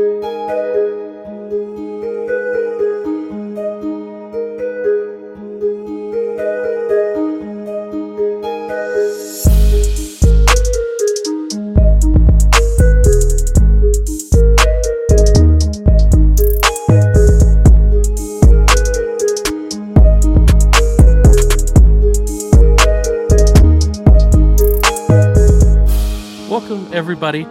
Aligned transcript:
everybody, 0.00 0.89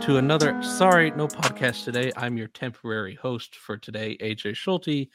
to 0.02 0.16
another 0.16 0.61
Sorry 0.63 1.11
No 1.11 1.27
Podcast 1.27 1.84
today. 1.84 2.09
I'm 2.15 2.38
your 2.38 2.47
temporary 2.47 3.15
host 3.15 3.57
for 3.57 3.75
today, 3.75 4.15
AJ 4.21 4.55
Schulte. 4.55 5.10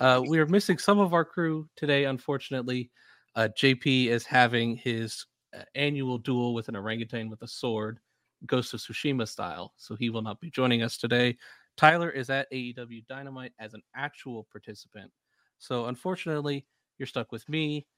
Uh, 0.00 0.22
we 0.28 0.38
are 0.38 0.46
missing 0.46 0.78
some 0.78 1.00
of 1.00 1.12
our 1.12 1.24
crew 1.24 1.68
today, 1.74 2.04
unfortunately. 2.04 2.92
Uh, 3.34 3.48
JP 3.58 4.06
is 4.06 4.24
having 4.24 4.76
his 4.76 5.26
uh, 5.56 5.62
annual 5.74 6.18
duel 6.18 6.54
with 6.54 6.68
an 6.68 6.76
orangutan 6.76 7.28
with 7.28 7.42
a 7.42 7.48
sword, 7.48 7.98
Ghost 8.46 8.74
of 8.74 8.80
Tsushima 8.80 9.26
style, 9.26 9.74
so 9.76 9.96
he 9.96 10.08
will 10.08 10.22
not 10.22 10.40
be 10.40 10.50
joining 10.50 10.82
us 10.82 10.98
today. 10.98 11.36
Tyler 11.76 12.10
is 12.10 12.30
at 12.30 12.50
AEW 12.52 13.06
Dynamite 13.08 13.52
as 13.58 13.74
an 13.74 13.82
actual 13.96 14.46
participant. 14.52 15.10
So, 15.58 15.86
unfortunately, 15.86 16.64
you're 16.96 17.06
stuck 17.06 17.32
with 17.32 17.48
me, 17.48 17.88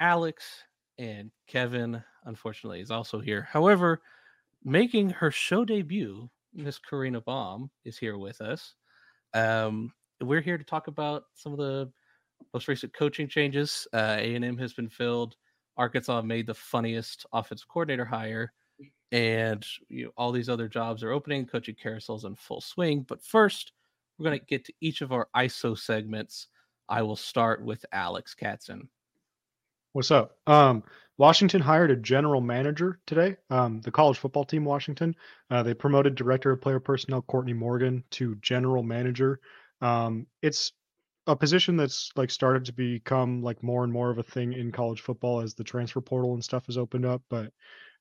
Alex, 0.00 0.44
and 0.96 1.30
Kevin, 1.46 2.02
unfortunately, 2.24 2.80
is 2.80 2.90
also 2.90 3.20
here. 3.20 3.46
However, 3.52 4.00
making 4.64 5.10
her 5.10 5.30
show 5.30 5.64
debut, 5.64 6.28
Miss 6.54 6.78
Karina 6.78 7.20
Baum 7.20 7.70
is 7.84 7.98
here 7.98 8.18
with 8.18 8.40
us. 8.40 8.74
Um, 9.34 9.92
we're 10.20 10.40
here 10.40 10.58
to 10.58 10.64
talk 10.64 10.86
about 10.86 11.24
some 11.34 11.52
of 11.52 11.58
the 11.58 11.90
most 12.52 12.68
recent 12.68 12.94
coaching 12.94 13.28
changes. 13.28 13.86
Uh, 13.92 14.16
A&M 14.18 14.56
has 14.58 14.72
been 14.72 14.88
filled. 14.88 15.36
Arkansas 15.76 16.22
made 16.22 16.46
the 16.46 16.54
funniest 16.54 17.26
offensive 17.32 17.68
coordinator 17.68 18.04
hire, 18.04 18.52
and 19.10 19.66
you 19.88 20.04
know, 20.04 20.10
all 20.16 20.30
these 20.30 20.48
other 20.48 20.68
jobs 20.68 21.02
are 21.02 21.10
opening. 21.10 21.46
Coaching 21.46 21.74
carousels 21.82 22.24
in 22.24 22.36
full 22.36 22.60
swing. 22.60 23.04
But 23.08 23.24
first, 23.24 23.72
we're 24.16 24.26
going 24.26 24.38
to 24.38 24.46
get 24.46 24.64
to 24.66 24.72
each 24.80 25.02
of 25.02 25.12
our 25.12 25.28
ISO 25.36 25.76
segments. 25.76 26.46
I 26.88 27.02
will 27.02 27.16
start 27.16 27.64
with 27.64 27.84
Alex 27.92 28.34
Katson. 28.34 28.88
What's 29.94 30.10
up? 30.10 30.36
Um, 30.48 30.82
Washington 31.18 31.60
hired 31.60 31.92
a 31.92 31.96
general 31.96 32.40
manager 32.40 32.98
today. 33.06 33.36
Um, 33.48 33.80
the 33.80 33.92
college 33.92 34.18
football 34.18 34.44
team, 34.44 34.64
Washington, 34.64 35.14
uh, 35.50 35.62
they 35.62 35.72
promoted 35.72 36.16
director 36.16 36.50
of 36.50 36.60
player 36.60 36.80
personnel 36.80 37.22
Courtney 37.22 37.52
Morgan 37.52 38.02
to 38.10 38.34
general 38.42 38.82
manager. 38.82 39.38
Um, 39.80 40.26
it's 40.42 40.72
a 41.28 41.36
position 41.36 41.76
that's 41.76 42.10
like 42.16 42.32
started 42.32 42.64
to 42.64 42.72
become 42.72 43.40
like 43.40 43.62
more 43.62 43.84
and 43.84 43.92
more 43.92 44.10
of 44.10 44.18
a 44.18 44.24
thing 44.24 44.52
in 44.52 44.72
college 44.72 45.00
football 45.00 45.40
as 45.40 45.54
the 45.54 45.62
transfer 45.62 46.00
portal 46.00 46.34
and 46.34 46.42
stuff 46.42 46.66
has 46.66 46.76
opened 46.76 47.06
up. 47.06 47.22
But 47.30 47.52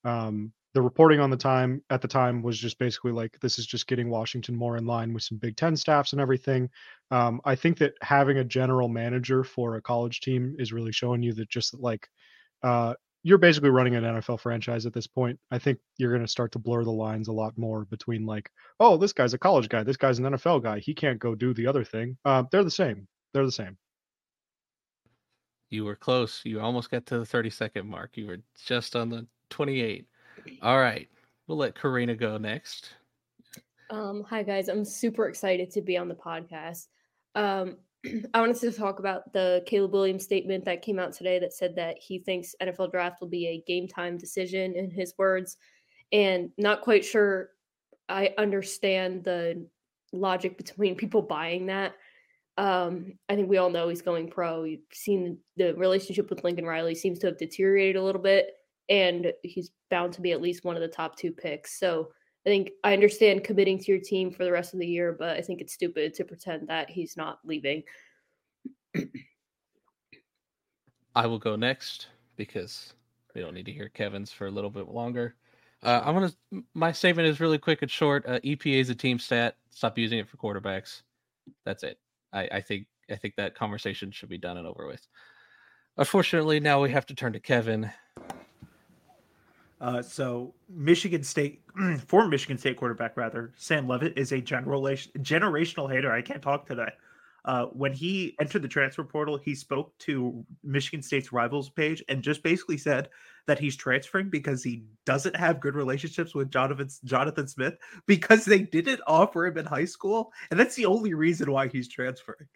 um, 0.03 0.51
the 0.73 0.81
reporting 0.81 1.19
on 1.19 1.29
the 1.29 1.37
time 1.37 1.83
at 1.89 2.01
the 2.01 2.07
time 2.07 2.41
was 2.41 2.57
just 2.57 2.79
basically 2.79 3.11
like 3.11 3.39
this 3.41 3.59
is 3.59 3.65
just 3.65 3.87
getting 3.87 4.09
Washington 4.09 4.55
more 4.55 4.77
in 4.77 4.85
line 4.85 5.13
with 5.13 5.23
some 5.23 5.37
Big 5.37 5.55
Ten 5.55 5.75
staffs 5.75 6.13
and 6.13 6.21
everything. 6.21 6.69
Um, 7.11 7.41
I 7.45 7.55
think 7.55 7.77
that 7.77 7.93
having 8.01 8.39
a 8.39 8.43
general 8.43 8.89
manager 8.89 9.43
for 9.43 9.75
a 9.75 9.81
college 9.81 10.21
team 10.21 10.55
is 10.57 10.73
really 10.73 10.91
showing 10.91 11.21
you 11.21 11.33
that 11.33 11.49
just 11.49 11.75
like 11.75 12.09
uh, 12.63 12.95
you're 13.21 13.37
basically 13.37 13.69
running 13.69 13.95
an 13.95 14.03
NFL 14.03 14.39
franchise 14.39 14.85
at 14.85 14.93
this 14.93 15.07
point. 15.07 15.39
I 15.51 15.59
think 15.59 15.79
you're 15.97 16.11
going 16.11 16.25
to 16.25 16.31
start 16.31 16.51
to 16.53 16.59
blur 16.59 16.83
the 16.83 16.91
lines 16.91 17.27
a 17.27 17.33
lot 17.33 17.57
more 17.57 17.85
between 17.85 18.25
like, 18.25 18.49
oh, 18.79 18.97
this 18.97 19.13
guy's 19.13 19.33
a 19.33 19.37
college 19.37 19.69
guy, 19.69 19.83
this 19.83 19.97
guy's 19.97 20.19
an 20.19 20.25
NFL 20.25 20.63
guy. 20.63 20.79
He 20.79 20.93
can't 20.93 21.19
go 21.19 21.35
do 21.35 21.53
the 21.53 21.67
other 21.67 21.83
thing. 21.83 22.17
Uh, 22.25 22.43
they're 22.51 22.63
the 22.63 22.71
same. 22.71 23.07
They're 23.33 23.45
the 23.45 23.51
same. 23.51 23.77
You 25.69 25.85
were 25.85 25.95
close. 25.95 26.41
You 26.43 26.59
almost 26.59 26.91
got 26.91 27.05
to 27.07 27.19
the 27.19 27.25
30 27.25 27.49
second 27.49 27.87
mark. 27.87 28.17
You 28.17 28.27
were 28.27 28.39
just 28.65 28.95
on 28.95 29.09
the 29.09 29.25
28. 29.49 30.05
All 30.61 30.79
right. 30.79 31.07
We'll 31.47 31.57
let 31.57 31.75
Karina 31.75 32.15
go 32.15 32.37
next. 32.37 32.93
Um, 33.89 34.23
hi 34.27 34.41
guys, 34.41 34.69
I'm 34.69 34.85
super 34.85 35.27
excited 35.27 35.69
to 35.71 35.81
be 35.81 35.97
on 35.97 36.07
the 36.07 36.15
podcast. 36.15 36.87
Um, 37.35 37.77
I 38.33 38.39
wanted 38.39 38.55
to 38.61 38.71
talk 38.71 38.99
about 38.99 39.31
the 39.33 39.61
Caleb 39.67 39.93
Williams 39.93 40.23
statement 40.23 40.65
that 40.65 40.81
came 40.81 40.97
out 40.97 41.13
today 41.13 41.37
that 41.39 41.53
said 41.53 41.75
that 41.75 41.97
he 41.99 42.17
thinks 42.17 42.55
NFL 42.61 42.91
draft 42.91 43.21
will 43.21 43.27
be 43.27 43.47
a 43.47 43.63
game 43.67 43.87
time 43.87 44.17
decision 44.17 44.75
in 44.75 44.89
his 44.89 45.13
words, 45.17 45.57
and 46.11 46.49
not 46.57 46.81
quite 46.81 47.05
sure 47.05 47.49
I 48.09 48.33
understand 48.37 49.23
the 49.23 49.67
logic 50.11 50.57
between 50.57 50.95
people 50.97 51.21
buying 51.21 51.67
that. 51.67 51.93
Um, 52.57 53.13
I 53.29 53.35
think 53.35 53.49
we 53.49 53.57
all 53.57 53.69
know 53.69 53.89
he's 53.89 54.01
going 54.01 54.29
pro. 54.29 54.63
You've 54.63 54.81
seen 54.91 55.37
the 55.57 55.75
relationship 55.75 56.29
with 56.29 56.43
Lincoln 56.43 56.65
Riley 56.65 56.95
seems 56.95 57.19
to 57.19 57.27
have 57.27 57.37
deteriorated 57.37 57.95
a 57.95 58.03
little 58.03 58.21
bit 58.21 58.47
and 58.89 59.31
he's 59.43 59.71
bound 59.89 60.13
to 60.13 60.21
be 60.21 60.31
at 60.31 60.41
least 60.41 60.63
one 60.65 60.75
of 60.75 60.81
the 60.81 60.87
top 60.87 61.15
two 61.17 61.31
picks. 61.31 61.79
So 61.79 62.09
I 62.45 62.49
think 62.49 62.71
I 62.83 62.93
understand 62.93 63.43
committing 63.43 63.79
to 63.79 63.91
your 63.91 64.01
team 64.01 64.31
for 64.31 64.43
the 64.43 64.51
rest 64.51 64.73
of 64.73 64.79
the 64.79 64.87
year, 64.87 65.15
but 65.17 65.37
I 65.37 65.41
think 65.41 65.61
it's 65.61 65.73
stupid 65.73 66.13
to 66.15 66.25
pretend 66.25 66.67
that 66.67 66.89
he's 66.89 67.15
not 67.15 67.39
leaving. 67.45 67.83
I 71.15 71.27
will 71.27 71.39
go 71.39 71.55
next 71.55 72.07
because 72.35 72.93
we 73.33 73.41
don't 73.41 73.53
need 73.53 73.65
to 73.67 73.71
hear 73.71 73.89
Kevin's 73.89 74.31
for 74.31 74.47
a 74.47 74.51
little 74.51 74.69
bit 74.69 74.89
longer. 74.89 75.35
Uh, 75.81 76.01
I'm 76.03 76.13
gonna. 76.15 76.63
My 76.73 76.91
statement 76.91 77.27
is 77.27 77.39
really 77.39 77.57
quick 77.57 77.81
and 77.81 77.91
short. 77.91 78.25
Uh, 78.25 78.39
EPA 78.39 78.79
is 78.79 78.89
a 78.89 78.95
team 78.95 79.19
stat. 79.19 79.55
Stop 79.71 79.97
using 79.97 80.19
it 80.19 80.29
for 80.29 80.37
quarterbacks. 80.37 81.01
That's 81.65 81.83
it. 81.83 81.99
I, 82.31 82.47
I 82.53 82.61
think. 82.61 82.87
I 83.09 83.15
think 83.15 83.35
that 83.35 83.53
conversation 83.53 84.11
should 84.11 84.29
be 84.29 84.37
done 84.37 84.57
and 84.57 84.65
over 84.65 84.87
with. 84.87 85.05
Unfortunately, 85.97 86.61
now 86.61 86.81
we 86.81 86.89
have 86.89 87.05
to 87.07 87.15
turn 87.15 87.33
to 87.33 87.39
Kevin 87.39 87.91
uh, 89.83 90.01
so 90.01 90.53
Michigan 90.69 91.23
State, 91.23 91.61
former 92.07 92.29
Michigan 92.29 92.57
State 92.57 92.77
quarterback 92.77 93.17
rather, 93.17 93.51
Sam 93.57 93.85
Leavitt 93.85 94.17
is 94.17 94.31
a 94.31 94.41
generational 94.41 95.91
hater. 95.91 96.11
I 96.11 96.21
can't 96.21 96.41
talk 96.41 96.65
today. 96.65 96.89
Uh, 97.43 97.65
when 97.65 97.91
he 97.91 98.33
entered 98.39 98.61
the 98.61 98.67
transfer 98.69 99.03
portal, 99.03 99.37
he 99.37 99.53
spoke 99.53 99.95
to 99.97 100.45
Michigan 100.63 101.03
State's 101.03 101.33
rivals 101.33 101.69
page 101.69 102.01
and 102.07 102.23
just 102.23 102.41
basically 102.41 102.77
said 102.77 103.09
that 103.45 103.59
he's 103.59 103.75
transferring 103.75 104.29
because 104.29 104.63
he 104.63 104.85
doesn't 105.05 105.35
have 105.35 105.59
good 105.59 105.75
relationships 105.75 106.33
with 106.33 106.49
Jonathan 106.49 106.87
Jonathan 107.03 107.45
Smith 107.45 107.73
because 108.07 108.45
they 108.45 108.59
didn't 108.59 109.01
offer 109.05 109.45
him 109.45 109.57
in 109.57 109.65
high 109.65 109.83
school, 109.83 110.31
and 110.49 110.57
that's 110.57 110.75
the 110.75 110.85
only 110.85 111.13
reason 111.13 111.51
why 111.51 111.67
he's 111.67 111.89
transferring 111.89 112.47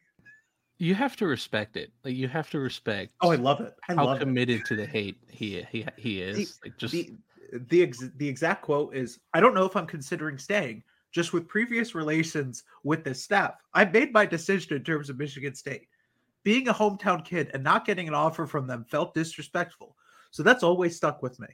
you 0.78 0.96
have 0.96 1.16
to 1.18 1.28
respect 1.28 1.78
it. 1.78 1.92
Like 2.04 2.16
you 2.16 2.28
have 2.28 2.50
to 2.52 2.60
respect. 2.60 3.14
Oh, 3.22 3.32
I 3.32 3.36
love 3.36 3.62
it. 3.62 3.74
I 3.90 3.96
how 3.96 4.18
committed 4.18 4.62
it. 4.62 4.66
to 4.66 4.76
the 4.76 4.86
hate 4.86 5.18
he 5.30 5.66
he 5.72 5.86
he 5.98 6.22
is. 6.22 6.58
The, 6.58 6.70
like 6.70 6.78
just 6.78 6.94
the 6.94 7.14
the, 7.70 7.84
ex, 7.84 8.04
the 8.18 8.28
exact 8.28 8.62
quote 8.62 8.96
is, 8.96 9.20
"I 9.34 9.40
don't 9.40 9.56
know 9.56 9.66
if 9.66 9.76
I'm 9.76 9.88
considering 9.88 10.38
staying. 10.38 10.84
Just 11.12 11.34
with 11.34 11.48
previous 11.48 11.96
relations 11.96 12.64
with 12.84 13.04
this 13.04 13.24
staff, 13.24 13.56
I 13.74 13.86
made 13.86 14.12
my 14.12 14.26
decision 14.26 14.76
in 14.76 14.84
terms 14.84 15.10
of 15.10 15.18
Michigan 15.18 15.56
State. 15.56 15.88
Being 16.44 16.68
a 16.68 16.74
hometown 16.74 17.26
kid 17.26 17.50
and 17.54 17.64
not 17.64 17.86
getting 17.86 18.08
an 18.08 18.14
offer 18.14 18.46
from 18.46 18.68
them 18.68 18.86
felt 18.90 19.14
disrespectful. 19.14 19.96
So 20.32 20.44
that's 20.44 20.64
always 20.64 20.96
stuck 20.96 21.24
with 21.24 21.40
me." 21.40 21.48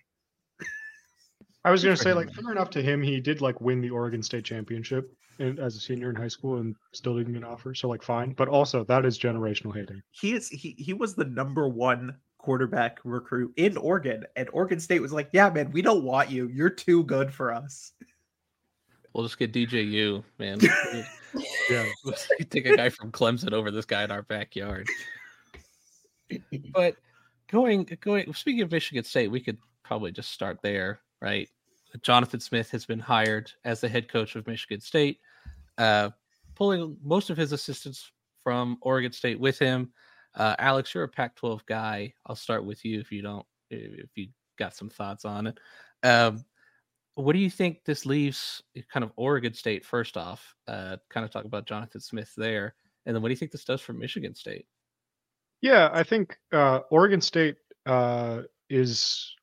I 1.66 1.72
was 1.72 1.84
going 1.84 1.96
to 1.96 2.01
say, 2.01 2.13
like, 2.13 2.34
fair 2.34 2.51
enough 2.51 2.69
to 2.72 2.81
him. 2.81 3.01
He 3.01 3.19
did 3.22 3.41
like 3.41 3.62
win 3.62 3.79
the 3.79 3.90
Oregon 3.90 4.22
State 4.22 4.44
championship 4.44 5.16
in, 5.40 5.57
as 5.59 5.75
a 5.75 5.79
senior 5.79 6.09
in 6.09 6.16
high 6.16 6.28
school 6.28 6.57
and 6.57 6.75
still 6.91 7.16
didn't 7.16 7.34
get 7.34 7.44
an 7.44 7.47
offer. 7.47 7.74
So, 7.74 7.88
like, 7.88 8.03
fine. 8.03 8.34
But 8.34 8.50
also, 8.50 8.84
that 8.85 9.06
is 9.06 9.18
generational 9.18 9.73
hating. 9.73 10.02
He 10.12 10.34
is 10.34 10.50
he 10.50 10.75
he 10.78 10.94
was 10.94 11.16
the 11.16 11.25
number 11.25 11.68
one 11.68 12.18
quarterback 12.38 13.00
recruit 13.06 13.53
in 13.56 13.78
Oregon, 13.78 14.25
and 14.35 14.50
Oregon 14.52 14.79
State 14.79 15.02
was 15.02 15.13
like, 15.13 15.29
"Yeah, 15.31 15.50
man, 15.50 15.72
we 15.72 15.81
don't 15.81 16.03
want 16.03 16.29
you. 16.29 16.50
You're 16.50 16.69
too 16.69 17.03
good 17.06 17.34
for 17.34 17.53
us." 17.53 17.94
We'll 19.13 19.23
just 19.23 19.38
get 19.38 19.53
DJU, 19.53 20.23
man. 20.40 20.59
yeah, 21.69 21.85
take 22.49 22.66
a 22.66 22.76
guy 22.76 22.90
from 22.90 23.11
Clemson 23.11 23.53
over 23.53 23.72
this 23.72 23.85
guy 23.85 24.03
in 24.03 24.11
our 24.11 24.23
backyard. 24.23 24.88
But 26.73 26.96
going 27.47 27.88
going 28.02 28.34
speaking 28.34 28.64
of 28.64 28.72
Michigan 28.72 29.03
State, 29.03 29.28
we 29.28 29.40
could 29.40 29.59
probably 29.84 30.11
just 30.11 30.32
start 30.32 30.58
there 30.64 31.02
right? 31.23 31.49
Jonathan 32.02 32.40
Smith 32.40 32.70
has 32.72 32.85
been 32.85 32.99
hired 32.99 33.52
as 33.64 33.79
the 33.81 33.90
head 33.90 34.09
coach 34.09 34.35
of 34.35 34.46
Michigan 34.46 34.81
State, 34.81 35.20
uh, 35.78 36.09
pulling 36.53 36.97
most 37.02 37.29
of 37.29 37.37
his 37.37 37.53
assistants 37.53 38.11
from 38.43 38.78
Oregon 38.81 39.11
State 39.11 39.40
with 39.40 39.58
him. 39.58 39.91
Uh, 40.35 40.55
Alex, 40.59 40.93
you're 40.93 41.05
a 41.05 41.09
Pac-12 41.09 41.66
guy. 41.66 42.14
I'll 42.25 42.35
start 42.35 42.66
with 42.66 42.84
you 42.84 42.99
if 42.99 43.11
you 43.11 43.22
don't, 43.22 43.46
if 43.70 44.09
you 44.16 44.28
got 44.59 44.75
some 44.75 44.90
thoughts 44.90 45.23
on 45.23 45.47
it. 45.47 45.59
Um, 46.03 46.43
what 47.16 47.34
do 47.34 47.40
you 47.40 47.49
think 47.49 47.85
this 47.85 48.05
leaves 48.05 48.61
kind 48.91 49.03
of 49.03 49.11
Oregon 49.16 49.53
State 49.53 49.85
first 49.85 50.17
off? 50.17 50.55
Uh, 50.67 50.97
kind 51.09 51.23
of 51.23 51.31
talk 51.31 51.46
about 51.46 51.67
Jonathan 51.67 52.02
Smith 52.02 52.34
there, 52.35 52.73
and 53.05 53.16
then 53.16 53.22
what 53.22 53.29
do 53.29 53.34
you 53.34 53.37
think 53.37 53.52
this 53.52 53.66
does 53.66 53.81
for 53.81 53.93
Michigan 53.93 54.34
State? 54.34 54.66
Yeah, 55.61 55.90
I 55.93 56.03
think 56.03 56.37
uh, 56.52 56.79
Oregon 56.90 57.22
State 57.22 57.55
uh, 57.85 58.41
is 58.69 59.34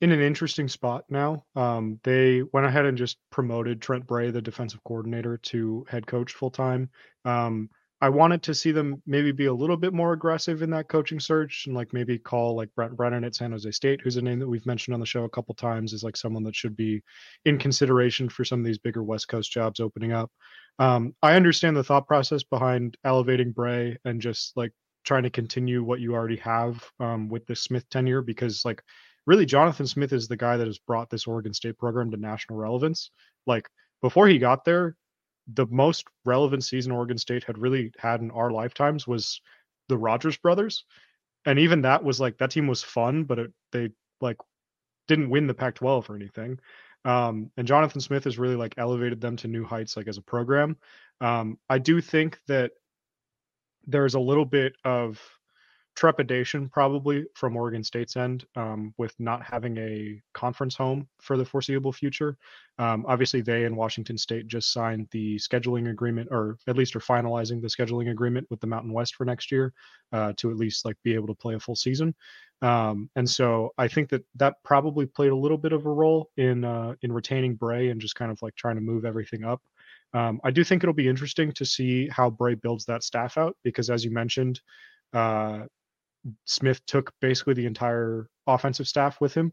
in 0.00 0.12
an 0.12 0.20
interesting 0.20 0.68
spot 0.68 1.04
now. 1.08 1.44
Um, 1.54 2.00
they 2.04 2.42
went 2.52 2.66
ahead 2.66 2.86
and 2.86 2.96
just 2.96 3.18
promoted 3.30 3.82
Trent 3.82 4.06
Bray, 4.06 4.30
the 4.30 4.40
defensive 4.40 4.82
coordinator, 4.84 5.38
to 5.38 5.84
head 5.88 6.06
coach 6.06 6.32
full 6.32 6.50
time. 6.50 6.90
Um, 7.24 7.68
I 8.02 8.08
wanted 8.08 8.42
to 8.44 8.54
see 8.54 8.72
them 8.72 9.02
maybe 9.06 9.30
be 9.30 9.44
a 9.44 9.52
little 9.52 9.76
bit 9.76 9.92
more 9.92 10.14
aggressive 10.14 10.62
in 10.62 10.70
that 10.70 10.88
coaching 10.88 11.20
search 11.20 11.64
and 11.66 11.76
like 11.76 11.92
maybe 11.92 12.18
call 12.18 12.56
like 12.56 12.74
Brent 12.74 12.96
Brennan 12.96 13.24
at 13.24 13.34
San 13.34 13.52
Jose 13.52 13.70
State, 13.72 14.00
who's 14.00 14.16
a 14.16 14.22
name 14.22 14.38
that 14.38 14.48
we've 14.48 14.64
mentioned 14.64 14.94
on 14.94 15.00
the 15.00 15.06
show 15.06 15.24
a 15.24 15.28
couple 15.28 15.54
times, 15.54 15.92
is 15.92 16.02
like 16.02 16.16
someone 16.16 16.42
that 16.44 16.56
should 16.56 16.74
be 16.74 17.02
in 17.44 17.58
consideration 17.58 18.30
for 18.30 18.42
some 18.42 18.58
of 18.58 18.64
these 18.64 18.78
bigger 18.78 19.02
West 19.02 19.28
Coast 19.28 19.52
jobs 19.52 19.80
opening 19.80 20.12
up. 20.12 20.30
Um, 20.78 21.14
I 21.22 21.36
understand 21.36 21.76
the 21.76 21.84
thought 21.84 22.06
process 22.06 22.42
behind 22.42 22.96
elevating 23.04 23.52
Bray 23.52 23.98
and 24.06 24.18
just 24.18 24.56
like 24.56 24.72
trying 25.04 25.24
to 25.24 25.30
continue 25.30 25.82
what 25.84 26.00
you 26.00 26.14
already 26.14 26.36
have 26.36 26.82
um, 27.00 27.28
with 27.28 27.44
the 27.46 27.56
Smith 27.56 27.86
tenure 27.90 28.22
because 28.22 28.64
like 28.64 28.82
really 29.26 29.46
Jonathan 29.46 29.86
Smith 29.86 30.12
is 30.12 30.28
the 30.28 30.36
guy 30.36 30.56
that 30.56 30.66
has 30.66 30.78
brought 30.78 31.10
this 31.10 31.26
Oregon 31.26 31.52
State 31.54 31.78
program 31.78 32.10
to 32.10 32.16
national 32.16 32.58
relevance. 32.58 33.10
Like 33.46 33.68
before 34.02 34.28
he 34.28 34.38
got 34.38 34.64
there, 34.64 34.96
the 35.54 35.66
most 35.66 36.04
relevant 36.24 36.64
season 36.64 36.92
Oregon 36.92 37.18
State 37.18 37.44
had 37.44 37.58
really 37.58 37.92
had 37.98 38.20
in 38.20 38.30
our 38.30 38.50
lifetimes 38.50 39.06
was 39.06 39.40
the 39.88 39.98
Rodgers 39.98 40.36
brothers. 40.36 40.84
And 41.46 41.58
even 41.58 41.82
that 41.82 42.04
was 42.04 42.20
like 42.20 42.38
that 42.38 42.50
team 42.50 42.66
was 42.66 42.82
fun, 42.82 43.24
but 43.24 43.38
it, 43.38 43.52
they 43.72 43.90
like 44.20 44.36
didn't 45.08 45.30
win 45.30 45.46
the 45.46 45.54
Pac-12 45.54 46.08
or 46.08 46.16
anything. 46.16 46.58
Um, 47.04 47.50
and 47.56 47.66
Jonathan 47.66 48.00
Smith 48.00 48.24
has 48.24 48.38
really 48.38 48.56
like 48.56 48.74
elevated 48.76 49.20
them 49.20 49.36
to 49.36 49.48
new 49.48 49.64
heights, 49.64 49.96
like 49.96 50.06
as 50.06 50.18
a 50.18 50.22
program. 50.22 50.76
Um, 51.20 51.58
I 51.68 51.78
do 51.78 52.00
think 52.00 52.38
that 52.46 52.72
there's 53.86 54.14
a 54.14 54.20
little 54.20 54.44
bit 54.44 54.74
of 54.84 55.20
trepidation 56.00 56.66
probably 56.70 57.26
from 57.34 57.54
Oregon 57.54 57.84
State's 57.84 58.16
end 58.16 58.46
um, 58.56 58.94
with 58.96 59.14
not 59.20 59.42
having 59.42 59.76
a 59.76 60.18
conference 60.32 60.74
home 60.74 61.06
for 61.20 61.36
the 61.36 61.44
foreseeable 61.44 61.92
future. 61.92 62.38
Um, 62.78 63.04
obviously, 63.06 63.42
they 63.42 63.66
and 63.66 63.76
Washington 63.76 64.16
State 64.16 64.46
just 64.46 64.72
signed 64.72 65.08
the 65.10 65.36
scheduling 65.36 65.90
agreement, 65.90 66.28
or 66.30 66.56
at 66.66 66.78
least 66.78 66.96
are 66.96 67.00
finalizing 67.00 67.60
the 67.60 67.68
scheduling 67.68 68.10
agreement 68.10 68.46
with 68.48 68.60
the 68.60 68.66
Mountain 68.66 68.94
West 68.94 69.14
for 69.14 69.26
next 69.26 69.52
year 69.52 69.74
uh, 70.10 70.32
to 70.38 70.50
at 70.50 70.56
least 70.56 70.86
like 70.86 70.96
be 71.04 71.12
able 71.12 71.26
to 71.26 71.34
play 71.34 71.54
a 71.54 71.60
full 71.60 71.76
season. 71.76 72.14
Um, 72.62 73.10
and 73.14 73.28
so 73.28 73.74
I 73.76 73.86
think 73.86 74.08
that 74.08 74.24
that 74.36 74.54
probably 74.64 75.04
played 75.04 75.32
a 75.32 75.36
little 75.36 75.58
bit 75.58 75.74
of 75.74 75.84
a 75.84 75.90
role 75.90 76.30
in 76.38 76.64
uh, 76.64 76.94
in 77.02 77.12
retaining 77.12 77.56
Bray 77.56 77.90
and 77.90 78.00
just 78.00 78.14
kind 78.14 78.32
of 78.32 78.40
like 78.40 78.54
trying 78.54 78.76
to 78.76 78.80
move 78.80 79.04
everything 79.04 79.44
up. 79.44 79.60
Um, 80.14 80.40
I 80.44 80.50
do 80.50 80.64
think 80.64 80.82
it'll 80.82 80.94
be 80.94 81.08
interesting 81.08 81.52
to 81.52 81.66
see 81.66 82.08
how 82.08 82.30
Bray 82.30 82.54
builds 82.54 82.86
that 82.86 83.02
staff 83.02 83.36
out 83.36 83.54
because, 83.62 83.90
as 83.90 84.02
you 84.02 84.10
mentioned, 84.10 84.62
uh, 85.12 85.64
Smith 86.44 86.84
took 86.86 87.12
basically 87.20 87.54
the 87.54 87.66
entire 87.66 88.28
offensive 88.46 88.88
staff 88.88 89.20
with 89.20 89.34
him. 89.34 89.52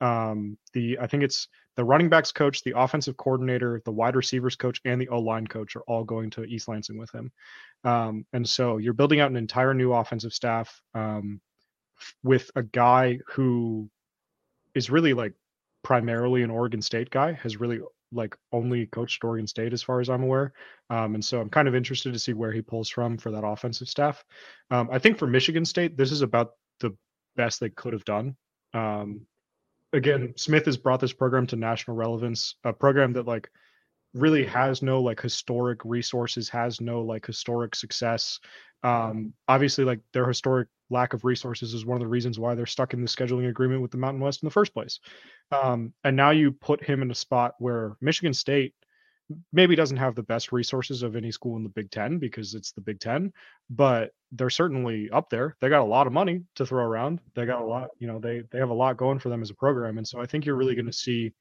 Um, 0.00 0.58
the 0.72 0.98
I 1.00 1.06
think 1.06 1.22
it's 1.22 1.48
the 1.76 1.84
running 1.84 2.08
backs 2.08 2.32
coach, 2.32 2.62
the 2.62 2.74
offensive 2.76 3.16
coordinator, 3.16 3.80
the 3.84 3.92
wide 3.92 4.16
receivers 4.16 4.56
coach, 4.56 4.80
and 4.84 5.00
the 5.00 5.08
O 5.08 5.18
line 5.18 5.46
coach 5.46 5.76
are 5.76 5.82
all 5.82 6.04
going 6.04 6.30
to 6.30 6.44
East 6.44 6.68
Lansing 6.68 6.98
with 6.98 7.10
him. 7.12 7.30
Um, 7.84 8.26
and 8.32 8.48
so 8.48 8.78
you're 8.78 8.92
building 8.92 9.20
out 9.20 9.30
an 9.30 9.36
entire 9.36 9.74
new 9.74 9.92
offensive 9.92 10.32
staff 10.32 10.80
um, 10.94 11.40
with 12.22 12.50
a 12.56 12.62
guy 12.62 13.18
who 13.28 13.88
is 14.74 14.90
really 14.90 15.14
like 15.14 15.34
primarily 15.82 16.42
an 16.42 16.50
Oregon 16.50 16.82
State 16.82 17.10
guy, 17.10 17.32
has 17.32 17.58
really 17.58 17.80
like 18.12 18.36
only 18.52 18.86
coached 18.86 19.22
Oregon 19.24 19.46
State 19.46 19.72
as 19.72 19.82
far 19.82 20.00
as 20.00 20.08
I'm 20.08 20.22
aware. 20.22 20.52
Um, 20.90 21.14
and 21.14 21.24
so 21.24 21.40
I'm 21.40 21.50
kind 21.50 21.68
of 21.68 21.74
interested 21.74 22.12
to 22.12 22.18
see 22.18 22.32
where 22.32 22.52
he 22.52 22.62
pulls 22.62 22.88
from 22.88 23.18
for 23.18 23.30
that 23.32 23.44
offensive 23.44 23.88
staff. 23.88 24.24
Um, 24.70 24.88
I 24.90 24.98
think 24.98 25.18
for 25.18 25.26
Michigan 25.26 25.64
State, 25.64 25.96
this 25.96 26.12
is 26.12 26.22
about 26.22 26.52
the 26.80 26.96
best 27.36 27.60
they 27.60 27.70
could 27.70 27.92
have 27.92 28.04
done. 28.04 28.36
Um, 28.74 29.22
again, 29.92 30.34
Smith 30.36 30.66
has 30.66 30.76
brought 30.76 31.00
this 31.00 31.12
program 31.12 31.46
to 31.48 31.56
national 31.56 31.96
relevance, 31.96 32.54
a 32.64 32.72
program 32.72 33.12
that 33.14 33.26
like 33.26 33.50
really 34.14 34.44
has 34.46 34.82
no 34.82 35.00
like 35.00 35.20
historic 35.20 35.84
resources, 35.84 36.48
has 36.48 36.80
no 36.80 37.02
like 37.02 37.26
historic 37.26 37.74
success. 37.74 38.40
Um, 38.82 39.34
obviously, 39.46 39.84
like 39.84 40.00
their 40.12 40.26
historic 40.26 40.68
lack 40.90 41.12
of 41.12 41.24
resources 41.24 41.74
is 41.74 41.84
one 41.84 41.96
of 41.96 42.00
the 42.00 42.08
reasons 42.08 42.38
why 42.38 42.54
they're 42.54 42.66
stuck 42.66 42.94
in 42.94 43.00
the 43.00 43.06
scheduling 43.08 43.48
agreement 43.48 43.82
with 43.82 43.90
the 43.90 43.98
Mountain 43.98 44.20
West 44.20 44.42
in 44.42 44.46
the 44.46 44.52
first 44.52 44.72
place. 44.72 45.00
Um, 45.50 45.92
and 46.04 46.16
now 46.16 46.30
you 46.30 46.52
put 46.52 46.84
him 46.84 47.02
in 47.02 47.10
a 47.10 47.14
spot 47.14 47.54
where 47.58 47.96
Michigan 48.00 48.34
State 48.34 48.74
maybe 49.52 49.76
doesn't 49.76 49.96
have 49.98 50.14
the 50.14 50.22
best 50.22 50.52
resources 50.52 51.02
of 51.02 51.14
any 51.14 51.30
school 51.30 51.56
in 51.56 51.62
the 51.62 51.68
Big 51.68 51.90
Ten 51.90 52.18
because 52.18 52.54
it's 52.54 52.72
the 52.72 52.80
Big 52.80 52.98
Ten, 52.98 53.32
but 53.68 54.12
they're 54.32 54.50
certainly 54.50 55.10
up 55.10 55.28
there. 55.30 55.56
They 55.60 55.68
got 55.68 55.82
a 55.82 55.84
lot 55.84 56.06
of 56.06 56.12
money 56.12 56.42
to 56.54 56.64
throw 56.64 56.84
around. 56.84 57.20
They 57.34 57.44
got 57.44 57.62
a 57.62 57.66
lot, 57.66 57.90
you 57.98 58.06
know, 58.06 58.18
they 58.18 58.42
they 58.50 58.58
have 58.58 58.70
a 58.70 58.74
lot 58.74 58.96
going 58.96 59.18
for 59.18 59.28
them 59.28 59.42
as 59.42 59.50
a 59.50 59.54
program. 59.54 59.98
And 59.98 60.08
so 60.08 60.20
I 60.20 60.26
think 60.26 60.46
you're 60.46 60.56
really 60.56 60.74
going 60.74 60.86
to 60.86 60.92
see 60.92 61.32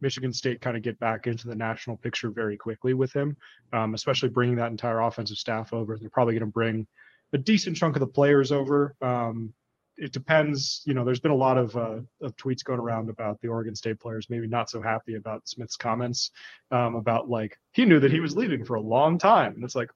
Michigan 0.00 0.32
State 0.32 0.60
kind 0.60 0.76
of 0.76 0.82
get 0.82 0.98
back 0.98 1.26
into 1.26 1.48
the 1.48 1.54
national 1.54 1.96
picture 1.96 2.30
very 2.30 2.56
quickly 2.56 2.94
with 2.94 3.12
him, 3.12 3.36
um, 3.72 3.94
especially 3.94 4.28
bringing 4.28 4.56
that 4.56 4.70
entire 4.70 5.00
offensive 5.00 5.38
staff 5.38 5.72
over. 5.72 5.98
They're 5.98 6.10
probably 6.10 6.34
going 6.34 6.48
to 6.48 6.52
bring 6.52 6.86
a 7.36 7.38
decent 7.38 7.76
chunk 7.76 7.96
of 7.96 8.00
the 8.00 8.06
players 8.06 8.50
over. 8.50 8.96
Um, 9.02 9.52
it 9.98 10.12
depends. 10.12 10.82
You 10.86 10.94
know, 10.94 11.04
there's 11.04 11.20
been 11.20 11.30
a 11.30 11.36
lot 11.36 11.58
of, 11.58 11.76
uh, 11.76 12.00
of 12.22 12.34
tweets 12.36 12.64
going 12.64 12.80
around 12.80 13.10
about 13.10 13.40
the 13.40 13.48
Oregon 13.48 13.74
State 13.74 14.00
players 14.00 14.28
maybe 14.30 14.46
not 14.46 14.70
so 14.70 14.80
happy 14.80 15.14
about 15.16 15.46
Smith's 15.46 15.76
comments 15.76 16.30
um, 16.70 16.94
about 16.94 17.28
like 17.28 17.58
he 17.72 17.84
knew 17.84 18.00
that 18.00 18.10
he 18.10 18.20
was 18.20 18.36
leaving 18.36 18.64
for 18.64 18.76
a 18.76 18.80
long 18.80 19.18
time, 19.18 19.52
and 19.54 19.64
it's 19.64 19.74
like 19.74 19.90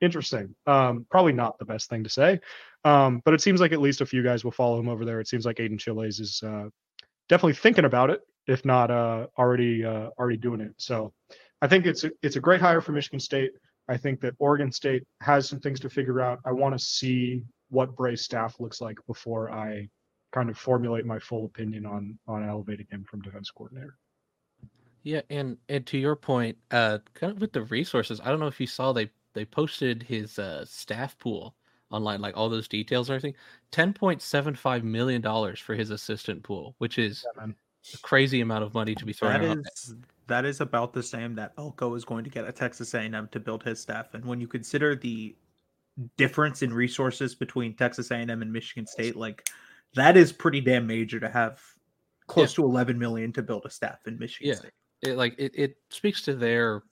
interesting. 0.00 0.54
Um, 0.66 1.06
probably 1.10 1.32
not 1.32 1.58
the 1.58 1.64
best 1.66 1.90
thing 1.90 2.04
to 2.04 2.10
say, 2.10 2.40
um, 2.84 3.20
but 3.24 3.34
it 3.34 3.42
seems 3.42 3.60
like 3.60 3.72
at 3.72 3.80
least 3.80 4.00
a 4.00 4.06
few 4.06 4.22
guys 4.22 4.44
will 4.44 4.50
follow 4.50 4.80
him 4.80 4.88
over 4.88 5.04
there. 5.04 5.20
It 5.20 5.28
seems 5.28 5.44
like 5.44 5.60
Aidan 5.60 5.78
Chiles 5.78 6.20
is 6.20 6.42
uh, 6.42 6.68
definitely 7.28 7.54
thinking 7.54 7.84
about 7.84 8.10
it, 8.10 8.20
if 8.46 8.64
not 8.64 8.90
uh, 8.90 9.26
already 9.38 9.84
uh, 9.84 10.08
already 10.18 10.38
doing 10.38 10.60
it. 10.60 10.72
So 10.78 11.12
I 11.62 11.68
think 11.68 11.86
it's 11.86 12.04
a, 12.04 12.10
it's 12.22 12.36
a 12.36 12.40
great 12.40 12.60
hire 12.60 12.80
for 12.80 12.92
Michigan 12.92 13.20
State. 13.20 13.52
I 13.88 13.96
think 13.96 14.20
that 14.20 14.34
Oregon 14.38 14.72
State 14.72 15.04
has 15.20 15.48
some 15.48 15.60
things 15.60 15.80
to 15.80 15.90
figure 15.90 16.20
out. 16.20 16.40
I 16.44 16.52
want 16.52 16.78
to 16.78 16.84
see 16.84 17.42
what 17.70 17.94
Bray's 17.96 18.22
staff 18.22 18.58
looks 18.58 18.80
like 18.80 18.98
before 19.06 19.50
I 19.50 19.88
kind 20.32 20.50
of 20.50 20.58
formulate 20.58 21.06
my 21.06 21.18
full 21.18 21.44
opinion 21.44 21.86
on 21.86 22.18
on 22.26 22.48
elevating 22.48 22.86
him 22.90 23.04
from 23.08 23.22
defense 23.22 23.50
coordinator. 23.50 23.96
Yeah, 25.02 25.22
and 25.30 25.56
and 25.68 25.86
to 25.86 25.98
your 25.98 26.16
point, 26.16 26.56
uh, 26.72 26.98
kind 27.14 27.32
of 27.32 27.40
with 27.40 27.52
the 27.52 27.62
resources, 27.62 28.20
I 28.20 28.30
don't 28.30 28.40
know 28.40 28.48
if 28.48 28.60
you 28.60 28.66
saw 28.66 28.92
they 28.92 29.10
they 29.34 29.44
posted 29.44 30.02
his 30.02 30.38
uh, 30.38 30.64
staff 30.64 31.16
pool 31.18 31.54
online, 31.90 32.20
like 32.20 32.36
all 32.36 32.48
those 32.48 32.66
details 32.66 33.08
and 33.08 33.14
everything. 33.14 33.38
Ten 33.70 33.92
point 33.92 34.20
seven 34.20 34.56
five 34.56 34.82
million 34.82 35.20
dollars 35.20 35.60
for 35.60 35.74
his 35.74 35.90
assistant 35.90 36.42
pool, 36.42 36.74
which 36.78 36.98
is 36.98 37.24
yeah, 37.36 37.46
a 37.94 37.98
crazy 37.98 38.40
amount 38.40 38.64
of 38.64 38.74
money 38.74 38.94
to 38.96 39.04
be 39.04 39.12
thrown. 39.12 39.62
That 39.62 39.70
is 39.72 39.94
that 40.28 40.44
is 40.44 40.60
about 40.60 40.92
the 40.92 41.02
same 41.02 41.34
that 41.36 41.52
Elko 41.58 41.94
is 41.94 42.04
going 42.04 42.24
to 42.24 42.30
get 42.30 42.44
at 42.44 42.56
Texas 42.56 42.94
A&M 42.94 43.28
to 43.30 43.40
build 43.40 43.62
his 43.62 43.80
staff. 43.80 44.14
And 44.14 44.24
when 44.24 44.40
you 44.40 44.48
consider 44.48 44.96
the 44.96 45.36
difference 46.16 46.62
in 46.62 46.72
resources 46.72 47.34
between 47.34 47.74
Texas 47.74 48.10
A&M 48.10 48.30
and 48.30 48.52
Michigan 48.52 48.86
State, 48.86 49.16
like 49.16 49.48
that 49.94 50.16
is 50.16 50.32
pretty 50.32 50.60
damn 50.60 50.86
major 50.86 51.20
to 51.20 51.28
have 51.28 51.60
close 52.26 52.52
yeah. 52.52 52.62
to 52.62 52.64
11 52.64 52.98
million 52.98 53.32
to 53.32 53.42
build 53.42 53.64
a 53.66 53.70
staff 53.70 54.00
in 54.06 54.18
Michigan 54.18 54.48
yeah. 54.48 54.54
State. 54.56 54.72
It, 55.02 55.16
like 55.16 55.34
it, 55.38 55.52
it 55.54 55.76
speaks 55.90 56.22
to 56.22 56.34
their 56.34 56.82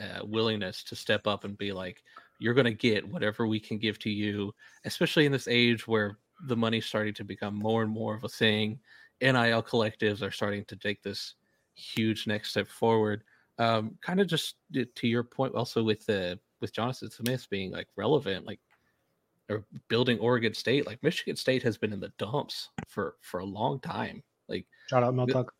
uh, 0.00 0.24
willingness 0.24 0.82
to 0.84 0.96
step 0.96 1.26
up 1.26 1.44
and 1.44 1.56
be 1.56 1.72
like, 1.72 2.02
you're 2.38 2.54
going 2.54 2.64
to 2.64 2.72
get 2.72 3.06
whatever 3.06 3.46
we 3.46 3.60
can 3.60 3.78
give 3.78 3.98
to 4.00 4.10
you, 4.10 4.52
especially 4.84 5.26
in 5.26 5.32
this 5.32 5.46
age 5.46 5.86
where 5.86 6.18
the 6.46 6.56
money's 6.56 6.86
starting 6.86 7.14
to 7.14 7.24
become 7.24 7.54
more 7.54 7.82
and 7.82 7.90
more 7.90 8.16
of 8.16 8.24
a 8.24 8.28
thing. 8.28 8.80
NIL 9.20 9.62
collectives 9.62 10.22
are 10.22 10.32
starting 10.32 10.64
to 10.64 10.76
take 10.76 11.02
this 11.02 11.34
huge 11.74 12.26
next 12.26 12.50
step 12.50 12.68
forward. 12.68 13.22
Um, 13.58 13.98
kind 14.00 14.20
of 14.20 14.26
just 14.26 14.56
to 14.72 15.08
your 15.08 15.22
point, 15.22 15.54
also 15.54 15.82
with 15.82 16.04
the 16.06 16.38
with 16.60 16.72
Jonathan 16.72 17.10
Smith 17.10 17.46
being 17.50 17.70
like 17.70 17.88
relevant, 17.96 18.46
like 18.46 18.60
or 19.50 19.64
building 19.88 20.18
Oregon 20.18 20.54
State, 20.54 20.86
like 20.86 21.02
Michigan 21.02 21.36
State 21.36 21.62
has 21.62 21.76
been 21.76 21.92
in 21.92 22.00
the 22.00 22.12
dumps 22.18 22.70
for 22.88 23.16
for 23.20 23.40
a 23.40 23.44
long 23.44 23.80
time. 23.80 24.22
Like 24.48 24.66
shout 24.88 25.02
out 25.02 25.14
Mel 25.14 25.26
Tuck. 25.26 25.52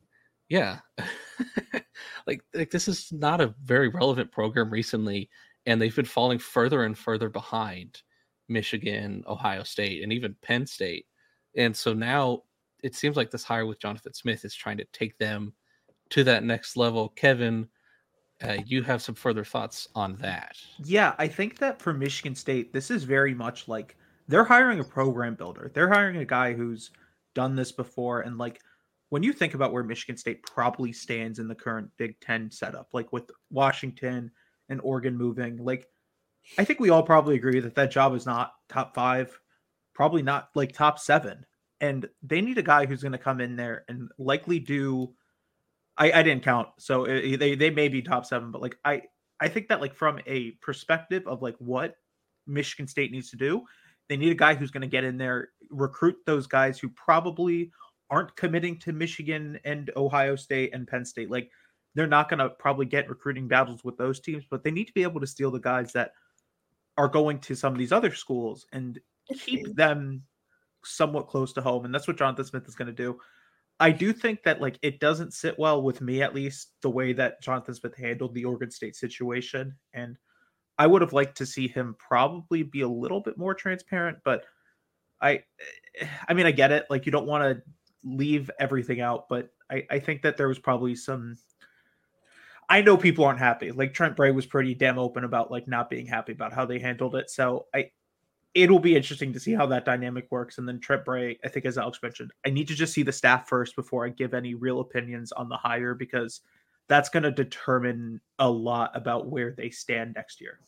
Yeah, 0.48 0.80
like 2.26 2.42
like 2.54 2.70
this 2.70 2.88
is 2.88 3.12
not 3.12 3.40
a 3.40 3.54
very 3.62 3.88
relevant 3.88 4.32
program 4.32 4.70
recently, 4.70 5.30
and 5.66 5.80
they've 5.80 5.94
been 5.94 6.04
falling 6.04 6.38
further 6.38 6.84
and 6.84 6.96
further 6.96 7.28
behind 7.28 8.02
Michigan, 8.48 9.24
Ohio 9.26 9.62
State, 9.62 10.02
and 10.02 10.12
even 10.12 10.36
Penn 10.42 10.66
State. 10.66 11.06
And 11.56 11.76
so 11.76 11.92
now 11.92 12.42
it 12.82 12.94
seems 12.94 13.16
like 13.16 13.30
this 13.30 13.44
hire 13.44 13.66
with 13.66 13.80
Jonathan 13.80 14.14
Smith 14.14 14.44
is 14.44 14.54
trying 14.54 14.78
to 14.78 14.86
take 14.92 15.16
them 15.18 15.52
to 16.12 16.24
that 16.24 16.44
next 16.44 16.76
level. 16.76 17.10
Kevin, 17.10 17.68
uh, 18.42 18.58
you 18.64 18.82
have 18.82 19.02
some 19.02 19.14
further 19.14 19.44
thoughts 19.44 19.88
on 19.94 20.16
that. 20.16 20.56
Yeah, 20.84 21.14
I 21.18 21.28
think 21.28 21.58
that 21.58 21.80
for 21.80 21.92
Michigan 21.92 22.34
State, 22.34 22.72
this 22.72 22.90
is 22.90 23.04
very 23.04 23.34
much 23.34 23.68
like 23.68 23.96
they're 24.28 24.44
hiring 24.44 24.80
a 24.80 24.84
program 24.84 25.34
builder. 25.34 25.70
They're 25.74 25.88
hiring 25.88 26.16
a 26.16 26.24
guy 26.24 26.52
who's 26.52 26.90
done 27.34 27.56
this 27.56 27.72
before. 27.72 28.20
And 28.20 28.38
like 28.38 28.60
when 29.10 29.22
you 29.22 29.32
think 29.32 29.54
about 29.54 29.72
where 29.72 29.84
Michigan 29.84 30.16
State 30.16 30.42
probably 30.42 30.92
stands 30.92 31.38
in 31.38 31.48
the 31.48 31.54
current 31.54 31.90
Big 31.96 32.18
Ten 32.20 32.50
setup, 32.50 32.88
like 32.92 33.12
with 33.12 33.30
Washington 33.50 34.30
and 34.68 34.80
Oregon 34.82 35.16
moving, 35.16 35.56
like 35.64 35.86
I 36.58 36.64
think 36.64 36.80
we 36.80 36.90
all 36.90 37.02
probably 37.02 37.36
agree 37.36 37.60
that 37.60 37.74
that 37.74 37.90
job 37.90 38.14
is 38.14 38.26
not 38.26 38.52
top 38.68 38.94
five, 38.94 39.38
probably 39.94 40.22
not 40.22 40.48
like 40.54 40.72
top 40.72 40.98
seven. 40.98 41.44
and 41.80 42.08
they 42.22 42.40
need 42.40 42.58
a 42.58 42.62
guy 42.62 42.86
who's 42.86 43.02
going 43.02 43.12
to 43.12 43.18
come 43.18 43.40
in 43.40 43.56
there 43.56 43.84
and 43.88 44.08
likely 44.18 44.58
do. 44.58 45.12
I, 45.98 46.12
I 46.12 46.22
didn't 46.22 46.42
count, 46.42 46.68
so 46.78 47.02
uh, 47.06 47.10
it, 47.10 47.36
they 47.38 47.54
they 47.54 47.70
may 47.70 47.88
be 47.88 48.02
top 48.02 48.24
seven, 48.24 48.50
but 48.50 48.62
like 48.62 48.78
I 48.84 49.02
I 49.40 49.48
think 49.48 49.68
that 49.68 49.80
like 49.80 49.94
from 49.94 50.20
a 50.26 50.52
perspective 50.62 51.26
of 51.26 51.42
like 51.42 51.56
what 51.58 51.96
Michigan 52.46 52.86
State 52.86 53.12
needs 53.12 53.30
to 53.30 53.36
do, 53.36 53.64
they 54.08 54.16
need 54.16 54.32
a 54.32 54.36
guy 54.36 54.54
who's 54.54 54.70
going 54.70 54.82
to 54.82 54.86
get 54.86 55.04
in 55.04 55.18
there, 55.18 55.50
recruit 55.70 56.16
those 56.26 56.46
guys 56.46 56.78
who 56.78 56.88
probably 56.90 57.72
aren't 58.10 58.36
committing 58.36 58.78
to 58.78 58.92
Michigan 58.92 59.58
and 59.64 59.90
Ohio 59.96 60.36
State 60.36 60.74
and 60.74 60.86
Penn 60.86 61.04
State. 61.04 61.30
Like 61.30 61.50
they're 61.94 62.06
not 62.06 62.28
going 62.28 62.38
to 62.38 62.50
probably 62.50 62.86
get 62.86 63.08
recruiting 63.08 63.48
battles 63.48 63.84
with 63.84 63.96
those 63.96 64.20
teams, 64.20 64.44
but 64.48 64.62
they 64.62 64.70
need 64.70 64.86
to 64.86 64.92
be 64.92 65.02
able 65.02 65.20
to 65.20 65.26
steal 65.26 65.50
the 65.50 65.58
guys 65.58 65.92
that 65.92 66.12
are 66.96 67.08
going 67.08 67.38
to 67.40 67.54
some 67.54 67.72
of 67.72 67.78
these 67.78 67.92
other 67.92 68.14
schools 68.14 68.66
and 68.72 68.98
keep 69.34 69.74
them 69.76 70.22
somewhat 70.84 71.28
close 71.28 71.52
to 71.54 71.62
home. 71.62 71.84
And 71.84 71.94
that's 71.94 72.06
what 72.06 72.18
Jonathan 72.18 72.44
Smith 72.44 72.68
is 72.68 72.74
going 72.74 72.86
to 72.88 72.92
do. 72.92 73.18
I 73.82 73.90
do 73.90 74.12
think 74.12 74.44
that 74.44 74.60
like 74.60 74.78
it 74.80 75.00
doesn't 75.00 75.34
sit 75.34 75.58
well 75.58 75.82
with 75.82 76.00
me 76.00 76.22
at 76.22 76.36
least 76.36 76.70
the 76.82 76.90
way 76.90 77.12
that 77.14 77.42
Jonathan 77.42 77.74
Smith 77.74 77.96
handled 77.96 78.32
the 78.32 78.44
Oregon 78.44 78.70
State 78.70 78.94
situation. 78.94 79.74
And 79.92 80.16
I 80.78 80.86
would 80.86 81.02
have 81.02 81.12
liked 81.12 81.36
to 81.38 81.46
see 81.46 81.66
him 81.66 81.96
probably 81.98 82.62
be 82.62 82.82
a 82.82 82.88
little 82.88 83.20
bit 83.20 83.36
more 83.36 83.54
transparent, 83.54 84.18
but 84.24 84.44
I 85.20 85.42
eh, 86.00 86.06
I 86.28 86.32
mean 86.32 86.46
I 86.46 86.52
get 86.52 86.70
it. 86.70 86.86
Like 86.90 87.06
you 87.06 87.12
don't 87.12 87.26
want 87.26 87.42
to 87.42 87.62
leave 88.04 88.52
everything 88.60 89.00
out, 89.00 89.28
but 89.28 89.48
I, 89.68 89.84
I 89.90 89.98
think 89.98 90.22
that 90.22 90.36
there 90.36 90.48
was 90.48 90.60
probably 90.60 90.94
some 90.94 91.36
I 92.68 92.82
know 92.82 92.96
people 92.96 93.24
aren't 93.24 93.40
happy. 93.40 93.72
Like 93.72 93.94
Trent 93.94 94.14
Bray 94.14 94.30
was 94.30 94.46
pretty 94.46 94.76
damn 94.76 94.96
open 94.96 95.24
about 95.24 95.50
like 95.50 95.66
not 95.66 95.90
being 95.90 96.06
happy 96.06 96.30
about 96.30 96.52
how 96.52 96.64
they 96.66 96.78
handled 96.78 97.16
it. 97.16 97.30
So 97.30 97.66
I 97.74 97.90
it'll 98.54 98.78
be 98.78 98.96
interesting 98.96 99.32
to 99.32 99.40
see 99.40 99.52
how 99.54 99.66
that 99.66 99.84
dynamic 99.84 100.26
works. 100.30 100.58
And 100.58 100.68
then 100.68 100.78
Trent 100.78 101.04
Bray, 101.04 101.38
I 101.44 101.48
think 101.48 101.64
as 101.64 101.78
Alex 101.78 101.98
mentioned, 102.02 102.32
I 102.46 102.50
need 102.50 102.68
to 102.68 102.74
just 102.74 102.92
see 102.92 103.02
the 103.02 103.12
staff 103.12 103.48
first 103.48 103.76
before 103.76 104.04
I 104.04 104.10
give 104.10 104.34
any 104.34 104.54
real 104.54 104.80
opinions 104.80 105.32
on 105.32 105.48
the 105.48 105.56
hire 105.56 105.94
because 105.94 106.40
that's 106.88 107.08
going 107.08 107.22
to 107.22 107.30
determine 107.30 108.20
a 108.38 108.48
lot 108.48 108.90
about 108.94 109.28
where 109.28 109.52
they 109.52 109.70
stand 109.70 110.14
next 110.14 110.40
year. 110.40 110.60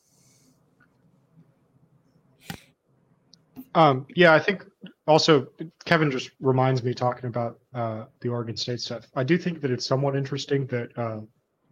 Um, 3.75 4.07
yeah, 4.15 4.33
I 4.33 4.39
think 4.39 4.65
also 5.07 5.49
Kevin 5.85 6.11
just 6.11 6.31
reminds 6.41 6.83
me 6.83 6.95
talking 6.95 7.27
about 7.27 7.59
uh, 7.75 8.05
the 8.21 8.29
Oregon 8.29 8.57
State 8.57 8.81
stuff. 8.81 9.07
I 9.15 9.25
do 9.25 9.37
think 9.37 9.61
that 9.61 9.71
it's 9.71 9.85
somewhat 9.85 10.17
interesting 10.17 10.67
that 10.69 10.97
uh, 10.97 11.21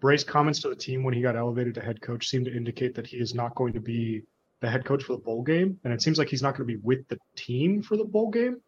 Bray's 0.00 0.24
comments 0.24 0.60
to 0.60 0.68
the 0.68 0.76
team 0.76 1.04
when 1.04 1.14
he 1.14 1.22
got 1.22 1.36
elevated 1.36 1.74
to 1.76 1.80
head 1.80 2.00
coach 2.00 2.28
seem 2.28 2.44
to 2.44 2.54
indicate 2.54 2.94
that 2.96 3.06
he 3.06 3.18
is 3.18 3.34
not 3.34 3.54
going 3.54 3.72
to 3.72 3.80
be 3.80 4.22
the 4.62 4.70
head 4.70 4.84
coach 4.84 5.02
for 5.02 5.12
the 5.12 5.18
bowl 5.18 5.42
game, 5.42 5.78
and 5.84 5.92
it 5.92 6.00
seems 6.00 6.16
like 6.16 6.28
he's 6.28 6.40
not 6.40 6.56
going 6.56 6.66
to 6.66 6.74
be 6.74 6.80
with 6.82 7.06
the 7.08 7.18
team 7.36 7.82
for 7.82 7.96
the 7.98 8.04
bowl 8.04 8.30
game. 8.30 8.60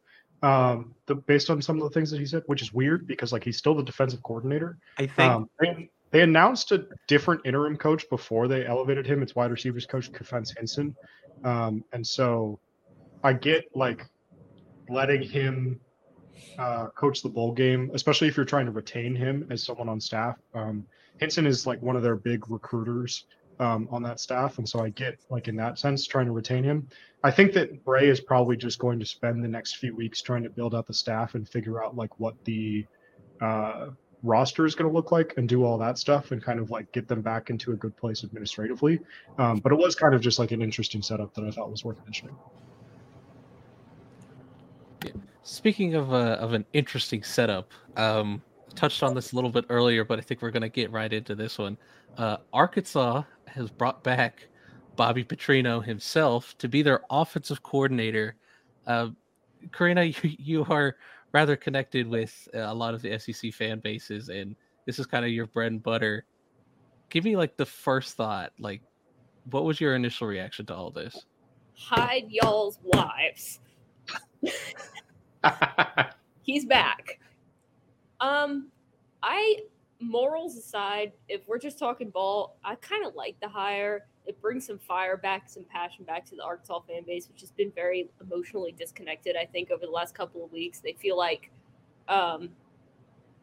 Um, 0.42 0.94
the, 1.06 1.14
based 1.14 1.48
on 1.48 1.62
some 1.62 1.80
of 1.80 1.84
the 1.84 1.90
things 1.90 2.10
that 2.10 2.20
he 2.20 2.26
said, 2.26 2.42
which 2.46 2.60
is 2.60 2.70
weird 2.70 3.06
because 3.06 3.32
like 3.32 3.42
he's 3.42 3.56
still 3.56 3.74
the 3.74 3.82
defensive 3.82 4.22
coordinator. 4.22 4.76
I 4.98 5.06
think 5.06 5.32
um, 5.32 5.48
they, 5.58 5.88
they, 6.10 6.20
announced 6.20 6.70
a 6.72 6.86
different 7.08 7.40
interim 7.46 7.78
coach 7.78 8.04
before 8.10 8.46
they 8.46 8.66
elevated 8.66 9.06
him. 9.06 9.22
It's 9.22 9.34
wide 9.34 9.50
receivers 9.50 9.86
coach 9.86 10.12
Kefense 10.12 10.52
Hynson, 10.54 10.94
um, 11.48 11.82
and 11.94 12.06
so 12.06 12.58
I 13.22 13.32
get 13.32 13.64
like 13.74 14.04
letting 14.90 15.22
him 15.22 15.80
uh, 16.58 16.88
coach 16.88 17.22
the 17.22 17.30
bowl 17.30 17.52
game, 17.52 17.90
especially 17.94 18.28
if 18.28 18.36
you're 18.36 18.44
trying 18.44 18.66
to 18.66 18.72
retain 18.72 19.14
him 19.14 19.46
as 19.50 19.62
someone 19.62 19.88
on 19.88 19.98
staff. 19.98 20.36
Um, 20.52 20.84
Hynson 21.22 21.46
is 21.46 21.66
like 21.66 21.80
one 21.80 21.96
of 21.96 22.02
their 22.02 22.16
big 22.16 22.50
recruiters 22.50 23.24
um, 23.60 23.88
on 23.90 24.02
that 24.02 24.20
staff, 24.20 24.58
and 24.58 24.68
so 24.68 24.80
I 24.80 24.90
get 24.90 25.18
like 25.30 25.48
in 25.48 25.56
that 25.56 25.78
sense 25.78 26.06
trying 26.06 26.26
to 26.26 26.32
retain 26.32 26.64
him. 26.64 26.88
I 27.22 27.30
think 27.30 27.52
that 27.54 27.84
Bray 27.84 28.08
is 28.08 28.20
probably 28.20 28.56
just 28.56 28.78
going 28.78 29.00
to 29.00 29.06
spend 29.06 29.42
the 29.42 29.48
next 29.48 29.76
few 29.76 29.94
weeks 29.96 30.20
trying 30.20 30.42
to 30.42 30.50
build 30.50 30.74
out 30.74 30.86
the 30.86 30.94
staff 30.94 31.34
and 31.34 31.48
figure 31.48 31.82
out 31.82 31.96
like 31.96 32.18
what 32.20 32.34
the 32.44 32.84
uh, 33.40 33.88
roster 34.22 34.66
is 34.66 34.74
going 34.74 34.90
to 34.90 34.94
look 34.94 35.12
like 35.12 35.34
and 35.36 35.48
do 35.48 35.64
all 35.64 35.78
that 35.78 35.98
stuff 35.98 36.32
and 36.32 36.42
kind 36.42 36.58
of 36.58 36.70
like 36.70 36.90
get 36.92 37.06
them 37.06 37.22
back 37.22 37.50
into 37.50 37.72
a 37.72 37.76
good 37.76 37.96
place 37.96 38.24
administratively. 38.24 38.98
Um, 39.38 39.60
but 39.60 39.72
it 39.72 39.76
was 39.76 39.94
kind 39.94 40.14
of 40.14 40.20
just 40.20 40.38
like 40.38 40.50
an 40.50 40.62
interesting 40.62 41.02
setup 41.02 41.32
that 41.34 41.44
I 41.44 41.50
thought 41.50 41.70
was 41.70 41.84
worth 41.84 41.98
mentioning. 42.04 42.36
Speaking 45.42 45.94
of 45.94 46.12
uh, 46.12 46.38
of 46.40 46.54
an 46.54 46.64
interesting 46.72 47.22
setup, 47.22 47.70
um, 47.96 48.42
touched 48.74 49.02
on 49.02 49.14
this 49.14 49.32
a 49.32 49.34
little 49.34 49.50
bit 49.50 49.66
earlier, 49.68 50.04
but 50.04 50.18
I 50.18 50.22
think 50.22 50.40
we're 50.40 50.50
going 50.50 50.62
to 50.62 50.68
get 50.70 50.90
right 50.90 51.12
into 51.12 51.34
this 51.34 51.58
one. 51.58 51.76
Uh, 52.16 52.38
Arkansas 52.52 53.22
has 53.54 53.70
brought 53.70 54.02
back 54.02 54.48
Bobby 54.96 55.24
Petrino 55.24 55.84
himself 55.84 56.56
to 56.58 56.68
be 56.68 56.82
their 56.82 57.02
offensive 57.10 57.62
coordinator. 57.62 58.36
Uh, 58.86 59.08
Karina, 59.72 60.04
you, 60.04 60.14
you 60.22 60.66
are 60.68 60.96
rather 61.32 61.56
connected 61.56 62.06
with 62.06 62.48
a 62.54 62.74
lot 62.74 62.94
of 62.94 63.02
the 63.02 63.18
SEC 63.18 63.52
fan 63.52 63.80
bases, 63.80 64.28
and 64.28 64.54
this 64.86 64.98
is 64.98 65.06
kind 65.06 65.24
of 65.24 65.30
your 65.30 65.46
bread 65.46 65.72
and 65.72 65.82
butter. 65.82 66.24
Give 67.10 67.24
me 67.24 67.36
like 67.36 67.56
the 67.56 67.66
first 67.66 68.16
thought. 68.16 68.52
Like, 68.58 68.82
what 69.50 69.64
was 69.64 69.80
your 69.80 69.94
initial 69.94 70.26
reaction 70.26 70.66
to 70.66 70.74
all 70.74 70.90
this? 70.90 71.26
Hide 71.76 72.26
y'all's 72.28 72.78
wives. 72.82 73.60
He's 76.42 76.64
back. 76.64 77.18
Um, 78.20 78.70
I 79.22 79.60
morals 80.04 80.56
aside, 80.56 81.12
if 81.28 81.40
we're 81.46 81.58
just 81.58 81.78
talking 81.78 82.10
ball, 82.10 82.56
I 82.64 82.74
kind 82.76 83.06
of 83.06 83.14
like 83.14 83.38
the 83.40 83.48
hire. 83.48 84.06
It 84.26 84.40
brings 84.40 84.66
some 84.66 84.78
fire 84.78 85.16
back, 85.16 85.48
some 85.48 85.64
passion 85.64 86.04
back 86.04 86.24
to 86.26 86.36
the 86.36 86.42
Arkansas 86.42 86.80
fan 86.88 87.02
base, 87.06 87.28
which 87.28 87.40
has 87.40 87.50
been 87.50 87.70
very 87.72 88.08
emotionally 88.20 88.72
disconnected. 88.72 89.36
I 89.36 89.44
think 89.44 89.70
over 89.70 89.84
the 89.84 89.92
last 89.92 90.14
couple 90.14 90.44
of 90.44 90.52
weeks, 90.52 90.80
they 90.80 90.94
feel 90.94 91.16
like 91.16 91.50
um, 92.08 92.50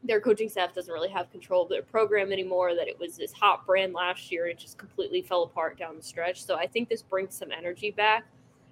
their 0.04 0.20
coaching 0.20 0.50
staff 0.50 0.74
doesn't 0.74 0.94
really 0.94 1.10
have 1.10 1.32
control 1.32 1.64
of 1.64 1.70
their 1.70 1.84
program 1.84 2.32
anymore. 2.32 2.74
That 2.76 2.88
it 2.88 3.00
was 3.00 3.18
this 3.18 3.32
hot 3.32 3.66
brand 3.66 3.94
last 3.94 4.32
year, 4.32 4.48
it 4.48 4.58
just 4.58 4.78
completely 4.78 5.22
fell 5.22 5.44
apart 5.44 5.78
down 5.78 5.96
the 5.96 6.04
stretch. 6.04 6.44
So 6.44 6.56
I 6.56 6.68
think 6.68 6.90
this 6.90 7.02
brings 7.02 7.36
some 7.36 7.52
energy 7.52 7.92
back. 7.92 8.26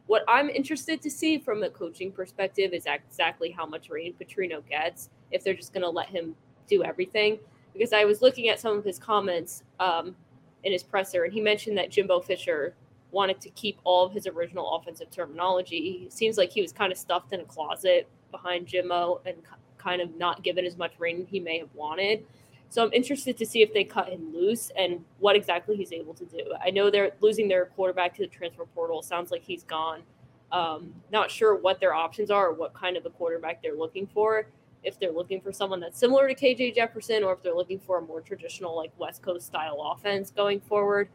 What 0.07 0.23
I'm 0.27 0.49
interested 0.49 1.03
to 1.03 1.11
see 1.11 1.37
from 1.37 1.61
a 1.61 1.69
coaching 1.69 2.11
perspective 2.11 2.73
is 2.73 2.85
exactly 2.87 3.51
how 3.51 3.67
much 3.67 3.91
Rein 3.91 4.15
Petrino 4.19 4.67
gets 4.67 5.09
if 5.29 5.43
they're 5.43 5.53
just 5.53 5.71
going 5.71 5.83
to 5.83 5.89
let 5.89 6.07
him 6.07 6.35
do 6.67 6.83
everything. 6.83 7.37
Because 7.73 7.93
I 7.93 8.05
was 8.05 8.21
looking 8.21 8.49
at 8.49 8.59
some 8.59 8.77
of 8.77 8.83
his 8.83 8.99
comments 8.99 9.63
um, 9.79 10.15
in 10.63 10.71
his 10.71 10.83
presser, 10.83 11.23
and 11.23 11.33
he 11.33 11.41
mentioned 11.41 11.77
that 11.77 11.91
Jimbo 11.91 12.21
Fisher 12.21 12.75
wanted 13.11 13.41
to 13.41 13.49
keep 13.51 13.79
all 13.83 14.05
of 14.05 14.13
his 14.13 14.27
original 14.27 14.75
offensive 14.75 15.09
terminology. 15.09 16.03
It 16.05 16.13
seems 16.13 16.37
like 16.37 16.51
he 16.51 16.61
was 16.61 16.71
kind 16.71 16.91
of 16.91 16.97
stuffed 16.97 17.33
in 17.33 17.39
a 17.39 17.45
closet 17.45 18.07
behind 18.31 18.67
Jimbo 18.67 19.21
and 19.25 19.37
kind 19.77 20.01
of 20.01 20.15
not 20.15 20.43
given 20.43 20.65
as 20.65 20.77
much 20.77 20.93
reign 20.99 21.25
he 21.29 21.39
may 21.39 21.57
have 21.59 21.73
wanted. 21.73 22.25
So 22.69 22.83
I'm 22.83 22.93
interested 22.93 23.35
to 23.37 23.45
see 23.45 23.63
if 23.63 23.73
they 23.73 23.83
cut 23.83 24.09
him 24.09 24.31
loose 24.31 24.71
and 24.77 25.03
what 25.17 25.35
exactly 25.35 25.75
he's 25.75 25.91
able 25.91 26.13
to 26.13 26.25
do. 26.25 26.53
I 26.63 26.69
know 26.69 26.91
they're 26.91 27.11
losing 27.19 27.47
their 27.47 27.65
quarterback 27.65 28.13
to 28.15 28.21
the 28.21 28.27
transfer 28.27 28.65
portal. 28.65 29.01
Sounds 29.01 29.31
like 29.31 29.43
he's 29.43 29.63
gone. 29.63 30.03
Um, 30.51 30.93
not 31.11 31.31
sure 31.31 31.55
what 31.55 31.79
their 31.79 31.95
options 31.95 32.29
are 32.29 32.47
or 32.47 32.53
what 32.53 32.73
kind 32.75 32.95
of 32.95 33.05
a 33.05 33.09
quarterback 33.09 33.63
they're 33.63 33.75
looking 33.75 34.05
for. 34.05 34.47
If 34.83 34.99
they're 34.99 35.11
looking 35.11 35.41
for 35.41 35.51
someone 35.51 35.79
that's 35.79 35.99
similar 35.99 36.27
to 36.27 36.35
KJ 36.35 36.75
Jefferson 36.75 37.23
or 37.23 37.33
if 37.33 37.43
they're 37.43 37.55
looking 37.55 37.79
for 37.79 37.97
a 37.97 38.01
more 38.01 38.21
traditional, 38.21 38.75
like 38.75 38.91
West 38.97 39.21
Coast 39.21 39.45
style 39.45 39.93
offense 39.93 40.31
going 40.31 40.61
forward. 40.61 41.09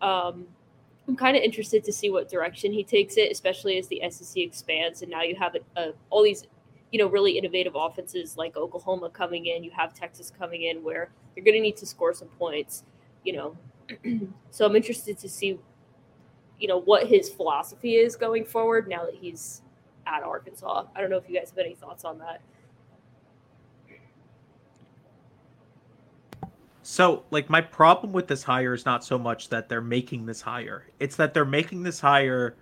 Um, 0.00 0.46
I'm 1.08 1.16
kind 1.16 1.36
of 1.36 1.42
interested 1.42 1.82
to 1.84 1.92
see 1.92 2.10
what 2.10 2.28
direction 2.28 2.72
he 2.72 2.84
takes 2.84 3.16
it, 3.16 3.32
especially 3.32 3.78
as 3.78 3.88
the 3.88 4.00
SEC 4.08 4.36
expands 4.36 5.02
and 5.02 5.10
now 5.10 5.22
you 5.22 5.34
have 5.34 5.56
a, 5.56 5.80
a, 5.80 5.92
all 6.10 6.22
these 6.22 6.46
you 6.90 6.98
know, 6.98 7.08
really 7.08 7.38
innovative 7.38 7.74
offenses 7.76 8.36
like 8.36 8.56
Oklahoma 8.56 9.10
coming 9.10 9.46
in, 9.46 9.62
you 9.62 9.70
have 9.70 9.94
Texas 9.94 10.32
coming 10.36 10.62
in 10.62 10.82
where 10.82 11.10
you're 11.34 11.44
going 11.44 11.54
to 11.54 11.60
need 11.60 11.76
to 11.76 11.86
score 11.86 12.12
some 12.12 12.28
points, 12.28 12.84
you 13.24 13.32
know. 13.32 13.56
so 14.50 14.66
I'm 14.66 14.76
interested 14.76 15.18
to 15.18 15.28
see, 15.28 15.58
you 16.58 16.68
know, 16.68 16.80
what 16.80 17.06
his 17.06 17.28
philosophy 17.28 17.96
is 17.96 18.16
going 18.16 18.44
forward 18.44 18.88
now 18.88 19.04
that 19.04 19.14
he's 19.14 19.62
at 20.06 20.22
Arkansas. 20.22 20.86
I 20.94 21.00
don't 21.00 21.10
know 21.10 21.16
if 21.16 21.28
you 21.28 21.38
guys 21.38 21.50
have 21.50 21.58
any 21.58 21.74
thoughts 21.74 22.04
on 22.04 22.18
that. 22.18 22.40
So, 26.90 27.22
like, 27.30 27.48
my 27.48 27.60
problem 27.60 28.12
with 28.12 28.26
this 28.26 28.42
hire 28.42 28.74
is 28.74 28.84
not 28.84 29.04
so 29.04 29.16
much 29.16 29.48
that 29.50 29.68
they're 29.68 29.80
making 29.80 30.26
this 30.26 30.40
hire, 30.40 30.86
it's 30.98 31.16
that 31.16 31.34
they're 31.34 31.44
making 31.44 31.84
this 31.84 32.00
hire 32.00 32.56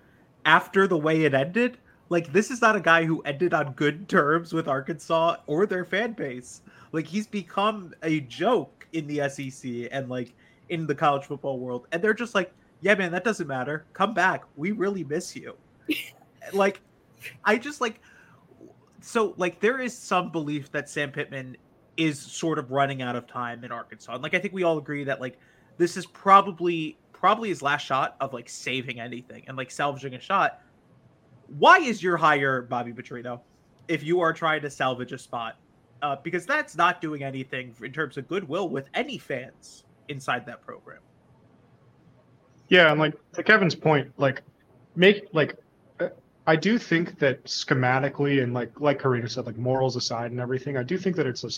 after 0.45 0.87
the 0.87 0.99
way 0.99 1.25
it 1.25 1.35
ended 1.35 1.79
like 2.09 2.33
this 2.33 2.51
is 2.51 2.61
not 2.61 2.77
a 2.77 2.81
guy 2.81 3.05
who 3.05 3.21
ended 3.23 3.53
on 3.53 3.73
good 3.73 4.09
terms 4.09 4.53
with 4.53 4.69
Arkansas 4.69 5.37
or 5.47 5.67
their 5.67 5.85
fan 5.85 6.13
base. 6.13 6.63
Like 6.93 7.07
he's 7.07 7.27
become 7.27 7.95
a 8.03 8.21
joke 8.21 8.87
in 8.93 9.07
the 9.07 9.29
SEC 9.29 9.89
and 9.93 10.09
like 10.09 10.35
in 10.71 10.87
the 10.87 10.95
college 10.95 11.25
football 11.25 11.59
world. 11.59 11.87
And 11.93 12.03
they're 12.03 12.15
just 12.15 12.35
like, 12.35 12.53
"Yeah, 12.81 12.95
man, 12.95 13.13
that 13.13 13.25
doesn't 13.25 13.47
matter. 13.47 13.85
Come 13.93 14.15
back. 14.15 14.45
We 14.57 14.73
really 14.73 15.05
miss 15.05 15.37
you." 15.37 15.55
like 16.53 16.81
I 17.45 17.59
just 17.59 17.81
like 17.81 18.01
so 19.01 19.35
like 19.37 19.61
there 19.61 19.81
is 19.81 19.97
some 19.97 20.31
belief 20.33 20.71
that 20.73 20.89
Sam 20.89 21.13
Pittman 21.13 21.57
is 21.99 22.19
sort 22.19 22.59
of 22.59 22.71
running 22.71 23.03
out 23.03 23.17
of 23.17 23.27
time 23.27 23.63
in 23.65 23.71
Arkansas. 23.71 24.15
And 24.15 24.23
like 24.23 24.33
I 24.33 24.39
think 24.39 24.55
we 24.55 24.63
all 24.63 24.79
agree 24.79 25.05
that 25.05 25.21
like 25.21 25.39
this 25.77 25.99
is 25.99 26.07
probably 26.07 26.97
probably 27.13 27.51
his 27.51 27.61
last 27.61 27.85
shot 27.85 28.17
of 28.21 28.33
like 28.33 28.49
saving 28.49 29.01
anything 29.01 29.45
and 29.47 29.57
like 29.57 29.71
salvaging 29.71 30.15
a 30.15 30.21
shot 30.21 30.63
why 31.59 31.79
is 31.79 32.03
your 32.03 32.19
hire 32.19 32.61
Bobby 32.61 32.93
Petrino? 32.93 33.41
if 33.89 34.03
you 34.03 34.21
are 34.21 34.33
trying 34.33 34.63
to 34.63 34.71
salvage 34.71 35.13
a 35.13 35.19
spot, 35.19 35.57
uh, 36.03 36.17
because 36.23 36.47
that's 36.47 36.77
not 36.77 37.01
doing 37.01 37.25
anything 37.25 37.75
in 37.83 37.93
terms 37.93 38.17
of 38.17 38.29
goodwill 38.29 38.69
with 38.69 38.89
any 38.95 39.19
fans 39.19 39.85
inside 40.09 40.47
that 40.47 40.65
program. 40.65 41.01
Yeah, 42.69 42.91
and 42.91 43.01
like 43.01 43.15
to 43.33 43.43
Kevin's 43.43 43.75
point, 43.75 44.13
like 44.19 44.43
make 44.95 45.27
like 45.33 45.57
I 46.47 46.55
do 46.55 46.79
think 46.79 47.19
that 47.19 47.45
schematically 47.45 48.43
and 48.43 48.55
like 48.55 48.79
like 48.79 49.01
Karina 49.01 49.29
said, 49.29 49.47
like 49.47 49.57
morals 49.57 49.97
aside 49.97 50.31
and 50.31 50.39
everything, 50.39 50.77
I 50.77 50.83
do 50.83 50.99
think 50.99 51.17
that 51.17 51.27
it's 51.27 51.45
a 51.45 51.51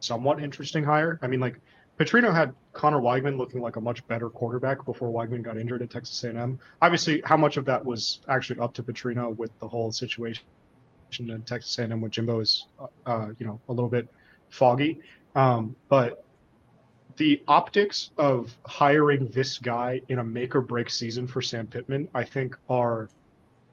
somewhat 0.00 0.42
interesting 0.42 0.84
hire. 0.84 1.18
I 1.22 1.26
mean, 1.26 1.40
like 1.40 1.60
Petrino 1.98 2.34
had 2.34 2.54
Conner 2.72 3.00
Weigman 3.00 3.38
looking 3.38 3.60
like 3.60 3.76
a 3.76 3.80
much 3.80 4.06
better 4.08 4.28
quarterback 4.28 4.84
before 4.84 5.10
Weigman 5.10 5.42
got 5.42 5.56
injured 5.56 5.82
at 5.82 5.90
Texas 5.90 6.22
A&M. 6.24 6.58
Obviously, 6.82 7.22
how 7.24 7.36
much 7.36 7.56
of 7.56 7.64
that 7.66 7.84
was 7.84 8.20
actually 8.28 8.58
up 8.60 8.74
to 8.74 8.82
Petrino 8.82 9.36
with 9.36 9.56
the 9.60 9.68
whole 9.68 9.92
situation 9.92 10.44
in 11.20 11.42
Texas 11.42 11.78
A&M 11.78 12.00
with 12.00 12.10
Jimbo 12.10 12.40
is, 12.40 12.66
uh, 12.80 12.86
uh, 13.06 13.28
you 13.38 13.46
know, 13.46 13.60
a 13.68 13.72
little 13.72 13.88
bit 13.88 14.08
foggy. 14.48 15.00
Um, 15.36 15.76
but 15.88 16.24
the 17.16 17.42
optics 17.46 18.10
of 18.18 18.56
hiring 18.66 19.28
this 19.28 19.58
guy 19.58 20.00
in 20.08 20.18
a 20.18 20.24
make 20.24 20.56
or 20.56 20.60
break 20.60 20.90
season 20.90 21.28
for 21.28 21.40
Sam 21.40 21.66
Pittman, 21.68 22.08
I 22.12 22.24
think, 22.24 22.56
are 22.68 23.08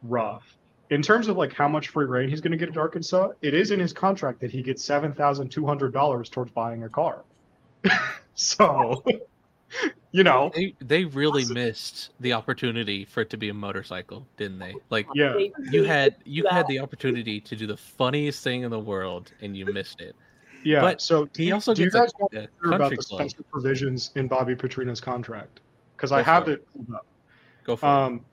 rough. 0.03 0.57
In 0.91 1.01
terms 1.01 1.29
of 1.29 1.37
like 1.37 1.53
how 1.53 1.69
much 1.69 1.87
free 1.87 2.05
reign 2.05 2.27
he's 2.27 2.41
going 2.41 2.51
to 2.51 2.57
get 2.57 2.69
at 2.69 2.77
Arkansas, 2.77 3.29
it 3.41 3.53
is 3.53 3.71
in 3.71 3.79
his 3.79 3.93
contract 3.93 4.41
that 4.41 4.51
he 4.51 4.61
gets 4.61 4.83
seven 4.83 5.13
thousand 5.13 5.49
two 5.49 5.65
hundred 5.65 5.93
dollars 5.93 6.29
towards 6.29 6.51
buying 6.51 6.83
a 6.83 6.89
car. 6.89 7.23
so, 8.35 9.01
you 10.11 10.23
know, 10.23 10.51
they 10.53 10.75
they 10.81 11.05
really 11.05 11.45
missed 11.45 12.09
the 12.19 12.33
opportunity 12.33 13.05
for 13.05 13.21
it 13.21 13.29
to 13.29 13.37
be 13.37 13.47
a 13.47 13.53
motorcycle, 13.53 14.27
didn't 14.35 14.59
they? 14.59 14.75
Like, 14.89 15.07
yeah, 15.15 15.39
you 15.71 15.85
had 15.85 16.17
you 16.25 16.45
had 16.49 16.67
the 16.67 16.79
opportunity 16.79 17.39
to 17.39 17.55
do 17.55 17.65
the 17.65 17.77
funniest 17.77 18.43
thing 18.43 18.63
in 18.63 18.69
the 18.69 18.79
world, 18.79 19.31
and 19.41 19.55
you 19.55 19.65
missed 19.65 20.01
it. 20.01 20.13
Yeah. 20.65 20.81
But 20.81 21.01
so 21.01 21.25
do 21.25 21.41
he 21.41 21.47
you, 21.47 21.53
also 21.53 21.73
do 21.73 21.83
you 21.83 21.89
gets 21.89 21.95
a- 21.95 21.99
guys 21.99 22.11
want 22.19 22.33
a 22.33 22.35
to 22.35 22.41
hear 22.41 22.49
about 22.67 22.79
country 22.81 22.97
the 22.97 23.03
club. 23.03 23.21
special 23.29 23.45
provisions 23.49 24.11
in 24.15 24.27
Bobby 24.27 24.55
Petrino's 24.55 24.99
contract? 24.99 25.61
Because 25.95 26.11
I 26.11 26.21
have 26.21 26.49
it. 26.49 26.53
it. 26.59 26.67
pulled 26.73 26.95
up. 26.97 27.05
Go 27.63 27.75
for 27.77 27.85
it. 27.85 27.89
Um, 27.89 28.25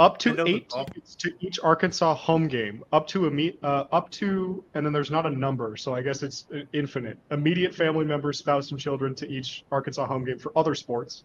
Up 0.00 0.16
to 0.16 0.48
eight 0.48 0.70
tickets 0.70 1.14
to 1.16 1.30
each 1.40 1.60
Arkansas 1.62 2.14
home 2.14 2.48
game. 2.48 2.82
Up 2.90 3.06
to 3.08 3.26
a 3.26 3.30
meet. 3.30 3.58
Uh, 3.62 3.84
up 3.92 4.10
to, 4.12 4.64
and 4.72 4.86
then 4.86 4.94
there's 4.94 5.10
not 5.10 5.26
a 5.26 5.30
number, 5.30 5.76
so 5.76 5.94
I 5.94 6.00
guess 6.00 6.22
it's 6.22 6.46
uh, 6.54 6.60
infinite. 6.72 7.18
Immediate 7.30 7.74
family 7.74 8.06
members, 8.06 8.38
spouse, 8.38 8.70
and 8.70 8.80
children 8.80 9.14
to 9.16 9.28
each 9.28 9.62
Arkansas 9.70 10.06
home 10.06 10.24
game 10.24 10.38
for 10.38 10.56
other 10.56 10.74
sports. 10.74 11.24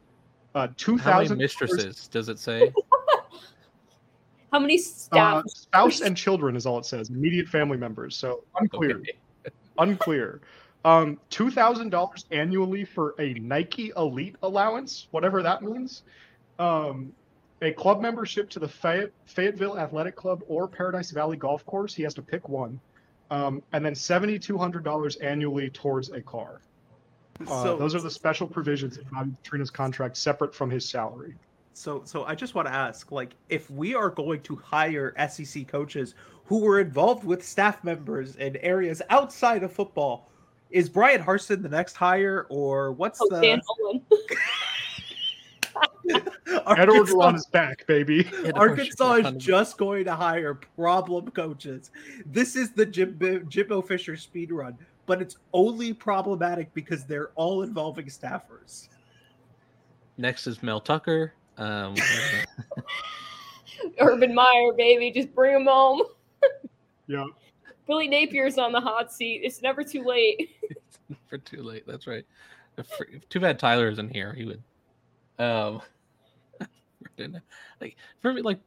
Uh, 0.56 0.68
two 0.76 0.98
How 0.98 1.12
many 1.12 1.24
thousand 1.28 1.38
mistresses 1.38 2.10
does 2.10 2.28
it 2.28 2.38
say? 2.38 2.74
How 4.52 4.60
many 4.60 4.78
Uh, 5.14 5.42
spouse 5.48 6.02
and 6.02 6.18
children 6.18 6.58
is 6.58 6.66
all 6.66 6.78
it 6.78 6.86
says. 6.86 7.10
Immediate 7.10 7.48
family 7.48 7.78
members. 7.78 8.18
So 8.18 8.44
unclear. 8.60 8.98
Okay. 8.98 9.18
unclear. 9.78 10.42
Um, 10.84 11.18
two 11.30 11.50
thousand 11.50 11.92
dollars 11.92 12.26
annually 12.32 12.84
for 12.84 13.16
a 13.20 13.36
Nike 13.36 13.94
Elite 13.96 14.36
allowance, 14.44 15.08
whatever 15.12 15.42
that 15.44 15.64
means. 15.64 16.04
Um, 16.60 17.14
a 17.66 17.74
club 17.74 18.02
membership 18.02 18.50
to 18.52 18.60
the 18.60 18.68
Fayette, 18.68 19.12
Fayetteville 19.26 19.78
Athletic 19.78 20.16
Club 20.16 20.44
or 20.48 20.68
Paradise 20.68 21.12
Valley 21.12 21.38
Golf 21.38 21.66
Course. 21.66 21.94
He 21.94 22.04
has 22.04 22.14
to 22.16 22.22
pick 22.22 22.48
one, 22.50 22.80
um, 23.32 23.62
and 23.74 23.86
then 23.86 23.96
seventy 23.96 24.40
two 24.40 24.58
hundred 24.58 24.84
dollars 24.84 25.16
annually 25.18 25.70
towards 25.70 26.10
a 26.10 26.22
car. 26.22 26.62
Uh, 27.48 27.64
so 27.64 27.78
those 27.78 27.94
are 27.96 28.02
the 28.02 28.10
special 28.12 28.48
provisions 28.48 28.98
in 28.98 29.04
Bobby 29.12 29.32
Petrino's 29.44 29.70
contract, 29.70 30.16
separate 30.18 30.56
from 30.56 30.70
his 30.70 30.88
salary. 30.88 31.36
So, 31.74 32.04
so 32.06 32.24
I 32.24 32.36
just 32.36 32.56
want 32.56 32.70
to 32.70 32.74
ask, 32.74 33.12
like, 33.12 33.32
if 33.50 33.70
we 33.70 33.94
are 33.94 34.10
going 34.10 34.40
to 34.44 34.56
hire 34.56 35.14
SEC 35.30 35.68
coaches 35.68 36.16
who 36.46 36.60
were 36.60 36.80
involved 36.80 37.26
with 37.26 37.46
staff 37.46 37.84
members 37.84 38.38
in 38.38 38.56
areas 38.58 39.02
outside 39.10 39.62
of 39.64 39.74
football, 39.74 40.30
is 40.70 40.88
Bryan 40.88 41.22
Harsin 41.22 41.62
the 41.62 41.68
next 41.68 41.98
hire, 41.98 42.46
or 42.50 42.94
what's 42.94 43.20
Oh, 43.22 43.28
the 43.30 43.42
Dan 43.42 43.62
Olin. 43.82 44.02
Ed 46.78 46.90
on 46.90 47.34
his 47.34 47.46
back, 47.48 47.86
baby. 47.88 48.30
Arkansas 48.54 49.14
is 49.16 49.32
just 49.44 49.78
going 49.78 50.06
to 50.06 50.16
hire 50.16 50.54
problem 50.54 51.30
coaches. 51.32 51.92
This 52.26 52.56
is 52.56 52.72
the 52.72 52.86
Jimbo, 52.86 53.40
Jimbo 53.40 53.82
Fisher 53.82 54.18
speed 54.18 54.52
run, 54.52 54.78
but 55.06 55.22
it's 55.22 55.38
only 55.54 55.94
problematic 55.94 56.74
because 56.74 57.06
they're 57.06 57.30
all 57.36 57.64
involving 57.64 58.06
staffers. 58.08 58.90
Next 60.18 60.48
is 60.48 60.64
Mel 60.64 60.80
Tucker. 60.80 61.34
Um, 61.58 61.96
Urban 64.00 64.34
Meyer, 64.34 64.74
baby, 64.78 65.12
just 65.12 65.34
bring 65.34 65.56
him 65.56 65.66
home. 65.66 66.02
Yeah. 67.08 67.26
Billy 67.88 68.08
Napier's 68.08 68.58
on 68.58 68.72
the 68.72 68.82
hot 68.82 69.14
seat. 69.14 69.42
It's 69.44 69.62
never 69.62 69.84
too 69.84 70.04
late. 70.04 70.56
for 71.28 71.38
too 71.38 71.62
late. 71.62 71.84
That's 71.86 72.08
right. 72.08 72.26
If, 72.78 72.90
if 73.12 73.30
too 73.30 73.40
bad 73.40 73.60
Tyler 73.60 73.90
isn't 73.90 74.12
here. 74.12 74.34
He 74.34 74.46
would. 74.46 74.64
Um, 75.38 75.82
like 77.82 77.96
for 78.22 78.34
me, 78.34 78.42
like 78.42 78.60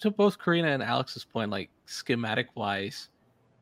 to 0.00 0.10
both 0.10 0.38
Karina 0.38 0.68
and 0.68 0.82
Alex's 0.82 1.24
point, 1.24 1.50
like 1.50 1.70
schematic 1.86 2.48
wise, 2.54 3.08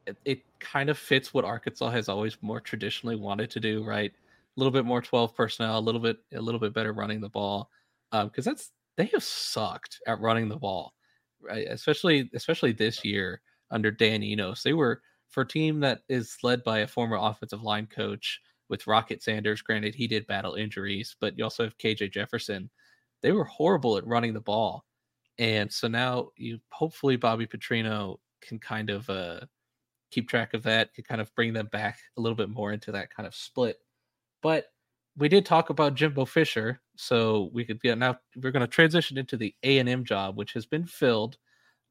it, 0.07 0.17
it 0.25 0.43
kind 0.61 0.91
of 0.91 0.99
fits 0.99 1.33
what 1.33 1.45
Arkansas 1.45 1.91
has 1.91 2.09
always 2.09 2.37
more 2.43 2.61
traditionally 2.61 3.17
wanted 3.17 3.51
to 3.51 3.61
do. 3.61 3.85
Right, 3.85 4.13
a 4.13 4.61
little 4.61 4.73
bit 4.73 4.85
more 4.85 5.03
twelve 5.03 5.35
personnel, 5.35 5.79
a 5.79 5.81
little 5.81 6.01
bit 6.01 6.19
a 6.35 6.41
little 6.41 6.61
bit 6.61 6.75
better 6.75 6.93
running 6.93 7.21
the 7.21 7.29
ball. 7.29 7.71
Um, 8.13 8.29
because 8.29 8.45
that's 8.45 8.73
they 8.97 9.07
have 9.07 9.23
sucked 9.23 10.01
at 10.07 10.21
running 10.21 10.49
the 10.49 10.57
ball, 10.57 10.95
right? 11.41 11.67
Especially 11.69 12.31
especially 12.35 12.73
this 12.73 13.05
year 13.05 13.41
under 13.71 13.91
Dan 13.91 14.23
Enos. 14.23 14.63
They 14.63 14.75
were 14.75 15.03
for 15.31 15.43
a 15.43 15.49
team 15.49 15.81
that 15.81 16.03
is 16.09 16.37
led 16.43 16.63
by 16.63 16.81
a 16.81 16.87
former 16.87 17.17
offensive 17.17 17.63
line 17.63 17.87
coach 17.87 18.41
with 18.69 18.87
Rocket 18.87 19.23
Sanders. 19.23 19.63
Granted, 19.63 19.95
he 19.95 20.07
did 20.07 20.27
battle 20.27 20.55
injuries, 20.55 21.17
but 21.21 21.37
you 21.37 21.45
also 21.45 21.65
have 21.65 21.79
KJ 21.79 22.13
Jefferson. 22.13 22.71
They 23.23 23.33
were 23.33 23.45
horrible 23.45 23.97
at 23.97 24.07
running 24.07 24.35
the 24.35 24.41
ball. 24.41 24.85
And 25.39 25.73
so 25.73 25.89
now 25.89 26.29
you 26.37 26.59
hopefully 26.71 27.17
Bobby 27.17 27.47
Petrino 27.47 28.19
can 28.41 28.59
kind 28.59 28.91
of 28.91 29.09
uh, 29.09 29.41
keep 30.11 30.29
track 30.29 30.55
of 30.55 30.63
that, 30.65 30.93
can 30.95 31.05
kind 31.05 31.21
of 31.21 31.35
bring 31.35 31.53
them 31.53 31.69
back 31.73 31.99
a 32.17 32.21
little 32.21 32.37
bit 32.37 32.51
more 32.51 32.73
into 32.73 32.93
that 32.93 33.15
kind 33.15 33.27
of 33.27 33.35
split. 33.35 33.79
But 34.43 34.67
we 35.17 35.29
did 35.29 35.47
talk 35.47 35.71
about 35.71 35.95
Jimbo 35.95 36.25
Fisher, 36.25 36.81
so 36.97 37.51
we 37.53 37.65
could 37.65 37.81
get 37.81 37.99
now 37.99 38.19
we're 38.37 38.51
going 38.51 38.61
to 38.61 38.67
transition 38.67 39.19
into 39.19 39.37
the 39.37 39.55
A 39.63 39.79
and 39.79 39.89
M 39.89 40.05
job, 40.05 40.37
which 40.37 40.53
has 40.55 40.67
been 40.67 40.87
filled. 40.87 41.39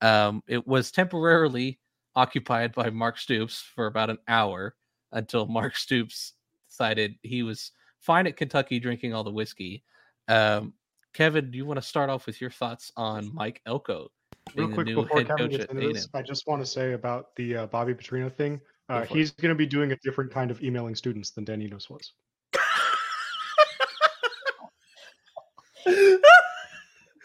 Um, 0.02 0.42
it 0.48 0.66
was 0.68 0.92
temporarily 0.92 1.80
occupied 2.16 2.74
by 2.74 2.90
Mark 2.90 3.18
Stoops 3.18 3.62
for 3.76 3.86
about 3.86 4.10
an 4.10 4.18
hour 4.28 4.76
until 5.12 5.46
Mark 5.48 5.76
Stoops 5.76 6.34
decided 6.68 7.16
he 7.22 7.44
was 7.44 7.72
fine 8.00 8.28
at 8.28 8.38
Kentucky 8.38 8.80
drinking 8.80 9.14
all 9.14 9.24
the 9.24 9.32
whiskey. 9.32 9.84
Um, 10.28 10.74
Kevin, 11.14 11.52
do 11.52 11.58
you 11.58 11.66
want 11.66 11.78
to 11.78 11.86
start 11.86 12.10
off 12.10 12.26
with 12.26 12.40
your 12.40 12.50
thoughts 12.50 12.92
on 12.96 13.32
Mike 13.34 13.62
Elko 13.66 14.10
Real 14.56 14.70
quick 14.70 14.88
before 14.88 15.24
Kevin 15.24 15.50
gets 15.50 15.66
into 15.66 15.94
this, 15.94 16.08
I 16.14 16.22
just 16.22 16.48
want 16.48 16.62
to 16.62 16.66
say 16.66 16.94
about 16.94 17.36
the 17.36 17.58
uh, 17.58 17.66
Bobby 17.68 17.94
Petrino 17.94 18.32
thing. 18.32 18.60
Uh, 18.90 19.06
Go 19.06 19.14
he's 19.16 19.32
going 19.32 19.50
to 19.50 19.56
be 19.56 19.66
doing 19.66 19.92
a 19.92 19.96
different 19.98 20.32
kind 20.32 20.52
of 20.52 20.62
emailing 20.62 20.96
students 20.96 21.32
than 21.32 21.44
Dan 21.46 21.62
Enos 21.62 21.90
was. 21.90 22.14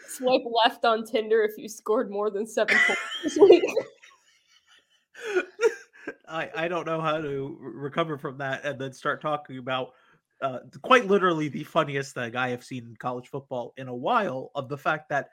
Swipe 0.07 0.43
left 0.65 0.83
on 0.85 1.05
Tinder 1.05 1.43
if 1.43 1.57
you 1.57 1.69
scored 1.69 2.09
more 2.09 2.29
than 2.29 2.47
seven 2.47 2.77
points 2.85 3.01
this 3.23 3.37
week. 3.37 3.63
I, 6.27 6.49
I 6.55 6.67
don't 6.67 6.85
know 6.85 6.99
how 7.01 7.19
to 7.21 7.57
recover 7.59 8.17
from 8.17 8.37
that 8.39 8.65
and 8.65 8.79
then 8.79 8.93
start 8.93 9.21
talking 9.21 9.57
about 9.57 9.93
uh, 10.41 10.59
quite 10.81 11.07
literally 11.07 11.47
the 11.47 11.63
funniest 11.63 12.13
thing 12.13 12.35
I 12.35 12.49
have 12.49 12.63
seen 12.63 12.85
in 12.85 12.95
college 12.95 13.27
football 13.27 13.73
in 13.77 13.87
a 13.87 13.95
while 13.95 14.51
of 14.55 14.69
the 14.69 14.77
fact 14.77 15.09
that 15.09 15.29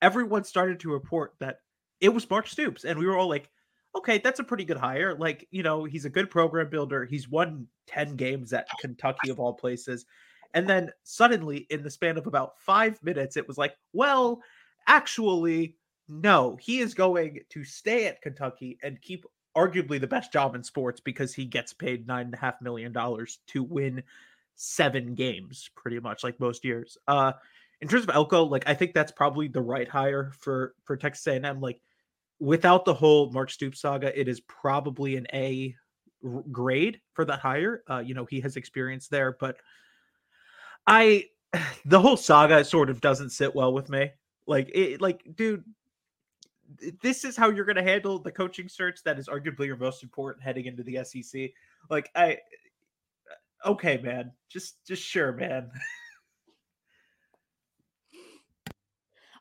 everyone 0.00 0.44
started 0.44 0.80
to 0.80 0.92
report 0.92 1.34
that 1.40 1.58
it 2.00 2.08
was 2.08 2.28
Mark 2.28 2.48
Stoops. 2.48 2.84
And 2.84 2.98
we 2.98 3.06
were 3.06 3.16
all 3.16 3.28
like, 3.28 3.48
okay, 3.94 4.18
that's 4.18 4.40
a 4.40 4.44
pretty 4.44 4.64
good 4.64 4.76
hire. 4.76 5.14
Like, 5.14 5.46
you 5.50 5.62
know, 5.62 5.84
he's 5.84 6.04
a 6.04 6.10
good 6.10 6.30
program 6.30 6.70
builder. 6.70 7.04
He's 7.04 7.28
won 7.28 7.66
10 7.86 8.16
games 8.16 8.52
at 8.52 8.66
Kentucky, 8.80 9.30
of 9.30 9.38
all 9.38 9.52
places. 9.52 10.06
And 10.54 10.68
then 10.68 10.90
suddenly, 11.04 11.66
in 11.70 11.82
the 11.82 11.90
span 11.90 12.18
of 12.18 12.26
about 12.26 12.58
five 12.58 13.02
minutes, 13.02 13.36
it 13.36 13.46
was 13.46 13.58
like, 13.58 13.74
well, 13.92 14.42
actually, 14.86 15.76
no, 16.08 16.56
he 16.60 16.80
is 16.80 16.94
going 16.94 17.40
to 17.50 17.64
stay 17.64 18.06
at 18.06 18.20
Kentucky 18.20 18.78
and 18.82 19.00
keep 19.00 19.24
arguably 19.56 20.00
the 20.00 20.06
best 20.06 20.32
job 20.32 20.54
in 20.54 20.64
sports 20.64 21.00
because 21.00 21.34
he 21.34 21.44
gets 21.44 21.72
paid 21.72 22.06
nine 22.06 22.26
and 22.26 22.34
a 22.34 22.38
half 22.38 22.60
million 22.60 22.92
dollars 22.92 23.38
to 23.48 23.62
win 23.62 24.02
seven 24.56 25.14
games, 25.14 25.70
pretty 25.76 26.00
much 26.00 26.24
like 26.24 26.38
most 26.40 26.64
years. 26.64 26.96
Uh, 27.08 27.32
in 27.80 27.88
terms 27.88 28.04
of 28.04 28.10
Elko, 28.10 28.44
like 28.44 28.68
I 28.68 28.74
think 28.74 28.94
that's 28.94 29.12
probably 29.12 29.48
the 29.48 29.60
right 29.60 29.88
hire 29.88 30.32
for 30.38 30.74
for 30.84 30.96
Texas 30.96 31.26
A&M. 31.26 31.60
Like 31.60 31.80
without 32.38 32.84
the 32.84 32.94
whole 32.94 33.30
Mark 33.30 33.50
Stoops 33.50 33.80
saga, 33.80 34.18
it 34.18 34.28
is 34.28 34.40
probably 34.40 35.16
an 35.16 35.26
A 35.32 35.74
grade 36.50 37.00
for 37.14 37.24
that 37.24 37.40
hire. 37.40 37.82
Uh, 37.90 37.98
you 37.98 38.14
know, 38.14 38.24
he 38.24 38.40
has 38.40 38.56
experience 38.56 39.08
there, 39.08 39.36
but 39.38 39.56
I 40.86 41.26
the 41.84 42.00
whole 42.00 42.16
saga 42.16 42.64
sort 42.64 42.90
of 42.90 43.00
doesn't 43.00 43.30
sit 43.30 43.54
well 43.54 43.72
with 43.72 43.88
me. 43.88 44.10
Like 44.46 44.70
it 44.74 45.00
like 45.00 45.24
dude 45.34 45.64
this 47.02 47.24
is 47.24 47.36
how 47.36 47.50
you're 47.50 47.66
going 47.66 47.76
to 47.76 47.82
handle 47.82 48.18
the 48.18 48.32
coaching 48.32 48.68
search 48.68 49.02
that 49.04 49.18
is 49.18 49.28
arguably 49.28 49.66
your 49.66 49.76
most 49.76 50.02
important 50.02 50.42
heading 50.42 50.66
into 50.66 50.82
the 50.82 50.98
SEC. 51.04 51.50
Like 51.90 52.10
I 52.14 52.38
okay, 53.66 53.98
man. 54.02 54.32
Just 54.50 54.84
just 54.86 55.02
sure, 55.02 55.32
man. 55.32 55.70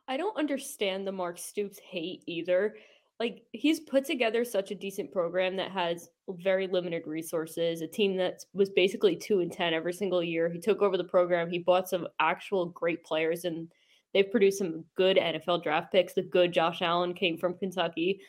I 0.08 0.18
don't 0.18 0.38
understand 0.38 1.08
the 1.08 1.12
Mark 1.12 1.38
Stoops 1.38 1.80
hate 1.80 2.24
either. 2.28 2.76
Like 3.20 3.44
he's 3.52 3.80
put 3.80 4.04
together 4.04 4.44
such 4.44 4.72
a 4.72 4.76
decent 4.76 5.12
program 5.12 5.56
that 5.58 5.72
has 5.72 6.10
very 6.28 6.68
limited 6.68 7.04
resources, 7.06 7.82
a 7.82 7.88
team 7.88 8.18
that 8.18 8.44
was 8.54 8.70
basically 8.72 9.16
2 9.16 9.42
and 9.42 9.52
10 9.52 9.74
every 9.74 9.94
single 9.94 10.24
year. 10.24 10.50
He 10.50 10.60
took 10.60 10.82
over 10.82 10.98
the 10.98 11.04
program, 11.04 11.50
he 11.50 11.60
bought 11.60 11.88
some 11.88 12.08
actual 12.20 12.66
great 12.66 13.04
players 13.06 13.46
and 13.46 13.72
they've 14.14 14.30
produced 14.30 14.58
some 14.58 14.84
good 14.98 15.18
NFL 15.18 15.64
draft 15.64 15.92
picks. 15.92 16.14
The 16.14 16.24
good 16.24 16.52
Josh 16.52 16.82
Allen 16.82 17.14
came 17.14 17.38
from 17.38 17.58
Kentucky. 17.58 18.20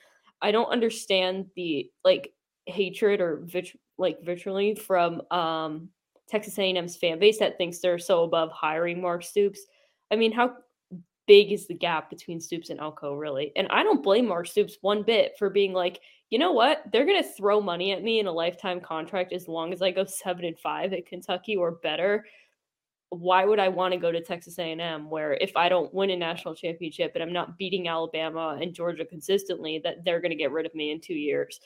I 0.43 0.53
don't 0.53 0.71
understand 0.71 1.47
the 1.57 1.91
like 2.05 2.33
hatred 2.67 3.21
or 3.21 3.47
like 3.99 4.23
virtually 4.25 4.75
from 4.75 5.23
um, 5.31 5.89
Texas 6.29 6.59
A&M's 6.59 6.97
fan 6.97 7.19
base 7.19 7.39
that 7.39 7.59
thinks 7.59 7.79
they're 7.79 7.99
so 7.99 8.25
above 8.25 8.51
hiring 8.53 9.01
Mark 9.01 9.23
Stoops. 9.23 9.61
I 10.11 10.17
mean, 10.17 10.33
how 10.33 10.55
big 11.27 11.53
is 11.53 11.67
the 11.67 11.75
gap 11.75 12.11
between 12.11 12.41
Stoops 12.41 12.71
and 12.71 12.81
Elko 12.81 13.15
really? 13.15 13.53
And 13.57 13.69
I 13.69 13.83
don't 13.83 14.03
blame 14.03 14.27
Mark 14.27 14.47
Stoops 14.47 14.79
one 14.81 15.03
bit 15.03 15.33
for 15.39 15.51
being 15.51 15.73
like, 15.73 16.01
you 16.31 16.39
know 16.39 16.53
what? 16.53 16.85
They're 16.91 17.05
to 17.23 17.29
throw 17.29 17.61
money 17.61 17.93
at 17.93 18.03
me 18.03 18.19
in 18.19 18.27
a 18.27 18.33
lifetime 18.33 18.81
contract 18.81 19.35
as 19.35 19.49
long 19.49 19.73
as 19.73 19.83
I 19.83 19.91
go 19.91 20.07
7 20.07 20.45
and 20.45 20.59
5 20.59 20.95
at 20.95 21.07
Kentucky 21.07 21.57
or 21.57 21.73
better. 21.73 22.25
Why 23.11 23.45
would 23.45 23.59
I 23.59 23.69
want 23.69 23.93
to 23.93 24.01
go 24.01 24.11
to 24.11 24.23
Texas 24.23 24.59
A&M 24.59 25.11
where 25.11 25.35
if 25.35 25.55
I 25.55 25.69
don't 25.69 25.93
win 25.93 26.09
a 26.09 26.17
national 26.17 26.55
championship 26.55 27.13
and 27.15 27.23
I'm 27.23 27.35
not 27.35 27.59
beating 27.59 27.87
Alabama 27.87 28.59
and 28.59 28.73
Georgia 28.73 29.05
consistently 29.05 29.83
that 29.85 30.05
they're 30.05 30.23
to 30.23 30.35
get 30.35 30.53
rid 30.53 30.65
of 30.65 30.75
me 30.75 30.93
in 30.93 31.01
2 31.03 31.13
years? 31.13 31.61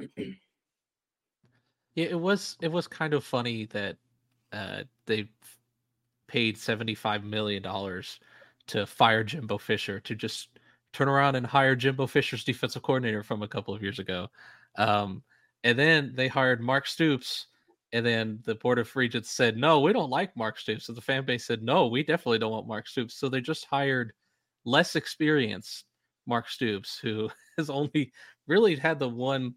Yeah, 1.96 2.06
it 2.06 2.20
was 2.20 2.56
it 2.60 2.70
was 2.70 2.86
kind 2.86 3.14
of 3.14 3.24
funny 3.24 3.66
that 3.66 3.96
uh, 4.52 4.82
they 5.06 5.28
paid 6.28 6.58
seventy 6.58 6.94
five 6.94 7.24
million 7.24 7.62
dollars 7.62 8.20
to 8.68 8.86
fire 8.86 9.24
Jimbo 9.24 9.58
Fisher 9.58 10.00
to 10.00 10.14
just 10.14 10.48
turn 10.92 11.08
around 11.08 11.36
and 11.36 11.46
hire 11.46 11.76
Jimbo 11.76 12.06
Fisher's 12.06 12.44
defensive 12.44 12.82
coordinator 12.82 13.22
from 13.22 13.42
a 13.42 13.48
couple 13.48 13.74
of 13.74 13.82
years 13.82 13.98
ago, 13.98 14.28
um, 14.78 15.22
and 15.64 15.78
then 15.78 16.12
they 16.14 16.28
hired 16.28 16.60
Mark 16.60 16.86
Stoops, 16.86 17.48
and 17.92 18.04
then 18.06 18.40
the 18.44 18.54
board 18.56 18.78
of 18.78 18.94
regents 18.96 19.30
said 19.30 19.56
no, 19.56 19.80
we 19.80 19.92
don't 19.92 20.10
like 20.10 20.36
Mark 20.36 20.58
Stoops. 20.58 20.86
So 20.86 20.92
the 20.92 21.00
fan 21.00 21.24
base 21.24 21.46
said 21.46 21.62
no, 21.62 21.86
we 21.88 22.02
definitely 22.02 22.38
don't 22.40 22.52
want 22.52 22.68
Mark 22.68 22.88
Stoops. 22.88 23.14
So 23.14 23.28
they 23.28 23.40
just 23.40 23.64
hired 23.66 24.12
less 24.64 24.96
experienced 24.96 25.84
Mark 26.26 26.48
Stoops, 26.50 26.98
who 26.98 27.30
has 27.58 27.70
only 27.70 28.12
really 28.46 28.76
had 28.76 28.98
the 28.98 29.08
one 29.08 29.54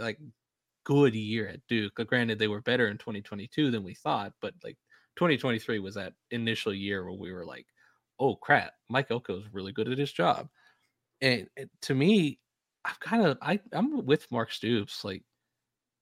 like 0.00 0.18
good 0.88 1.14
year 1.14 1.46
at 1.46 1.60
Duke. 1.68 2.00
Uh, 2.00 2.04
granted, 2.04 2.38
they 2.38 2.48
were 2.48 2.62
better 2.62 2.88
in 2.88 2.96
2022 2.96 3.70
than 3.70 3.84
we 3.84 3.94
thought, 3.94 4.32
but 4.40 4.54
like 4.64 4.78
2023 5.16 5.80
was 5.80 5.94
that 5.96 6.14
initial 6.30 6.72
year 6.72 7.04
where 7.04 7.12
we 7.12 7.30
were 7.30 7.44
like, 7.44 7.66
oh 8.18 8.36
crap, 8.36 8.72
Mike 8.88 9.08
Elko 9.10 9.38
is 9.38 9.52
really 9.52 9.72
good 9.72 9.88
at 9.88 9.98
his 9.98 10.10
job. 10.10 10.48
And, 11.20 11.46
and 11.58 11.68
to 11.82 11.94
me, 11.94 12.38
I've 12.86 12.98
kind 13.00 13.26
of 13.26 13.36
I 13.42 13.60
I'm 13.72 14.06
with 14.06 14.30
Mark 14.32 14.50
Stoops. 14.50 15.04
Like 15.04 15.24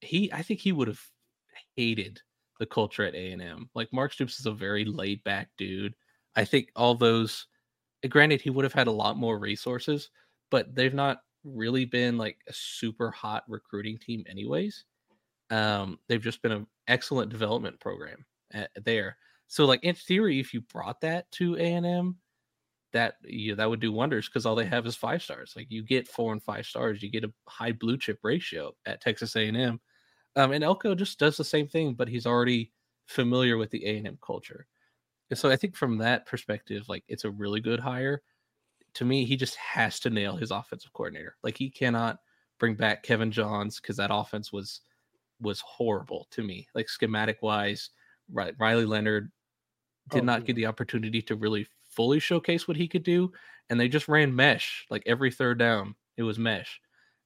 he, 0.02 0.32
I 0.32 0.42
think 0.42 0.60
he 0.60 0.70
would 0.70 0.86
have 0.86 1.00
hated 1.74 2.20
the 2.60 2.66
culture 2.66 3.04
at 3.04 3.16
A 3.16 3.32
and 3.32 3.42
M. 3.42 3.68
Like 3.74 3.92
Mark 3.92 4.12
Stoops 4.12 4.38
is 4.38 4.46
a 4.46 4.52
very 4.52 4.84
laid 4.84 5.24
back 5.24 5.48
dude. 5.58 5.94
I 6.36 6.44
think 6.44 6.70
all 6.76 6.94
those, 6.94 7.46
eh, 8.04 8.08
granted, 8.08 8.40
he 8.40 8.50
would 8.50 8.64
have 8.64 8.72
had 8.72 8.86
a 8.86 8.92
lot 8.92 9.16
more 9.16 9.38
resources, 9.38 10.10
but 10.50 10.74
they've 10.76 10.94
not 10.94 11.18
really 11.46 11.84
been 11.84 12.18
like 12.18 12.38
a 12.48 12.52
super 12.52 13.10
hot 13.10 13.44
recruiting 13.48 13.98
team 13.98 14.24
anyways. 14.28 14.84
Um 15.50 15.98
they've 16.08 16.22
just 16.22 16.42
been 16.42 16.52
an 16.52 16.66
excellent 16.88 17.30
development 17.30 17.78
program 17.80 18.24
at, 18.52 18.70
there. 18.84 19.16
So 19.46 19.64
like 19.64 19.84
in 19.84 19.94
theory 19.94 20.40
if 20.40 20.52
you 20.52 20.60
brought 20.62 21.00
that 21.02 21.30
to 21.32 21.56
a&m 21.56 22.16
that 22.92 23.14
you 23.24 23.54
that 23.54 23.68
would 23.68 23.80
do 23.80 23.92
wonders 23.92 24.28
because 24.28 24.46
all 24.46 24.54
they 24.54 24.64
have 24.66 24.86
is 24.86 24.96
five 24.96 25.22
stars. 25.22 25.54
Like 25.56 25.66
you 25.70 25.82
get 25.82 26.08
four 26.08 26.32
and 26.32 26.42
five 26.42 26.66
stars 26.66 27.02
you 27.02 27.10
get 27.10 27.24
a 27.24 27.32
high 27.46 27.72
blue 27.72 27.96
chip 27.96 28.18
ratio 28.22 28.72
at 28.86 29.00
texas 29.00 29.36
a&m 29.36 29.80
um, 30.36 30.52
and 30.52 30.64
elko 30.64 30.94
just 30.94 31.18
does 31.18 31.36
the 31.36 31.44
same 31.44 31.68
thing 31.68 31.94
but 31.94 32.08
he's 32.08 32.26
already 32.26 32.72
familiar 33.06 33.56
with 33.56 33.70
the 33.70 33.84
a&m 33.86 34.18
culture. 34.24 34.66
And 35.30 35.38
so 35.38 35.48
i 35.50 35.56
think 35.56 35.76
from 35.76 35.98
that 35.98 36.26
perspective 36.26 36.88
like 36.88 37.04
it's 37.08 37.24
a 37.24 37.30
really 37.30 37.60
good 37.60 37.80
hire 37.80 38.22
to 38.96 39.04
me, 39.04 39.26
he 39.26 39.36
just 39.36 39.56
has 39.56 40.00
to 40.00 40.10
nail 40.10 40.36
his 40.36 40.50
offensive 40.50 40.92
coordinator. 40.94 41.36
Like 41.42 41.58
he 41.58 41.68
cannot 41.68 42.18
bring 42.58 42.74
back 42.74 43.02
Kevin 43.02 43.30
Johns 43.30 43.78
because 43.78 43.98
that 43.98 44.10
offense 44.12 44.52
was 44.52 44.80
was 45.38 45.60
horrible 45.60 46.26
to 46.30 46.42
me. 46.42 46.66
Like 46.74 46.88
schematic 46.88 47.42
wise, 47.42 47.90
right? 48.32 48.54
Riley 48.58 48.86
Leonard 48.86 49.30
did 50.08 50.22
oh, 50.22 50.24
not 50.24 50.40
yeah. 50.40 50.46
get 50.46 50.56
the 50.56 50.66
opportunity 50.66 51.20
to 51.22 51.36
really 51.36 51.66
fully 51.90 52.18
showcase 52.18 52.66
what 52.66 52.78
he 52.78 52.88
could 52.88 53.02
do, 53.02 53.30
and 53.68 53.78
they 53.78 53.86
just 53.86 54.08
ran 54.08 54.34
mesh 54.34 54.86
like 54.88 55.02
every 55.04 55.30
third 55.30 55.58
down. 55.58 55.94
It 56.16 56.22
was 56.22 56.38
mesh, 56.38 56.80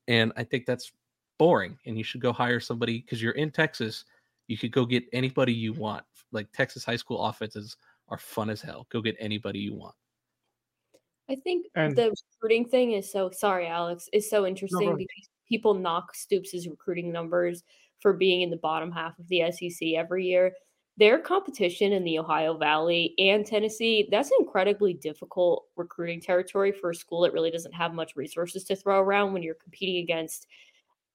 and 0.08 0.32
I 0.36 0.42
think 0.42 0.66
that's 0.66 0.90
boring. 1.38 1.78
And 1.86 1.96
you 1.96 2.02
should 2.02 2.20
go 2.20 2.32
hire 2.32 2.58
somebody 2.58 2.98
because 2.98 3.22
you're 3.22 3.32
in 3.32 3.52
Texas. 3.52 4.04
You 4.48 4.58
could 4.58 4.72
go 4.72 4.84
get 4.84 5.04
anybody 5.12 5.52
you 5.52 5.72
want. 5.72 6.04
Like 6.32 6.50
Texas 6.52 6.84
high 6.84 6.96
school 6.96 7.24
offenses 7.24 7.76
are 8.08 8.18
fun 8.18 8.50
as 8.50 8.60
hell. 8.60 8.88
Go 8.90 9.00
get 9.00 9.14
anybody 9.20 9.60
you 9.60 9.76
want. 9.76 9.94
I 11.30 11.36
think 11.36 11.66
and, 11.76 11.94
the 11.94 12.12
recruiting 12.34 12.68
thing 12.68 12.92
is 12.92 13.10
so 13.10 13.30
sorry, 13.30 13.68
Alex, 13.68 14.08
is 14.12 14.28
so 14.28 14.46
interesting 14.46 14.90
no, 14.90 14.96
because 14.96 15.28
people 15.48 15.74
knock 15.74 16.14
Stoops' 16.14 16.66
recruiting 16.66 17.12
numbers 17.12 17.62
for 18.00 18.12
being 18.12 18.42
in 18.42 18.50
the 18.50 18.56
bottom 18.56 18.90
half 18.90 19.16
of 19.18 19.28
the 19.28 19.50
SEC 19.52 19.90
every 19.96 20.26
year. 20.26 20.52
Their 20.96 21.20
competition 21.20 21.92
in 21.92 22.02
the 22.02 22.18
Ohio 22.18 22.58
Valley 22.58 23.14
and 23.18 23.46
Tennessee, 23.46 24.08
that's 24.10 24.32
incredibly 24.40 24.92
difficult 24.92 25.66
recruiting 25.76 26.20
territory 26.20 26.72
for 26.72 26.90
a 26.90 26.94
school 26.94 27.20
that 27.20 27.32
really 27.32 27.50
doesn't 27.50 27.74
have 27.74 27.94
much 27.94 28.16
resources 28.16 28.64
to 28.64 28.76
throw 28.76 28.98
around 28.98 29.32
when 29.32 29.42
you're 29.42 29.54
competing 29.54 30.02
against 30.02 30.48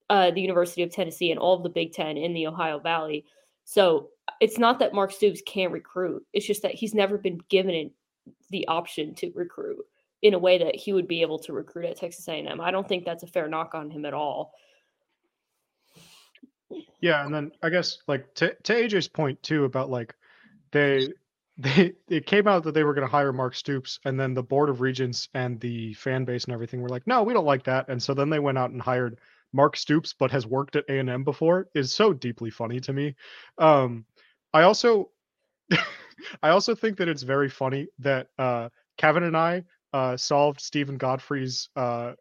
uh, 0.10 0.32
the 0.32 0.42
University 0.42 0.82
of 0.82 0.92
Tennessee 0.92 1.32
and 1.32 1.40
all 1.40 1.58
of 1.58 1.64
the 1.64 1.70
Big 1.70 1.92
Ten 1.92 2.16
in 2.16 2.34
the 2.34 2.48
Ohio 2.48 2.80
Valley. 2.80 3.26
So 3.66 4.10
it's 4.40 4.58
not 4.58 4.80
that 4.80 4.94
Mark 4.94 5.12
Stoops 5.12 5.42
can't 5.46 5.74
recruit. 5.74 6.26
It's 6.32 6.48
just 6.48 6.62
that 6.62 6.74
he's 6.74 6.94
never 6.94 7.18
been 7.18 7.40
given 7.50 7.92
the 8.50 8.68
option 8.68 9.14
to 9.16 9.32
recruit 9.36 9.86
in 10.26 10.34
a 10.34 10.40
way 10.40 10.58
that 10.58 10.76
he 10.76 10.92
would 10.92 11.08
be 11.08 11.22
able 11.22 11.38
to 11.38 11.54
recruit 11.54 11.86
at 11.86 11.98
Texas 11.98 12.28
A&M. 12.28 12.60
I 12.60 12.72
don't 12.72 12.88
think 12.88 13.06
that's 13.06 13.22
a 13.22 13.28
fair 13.28 13.48
knock 13.48 13.76
on 13.76 13.92
him 13.92 14.06
at 14.06 14.14
all. 14.16 14.54
Yeah, 17.00 17.24
and 17.24 17.32
then 17.32 17.52
I 17.62 17.70
guess 17.70 18.00
like 18.08 18.34
to 18.36 18.56
to 18.64 18.74
AJ's 18.74 19.08
point 19.08 19.44
too 19.44 19.66
about 19.66 19.92
like 19.92 20.16
they 20.72 21.10
they 21.60 21.94
it 22.10 22.26
came 22.26 22.48
out 22.48 22.64
that 22.64 22.74
they 22.74 22.84
were 22.84 22.96
going 22.96 23.06
to 23.06 23.12
hire 23.12 23.32
Mark 23.32 23.54
Stoops, 23.54 24.00
and 24.04 24.20
then 24.20 24.34
the 24.34 24.42
board 24.42 24.70
of 24.70 24.82
regents 24.82 25.30
and 25.36 25.60
the 25.60 25.94
fan 25.94 26.26
base 26.26 26.46
and 26.46 26.54
everything 26.56 26.82
were 26.82 26.90
like, 26.90 27.06
no, 27.06 27.22
we 27.22 27.34
don't 27.34 27.46
like 27.46 27.66
that, 27.66 27.88
and 27.88 28.02
so 28.02 28.16
then 28.16 28.32
they 28.32 28.40
went 28.40 28.58
out 28.58 28.72
and 28.72 28.82
hired 28.82 29.20
Mark 29.54 29.78
Stoops, 29.78 30.16
but 30.18 30.32
has 30.32 30.48
worked 30.48 30.76
at 30.76 30.86
A 30.90 30.98
and 30.98 31.10
M 31.10 31.24
before. 31.24 31.68
Is 31.76 31.94
so 31.94 32.14
deeply 32.14 32.50
funny 32.50 32.80
to 32.80 32.94
me. 32.94 33.16
Um, 33.60 34.06
I 34.56 34.64
also 34.64 35.12
I 36.42 36.50
also 36.50 36.74
think 36.74 36.98
that 36.98 37.10
it's 37.10 37.22
very 37.22 37.50
funny 37.50 37.90
that 38.00 38.30
uh, 38.40 38.70
Kevin 38.98 39.22
and 39.22 39.38
I 39.38 39.66
uh, 39.94 40.18
solved 40.18 40.62
Steven 40.62 40.98
Godfrey's 40.98 41.70
uh, 41.76 42.14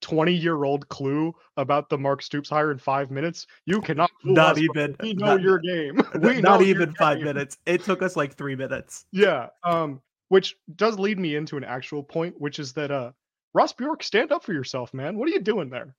20 0.00 0.32
year 0.32 0.64
old 0.64 0.88
clue 0.88 1.34
about 1.56 1.88
the 1.88 1.98
Mark 1.98 2.22
Stoops 2.22 2.48
hire 2.48 2.70
in 2.70 2.78
five 2.78 3.10
minutes. 3.10 3.46
You 3.66 3.80
cannot 3.80 4.10
not 4.24 4.52
us, 4.52 4.58
even 4.58 4.96
we 5.00 5.14
know 5.14 5.26
not, 5.26 5.42
your 5.42 5.58
game. 5.58 6.00
We 6.20 6.40
not 6.40 6.62
even 6.62 6.92
five 6.94 7.18
game. 7.18 7.26
minutes. 7.26 7.58
It 7.66 7.82
took 7.82 8.02
us 8.02 8.16
like 8.16 8.36
three 8.36 8.56
minutes. 8.56 9.06
Yeah. 9.12 9.48
Um, 9.64 10.00
which 10.28 10.56
does 10.76 10.98
lead 10.98 11.18
me 11.18 11.36
into 11.36 11.56
an 11.56 11.64
actual 11.64 12.02
point, 12.02 12.34
which 12.38 12.58
is 12.58 12.72
that 12.74 12.90
uh 12.90 13.12
Ross 13.54 13.72
Bjork, 13.72 14.02
stand 14.02 14.30
up 14.30 14.44
for 14.44 14.52
yourself, 14.52 14.92
man. 14.92 15.16
What 15.16 15.28
are 15.28 15.32
you 15.32 15.40
doing 15.40 15.70
there? 15.70 15.94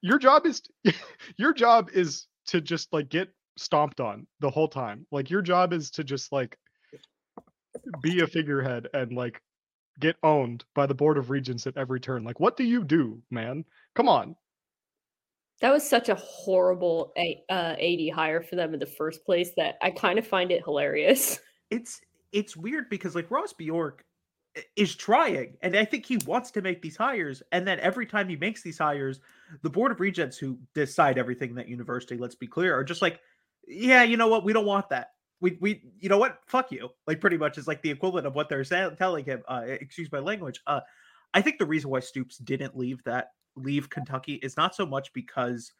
Your 0.00 0.18
job 0.18 0.46
is 0.46 0.62
your 1.36 1.52
job 1.52 1.90
is 1.92 2.26
to 2.46 2.60
just 2.60 2.92
like 2.92 3.08
get 3.08 3.28
stomped 3.56 4.00
on 4.00 4.26
the 4.40 4.50
whole 4.50 4.68
time. 4.68 5.06
Like 5.12 5.30
your 5.30 5.42
job 5.42 5.72
is 5.72 5.90
to 5.92 6.04
just 6.04 6.32
like 6.32 6.56
be 8.02 8.20
a 8.20 8.26
figurehead 8.26 8.88
and 8.92 9.12
like 9.12 9.40
get 10.02 10.16
owned 10.22 10.64
by 10.74 10.84
the 10.84 10.94
board 10.94 11.16
of 11.16 11.30
regents 11.30 11.66
at 11.66 11.76
every 11.76 12.00
turn. 12.00 12.24
Like, 12.24 12.40
what 12.40 12.56
do 12.56 12.64
you 12.64 12.84
do, 12.84 13.22
man? 13.30 13.64
Come 13.94 14.08
on. 14.08 14.36
That 15.60 15.72
was 15.72 15.88
such 15.88 16.08
a 16.08 16.16
horrible 16.16 17.12
a- 17.16 17.42
uh, 17.48 17.76
AD 17.78 18.10
hire 18.14 18.42
for 18.42 18.56
them 18.56 18.74
in 18.74 18.80
the 18.80 18.86
first 18.86 19.24
place 19.24 19.52
that 19.56 19.76
I 19.80 19.92
kind 19.92 20.18
of 20.18 20.26
find 20.26 20.50
it 20.50 20.64
hilarious. 20.64 21.40
It's 21.70 22.02
it's 22.32 22.54
weird 22.54 22.90
because 22.90 23.14
like 23.14 23.30
Ross 23.30 23.54
Bjork 23.54 24.04
is 24.76 24.94
trying, 24.94 25.56
and 25.62 25.74
I 25.74 25.86
think 25.86 26.04
he 26.04 26.18
wants 26.26 26.50
to 26.50 26.60
make 26.60 26.82
these 26.82 26.98
hires, 26.98 27.42
and 27.50 27.66
then 27.66 27.80
every 27.80 28.04
time 28.04 28.28
he 28.28 28.36
makes 28.36 28.60
these 28.60 28.76
hires, 28.76 29.20
the 29.62 29.70
board 29.70 29.90
of 29.90 29.98
regents 29.98 30.36
who 30.36 30.58
decide 30.74 31.16
everything 31.16 31.54
that 31.54 31.68
university, 31.68 32.18
let's 32.18 32.34
be 32.34 32.46
clear, 32.46 32.76
are 32.76 32.84
just 32.84 33.00
like, 33.00 33.20
yeah, 33.66 34.02
you 34.02 34.18
know 34.18 34.28
what, 34.28 34.44
we 34.44 34.52
don't 34.52 34.66
want 34.66 34.90
that 34.90 35.12
we 35.42 35.58
we 35.60 35.82
you 35.98 36.08
know 36.08 36.16
what 36.16 36.38
fuck 36.46 36.72
you 36.72 36.88
like 37.06 37.20
pretty 37.20 37.36
much 37.36 37.58
is 37.58 37.68
like 37.68 37.82
the 37.82 37.90
equivalent 37.90 38.26
of 38.26 38.34
what 38.34 38.48
they're 38.48 38.64
saying 38.64 38.96
telling 38.96 39.24
him 39.24 39.42
uh 39.48 39.62
excuse 39.66 40.10
my 40.10 40.20
language 40.20 40.60
uh 40.66 40.80
I 41.34 41.40
think 41.40 41.58
the 41.58 41.66
reason 41.66 41.90
why 41.90 42.00
Stoops 42.00 42.38
didn't 42.38 42.76
leave 42.76 43.02
that 43.04 43.28
leave 43.56 43.90
Kentucky 43.90 44.34
is 44.34 44.56
not 44.56 44.74
so 44.74 44.86
much 44.86 45.12
because 45.12 45.72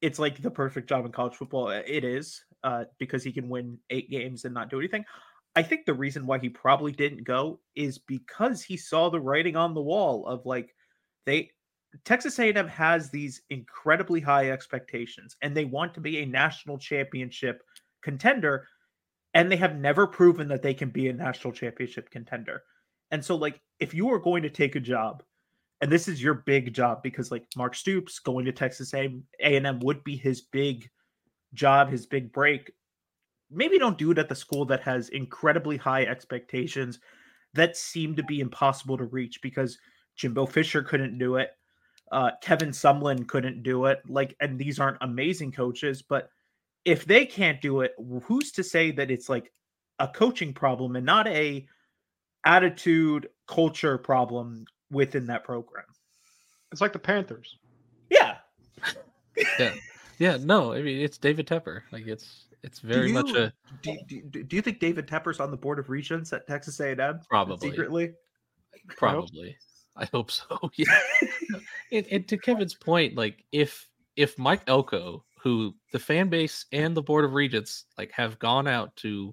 it's 0.00 0.18
like 0.18 0.40
the 0.40 0.50
perfect 0.50 0.88
job 0.88 1.06
in 1.06 1.12
college 1.12 1.34
football. 1.34 1.68
It 1.68 2.04
is 2.04 2.42
uh, 2.64 2.84
because 2.98 3.24
he 3.24 3.32
can 3.32 3.48
win 3.48 3.78
eight 3.90 4.10
games 4.10 4.44
and 4.44 4.54
not 4.54 4.70
do 4.70 4.78
anything. 4.78 5.04
I 5.54 5.62
think 5.62 5.86
the 5.86 5.94
reason 5.94 6.26
why 6.26 6.38
he 6.38 6.50
probably 6.50 6.92
didn't 6.92 7.24
go 7.24 7.60
is 7.74 7.98
because 7.98 8.62
he 8.62 8.76
saw 8.76 9.08
the 9.08 9.20
writing 9.20 9.56
on 9.56 9.72
the 9.72 9.80
wall 9.80 10.26
of 10.26 10.44
like 10.44 10.74
they 11.24 11.50
Texas 12.04 12.38
A&M 12.38 12.68
has 12.68 13.10
these 13.10 13.40
incredibly 13.48 14.20
high 14.20 14.50
expectations 14.50 15.36
and 15.40 15.56
they 15.56 15.64
want 15.64 15.94
to 15.94 16.00
be 16.00 16.18
a 16.18 16.26
national 16.26 16.76
championship 16.76 17.62
contender 18.02 18.68
and 19.36 19.52
they 19.52 19.56
have 19.56 19.76
never 19.76 20.06
proven 20.06 20.48
that 20.48 20.62
they 20.62 20.72
can 20.72 20.88
be 20.88 21.08
a 21.08 21.12
national 21.12 21.52
championship 21.52 22.08
contender. 22.10 22.62
And 23.10 23.22
so 23.22 23.36
like 23.36 23.60
if 23.78 23.92
you 23.92 24.10
are 24.10 24.18
going 24.18 24.42
to 24.44 24.50
take 24.50 24.76
a 24.76 24.80
job 24.80 25.22
and 25.82 25.92
this 25.92 26.08
is 26.08 26.22
your 26.22 26.32
big 26.46 26.72
job 26.72 27.02
because 27.02 27.30
like 27.30 27.44
Mark 27.54 27.74
Stoops 27.74 28.18
going 28.18 28.46
to 28.46 28.52
Texas 28.52 28.94
A&M 28.94 29.80
would 29.80 30.02
be 30.04 30.16
his 30.16 30.40
big 30.40 30.88
job, 31.52 31.90
his 31.90 32.06
big 32.06 32.32
break. 32.32 32.72
Maybe 33.50 33.78
don't 33.78 33.98
do 33.98 34.10
it 34.10 34.18
at 34.18 34.30
the 34.30 34.34
school 34.34 34.64
that 34.64 34.80
has 34.80 35.10
incredibly 35.10 35.76
high 35.76 36.04
expectations 36.04 36.98
that 37.52 37.76
seem 37.76 38.16
to 38.16 38.22
be 38.22 38.40
impossible 38.40 38.96
to 38.96 39.04
reach 39.04 39.42
because 39.42 39.76
Jimbo 40.16 40.46
Fisher 40.46 40.82
couldn't 40.82 41.18
do 41.18 41.36
it. 41.36 41.50
Uh, 42.10 42.30
Kevin 42.40 42.70
Sumlin 42.70 43.28
couldn't 43.28 43.62
do 43.62 43.84
it. 43.84 44.00
Like, 44.08 44.34
and 44.40 44.58
these 44.58 44.80
aren't 44.80 44.98
amazing 45.02 45.52
coaches, 45.52 46.00
but 46.00 46.30
if 46.86 47.04
they 47.04 47.26
can't 47.26 47.60
do 47.60 47.80
it, 47.80 47.94
who's 48.22 48.52
to 48.52 48.62
say 48.62 48.92
that 48.92 49.10
it's 49.10 49.28
like 49.28 49.52
a 49.98 50.06
coaching 50.06 50.54
problem 50.54 50.94
and 50.96 51.04
not 51.04 51.26
a 51.26 51.66
attitude 52.44 53.28
culture 53.48 53.98
problem 53.98 54.64
within 54.90 55.26
that 55.26 55.44
program? 55.44 55.84
It's 56.70 56.80
like 56.80 56.92
the 56.92 56.98
Panthers. 56.98 57.58
Yeah. 58.08 58.36
yeah. 59.58 59.74
Yeah. 60.18 60.38
No, 60.40 60.72
I 60.72 60.80
mean 60.80 61.00
it's 61.00 61.18
David 61.18 61.46
Tepper. 61.46 61.82
Like 61.90 62.06
it's 62.06 62.46
it's 62.62 62.78
very 62.78 63.08
you, 63.08 63.14
much 63.14 63.30
a. 63.32 63.52
Do, 63.82 63.98
do, 64.06 64.44
do, 64.44 64.56
you 64.56 64.62
think 64.62 64.78
David 64.78 65.08
Tepper's 65.08 65.40
on 65.40 65.50
the 65.50 65.56
board 65.56 65.78
of 65.78 65.90
regents 65.90 66.32
at 66.32 66.46
Texas 66.46 66.80
A&M? 66.80 67.20
Probably 67.28 67.70
secretly. 67.70 68.12
Probably. 68.88 69.56
I 69.96 70.04
hope 70.06 70.30
so. 70.30 70.44
Yeah. 70.76 70.98
and, 71.90 72.06
and 72.10 72.28
to 72.28 72.36
Kevin's 72.36 72.74
point, 72.74 73.16
like 73.16 73.44
if 73.50 73.88
if 74.14 74.38
Mike 74.38 74.62
Elko, 74.66 75.24
who 75.46 75.72
the 75.92 75.98
fan 76.00 76.28
base 76.28 76.66
and 76.72 76.96
the 76.96 77.02
board 77.02 77.24
of 77.24 77.34
regents 77.34 77.84
like 77.96 78.10
have 78.10 78.36
gone 78.40 78.66
out 78.66 78.96
to 78.96 79.32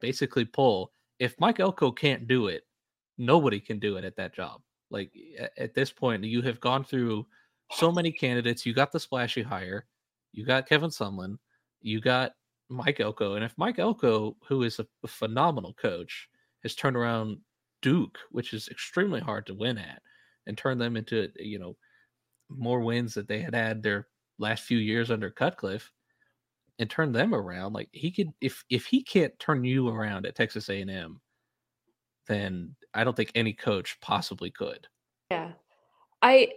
basically 0.00 0.46
pull, 0.46 0.92
if 1.18 1.38
Mike 1.38 1.60
Elko 1.60 1.92
can't 1.92 2.26
do 2.26 2.46
it, 2.46 2.62
nobody 3.18 3.60
can 3.60 3.78
do 3.78 3.98
it 3.98 4.04
at 4.06 4.16
that 4.16 4.34
job. 4.34 4.62
Like 4.90 5.12
at 5.58 5.74
this 5.74 5.92
point, 5.92 6.24
you 6.24 6.40
have 6.40 6.58
gone 6.58 6.84
through 6.84 7.26
so 7.72 7.92
many 7.92 8.10
candidates. 8.10 8.64
You 8.64 8.72
got 8.72 8.92
the 8.92 8.98
splashy 8.98 9.42
hire, 9.42 9.84
you 10.32 10.46
got 10.46 10.66
Kevin 10.66 10.88
Sumlin, 10.88 11.36
you 11.82 12.00
got 12.00 12.32
Mike 12.70 12.98
Elko, 12.98 13.34
and 13.34 13.44
if 13.44 13.52
Mike 13.58 13.78
Elko, 13.78 14.38
who 14.48 14.62
is 14.62 14.78
a, 14.78 14.86
a 15.04 15.08
phenomenal 15.08 15.74
coach, 15.74 16.30
has 16.62 16.74
turned 16.74 16.96
around 16.96 17.36
Duke, 17.82 18.16
which 18.30 18.54
is 18.54 18.68
extremely 18.68 19.20
hard 19.20 19.44
to 19.48 19.54
win 19.54 19.76
at, 19.76 20.00
and 20.46 20.56
turn 20.56 20.78
them 20.78 20.96
into 20.96 21.28
you 21.38 21.58
know 21.58 21.76
more 22.48 22.80
wins 22.80 23.12
that 23.12 23.28
they 23.28 23.42
had 23.42 23.54
had 23.54 23.82
their 23.82 24.06
last 24.42 24.64
few 24.64 24.78
years 24.78 25.10
under 25.10 25.30
Cutcliffe, 25.30 25.90
and 26.78 26.90
turn 26.90 27.12
them 27.12 27.34
around. 27.34 27.72
Like 27.72 27.88
he 27.92 28.10
could, 28.10 28.32
if 28.40 28.64
if 28.68 28.86
he 28.86 29.02
can't 29.02 29.36
turn 29.38 29.64
you 29.64 29.88
around 29.88 30.26
at 30.26 30.34
Texas 30.34 30.68
A 30.68 30.80
and 30.80 30.90
M, 30.90 31.20
then 32.26 32.74
I 32.94 33.04
don't 33.04 33.16
think 33.16 33.32
any 33.34 33.52
coach 33.52 33.98
possibly 34.00 34.50
could. 34.50 34.86
Yeah, 35.30 35.52
I 36.20 36.48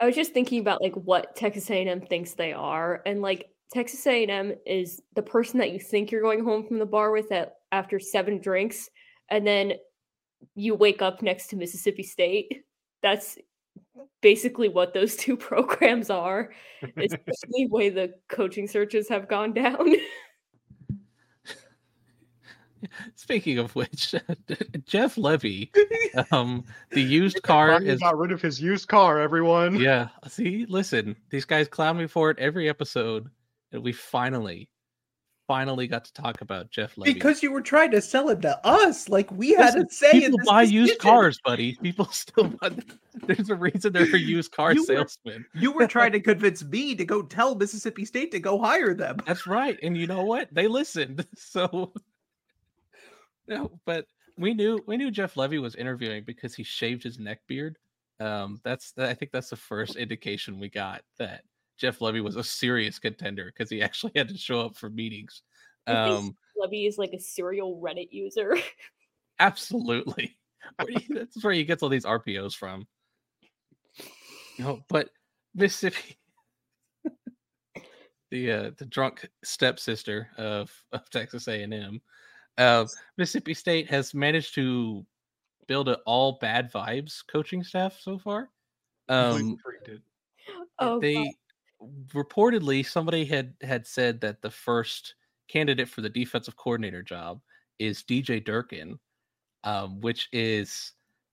I 0.00 0.06
was 0.06 0.14
just 0.14 0.32
thinking 0.32 0.60
about 0.60 0.80
like 0.80 0.94
what 0.94 1.36
Texas 1.36 1.70
A 1.70 1.80
and 1.80 1.88
M 1.88 2.00
thinks 2.00 2.34
they 2.34 2.52
are, 2.52 3.02
and 3.04 3.20
like 3.20 3.50
Texas 3.72 4.06
A 4.06 4.22
and 4.22 4.30
M 4.30 4.54
is 4.66 5.02
the 5.14 5.22
person 5.22 5.58
that 5.58 5.72
you 5.72 5.80
think 5.80 6.10
you're 6.10 6.22
going 6.22 6.44
home 6.44 6.66
from 6.66 6.78
the 6.78 6.86
bar 6.86 7.10
with 7.12 7.30
at 7.32 7.54
after 7.72 8.00
seven 8.00 8.40
drinks, 8.40 8.88
and 9.30 9.46
then 9.46 9.74
you 10.54 10.74
wake 10.74 11.02
up 11.02 11.22
next 11.22 11.48
to 11.48 11.56
Mississippi 11.56 12.02
State. 12.02 12.62
That's 13.02 13.38
basically 14.20 14.68
what 14.68 14.94
those 14.94 15.16
two 15.24 15.36
programs 15.36 16.10
are, 16.10 16.52
especially 16.96 17.66
the 17.66 17.68
way 17.70 17.88
the 17.88 18.14
coaching 18.28 18.66
searches 18.66 19.08
have 19.08 19.28
gone 19.28 19.52
down. 19.52 19.94
Speaking 23.14 23.58
of 23.58 23.76
which, 23.76 24.14
Jeff 24.86 25.16
Lebby, 25.16 25.68
um, 26.32 26.64
the 26.92 27.02
used 27.02 27.42
car 27.42 27.82
is 27.82 28.00
got 28.00 28.16
rid 28.16 28.32
of 28.32 28.40
his 28.40 28.58
used 28.58 28.88
car. 28.88 29.20
Everyone, 29.20 29.74
yeah. 29.74 30.08
See, 30.26 30.64
listen, 30.66 31.14
these 31.28 31.44
guys 31.44 31.68
clown 31.68 31.98
me 31.98 32.06
for 32.06 32.30
it 32.30 32.38
every 32.38 32.70
episode, 32.70 33.28
and 33.72 33.82
we 33.82 33.92
finally, 33.92 34.70
finally 35.50 35.88
got 35.88 36.04
to 36.04 36.12
talk 36.12 36.42
about 36.42 36.70
Jeff 36.70 36.94
Lebby. 36.94 37.06
because 37.06 37.42
you 37.42 37.50
were 37.50 37.60
trying 37.60 37.90
to 37.90 38.00
sell 38.00 38.28
it 38.28 38.40
to 38.40 38.64
us. 38.64 39.08
Like 39.08 39.28
we 39.32 39.52
had 39.52 39.72
to 39.72 39.84
say 39.90 40.12
people 40.12 40.38
buy 40.46 40.60
decision. 40.62 40.82
used 40.82 40.98
cars, 41.00 41.40
buddy. 41.44 41.74
People 41.82 42.04
still 42.12 42.50
buy. 42.60 42.70
There's 43.26 43.50
a 43.50 43.56
reason 43.56 43.92
they're 43.92 44.04
a 44.14 44.16
used 44.18 44.52
car 44.52 44.74
you 44.74 44.84
salesman. 44.84 45.44
Were, 45.52 45.60
you 45.60 45.72
were 45.72 45.86
trying 45.88 46.12
to 46.12 46.20
convince 46.20 46.62
me 46.62 46.94
to 46.94 47.04
go 47.04 47.22
tell 47.22 47.56
Mississippi 47.56 48.04
State 48.04 48.30
to 48.30 48.38
go 48.38 48.60
hire 48.60 48.94
them. 48.94 49.16
That's 49.26 49.48
right, 49.48 49.76
and 49.82 49.96
you 49.96 50.06
know 50.06 50.22
what? 50.22 50.54
They 50.54 50.68
listened. 50.68 51.26
So 51.34 51.94
no, 53.48 53.72
but 53.84 54.06
we 54.38 54.54
knew 54.54 54.78
we 54.86 54.96
knew 54.96 55.10
Jeff 55.10 55.34
Lebby 55.34 55.60
was 55.60 55.74
interviewing 55.74 56.22
because 56.24 56.54
he 56.54 56.62
shaved 56.62 57.02
his 57.02 57.18
neck 57.18 57.40
beard. 57.48 57.76
Um, 58.20 58.60
that's 58.62 58.92
I 58.96 59.14
think 59.14 59.32
that's 59.32 59.50
the 59.50 59.56
first 59.56 59.96
indication 59.96 60.60
we 60.60 60.68
got 60.68 61.02
that 61.18 61.42
Jeff 61.80 61.98
Lebby 62.00 62.22
was 62.22 62.36
a 62.36 62.44
serious 62.44 62.98
contender 62.98 63.46
because 63.46 63.70
he 63.70 63.82
actually 63.82 64.12
had 64.14 64.28
to 64.28 64.36
show 64.36 64.60
up 64.60 64.76
for 64.76 64.90
meetings. 64.90 65.42
Um, 65.86 66.36
Lebby 66.60 66.86
is 66.86 66.98
like 66.98 67.14
a 67.14 67.18
serial 67.18 67.80
Reddit 67.82 68.08
user. 68.12 68.56
absolutely, 69.40 70.36
that's 71.08 71.42
where 71.42 71.54
he 71.54 71.64
gets 71.64 71.82
all 71.82 71.88
these 71.88 72.04
RPOs 72.04 72.54
from. 72.54 72.86
You 74.58 74.64
know, 74.64 74.84
but 74.90 75.08
Mississippi, 75.54 76.18
the 78.30 78.52
uh, 78.52 78.70
the 78.76 78.84
drunk 78.84 79.26
stepsister 79.42 80.28
of 80.36 80.70
of 80.92 81.08
Texas 81.08 81.48
A 81.48 81.62
and 81.62 81.72
M, 81.72 82.02
uh, 82.58 82.84
Mississippi 83.16 83.54
State 83.54 83.88
has 83.88 84.12
managed 84.12 84.54
to 84.56 85.06
build 85.66 85.88
an 85.88 85.96
all 86.04 86.36
bad 86.42 86.70
vibes 86.70 87.22
coaching 87.26 87.64
staff 87.64 87.98
so 87.98 88.18
far. 88.18 88.50
Um, 89.08 89.56
oh, 90.78 91.00
they 91.00 91.14
God. 91.14 91.32
Reportedly 92.14 92.84
somebody 92.84 93.24
had 93.24 93.54
had 93.62 93.86
said 93.86 94.20
that 94.20 94.42
the 94.42 94.50
first 94.50 95.14
candidate 95.48 95.88
for 95.88 96.00
the 96.00 96.08
defensive 96.08 96.56
coordinator 96.56 97.02
job 97.02 97.40
is 97.78 98.02
DJ 98.02 98.44
Durkin, 98.44 98.98
um, 99.64 100.00
which 100.00 100.28
is 100.32 100.92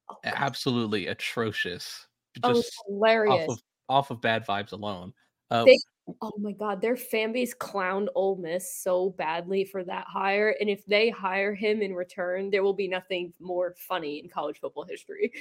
oh, 0.09 0.15
absolutely 0.23 1.07
atrocious. 1.07 2.07
Oh, 2.43 2.53
just 2.53 2.73
oh, 2.79 2.93
hilarious. 2.93 3.49
Off 3.49 3.49
of, 3.49 3.63
off 3.89 4.11
of 4.11 4.21
bad 4.21 4.45
vibes 4.45 4.71
alone. 4.71 5.13
Uh, 5.49 5.65
they 5.65 5.77
oh 6.21 6.33
my 6.39 6.51
god, 6.51 6.81
their 6.81 6.95
fan 6.95 7.33
base 7.33 7.53
clowned 7.53 8.07
Ole 8.15 8.37
Miss 8.37 8.73
so 8.75 9.11
badly 9.11 9.65
for 9.65 9.83
that 9.83 10.05
hire, 10.07 10.55
and 10.59 10.69
if 10.69 10.85
they 10.85 11.09
hire 11.09 11.53
him 11.53 11.81
in 11.81 11.93
return, 11.93 12.49
there 12.49 12.63
will 12.63 12.73
be 12.73 12.87
nothing 12.87 13.33
more 13.39 13.75
funny 13.77 14.19
in 14.19 14.29
college 14.29 14.59
football 14.59 14.85
history. 14.85 15.31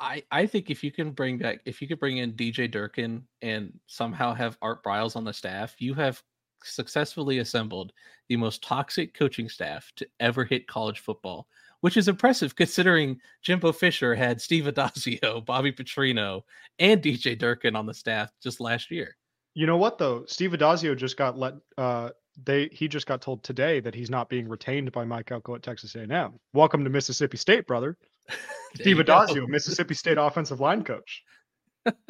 I 0.00 0.22
I 0.30 0.46
think 0.46 0.70
if 0.70 0.84
you 0.84 0.92
can 0.92 1.12
bring 1.12 1.38
back 1.38 1.60
if 1.64 1.80
you 1.80 1.88
could 1.88 2.00
bring 2.00 2.18
in 2.18 2.32
DJ 2.32 2.70
Durkin 2.70 3.26
and 3.42 3.72
somehow 3.86 4.34
have 4.34 4.58
Art 4.62 4.82
Briles 4.84 5.16
on 5.16 5.24
the 5.24 5.32
staff, 5.32 5.74
you 5.78 5.94
have 5.94 6.22
successfully 6.62 7.38
assembled 7.38 7.92
the 8.28 8.36
most 8.36 8.62
toxic 8.62 9.14
coaching 9.14 9.48
staff 9.48 9.90
to 9.96 10.06
ever 10.20 10.44
hit 10.44 10.66
college 10.66 11.00
football, 11.00 11.46
which 11.80 11.96
is 11.96 12.08
impressive 12.08 12.56
considering 12.56 13.20
Jimbo 13.42 13.72
Fisher 13.72 14.14
had 14.14 14.40
Steve 14.40 14.64
Addazio, 14.64 15.44
Bobby 15.46 15.72
Petrino, 15.72 16.42
and 16.78 17.02
DJ 17.02 17.38
Durkin 17.38 17.76
on 17.76 17.86
the 17.86 17.94
staff 17.94 18.30
just 18.42 18.60
last 18.60 18.90
year. 18.90 19.16
You 19.54 19.66
know 19.66 19.78
what 19.78 19.98
though? 19.98 20.24
Steve 20.26 20.50
Addazio 20.50 20.96
just 20.96 21.16
got 21.16 21.38
let. 21.38 21.54
Uh, 21.78 22.10
they 22.44 22.68
he 22.70 22.86
just 22.86 23.06
got 23.06 23.22
told 23.22 23.42
today 23.42 23.80
that 23.80 23.94
he's 23.94 24.10
not 24.10 24.28
being 24.28 24.46
retained 24.46 24.92
by 24.92 25.04
Mike 25.04 25.32
Elko 25.32 25.54
at 25.54 25.62
Texas 25.62 25.94
A&M. 25.94 26.38
Welcome 26.52 26.84
to 26.84 26.90
Mississippi 26.90 27.38
State, 27.38 27.66
brother. 27.66 27.96
Steve 28.74 28.98
Addazio, 28.98 29.48
Mississippi 29.48 29.94
State 29.94 30.18
offensive 30.18 30.60
line 30.60 30.84
coach. 30.84 31.22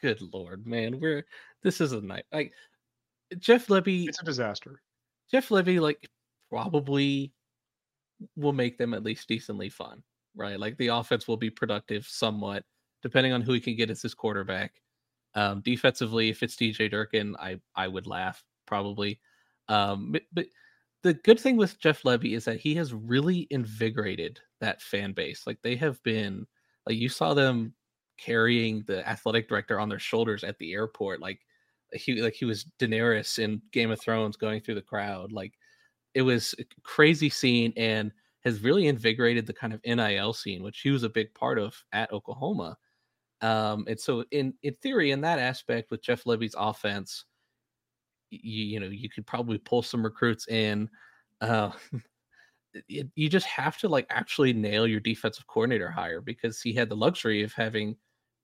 Good 0.00 0.20
lord, 0.32 0.66
man, 0.66 0.98
we're 1.00 1.24
this 1.62 1.80
is 1.80 1.92
a 1.92 2.00
night 2.00 2.24
like 2.32 2.52
Jeff 3.38 3.68
Lebby. 3.68 4.08
It's 4.08 4.20
a 4.20 4.24
disaster. 4.24 4.80
Jeff 5.30 5.48
Lebby, 5.48 5.80
like 5.80 6.08
probably 6.50 7.32
will 8.36 8.52
make 8.52 8.78
them 8.78 8.94
at 8.94 9.02
least 9.02 9.28
decently 9.28 9.68
fun, 9.68 10.02
right? 10.36 10.58
Like 10.58 10.76
the 10.76 10.88
offense 10.88 11.26
will 11.26 11.36
be 11.36 11.50
productive 11.50 12.06
somewhat, 12.06 12.64
depending 13.02 13.32
on 13.32 13.40
who 13.40 13.52
he 13.52 13.60
can 13.60 13.76
get 13.76 13.90
as 13.90 14.02
his 14.02 14.14
quarterback. 14.14 14.74
Um, 15.34 15.62
defensively, 15.62 16.28
if 16.28 16.42
it's 16.42 16.56
DJ 16.56 16.90
Durkin, 16.90 17.36
I 17.36 17.60
I 17.74 17.88
would 17.88 18.06
laugh 18.06 18.44
probably. 18.66 19.20
Um, 19.68 20.12
but, 20.12 20.22
but 20.32 20.46
the 21.04 21.14
good 21.14 21.38
thing 21.38 21.56
with 21.56 21.78
Jeff 21.78 22.02
Lebby 22.02 22.34
is 22.34 22.46
that 22.46 22.58
he 22.58 22.74
has 22.76 22.94
really 22.94 23.46
invigorated 23.50 24.40
that 24.60 24.80
fan 24.80 25.12
base. 25.12 25.46
Like 25.46 25.58
they 25.62 25.76
have 25.76 26.02
been 26.02 26.46
like 26.86 26.96
you 26.96 27.10
saw 27.10 27.34
them 27.34 27.74
carrying 28.18 28.82
the 28.86 29.06
athletic 29.08 29.48
director 29.48 29.78
on 29.78 29.88
their 29.88 29.98
shoulders 29.98 30.44
at 30.44 30.56
the 30.58 30.72
airport 30.72 31.20
like 31.20 31.40
he 31.92 32.22
like 32.22 32.34
he 32.34 32.44
was 32.44 32.66
Daenerys 32.78 33.38
in 33.38 33.60
Game 33.72 33.90
of 33.90 34.00
Thrones 34.00 34.36
going 34.36 34.60
through 34.60 34.76
the 34.76 34.82
crowd 34.82 35.32
like 35.32 35.52
it 36.14 36.22
was 36.22 36.54
a 36.58 36.64
crazy 36.84 37.28
scene 37.28 37.72
and 37.76 38.12
has 38.44 38.62
really 38.62 38.86
invigorated 38.86 39.46
the 39.46 39.52
kind 39.52 39.72
of 39.72 39.80
NIL 39.84 40.32
scene 40.32 40.62
which 40.62 40.80
he 40.80 40.90
was 40.90 41.02
a 41.02 41.08
big 41.08 41.34
part 41.34 41.58
of 41.58 41.74
at 41.92 42.12
Oklahoma 42.12 42.76
um 43.40 43.84
and 43.88 43.98
so 43.98 44.24
in 44.30 44.54
in 44.62 44.74
theory 44.74 45.10
in 45.10 45.20
that 45.22 45.40
aspect 45.40 45.90
with 45.90 46.02
Jeff 46.02 46.22
Lebby's 46.24 46.54
offense 46.56 47.24
you, 48.30 48.64
you 48.64 48.80
know 48.80 48.86
you 48.86 49.08
could 49.08 49.26
probably 49.26 49.58
pull 49.58 49.82
some 49.82 50.04
recruits 50.04 50.48
in 50.48 50.88
uh 51.40 51.70
it, 52.88 53.08
you 53.14 53.28
just 53.28 53.46
have 53.46 53.78
to 53.78 53.88
like 53.88 54.06
actually 54.10 54.52
nail 54.52 54.86
your 54.86 55.00
defensive 55.00 55.46
coordinator 55.46 55.90
hire 55.90 56.20
because 56.20 56.60
he 56.60 56.72
had 56.72 56.88
the 56.88 56.96
luxury 56.96 57.42
of 57.42 57.52
having 57.52 57.96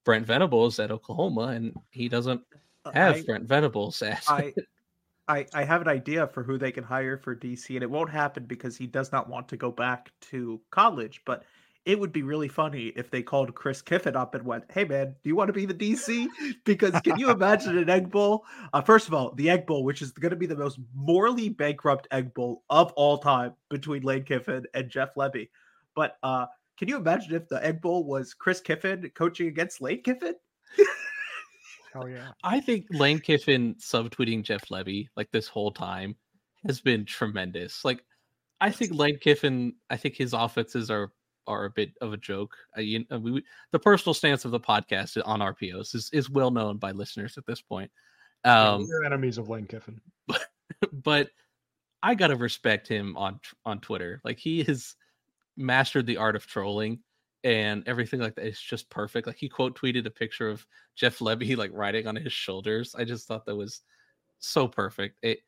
Brent 0.04 0.26
Venables 0.26 0.78
at 0.78 0.90
Oklahoma, 0.90 1.48
and 1.48 1.74
he 1.90 2.08
doesn't 2.08 2.42
uh, 2.84 2.92
have 2.92 3.16
I, 3.16 3.22
Brent 3.22 3.44
Venables 3.44 4.00
at. 4.02 4.24
I, 4.28 4.54
I, 5.28 5.46
I 5.54 5.64
have 5.64 5.80
an 5.80 5.88
idea 5.88 6.26
for 6.26 6.42
who 6.42 6.58
they 6.58 6.72
can 6.72 6.82
hire 6.82 7.16
for 7.16 7.36
DC, 7.36 7.74
and 7.74 7.82
it 7.82 7.90
won't 7.90 8.10
happen 8.10 8.44
because 8.46 8.76
he 8.76 8.86
does 8.86 9.12
not 9.12 9.28
want 9.28 9.48
to 9.48 9.56
go 9.56 9.70
back 9.70 10.10
to 10.22 10.60
college. 10.70 11.22
But 11.24 11.44
it 11.86 11.98
would 11.98 12.12
be 12.12 12.22
really 12.22 12.48
funny 12.48 12.88
if 12.96 13.10
they 13.10 13.22
called 13.22 13.54
Chris 13.54 13.80
Kiffin 13.80 14.16
up 14.16 14.34
and 14.34 14.44
went, 14.44 14.64
"Hey 14.70 14.84
man, 14.84 15.14
do 15.22 15.30
you 15.30 15.36
want 15.36 15.48
to 15.48 15.52
be 15.52 15.66
the 15.66 15.74
DC?" 15.74 16.26
Because 16.64 16.98
can 17.00 17.18
you 17.18 17.30
imagine 17.30 17.78
an 17.78 17.88
Egg 17.88 18.10
Bowl? 18.10 18.44
Uh, 18.72 18.82
first 18.82 19.08
of 19.08 19.14
all, 19.14 19.32
the 19.34 19.48
Egg 19.48 19.66
Bowl, 19.66 19.84
which 19.84 20.02
is 20.02 20.12
going 20.12 20.30
to 20.30 20.36
be 20.36 20.46
the 20.46 20.56
most 20.56 20.78
morally 20.94 21.48
bankrupt 21.48 22.06
Egg 22.10 22.34
Bowl 22.34 22.64
of 22.70 22.92
all 22.92 23.18
time 23.18 23.54
between 23.70 24.02
Lane 24.02 24.24
Kiffin 24.24 24.64
and 24.74 24.90
Jeff 24.90 25.14
Lebby. 25.14 25.48
But 25.94 26.16
uh, 26.22 26.46
can 26.76 26.88
you 26.88 26.96
imagine 26.96 27.34
if 27.34 27.48
the 27.48 27.64
Egg 27.64 27.80
Bowl 27.80 28.04
was 28.04 28.34
Chris 28.34 28.60
Kiffin 28.60 29.10
coaching 29.14 29.48
against 29.48 29.80
Lane 29.80 30.02
Kiffin? 30.02 30.34
Hell 31.92 32.08
yeah! 32.08 32.28
I 32.44 32.60
think 32.60 32.86
Lane 32.90 33.18
Kiffin 33.18 33.74
subtweeting 33.76 34.44
Jeff 34.44 34.68
Lebby 34.68 35.06
like 35.16 35.30
this 35.32 35.48
whole 35.48 35.72
time 35.72 36.14
has 36.66 36.80
been 36.80 37.04
tremendous. 37.04 37.84
Like, 37.84 38.04
I 38.60 38.70
think 38.70 38.94
Lane 38.94 39.18
Kiffin, 39.18 39.74
I 39.88 39.96
think 39.96 40.14
his 40.14 40.32
offenses 40.32 40.90
are 40.90 41.10
are 41.50 41.64
a 41.64 41.70
bit 41.70 41.92
of 42.00 42.12
a 42.12 42.16
joke. 42.16 42.56
Uh, 42.76 42.80
you, 42.80 43.04
uh, 43.12 43.18
we, 43.18 43.44
the 43.72 43.78
personal 43.78 44.14
stance 44.14 44.44
of 44.44 44.50
the 44.50 44.60
podcast 44.60 45.20
on 45.24 45.40
RPOs 45.40 45.94
is, 45.94 46.10
is 46.12 46.30
well 46.30 46.50
known 46.50 46.78
by 46.78 46.92
listeners 46.92 47.36
at 47.36 47.46
this 47.46 47.60
point. 47.60 47.90
Um, 48.44 48.86
we're 48.88 49.04
enemies 49.04 49.38
of 49.38 49.48
Lane 49.48 49.66
Kiffin, 49.66 50.00
but, 50.26 50.46
but 50.92 51.30
I 52.02 52.14
gotta 52.14 52.36
respect 52.36 52.88
him 52.88 53.16
on 53.16 53.40
on 53.66 53.80
Twitter. 53.80 54.20
Like 54.24 54.38
he 54.38 54.62
has 54.64 54.94
mastered 55.56 56.06
the 56.06 56.16
art 56.16 56.36
of 56.36 56.46
trolling 56.46 57.00
and 57.44 57.86
everything 57.86 58.20
like 58.20 58.34
that. 58.36 58.46
It's 58.46 58.60
just 58.60 58.88
perfect. 58.90 59.26
Like 59.26 59.36
he 59.36 59.48
quote 59.48 59.78
tweeted 59.78 60.06
a 60.06 60.10
picture 60.10 60.48
of 60.48 60.66
Jeff 60.96 61.18
Lebby 61.18 61.56
like 61.56 61.70
riding 61.74 62.06
on 62.06 62.16
his 62.16 62.32
shoulders. 62.32 62.94
I 62.94 63.04
just 63.04 63.26
thought 63.26 63.44
that 63.46 63.56
was 63.56 63.82
so 64.38 64.66
perfect. 64.66 65.18
It 65.22 65.40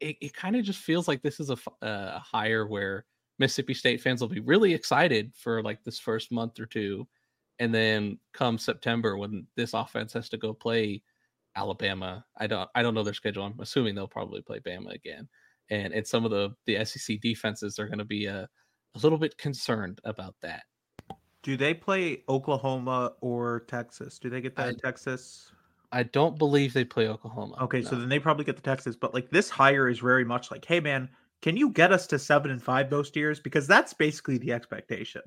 it, 0.00 0.16
it 0.20 0.34
kind 0.34 0.56
of 0.56 0.64
just 0.64 0.80
feels 0.80 1.06
like 1.06 1.22
this 1.22 1.40
is 1.40 1.50
a, 1.50 1.56
a 1.82 2.18
hire 2.18 2.66
where 2.66 3.04
Mississippi 3.42 3.74
State 3.74 4.00
fans 4.00 4.20
will 4.20 4.28
be 4.28 4.38
really 4.38 4.72
excited 4.72 5.32
for 5.34 5.64
like 5.64 5.82
this 5.82 5.98
first 5.98 6.30
month 6.30 6.60
or 6.60 6.66
two. 6.66 7.08
And 7.58 7.74
then 7.74 8.20
come 8.32 8.56
September 8.56 9.16
when 9.16 9.48
this 9.56 9.74
offense 9.74 10.12
has 10.12 10.28
to 10.28 10.36
go 10.36 10.54
play 10.54 11.02
Alabama, 11.56 12.24
I 12.36 12.46
don't 12.46 12.70
I 12.76 12.82
don't 12.82 12.94
know 12.94 13.02
their 13.02 13.14
schedule. 13.14 13.44
I'm 13.44 13.58
assuming 13.58 13.96
they'll 13.96 14.06
probably 14.06 14.42
play 14.42 14.60
Bama 14.60 14.94
again. 14.94 15.28
And 15.70 15.92
and 15.92 16.06
some 16.06 16.24
of 16.24 16.30
the 16.30 16.54
the 16.66 16.84
SEC 16.84 17.20
defenses 17.20 17.80
are 17.80 17.86
going 17.86 17.98
to 17.98 18.04
be 18.04 18.26
a, 18.26 18.48
a 18.94 18.98
little 19.00 19.18
bit 19.18 19.36
concerned 19.38 20.00
about 20.04 20.36
that. 20.42 20.62
Do 21.42 21.56
they 21.56 21.74
play 21.74 22.22
Oklahoma 22.28 23.14
or 23.20 23.64
Texas? 23.66 24.20
Do 24.20 24.30
they 24.30 24.40
get 24.40 24.54
that 24.54 24.66
I, 24.66 24.68
in 24.68 24.76
Texas? 24.76 25.50
I 25.90 26.04
don't 26.04 26.38
believe 26.38 26.72
they 26.72 26.84
play 26.84 27.08
Oklahoma. 27.08 27.56
Okay, 27.62 27.80
no. 27.80 27.90
so 27.90 27.96
then 27.96 28.08
they 28.08 28.20
probably 28.20 28.44
get 28.44 28.54
the 28.54 28.62
Texas, 28.62 28.94
but 28.94 29.12
like 29.12 29.30
this 29.30 29.50
hire 29.50 29.88
is 29.88 29.98
very 29.98 30.24
much 30.24 30.52
like, 30.52 30.64
hey 30.64 30.78
man, 30.78 31.08
can 31.42 31.56
you 31.56 31.70
get 31.70 31.92
us 31.92 32.06
to 32.06 32.18
seven 32.18 32.50
and 32.50 32.62
five 32.62 32.90
most 32.90 33.16
years? 33.16 33.40
Because 33.40 33.66
that's 33.66 33.92
basically 33.92 34.38
the 34.38 34.52
expectation. 34.52 35.22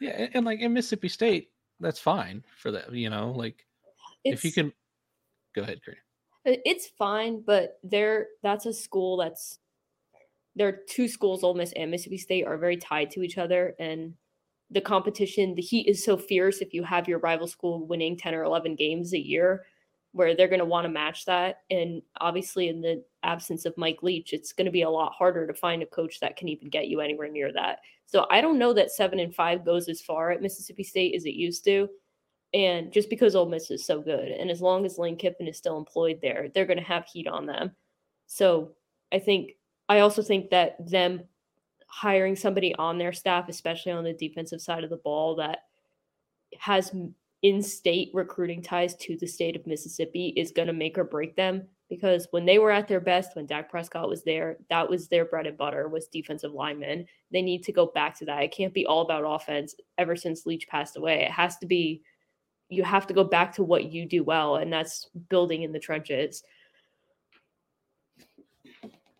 yeah, 0.00 0.26
and, 0.34 0.44
like 0.44 0.60
in 0.60 0.74
Mississippi 0.74 1.08
State, 1.08 1.50
that's 1.80 2.00
fine 2.00 2.44
for 2.58 2.72
that. 2.72 2.92
You 2.92 3.08
know, 3.08 3.30
like 3.30 3.64
it's, 4.24 4.40
if 4.40 4.44
you 4.44 4.52
can, 4.52 4.72
go 5.54 5.62
ahead, 5.62 5.80
Karen. 5.84 6.00
It's 6.44 6.88
fine, 6.98 7.42
but 7.46 7.78
there 7.82 8.26
that's 8.42 8.66
a 8.66 8.72
school 8.72 9.16
that's 9.16 9.60
there 10.56 10.68
are 10.68 10.78
two 10.88 11.06
schools, 11.06 11.44
Ole 11.44 11.54
Miss 11.54 11.72
and 11.72 11.90
Mississippi 11.90 12.18
State, 12.18 12.46
are 12.46 12.58
very 12.58 12.76
tied 12.76 13.12
to 13.12 13.22
each 13.22 13.38
other, 13.38 13.74
and 13.78 14.14
the 14.70 14.80
competition, 14.80 15.54
the 15.54 15.62
heat 15.62 15.86
is 15.86 16.04
so 16.04 16.16
fierce. 16.16 16.58
If 16.58 16.74
you 16.74 16.82
have 16.82 17.08
your 17.08 17.20
rival 17.20 17.46
school 17.46 17.86
winning 17.86 18.16
ten 18.16 18.34
or 18.34 18.42
eleven 18.42 18.74
games 18.74 19.12
a 19.12 19.18
year, 19.18 19.66
where 20.18 20.34
they're 20.34 20.48
going 20.48 20.58
to 20.58 20.64
want 20.64 20.84
to 20.84 20.90
match 20.90 21.24
that. 21.26 21.60
And 21.70 22.02
obviously, 22.20 22.68
in 22.68 22.80
the 22.80 23.04
absence 23.22 23.64
of 23.64 23.78
Mike 23.78 24.02
Leach, 24.02 24.32
it's 24.32 24.52
going 24.52 24.64
to 24.66 24.72
be 24.72 24.82
a 24.82 24.90
lot 24.90 25.12
harder 25.12 25.46
to 25.46 25.54
find 25.54 25.80
a 25.80 25.86
coach 25.86 26.18
that 26.18 26.36
can 26.36 26.48
even 26.48 26.68
get 26.68 26.88
you 26.88 27.00
anywhere 27.00 27.28
near 27.28 27.52
that. 27.52 27.78
So 28.06 28.26
I 28.28 28.40
don't 28.40 28.58
know 28.58 28.72
that 28.72 28.90
seven 28.90 29.20
and 29.20 29.32
five 29.32 29.64
goes 29.64 29.88
as 29.88 30.00
far 30.00 30.32
at 30.32 30.42
Mississippi 30.42 30.82
State 30.82 31.14
as 31.14 31.24
it 31.24 31.34
used 31.34 31.64
to. 31.64 31.88
And 32.52 32.92
just 32.92 33.10
because 33.10 33.36
Ole 33.36 33.48
Miss 33.48 33.70
is 33.70 33.86
so 33.86 34.00
good, 34.00 34.28
and 34.28 34.50
as 34.50 34.60
long 34.60 34.84
as 34.84 34.98
Lane 34.98 35.16
Kiffin 35.16 35.46
is 35.46 35.56
still 35.56 35.78
employed 35.78 36.18
there, 36.20 36.48
they're 36.52 36.66
going 36.66 36.78
to 36.78 36.84
have 36.84 37.06
heat 37.06 37.28
on 37.28 37.46
them. 37.46 37.70
So 38.26 38.72
I 39.12 39.20
think 39.20 39.52
I 39.88 40.00
also 40.00 40.20
think 40.20 40.50
that 40.50 40.76
them 40.90 41.22
hiring 41.86 42.34
somebody 42.34 42.74
on 42.74 42.98
their 42.98 43.12
staff, 43.12 43.48
especially 43.48 43.92
on 43.92 44.02
the 44.02 44.14
defensive 44.14 44.60
side 44.60 44.82
of 44.82 44.90
the 44.90 44.96
ball, 44.96 45.36
that 45.36 45.60
has 46.58 46.92
in-state 47.42 48.10
recruiting 48.12 48.62
ties 48.62 48.96
to 48.96 49.16
the 49.16 49.26
state 49.26 49.56
of 49.56 49.66
Mississippi 49.66 50.32
is 50.36 50.50
going 50.50 50.66
to 50.66 50.72
make 50.72 50.98
or 50.98 51.04
break 51.04 51.36
them 51.36 51.68
because 51.88 52.28
when 52.32 52.44
they 52.44 52.58
were 52.58 52.70
at 52.70 52.88
their 52.88 53.00
best, 53.00 53.34
when 53.34 53.46
Dak 53.46 53.70
Prescott 53.70 54.08
was 54.08 54.22
there, 54.22 54.58
that 54.68 54.88
was 54.88 55.08
their 55.08 55.24
bread 55.24 55.46
and 55.46 55.56
butter 55.56 55.88
was 55.88 56.06
defensive 56.08 56.52
linemen. 56.52 57.06
They 57.32 57.42
need 57.42 57.62
to 57.64 57.72
go 57.72 57.86
back 57.86 58.18
to 58.18 58.24
that. 58.26 58.42
It 58.42 58.52
can't 58.52 58.74
be 58.74 58.86
all 58.86 59.02
about 59.02 59.24
offense 59.24 59.74
ever 59.96 60.16
since 60.16 60.46
Leach 60.46 60.68
passed 60.68 60.96
away. 60.96 61.22
It 61.22 61.30
has 61.30 61.56
to 61.58 61.66
be 61.66 62.02
you 62.68 62.84
have 62.84 63.06
to 63.06 63.14
go 63.14 63.24
back 63.24 63.54
to 63.54 63.62
what 63.62 63.90
you 63.90 64.04
do 64.04 64.22
well, 64.22 64.56
and 64.56 64.70
that's 64.70 65.08
building 65.30 65.62
in 65.62 65.72
the 65.72 65.78
trenches. 65.78 66.42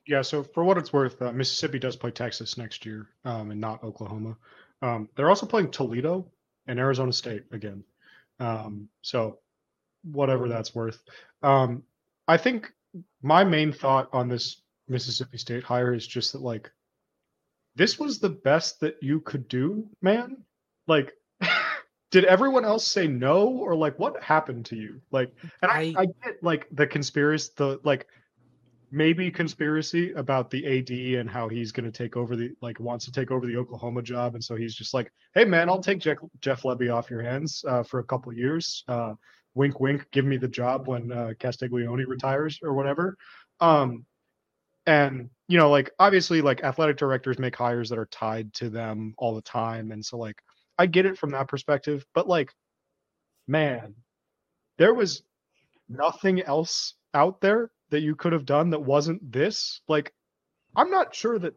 Yeah, 0.07 0.23
so 0.23 0.43
for 0.43 0.65
what 0.65 0.79
it's 0.79 0.93
worth, 0.93 1.21
uh, 1.23 1.33
Mississippi 1.33 1.79
does 1.79 1.97
play 1.97 2.11
Texas 2.11 2.59
next 2.59 2.85
year, 2.85 3.09
um, 3.25 3.51
and 3.51 3.61
not 3.61 3.83
Oklahoma. 3.83 4.37
Um, 4.83 5.09
they're 5.17 5.31
also 5.31 5.47
playing 5.47 5.71
Toledo 5.71 6.27
and 6.67 6.79
Arizona 6.79 7.13
State 7.13 7.45
again. 7.53 7.85
Um, 8.41 8.89
so 9.03 9.39
whatever 10.03 10.49
that's 10.49 10.75
worth. 10.75 11.03
Um, 11.43 11.83
I 12.27 12.37
think 12.37 12.73
my 13.23 13.45
main 13.45 13.73
thought 13.73 14.09
on 14.13 14.29
this 14.29 14.63
Mississippi 14.89 15.39
State 15.39 15.65
hire 15.65 15.95
is 15.95 16.07
just 16.07 16.33
that 16.33 16.43
like 16.43 16.71
this 17.75 17.99
was 17.99 18.19
the 18.19 18.31
best 18.31 18.81
that 18.81 18.97
you 19.03 19.21
could 19.21 19.49
do, 19.49 19.89
man. 20.03 20.45
Like 20.87 21.13
did 22.11 22.25
everyone 22.25 22.65
else 22.65 22.87
say 22.87 23.07
no 23.07 23.49
or 23.49 23.75
like 23.75 23.99
what 23.99 24.23
happened 24.23 24.67
to 24.67 24.77
you? 24.77 25.01
Like 25.11 25.33
and 25.63 25.71
I, 25.71 25.95
I, 25.97 26.03
I 26.03 26.07
get 26.07 26.43
like 26.43 26.67
the 26.73 26.87
conspiracy 26.87 27.53
the 27.57 27.81
like 27.85 28.07
maybe 28.91 29.31
conspiracy 29.31 30.13
about 30.13 30.51
the 30.51 30.79
AD 30.79 30.91
and 31.21 31.29
how 31.29 31.49
he's 31.49 31.73
going 31.73 31.91
to 31.91 31.97
take 31.97 32.17
over 32.17 32.37
the 32.37 32.51
like 32.61 32.81
wants 32.81 33.05
to 33.07 33.13
take 33.13 33.31
over 33.31 33.47
the 33.47 33.57
Oklahoma 33.57 34.03
job, 34.03 34.35
and 34.35 34.43
so 34.43 34.57
he's 34.57 34.75
just 34.75 34.95
like, 34.95 35.13
"Hey 35.35 35.45
man, 35.45 35.69
I'll 35.69 35.83
take 35.83 36.01
Jeff, 36.01 36.19
Jeff 36.41 36.63
Lebby 36.63 36.93
off 36.93 37.11
your 37.11 37.23
hands 37.23 37.65
uh, 37.69 37.83
for 37.83 38.01
a 38.01 38.05
couple 38.05 38.33
years. 38.33 38.85
Uh, 38.89 39.15
wink, 39.55 39.81
wink. 39.81 40.07
Give 40.11 40.25
me 40.25 40.37
the 40.37 40.49
job 40.49 40.89
when 40.89 41.13
uh, 41.13 41.33
Castiglione 41.39 42.05
retires 42.05 42.59
or 42.63 42.75
whatever." 42.75 43.17
Um, 43.61 44.05
and 44.87 45.31
you 45.49 45.59
know, 45.59 45.71
like 45.71 45.91
obviously, 45.99 46.41
like 46.43 46.63
athletic 46.65 46.97
directors 46.97 47.39
make 47.39 47.57
hires 47.57 47.91
that 47.91 47.99
are 47.99 48.07
tied 48.07 48.53
to 48.55 48.71
them 48.71 49.15
all 49.19 49.35
the 49.35 49.43
time, 49.43 49.93
and 49.93 50.05
so 50.05 50.19
like 50.19 50.43
I 50.79 50.87
get 50.87 51.07
it 51.07 51.19
from 51.19 51.31
that 51.31 51.49
perspective, 51.49 52.07
but 52.15 52.29
like, 52.29 52.53
man, 53.47 53.95
there 54.79 54.95
was 54.95 55.23
nothing 55.89 56.41
else 56.43 56.95
out 57.15 57.41
there 57.41 57.71
that 57.91 58.01
you 58.01 58.15
could 58.15 58.33
have 58.33 58.45
done 58.45 58.71
that 58.71 58.81
wasn't 58.81 59.33
this? 59.33 59.81
Like, 59.89 60.13
I'm 60.77 60.91
not 60.91 61.15
sure 61.15 61.39
that, 61.39 61.55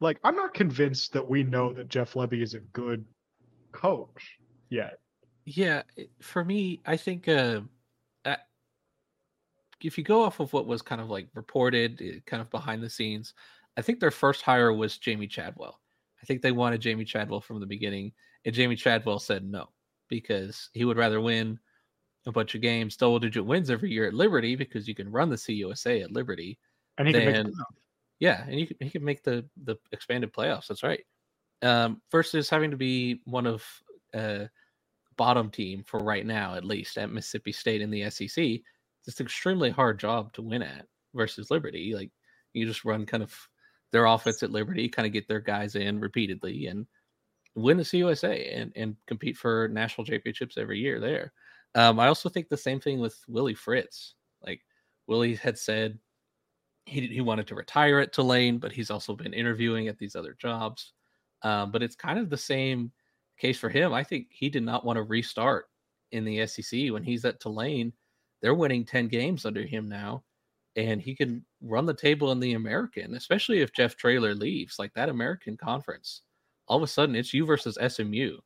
like, 0.00 0.18
I'm 0.24 0.36
not 0.36 0.54
convinced 0.54 1.12
that 1.12 1.28
we 1.28 1.42
know 1.42 1.72
that 1.72 1.88
Jeff 1.88 2.14
Lebby 2.14 2.42
is 2.42 2.54
a 2.54 2.60
good 2.60 3.04
coach 3.72 4.38
yet. 4.68 4.98
Yeah, 5.44 5.82
for 6.20 6.44
me, 6.44 6.80
I 6.86 6.96
think 6.96 7.28
uh, 7.28 7.62
uh, 8.24 8.36
if 9.82 9.96
you 9.98 10.04
go 10.04 10.22
off 10.22 10.40
of 10.40 10.52
what 10.52 10.66
was 10.66 10.82
kind 10.82 11.00
of 11.00 11.08
like 11.08 11.28
reported, 11.34 12.00
eh, 12.02 12.18
kind 12.26 12.40
of 12.40 12.50
behind 12.50 12.82
the 12.82 12.90
scenes, 12.90 13.34
I 13.76 13.82
think 13.82 14.00
their 14.00 14.10
first 14.10 14.42
hire 14.42 14.72
was 14.72 14.98
Jamey 14.98 15.28
Chadwell. 15.28 15.80
I 16.22 16.26
think 16.26 16.42
they 16.42 16.52
wanted 16.52 16.82
Jamey 16.82 17.06
Chadwell 17.06 17.40
from 17.40 17.60
the 17.60 17.66
beginning, 17.66 18.12
and 18.44 18.54
Jamey 18.54 18.76
Chadwell 18.76 19.18
said 19.18 19.44
no 19.44 19.70
because 20.08 20.68
he 20.74 20.84
would 20.84 20.98
rather 20.98 21.20
win 21.20 21.58
a 22.26 22.32
bunch 22.32 22.54
of 22.54 22.60
games, 22.60 22.96
double 22.96 23.18
digit 23.18 23.44
wins 23.44 23.70
every 23.70 23.90
year 23.90 24.06
at 24.06 24.14
Liberty 24.14 24.56
because 24.56 24.86
you 24.86 24.94
can 24.94 25.10
run 25.10 25.30
the 25.30 25.36
CUSA 25.36 26.04
at 26.04 26.12
Liberty. 26.12 26.58
And 26.98 27.08
he 27.08 27.14
can 27.14 27.46
make 27.46 27.54
Yeah, 28.18 28.44
and 28.46 28.60
you 28.60 28.66
can, 28.66 28.76
he 28.80 28.90
can 28.90 29.04
make 29.04 29.22
the 29.22 29.44
the 29.64 29.76
expanded 29.92 30.32
playoffs. 30.32 30.66
That's 30.66 30.82
right. 30.82 31.04
Um, 31.62 32.00
versus 32.10 32.48
having 32.48 32.70
to 32.70 32.76
be 32.76 33.20
one 33.24 33.46
of 33.46 33.64
uh, 34.14 34.46
bottom 35.16 35.50
team 35.50 35.84
for 35.86 36.00
right 36.00 36.24
now, 36.24 36.54
at 36.54 36.64
least 36.64 36.98
at 36.98 37.10
Mississippi 37.10 37.52
State 37.52 37.82
in 37.82 37.90
the 37.90 38.08
SEC. 38.10 38.60
It's 39.06 39.18
an 39.18 39.26
extremely 39.26 39.70
hard 39.70 39.98
job 39.98 40.32
to 40.34 40.42
win 40.42 40.62
at 40.62 40.86
versus 41.14 41.50
Liberty. 41.50 41.94
Like 41.94 42.10
you 42.52 42.66
just 42.66 42.84
run 42.84 43.06
kind 43.06 43.22
of 43.22 43.34
their 43.92 44.06
offense 44.06 44.42
at 44.42 44.50
Liberty, 44.50 44.88
kind 44.88 45.06
of 45.06 45.12
get 45.12 45.26
their 45.28 45.40
guys 45.40 45.74
in 45.74 46.00
repeatedly 46.00 46.66
and 46.66 46.86
win 47.54 47.76
the 47.76 47.82
CUSA 47.82 48.56
and, 48.56 48.72
and 48.76 48.96
compete 49.06 49.36
for 49.36 49.68
national 49.68 50.04
championships 50.04 50.56
every 50.56 50.78
year 50.78 51.00
there. 51.00 51.32
Um, 51.74 52.00
I 52.00 52.08
also 52.08 52.28
think 52.28 52.48
the 52.48 52.56
same 52.56 52.80
thing 52.80 53.00
with 53.00 53.16
Willie 53.28 53.54
Fritz. 53.54 54.14
Like 54.44 54.62
Willie 55.06 55.34
had 55.36 55.58
said 55.58 55.98
he, 56.86 57.06
he 57.06 57.20
wanted 57.20 57.46
to 57.48 57.54
retire 57.54 58.00
at 58.00 58.12
Tulane, 58.12 58.58
but 58.58 58.72
he's 58.72 58.90
also 58.90 59.14
been 59.14 59.32
interviewing 59.32 59.88
at 59.88 59.98
these 59.98 60.16
other 60.16 60.34
jobs. 60.40 60.92
Um, 61.42 61.70
but 61.70 61.82
it's 61.82 61.96
kind 61.96 62.18
of 62.18 62.30
the 62.30 62.36
same 62.36 62.92
case 63.38 63.58
for 63.58 63.68
him. 63.68 63.92
I 63.92 64.04
think 64.04 64.26
he 64.30 64.48
did 64.48 64.62
not 64.62 64.84
want 64.84 64.96
to 64.96 65.02
restart 65.02 65.66
in 66.12 66.24
the 66.24 66.46
SEC 66.46 66.90
when 66.90 67.02
he's 67.02 67.24
at 67.24 67.40
Tulane. 67.40 67.92
They're 68.42 68.54
winning 68.54 68.84
10 68.84 69.08
games 69.08 69.44
under 69.46 69.62
him 69.62 69.88
now, 69.88 70.24
and 70.76 71.00
he 71.00 71.14
can 71.14 71.44
run 71.62 71.86
the 71.86 71.94
table 71.94 72.32
in 72.32 72.40
the 72.40 72.54
American, 72.54 73.14
especially 73.14 73.60
if 73.60 73.72
Jeff 73.72 73.96
Traylor 73.96 74.34
leaves. 74.34 74.78
Like 74.78 74.92
that 74.94 75.08
American 75.08 75.56
conference, 75.56 76.22
all 76.68 76.78
of 76.78 76.82
a 76.82 76.86
sudden 76.86 77.14
it's 77.14 77.34
you 77.34 77.44
versus 77.46 77.78
SMU 77.88 78.38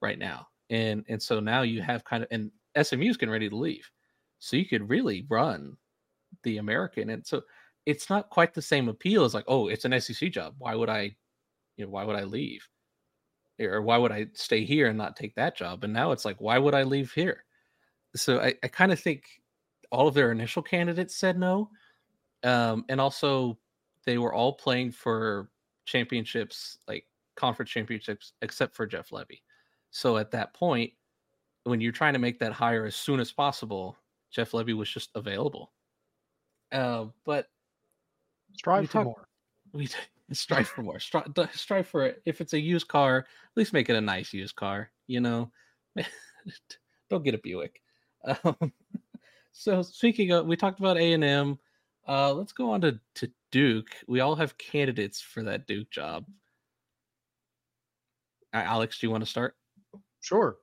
right 0.00 0.18
now. 0.18 0.46
And 0.70 1.04
and 1.08 1.22
so 1.22 1.40
now 1.40 1.62
you 1.62 1.82
have 1.82 2.04
kind 2.04 2.22
of 2.22 2.28
and 2.30 2.50
SMU's 2.80 3.16
getting 3.16 3.32
ready 3.32 3.48
to 3.48 3.56
leave. 3.56 3.88
So 4.38 4.56
you 4.56 4.66
could 4.66 4.88
really 4.88 5.26
run 5.28 5.76
the 6.42 6.58
American. 6.58 7.10
And 7.10 7.26
so 7.26 7.42
it's 7.86 8.10
not 8.10 8.30
quite 8.30 8.54
the 8.54 8.62
same 8.62 8.88
appeal 8.88 9.24
as 9.24 9.34
like, 9.34 9.44
oh, 9.48 9.68
it's 9.68 9.84
an 9.84 9.98
SEC 10.00 10.30
job. 10.30 10.54
Why 10.58 10.74
would 10.74 10.88
I, 10.88 11.14
you 11.76 11.84
know, 11.84 11.90
why 11.90 12.04
would 12.04 12.16
I 12.16 12.24
leave? 12.24 12.66
Or 13.60 13.82
why 13.82 13.98
would 13.98 14.12
I 14.12 14.26
stay 14.34 14.64
here 14.64 14.88
and 14.88 14.98
not 14.98 15.16
take 15.16 15.34
that 15.34 15.56
job? 15.56 15.84
And 15.84 15.92
now 15.92 16.12
it's 16.12 16.24
like, 16.24 16.40
why 16.40 16.58
would 16.58 16.74
I 16.74 16.82
leave 16.82 17.12
here? 17.12 17.44
So 18.16 18.40
I, 18.40 18.54
I 18.62 18.68
kind 18.68 18.92
of 18.92 19.00
think 19.00 19.24
all 19.90 20.08
of 20.08 20.14
their 20.14 20.32
initial 20.32 20.62
candidates 20.62 21.16
said 21.16 21.38
no. 21.38 21.70
Um, 22.42 22.84
and 22.88 23.00
also 23.00 23.58
they 24.04 24.18
were 24.18 24.34
all 24.34 24.54
playing 24.54 24.92
for 24.92 25.50
championships, 25.84 26.78
like 26.88 27.06
conference 27.36 27.70
championships, 27.70 28.32
except 28.42 28.74
for 28.74 28.86
Jeff 28.86 29.10
Lebby. 29.10 29.40
So 29.90 30.16
at 30.16 30.30
that 30.32 30.54
point, 30.54 30.92
when 31.64 31.80
you're 31.80 31.92
trying 31.92 32.12
to 32.14 32.18
make 32.18 32.38
that 32.40 32.52
hire 32.52 32.84
as 32.84 32.96
soon 32.96 33.20
as 33.20 33.32
possible, 33.32 33.96
Jeff 34.30 34.52
Lebby 34.52 34.76
was 34.76 34.90
just 34.90 35.10
available. 35.14 35.72
Uh, 36.72 37.06
but 37.24 37.48
strive 38.54 38.86
for 38.86 38.92
talk, 38.92 39.04
more. 39.04 39.28
We 39.72 39.88
strive 40.32 40.68
for 40.68 40.82
more. 40.82 40.98
Strive, 40.98 41.32
strive 41.54 41.86
for 41.86 42.04
it. 42.04 42.22
If 42.26 42.40
it's 42.40 42.52
a 42.52 42.60
used 42.60 42.88
car, 42.88 43.18
at 43.18 43.56
least 43.56 43.72
make 43.72 43.88
it 43.88 43.96
a 43.96 44.00
nice 44.00 44.32
used 44.32 44.56
car. 44.56 44.90
You 45.06 45.20
know, 45.20 45.50
don't 47.10 47.24
get 47.24 47.34
a 47.34 47.38
Buick. 47.38 47.80
Um, 48.24 48.72
so 49.52 49.80
speaking 49.82 50.30
of, 50.32 50.46
we 50.46 50.56
talked 50.56 50.78
about 50.78 50.98
A 50.98 51.12
and 51.12 51.24
M. 51.24 51.58
Uh, 52.06 52.34
let's 52.34 52.52
go 52.52 52.70
on 52.70 52.80
to 52.82 52.98
to 53.14 53.30
Duke. 53.50 53.90
We 54.06 54.20
all 54.20 54.34
have 54.34 54.58
candidates 54.58 55.20
for 55.20 55.42
that 55.44 55.66
Duke 55.66 55.90
job. 55.90 56.26
Alex, 58.52 58.98
do 58.98 59.06
you 59.06 59.10
want 59.10 59.24
to 59.24 59.30
start? 59.30 59.56
Sure. 60.20 60.56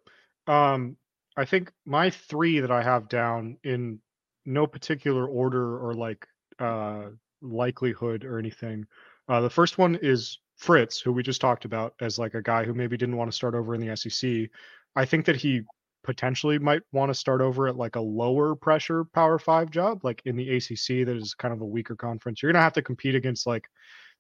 Um, 0.50 0.98
I 1.38 1.46
think 1.46 1.72
my 1.86 2.10
three 2.10 2.60
that 2.60 2.72
I 2.72 2.82
have 2.82 3.08
down 3.08 3.58
in 3.64 4.00
no 4.46 4.66
particular 4.66 5.28
order 5.28 5.78
or 5.78 5.94
like 5.94 6.28
uh, 6.58 7.10
likelihood 7.42 8.26
or 8.26 8.40
anything. 8.40 8.86
Uh, 9.30 9.42
the 9.42 9.50
first 9.50 9.78
one 9.78 9.98
is 10.02 10.40
Fritz, 10.58 11.00
who 11.00 11.14
we 11.14 11.22
just 11.22 11.40
talked 11.40 11.66
about 11.66 11.94
as 12.02 12.18
like 12.18 12.34
a 12.34 12.42
guy 12.42 12.66
who 12.66 12.74
maybe 12.74 12.98
didn't 12.98 13.16
want 13.16 13.32
to 13.32 13.36
start 13.36 13.54
over 13.54 13.76
in 13.76 13.80
the 13.80 13.96
SEC. 13.96 14.50
I 14.96 15.06
think 15.06 15.26
that 15.26 15.36
he 15.36 15.62
potentially 16.04 16.58
might 16.58 16.82
want 16.92 17.12
to 17.12 17.14
start 17.14 17.42
over 17.42 17.68
at 17.68 17.78
like 17.78 17.96
a 17.96 18.02
lower 18.02 18.56
pressure 18.56 19.06
Power 19.06 19.38
Five 19.38 19.70
job, 19.70 20.04
like 20.04 20.22
in 20.26 20.36
the 20.36 20.58
ACC, 20.58 21.06
that 21.06 21.16
is 21.16 21.36
kind 21.36 21.54
of 21.54 21.62
a 21.62 21.66
weaker 21.66 21.96
conference. 21.96 22.42
You're 22.42 22.52
gonna 22.52 22.64
have 22.64 22.74
to 22.74 22.82
compete 22.82 23.14
against 23.14 23.46
like 23.46 23.68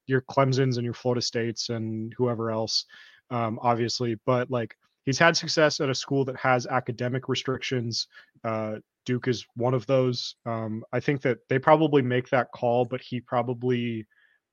your 0.05 0.21
Clemson's 0.21 0.77
and 0.77 0.85
your 0.85 0.93
Florida 0.93 1.21
States 1.21 1.69
and 1.69 2.13
whoever 2.17 2.51
else, 2.51 2.85
um, 3.31 3.59
obviously. 3.63 4.15
But 4.25 4.51
like 4.51 4.75
he's 5.09 5.17
had 5.17 5.35
success 5.35 5.79
at 5.79 5.89
a 5.89 5.95
school 5.95 6.23
that 6.23 6.37
has 6.37 6.67
academic 6.67 7.27
restrictions. 7.27 8.05
Uh, 8.43 8.75
Duke 9.07 9.27
is 9.27 9.43
one 9.55 9.73
of 9.73 9.87
those. 9.87 10.35
Um, 10.45 10.83
I 10.93 10.99
think 10.99 11.23
that 11.23 11.39
they 11.49 11.57
probably 11.57 12.03
make 12.03 12.29
that 12.29 12.51
call, 12.53 12.85
but 12.85 13.01
he 13.01 13.19
probably 13.19 14.05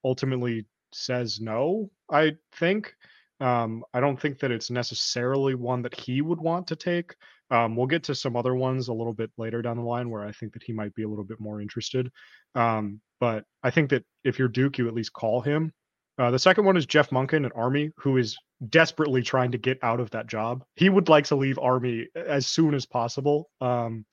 ultimately 0.02 0.64
says 0.94 1.42
no. 1.42 1.90
I 2.10 2.36
think. 2.54 2.94
Um, 3.38 3.84
I 3.92 4.00
don't 4.00 4.18
think 4.18 4.38
that 4.38 4.50
it's 4.50 4.70
necessarily 4.70 5.54
one 5.54 5.82
that 5.82 5.94
he 5.94 6.22
would 6.22 6.40
want 6.40 6.68
to 6.68 6.76
take. 6.76 7.14
Um, 7.50 7.76
we'll 7.76 7.86
get 7.86 8.04
to 8.04 8.14
some 8.14 8.34
other 8.34 8.54
ones 8.54 8.88
a 8.88 8.94
little 8.94 9.12
bit 9.12 9.30
later 9.36 9.60
down 9.60 9.76
the 9.76 9.82
line 9.82 10.08
where 10.08 10.24
I 10.24 10.32
think 10.32 10.54
that 10.54 10.62
he 10.62 10.72
might 10.72 10.94
be 10.94 11.02
a 11.02 11.08
little 11.08 11.22
bit 11.22 11.38
more 11.38 11.60
interested. 11.60 12.10
Um, 12.54 13.02
but 13.20 13.44
I 13.62 13.70
think 13.70 13.90
that 13.90 14.06
if 14.24 14.38
you're 14.38 14.48
Duke, 14.48 14.78
you 14.78 14.88
at 14.88 14.94
least 14.94 15.12
call 15.12 15.42
him. 15.42 15.74
Uh, 16.18 16.30
the 16.30 16.38
second 16.38 16.64
one 16.64 16.76
is 16.76 16.86
Jeff 16.86 17.10
Monken 17.10 17.44
at 17.44 17.52
Army, 17.54 17.90
who 17.98 18.16
is 18.16 18.38
desperately 18.68 19.22
trying 19.22 19.52
to 19.52 19.58
get 19.58 19.78
out 19.82 20.00
of 20.00 20.10
that 20.12 20.26
job. 20.26 20.64
He 20.74 20.88
would 20.88 21.08
like 21.08 21.26
to 21.26 21.36
leave 21.36 21.58
Army 21.58 22.08
as 22.14 22.46
soon 22.46 22.74
as 22.74 22.86
possible. 22.86 23.50
Um, 23.60 24.06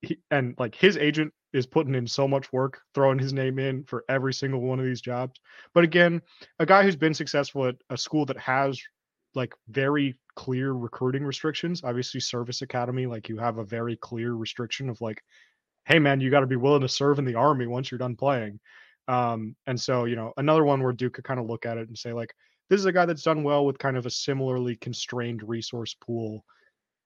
he, 0.00 0.18
and 0.30 0.54
like 0.58 0.74
his 0.74 0.96
agent 0.96 1.32
is 1.52 1.66
putting 1.66 1.94
in 1.94 2.06
so 2.06 2.28
much 2.28 2.52
work 2.52 2.80
throwing 2.94 3.18
his 3.18 3.32
name 3.32 3.58
in 3.58 3.84
for 3.84 4.04
every 4.08 4.34
single 4.34 4.60
one 4.60 4.78
of 4.78 4.84
these 4.84 5.00
jobs 5.00 5.40
but 5.74 5.84
again 5.84 6.20
a 6.58 6.66
guy 6.66 6.82
who's 6.82 6.96
been 6.96 7.14
successful 7.14 7.66
at 7.66 7.76
a 7.90 7.96
school 7.96 8.26
that 8.26 8.38
has 8.38 8.80
like 9.34 9.54
very 9.68 10.16
clear 10.36 10.72
recruiting 10.72 11.24
restrictions 11.24 11.82
obviously 11.84 12.20
service 12.20 12.62
academy 12.62 13.06
like 13.06 13.28
you 13.28 13.38
have 13.38 13.58
a 13.58 13.64
very 13.64 13.96
clear 13.96 14.34
restriction 14.34 14.88
of 14.88 15.00
like 15.00 15.22
hey 15.84 15.98
man 15.98 16.20
you 16.20 16.30
got 16.30 16.40
to 16.40 16.46
be 16.46 16.56
willing 16.56 16.82
to 16.82 16.88
serve 16.88 17.18
in 17.18 17.24
the 17.24 17.34
army 17.34 17.66
once 17.66 17.90
you're 17.90 17.98
done 17.98 18.14
playing 18.14 18.60
um, 19.08 19.56
and 19.66 19.80
so 19.80 20.04
you 20.04 20.16
know 20.16 20.32
another 20.36 20.64
one 20.64 20.82
where 20.82 20.92
duke 20.92 21.14
could 21.14 21.24
kind 21.24 21.40
of 21.40 21.46
look 21.46 21.66
at 21.66 21.78
it 21.78 21.88
and 21.88 21.98
say 21.98 22.12
like 22.12 22.32
this 22.70 22.80
is 22.80 22.86
a 22.86 22.92
guy 22.92 23.06
that's 23.06 23.22
done 23.22 23.42
well 23.42 23.64
with 23.64 23.78
kind 23.78 23.96
of 23.96 24.06
a 24.06 24.10
similarly 24.10 24.76
constrained 24.76 25.42
resource 25.42 25.94
pool. 25.94 26.44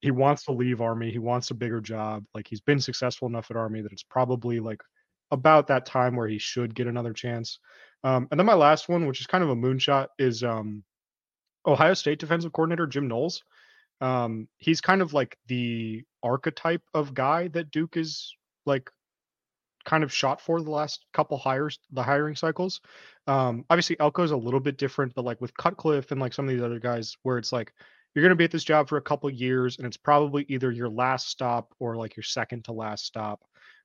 He 0.01 0.11
wants 0.11 0.45
to 0.47 0.53
leave 0.53 0.81
army. 0.81 1.11
He 1.13 1.21
wants 1.21 1.51
a 1.51 1.55
bigger 1.55 1.81
job. 1.81 2.25
Like 2.35 2.49
he's 2.49 2.61
been 2.61 2.81
successful 2.81 3.29
enough 3.29 3.51
at 3.51 3.57
army 3.57 3.81
that 3.81 3.93
it's 3.93 4.03
probably 4.03 4.59
like 4.59 4.81
about 5.31 5.69
that 5.69 5.87
time 5.87 6.17
where 6.17 6.27
he 6.27 6.39
should 6.39 6.75
get 6.75 6.89
another 6.89 7.13
chance. 7.13 7.59
Um, 8.05 8.27
and 8.31 8.39
then 8.39 8.47
my 8.47 8.55
last 8.55 8.89
one 8.89 9.07
which 9.07 9.21
is 9.21 9.29
kind 9.29 9.45
of 9.45 9.51
a 9.51 9.57
moonshot 9.57 10.09
is 10.19 10.43
um, 10.43 10.83
ohio 11.67 11.95
state 11.95 12.19
defensive 12.19 12.53
coordinator 12.53 12.87
jim 12.87 13.07
knowles. 13.07 13.43
Um, 14.01 14.49
he's 14.59 14.81
kind 14.81 15.01
of 15.01 15.13
like 15.13 15.39
the 15.47 16.03
archetype 16.25 16.83
of 16.93 17.15
guy 17.15 17.49
that 17.49 17.71
duke 17.71 17.97
is 17.97 18.35
like 18.67 18.91
kind 19.85 20.05
of 20.05 20.13
shot 20.13 20.41
for 20.41 20.61
the 20.61 20.71
last 20.71 21.07
couple 21.13 21.37
hires 21.37 21.79
the 21.93 22.03
hiring 22.03 22.37
cycles. 22.37 22.81
Um 23.27 23.65
obviously 23.71 23.97
elko's 23.97 24.31
a 24.31 24.37
little 24.37 24.61
bit 24.61 24.79
different 24.79 25.15
but 25.15 25.25
like 25.25 25.41
with 25.41 25.57
cutcliffe 25.57 26.11
and 26.11 26.21
like 26.21 26.33
some 26.33 26.47
of 26.47 26.55
these 26.55 26.63
other 26.63 26.81
guys 26.81 27.17
where 27.23 27.39
it's 27.39 27.53
like 27.53 27.73
you're 28.15 28.23
going 28.23 28.31
to 28.31 28.37
be 28.37 28.45
at 28.45 28.51
this 28.51 28.65
job 28.65 28.89
for 28.89 28.99
a 28.99 29.03
couple 29.03 29.31
years 29.31 29.79
and 29.79 29.87
it's 29.87 29.97
probably 29.97 30.45
either 30.49 30.71
your 30.71 30.89
last 30.89 31.29
stop 31.29 31.73
or 31.79 31.97
like 31.97 32.17
your 32.17 32.25
second 32.25 32.65
to 32.65 32.73
last 32.73 33.07
stop. 33.07 33.41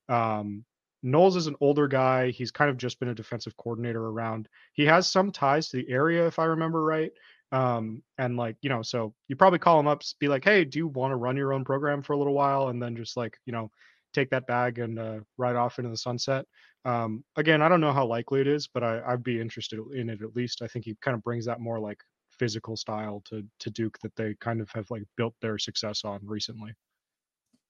Um, 0.10 0.66
knowles 1.04 1.36
is 1.36 1.48
an 1.48 1.56
older 1.62 1.88
guy. 1.88 2.32
He's 2.32 2.52
kind 2.52 2.70
of 2.70 2.78
just 2.78 3.00
been 3.00 3.10
a 3.10 3.16
defensive 3.16 3.56
coordinator 3.58 4.06
around. 4.06 4.50
He 4.74 4.86
has 4.86 5.08
some 5.08 5.32
ties 5.32 5.70
to 5.70 5.78
the 5.78 5.90
area 5.90 6.28
if 6.28 6.40
i 6.40 6.46
remember 6.46 6.84
right. 6.84 7.12
Um, 7.54 8.04
and 8.18 8.36
like 8.36 8.58
you 8.62 8.70
know 8.70 8.82
so 8.82 9.14
you 9.30 9.38
probably 9.38 9.60
call 9.60 9.80
him 9.80 9.88
up 9.88 10.02
be 10.20 10.28
like 10.28 10.44
hey 10.44 10.66
do 10.66 10.80
you 10.80 10.88
want 10.90 11.14
to 11.14 11.16
run 11.16 11.38
your 11.38 11.54
own 11.54 11.64
program 11.64 12.02
for 12.02 12.12
a 12.12 12.18
little 12.18 12.34
while? 12.34 12.68
and 12.68 12.82
then 12.82 12.98
just 12.98 13.16
like 13.16 13.38
you 13.46 13.54
know 13.54 13.72
take 14.20 14.30
that 14.30 14.48
bag 14.48 14.80
and 14.80 15.00
uh, 15.00 15.20
ride 15.38 15.56
off 15.56 15.80
into 15.80 15.90
the 15.90 15.98
sunset 15.98 16.46
um, 16.86 17.24
again 17.36 17.62
i 17.62 17.70
don't 17.70 17.82
know 17.82 17.94
how 17.94 18.06
likely 18.06 18.42
it 18.42 18.48
is 18.48 18.68
but 18.74 18.84
I, 18.84 19.02
i'd 19.08 19.24
be 19.24 19.40
interested 19.40 19.80
in 19.94 20.10
it 20.10 20.22
at 20.22 20.36
least 20.36 20.62
i 20.62 20.68
think 20.68 20.86
he 20.86 20.96
kind 21.02 21.16
of 21.16 21.24
brings 21.24 21.46
that 21.46 21.60
more 21.60 21.80
like 21.80 22.00
physical 22.38 22.76
style 22.76 23.22
to 23.30 23.44
to 23.60 23.70
Duke 23.70 23.98
that 24.00 24.16
they 24.16 24.36
kind 24.40 24.62
of 24.62 24.70
have 24.72 24.90
like 24.90 25.04
built 25.16 25.34
their 25.42 25.58
success 25.58 26.04
on 26.04 26.20
recently. 26.24 26.74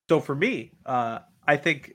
So 0.09 0.19
for 0.19 0.35
me, 0.35 0.71
uh, 0.85 1.19
I 1.45 1.57
think 1.57 1.93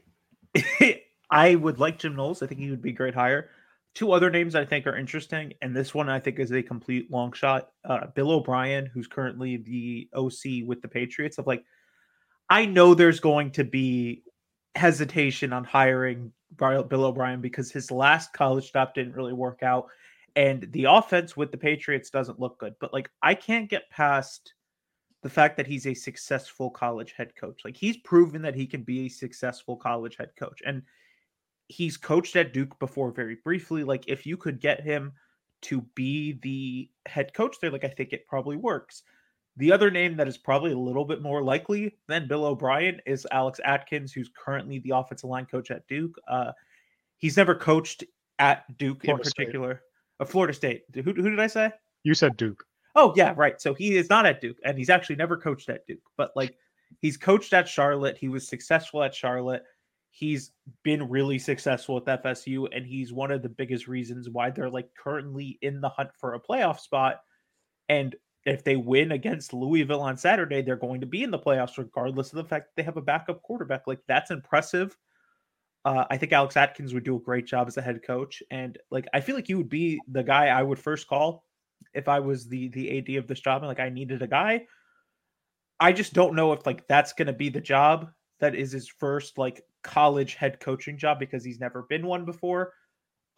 I 1.30 1.55
would 1.55 1.78
like 1.78 1.98
Jim 1.98 2.16
Knowles. 2.16 2.42
I 2.42 2.46
think 2.46 2.61
he 2.61 2.70
would 2.70 2.82
be 2.82 2.92
great 2.92 3.14
hire. 3.14 3.50
Two 3.94 4.12
other 4.12 4.30
names 4.30 4.55
I 4.55 4.64
think 4.64 4.86
are 4.86 4.96
interesting, 4.96 5.53
and 5.61 5.76
this 5.76 5.94
one 5.94 6.09
I 6.09 6.18
think 6.18 6.38
is 6.38 6.50
a 6.50 6.62
complete 6.62 7.11
long 7.11 7.32
shot. 7.32 7.68
Uh, 7.84 8.07
Bill 8.14 8.30
O'Brien, 8.30 8.86
who's 8.86 9.07
currently 9.07 9.59
the 9.59 10.09
OC 10.14 10.66
with 10.66 10.80
the 10.80 10.88
Patriots, 10.88 11.36
of 11.36 11.46
like, 11.46 11.62
I 12.48 12.64
know 12.64 12.94
there's 12.94 13.20
going 13.20 13.50
to 13.53 13.64
be 13.64 14.22
hesitation 14.75 15.53
on 15.53 15.64
hiring 15.64 16.33
Bill 16.57 17.05
O'Brien 17.05 17.41
because 17.41 17.70
his 17.70 17.91
last 17.91 18.33
college 18.33 18.68
stop 18.68 18.95
didn't 18.95 19.14
really 19.14 19.33
work 19.33 19.62
out 19.62 19.89
and 20.37 20.70
the 20.73 20.85
offense 20.85 21.37
with 21.37 21.51
the 21.51 21.59
Patriots 21.59 22.11
doesn't 22.11 22.41
look 22.41 22.59
good. 22.59 22.75
But 22.81 22.93
like, 22.93 23.11
I 23.23 23.35
can't 23.35 23.68
get 23.68 23.91
past 23.91 24.55
the 25.23 25.29
fact 25.29 25.57
that 25.57 25.66
he's 25.66 25.87
a 25.87 25.95
successful 25.95 26.70
college 26.70 27.12
head 27.16 27.37
coach. 27.37 27.61
Like, 27.64 27.77
he's 27.77 27.99
proven 27.99 28.43
that 28.43 28.55
he 28.55 28.66
can 28.66 28.83
be 28.83 29.07
a 29.07 29.09
successful 29.09 29.77
college 29.77 30.16
head 30.16 30.31
coach, 30.37 30.62
and 30.64 30.83
he's 31.68 31.97
coached 31.97 32.37
at 32.37 32.53
Duke 32.53 32.79
before 32.79 33.11
very 33.11 33.37
briefly. 33.37 33.85
Like 33.85 34.05
if 34.07 34.27
you 34.27 34.37
could 34.37 34.61
get 34.61 34.83
him 34.83 35.12
to 35.62 35.81
be 35.95 36.39
the 36.43 36.91
head 37.07 37.33
coach 37.35 37.57
there, 37.61 37.70
like 37.70 37.85
I 37.85 37.89
think 37.89 38.12
it 38.12 38.27
probably 38.27 38.57
works. 38.57 39.03
The 39.57 39.72
other 39.72 39.90
name 39.90 40.16
that 40.16 40.28
is 40.28 40.38
probably 40.38 40.72
a 40.72 40.78
little 40.78 41.05
bit 41.05 41.20
more 41.20 41.42
likely 41.42 41.96
than 42.09 42.26
Bill 42.26 42.46
O'Brien 42.46 43.00
is 43.07 43.26
Alex 43.30 43.61
Atkins, 43.64 44.12
who's 44.12 44.30
currently 44.34 44.78
the 44.78 44.90
offensive 44.90 45.28
line 45.28 45.46
coach 45.46 45.70
at 45.70 45.86
Duke. 45.88 46.16
Uh, 46.26 46.53
he's 47.18 47.36
never 47.36 47.55
coached 47.55 48.05
at 48.38 48.64
Duke 48.78 49.05
Florida 49.05 49.24
in 49.24 49.30
particular. 49.30 49.82
Uh, 50.18 50.24
Florida 50.24 50.55
State. 50.55 50.84
Who, 50.94 51.03
who 51.03 51.30
did 51.30 51.40
I 51.40 51.46
say? 51.46 51.70
You 52.03 52.14
said 52.14 52.36
Duke. 52.36 52.64
Oh 52.94 53.12
yeah, 53.16 53.34
right. 53.36 53.61
So 53.61 53.74
he 53.74 53.96
is 53.96 54.09
not 54.09 54.26
at 54.26 54.40
Duke, 54.40 54.59
and 54.64 54.76
he's 54.76 54.90
actually 54.90 55.16
never 55.16 55.36
coached 55.36 55.68
at 55.68 55.86
Duke. 55.86 56.03
But 56.16 56.32
like, 56.34 56.57
he's 57.00 57.16
coached 57.16 57.53
at 57.53 57.68
Charlotte. 57.68 58.18
He 58.18 58.28
was 58.28 58.48
successful 58.48 59.03
at 59.03 59.14
Charlotte. 59.14 59.64
He's 60.11 60.53
been 60.82 61.09
really 61.09 61.38
successful 61.38 62.03
at 62.07 62.22
FSU, 62.22 62.68
and 62.74 62.86
he's 62.86 63.12
one 63.12 63.30
of 63.30 63.42
the 63.42 63.48
biggest 63.48 63.88
reasons 63.88 64.28
why 64.28 64.50
they're 64.50 64.70
like 64.70 64.90
currently 64.94 65.59
in 65.62 65.80
the 65.80 65.88
hunt 65.88 66.11
for 66.18 66.34
a 66.34 66.40
playoff 66.40 66.80
spot. 66.80 67.20
And 67.88 68.14
if 68.45 68.64
they 68.64 68.76
win 68.76 69.12
against 69.12 69.53
Louisville 69.53 70.01
on 70.01 70.16
Saturday, 70.16 70.62
they're 70.62 70.76
going 70.76 71.01
to 71.01 71.07
be 71.07 71.22
in 71.22 71.30
the 71.30 71.38
playoffs, 71.38 71.78
regardless 71.78 72.32
of 72.32 72.36
the 72.36 72.45
fact 72.45 72.70
they 72.76 72.82
have 72.82 72.97
a 72.97 73.03
backup 73.03 73.43
quarterback. 73.43 73.86
Like 73.86 74.01
that's 74.09 74.30
impressive. 74.30 74.97
Uh, 75.84 76.05
I 76.11 76.16
think 76.16 76.32
Alex 76.32 76.57
Atkins 76.57 76.95
would 76.95 77.05
do 77.05 77.16
a 77.16 77.20
great 77.20 77.47
job 77.47 77.66
as 77.68 77.76
a 77.76 77.82
head 77.82 78.03
coach, 78.05 78.43
and 78.51 78.78
like 78.90 79.07
I 79.12 79.20
feel 79.20 79.34
like 79.34 79.49
you 79.49 79.59
would 79.59 79.68
be 79.68 80.01
the 80.09 80.22
guy 80.22 80.47
I 80.47 80.62
would 80.62 80.78
first 80.78 81.09
call 81.09 81.45
if 81.95 82.09
I 82.09 82.20
was 82.20 82.49
the 82.49 82.68
the 82.68 82.99
AD 82.99 83.16
of 83.16 83.26
this 83.26 83.40
job. 83.40 83.62
And 83.62 83.68
like 83.68 83.80
I 83.80 83.88
needed 83.88 84.22
a 84.22 84.28
guy. 84.28 84.66
I 85.80 85.93
just 85.93 86.12
don't 86.12 86.36
know 86.36 86.53
if 86.53 86.64
like 86.66 86.86
that's 86.86 87.12
going 87.12 87.26
to 87.26 87.32
be 87.32 87.49
the 87.49 87.61
job 87.61 88.11
that 88.40 88.55
is 88.57 88.72
his 88.72 88.88
first 88.88 89.38
like 89.38 89.62
college 89.82 90.34
head 90.34 90.61
coaching 90.61 90.99
job 90.99 91.18
because 91.18 91.45
he's 91.45 91.61
never 91.61 91.82
been 91.82 92.07
one 92.07 92.24
before. 92.24 92.74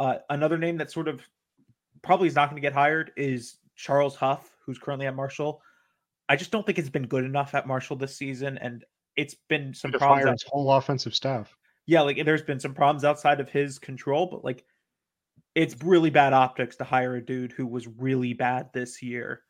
Uh, 0.00 0.16
another 0.30 0.58
name 0.58 0.78
that 0.78 0.90
sort 0.90 1.08
of 1.08 1.22
probably 2.02 2.26
is 2.26 2.34
not 2.34 2.50
going 2.50 2.60
to 2.60 2.66
get 2.66 2.72
hired 2.72 3.12
is 3.16 3.58
Charles 3.76 4.16
Huff, 4.16 4.53
who's 4.66 4.78
currently 4.78 5.06
at 5.06 5.14
Marshall. 5.14 5.60
I 6.28 6.36
just 6.36 6.50
don't 6.50 6.64
think 6.64 6.78
it's 6.78 6.90
been 6.90 7.06
good 7.06 7.24
enough 7.24 7.54
at 7.54 7.66
Marshall 7.66 7.96
this 7.96 8.16
season, 8.16 8.58
and 8.58 8.84
it's 9.16 9.36
been 9.48 9.74
some 9.74 9.92
problems. 9.92 10.42
His 10.42 10.50
whole 10.50 10.72
offensive 10.72 11.14
staff. 11.14 11.54
Yeah, 11.86 12.00
like 12.00 12.24
there's 12.24 12.42
been 12.42 12.60
some 12.60 12.74
problems 12.74 13.04
outside 13.04 13.40
of 13.40 13.50
his 13.50 13.78
control, 13.78 14.26
but 14.26 14.44
like 14.44 14.64
it's 15.54 15.76
really 15.82 16.10
bad 16.10 16.32
optics 16.32 16.76
to 16.76 16.84
hire 16.84 17.16
a 17.16 17.24
dude 17.24 17.52
who 17.52 17.66
was 17.66 17.86
really 17.86 18.32
bad 18.32 18.70
this 18.72 19.02
year 19.02 19.42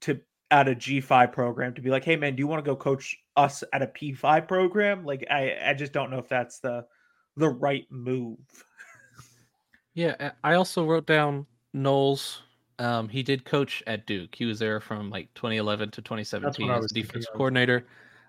to 0.00 0.20
at 0.50 0.68
a 0.68 0.74
G5 0.74 1.32
program 1.32 1.74
to 1.74 1.82
be 1.82 1.90
like, 1.90 2.04
hey 2.04 2.16
man, 2.16 2.34
do 2.34 2.40
you 2.40 2.46
want 2.46 2.64
to 2.64 2.68
go 2.68 2.76
coach 2.76 3.16
us 3.36 3.62
at 3.72 3.82
a 3.82 3.86
P5 3.86 4.48
program? 4.48 5.04
Like 5.04 5.26
I 5.30 5.56
I 5.64 5.74
just 5.74 5.92
don't 5.92 6.10
know 6.10 6.18
if 6.18 6.28
that's 6.28 6.60
the 6.60 6.86
the 7.36 7.48
right 7.48 7.84
move. 7.90 8.38
yeah, 9.94 10.32
I 10.42 10.54
also 10.54 10.84
wrote 10.84 11.06
down 11.06 11.46
Knowles 11.74 12.42
um, 12.78 13.08
he 13.08 13.22
did 13.22 13.44
coach 13.44 13.82
at 13.86 14.06
Duke. 14.06 14.34
He 14.34 14.44
was 14.44 14.58
there 14.58 14.80
from 14.80 15.10
like 15.10 15.32
2011 15.34 15.90
to 15.92 16.02
2017 16.02 16.70
as 16.70 16.92
defense 16.92 17.26
coordinator. 17.32 17.86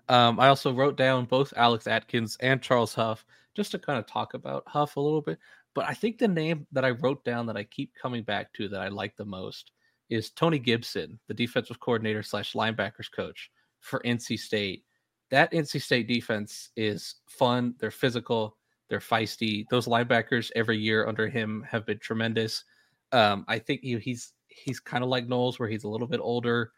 Um, 0.10 0.39
I 0.39 0.48
also 0.48 0.74
wrote 0.74 0.95
down 0.95 1.26
both 1.26 1.54
Alex 1.58 1.86
Atkins 1.86 2.38
and 2.39 2.62
Charles 2.62 2.93
Huff 2.93 3.26
just 3.56 3.72
to 3.72 3.80
kind 3.80 4.00
of 4.00 4.08
talk 4.08 4.34
about 4.34 4.64
Huff 4.68 4.95
a 4.95 5.02
little 5.02 5.22
bit. 5.22 5.38
But 5.74 5.86
I 5.88 5.93
think 5.93 6.18
the 6.18 6.28
name 6.28 6.66
that 6.72 6.86
I 6.86 6.91
wrote 6.91 7.24
down 7.26 7.45
that 7.48 7.58
I 7.58 7.64
keep 7.64 7.93
coming 7.93 8.24
back 8.24 8.54
to 8.54 8.70
that 8.70 8.82
I 8.82 8.88
like 8.88 9.16
the 9.18 9.26
most 9.26 9.72
is 10.10 10.32
Tony 10.32 10.60
Gibson, 10.60 11.20
the 11.28 11.34
defensive 11.34 11.80
coordinator 11.80 12.24
slash 12.24 12.54
linebackers 12.54 13.12
coach 13.14 13.52
for 13.82 14.02
NC 14.06 14.39
State. 14.39 14.84
That 15.30 15.52
NC 15.52 15.82
State 15.82 16.08
defense 16.08 16.70
is 16.78 17.16
fun. 17.28 17.76
They're 17.80 17.91
physical. 17.91 18.58
They're 18.89 19.00
feisty. 19.00 19.66
Those 19.70 19.88
linebackers 19.88 20.50
every 20.56 20.78
year 20.78 21.06
under 21.06 21.28
him 21.28 21.66
have 21.70 21.86
been 21.86 22.00
tremendous. 22.00 22.64
Um, 23.12 23.43
I 23.48 23.60
think 23.60 23.82
he, 23.82 23.98
he's 24.00 24.34
he's 24.64 24.80
kind 24.80 25.03
of 25.03 25.10
like 25.10 25.28
Knowles, 25.28 25.60
where 25.60 25.70
he's 25.70 25.84
a 25.84 25.89
little 25.89 26.08
bit 26.08 26.20
older. 26.22 26.72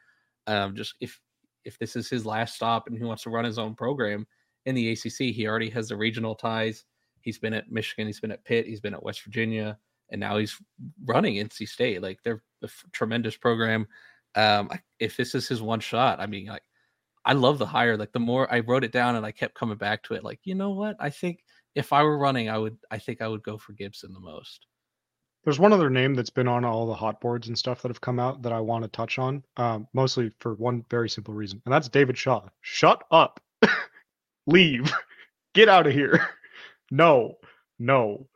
Um, 0.48 0.76
just 0.76 0.96
if 1.00 1.20
if 1.66 1.78
this 1.78 1.96
is 1.96 2.10
his 2.10 2.26
last 2.26 2.56
stop 2.56 2.88
and 2.88 2.98
he 2.98 3.04
wants 3.04 3.24
to 3.24 3.30
run 3.30 3.46
his 3.46 3.60
own 3.60 3.76
program 3.76 4.26
in 4.66 4.76
the 4.76 4.92
ACC, 4.92 5.34
he 5.34 5.48
already 5.48 5.70
has 5.70 5.90
the 5.90 5.98
regional 5.98 6.36
ties. 6.36 6.86
He's 7.22 7.40
been 7.40 7.54
at 7.54 7.72
Michigan, 7.72 8.08
he's 8.08 8.20
been 8.20 8.32
at 8.32 8.46
Pitt, 8.46 8.66
he's 8.66 8.80
been 8.80 8.94
at 8.94 9.04
West 9.04 9.24
Virginia, 9.24 9.78
and 10.10 10.20
now 10.20 10.38
he's 10.38 10.58
running 11.06 11.36
NC 11.36 11.68
State. 11.68 12.02
Like 12.02 12.20
they're 12.24 12.44
a 12.64 12.66
f- 12.66 12.86
tremendous 12.92 13.36
program. 13.36 13.88
Um, 14.36 14.70
if 15.00 15.18
this 15.18 15.36
is 15.36 15.48
his 15.48 15.62
one 15.62 15.80
shot, 15.80 16.20
I 16.20 16.28
mean, 16.28 16.48
like 16.48 16.64
I 17.26 17.34
love 17.34 17.58
the 17.58 17.66
hire. 17.66 17.98
Like 17.98 18.14
the 18.14 18.20
more 18.20 18.52
I 18.52 18.62
wrote 18.62 18.84
it 18.84 18.92
down 18.92 19.16
and 19.16 19.26
I 19.26 19.32
kept 19.32 19.56
coming 19.56 19.78
back 19.78 20.04
to 20.04 20.14
it, 20.14 20.24
like 20.24 20.40
you 20.44 20.56
know 20.56 20.72
what? 20.72 20.96
I 21.00 21.10
think 21.10 21.44
if 21.76 21.94
I 21.94 22.04
were 22.04 22.18
running, 22.18 22.50
I 22.50 22.58
would. 22.58 22.78
I 22.90 22.98
think 22.98 23.22
I 23.22 23.28
would 23.28 23.44
go 23.44 23.58
for 23.58 23.74
Gibson 23.74 24.14
the 24.14 24.20
most. 24.20 24.66
There's 25.50 25.58
one 25.58 25.74
other 25.74 25.90
name 25.90 26.14
that's 26.14 26.30
been 26.30 26.48
on 26.48 26.64
all 26.64 26.86
the 26.86 26.94
hot 26.94 27.20
boards 27.20 27.48
and 27.48 27.58
stuff 27.58 27.82
that 27.82 27.90
have 27.90 28.02
come 28.02 28.20
out 28.20 28.44
that 28.44 28.54
I 28.54 28.60
want 28.60 28.84
to 28.84 28.88
touch 28.88 29.18
on, 29.18 29.44
um, 29.58 29.88
mostly 29.94 30.32
for 30.38 30.54
one 30.54 30.86
very 30.92 31.10
simple 31.10 31.34
reason, 31.34 31.60
and 31.66 31.74
that's 31.74 31.90
David 31.90 32.16
Shaw. 32.20 32.44
Shut 32.62 33.04
up. 33.10 33.40
Leave. 34.46 34.94
Get 35.56 35.68
out 35.68 35.88
of 35.88 35.94
here. 35.94 36.30
no, 36.92 37.34
no. 37.80 38.28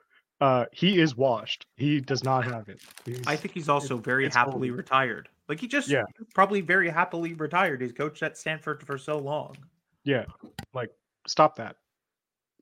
Uh, 0.41 0.65
he 0.71 0.99
is 0.99 1.15
washed. 1.15 1.67
He 1.77 2.01
does 2.01 2.23
not 2.23 2.45
have 2.45 2.67
it. 2.67 2.81
He's, 3.05 3.21
I 3.27 3.35
think 3.35 3.53
he's 3.53 3.69
also 3.69 3.97
very 3.97 4.27
happily 4.27 4.71
retired. 4.71 5.29
Like 5.47 5.59
he 5.59 5.67
just 5.67 5.89
yeah. 5.89 6.05
probably 6.33 6.61
very 6.61 6.89
happily 6.89 7.35
retired. 7.35 7.83
He's 7.83 7.93
coached 7.93 8.23
at 8.23 8.39
Stanford 8.39 8.81
for 8.87 8.97
so 8.97 9.19
long. 9.19 9.55
Yeah. 10.03 10.25
Like 10.73 10.89
stop 11.27 11.57
that. 11.57 11.75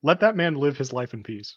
Let 0.03 0.19
that 0.19 0.35
man 0.35 0.55
live 0.55 0.77
his 0.77 0.91
life 0.91 1.13
in 1.13 1.23
peace 1.23 1.55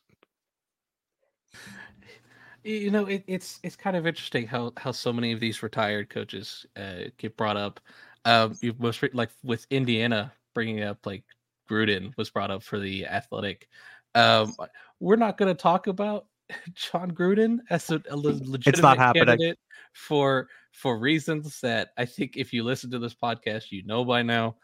you 2.65 2.91
know 2.91 3.07
it, 3.07 3.23
it's 3.27 3.61
it's 3.63 3.77
kind 3.77 3.97
of 3.97 4.07
interesting 4.07 4.47
how 4.47 4.73
how 4.77 4.91
so 4.91 5.13
many 5.13 5.33
of 5.33 5.41
these 5.41 5.63
retired 5.63 6.09
coaches 6.11 6.67
uh, 6.77 7.05
get 7.19 7.37
brought 7.37 7.57
up. 7.57 7.81
Um 8.25 8.57
you 8.63 8.75
most 8.79 9.03
like 9.13 9.31
with 9.43 9.67
indiana 9.71 10.33
bringing 10.55 10.83
up 10.83 11.05
like 11.05 11.25
gruden 11.71 12.17
was 12.17 12.31
brought 12.31 12.51
up 12.51 12.63
for 12.63 12.79
the 12.79 13.07
athletic. 13.07 13.69
Um 14.15 14.55
we're 15.01 15.17
not 15.17 15.37
going 15.37 15.55
to 15.55 15.61
talk 15.61 15.87
about 15.87 16.27
jon 16.75 17.11
gruden 17.11 17.59
as 17.71 17.91
a, 17.91 18.03
a 18.11 18.17
legitimate 18.17 18.67
it's 18.67 18.81
not 18.81 18.97
happening. 18.99 19.27
candidate 19.27 19.59
for 19.93 20.49
for 20.73 20.99
reasons 20.99 21.61
that 21.61 21.91
i 21.99 22.05
think 22.05 22.37
if 22.37 22.53
you 22.53 22.63
listen 22.63 22.91
to 22.91 22.99
this 22.99 23.15
podcast 23.15 23.71
you 23.71 23.85
know 23.85 24.05
by 24.05 24.23
now. 24.23 24.57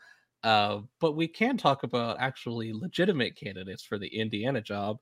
Uh, 0.42 0.80
but 1.00 1.16
we 1.16 1.28
can 1.28 1.58
talk 1.58 1.82
about 1.82 2.16
actually 2.18 2.72
legitimate 2.72 3.36
candidates 3.36 3.82
for 3.82 3.98
the 3.98 4.08
indiana 4.08 4.60
job. 4.60 4.96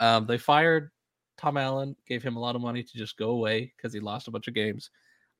Um, 0.00 0.26
they 0.26 0.36
fired 0.36 0.90
Tom 1.36 1.56
Allen 1.56 1.96
gave 2.06 2.22
him 2.22 2.36
a 2.36 2.40
lot 2.40 2.56
of 2.56 2.62
money 2.62 2.82
to 2.82 2.98
just 2.98 3.16
go 3.16 3.30
away 3.30 3.72
because 3.76 3.92
he 3.92 4.00
lost 4.00 4.28
a 4.28 4.30
bunch 4.30 4.48
of 4.48 4.54
games. 4.54 4.90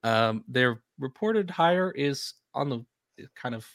Um, 0.03 0.43
their 0.47 0.81
reported 0.99 1.49
hire 1.49 1.91
is 1.91 2.33
on 2.53 2.69
the 2.69 2.85
eh, 3.19 3.25
kind 3.35 3.55
of 3.55 3.65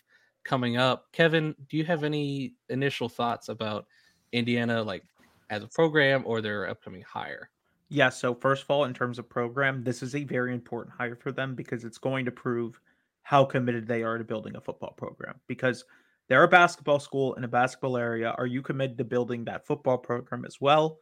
coming 0.45 0.77
up. 0.77 1.07
Kevin, 1.13 1.55
do 1.69 1.77
you 1.77 1.85
have 1.85 2.05
any 2.05 2.55
initial 2.69 3.09
thoughts 3.09 3.49
about 3.49 3.87
Indiana, 4.33 4.83
like 4.83 5.05
as 5.51 5.63
a 5.63 5.69
program 5.69 6.23
or 6.27 6.41
their 6.41 6.69
upcoming 6.69 7.03
hire? 7.03 7.51
Yeah. 7.89 8.11
So 8.11 8.35
first 8.35 8.65
of 8.65 8.71
all, 8.71 8.85
in 8.85 8.93
terms 8.93 9.19
of 9.19 9.29
program, 9.29 9.83
this 9.83 10.03
is 10.03 10.15
a 10.15 10.25
very 10.25 10.53
important 10.53 10.95
hire 10.97 11.17
for 11.17 11.33
them 11.33 11.55
because 11.55 11.85
it's 11.85 11.99
going 11.99 12.25
to 12.27 12.31
prove 12.31 12.79
how 13.23 13.45
committed 13.45 13.87
they 13.87 14.03
are 14.03 14.19
to 14.19 14.25
building 14.25 14.57
a 14.57 14.61
football 14.61 14.93
program. 14.93 15.35
Because 15.47 15.85
they're 16.29 16.45
a 16.45 16.49
basketball 16.49 17.01
school 17.01 17.35
in 17.35 17.45
a 17.45 17.49
basketball 17.49 17.97
area. 17.97 18.35
Are 18.37 18.47
you 18.47 18.61
committed 18.61 18.99
to 18.99 19.05
building 19.05 19.45
that 19.45 19.67
football 19.67 19.97
program 19.97 20.45
as 20.45 20.61
well? 20.61 20.99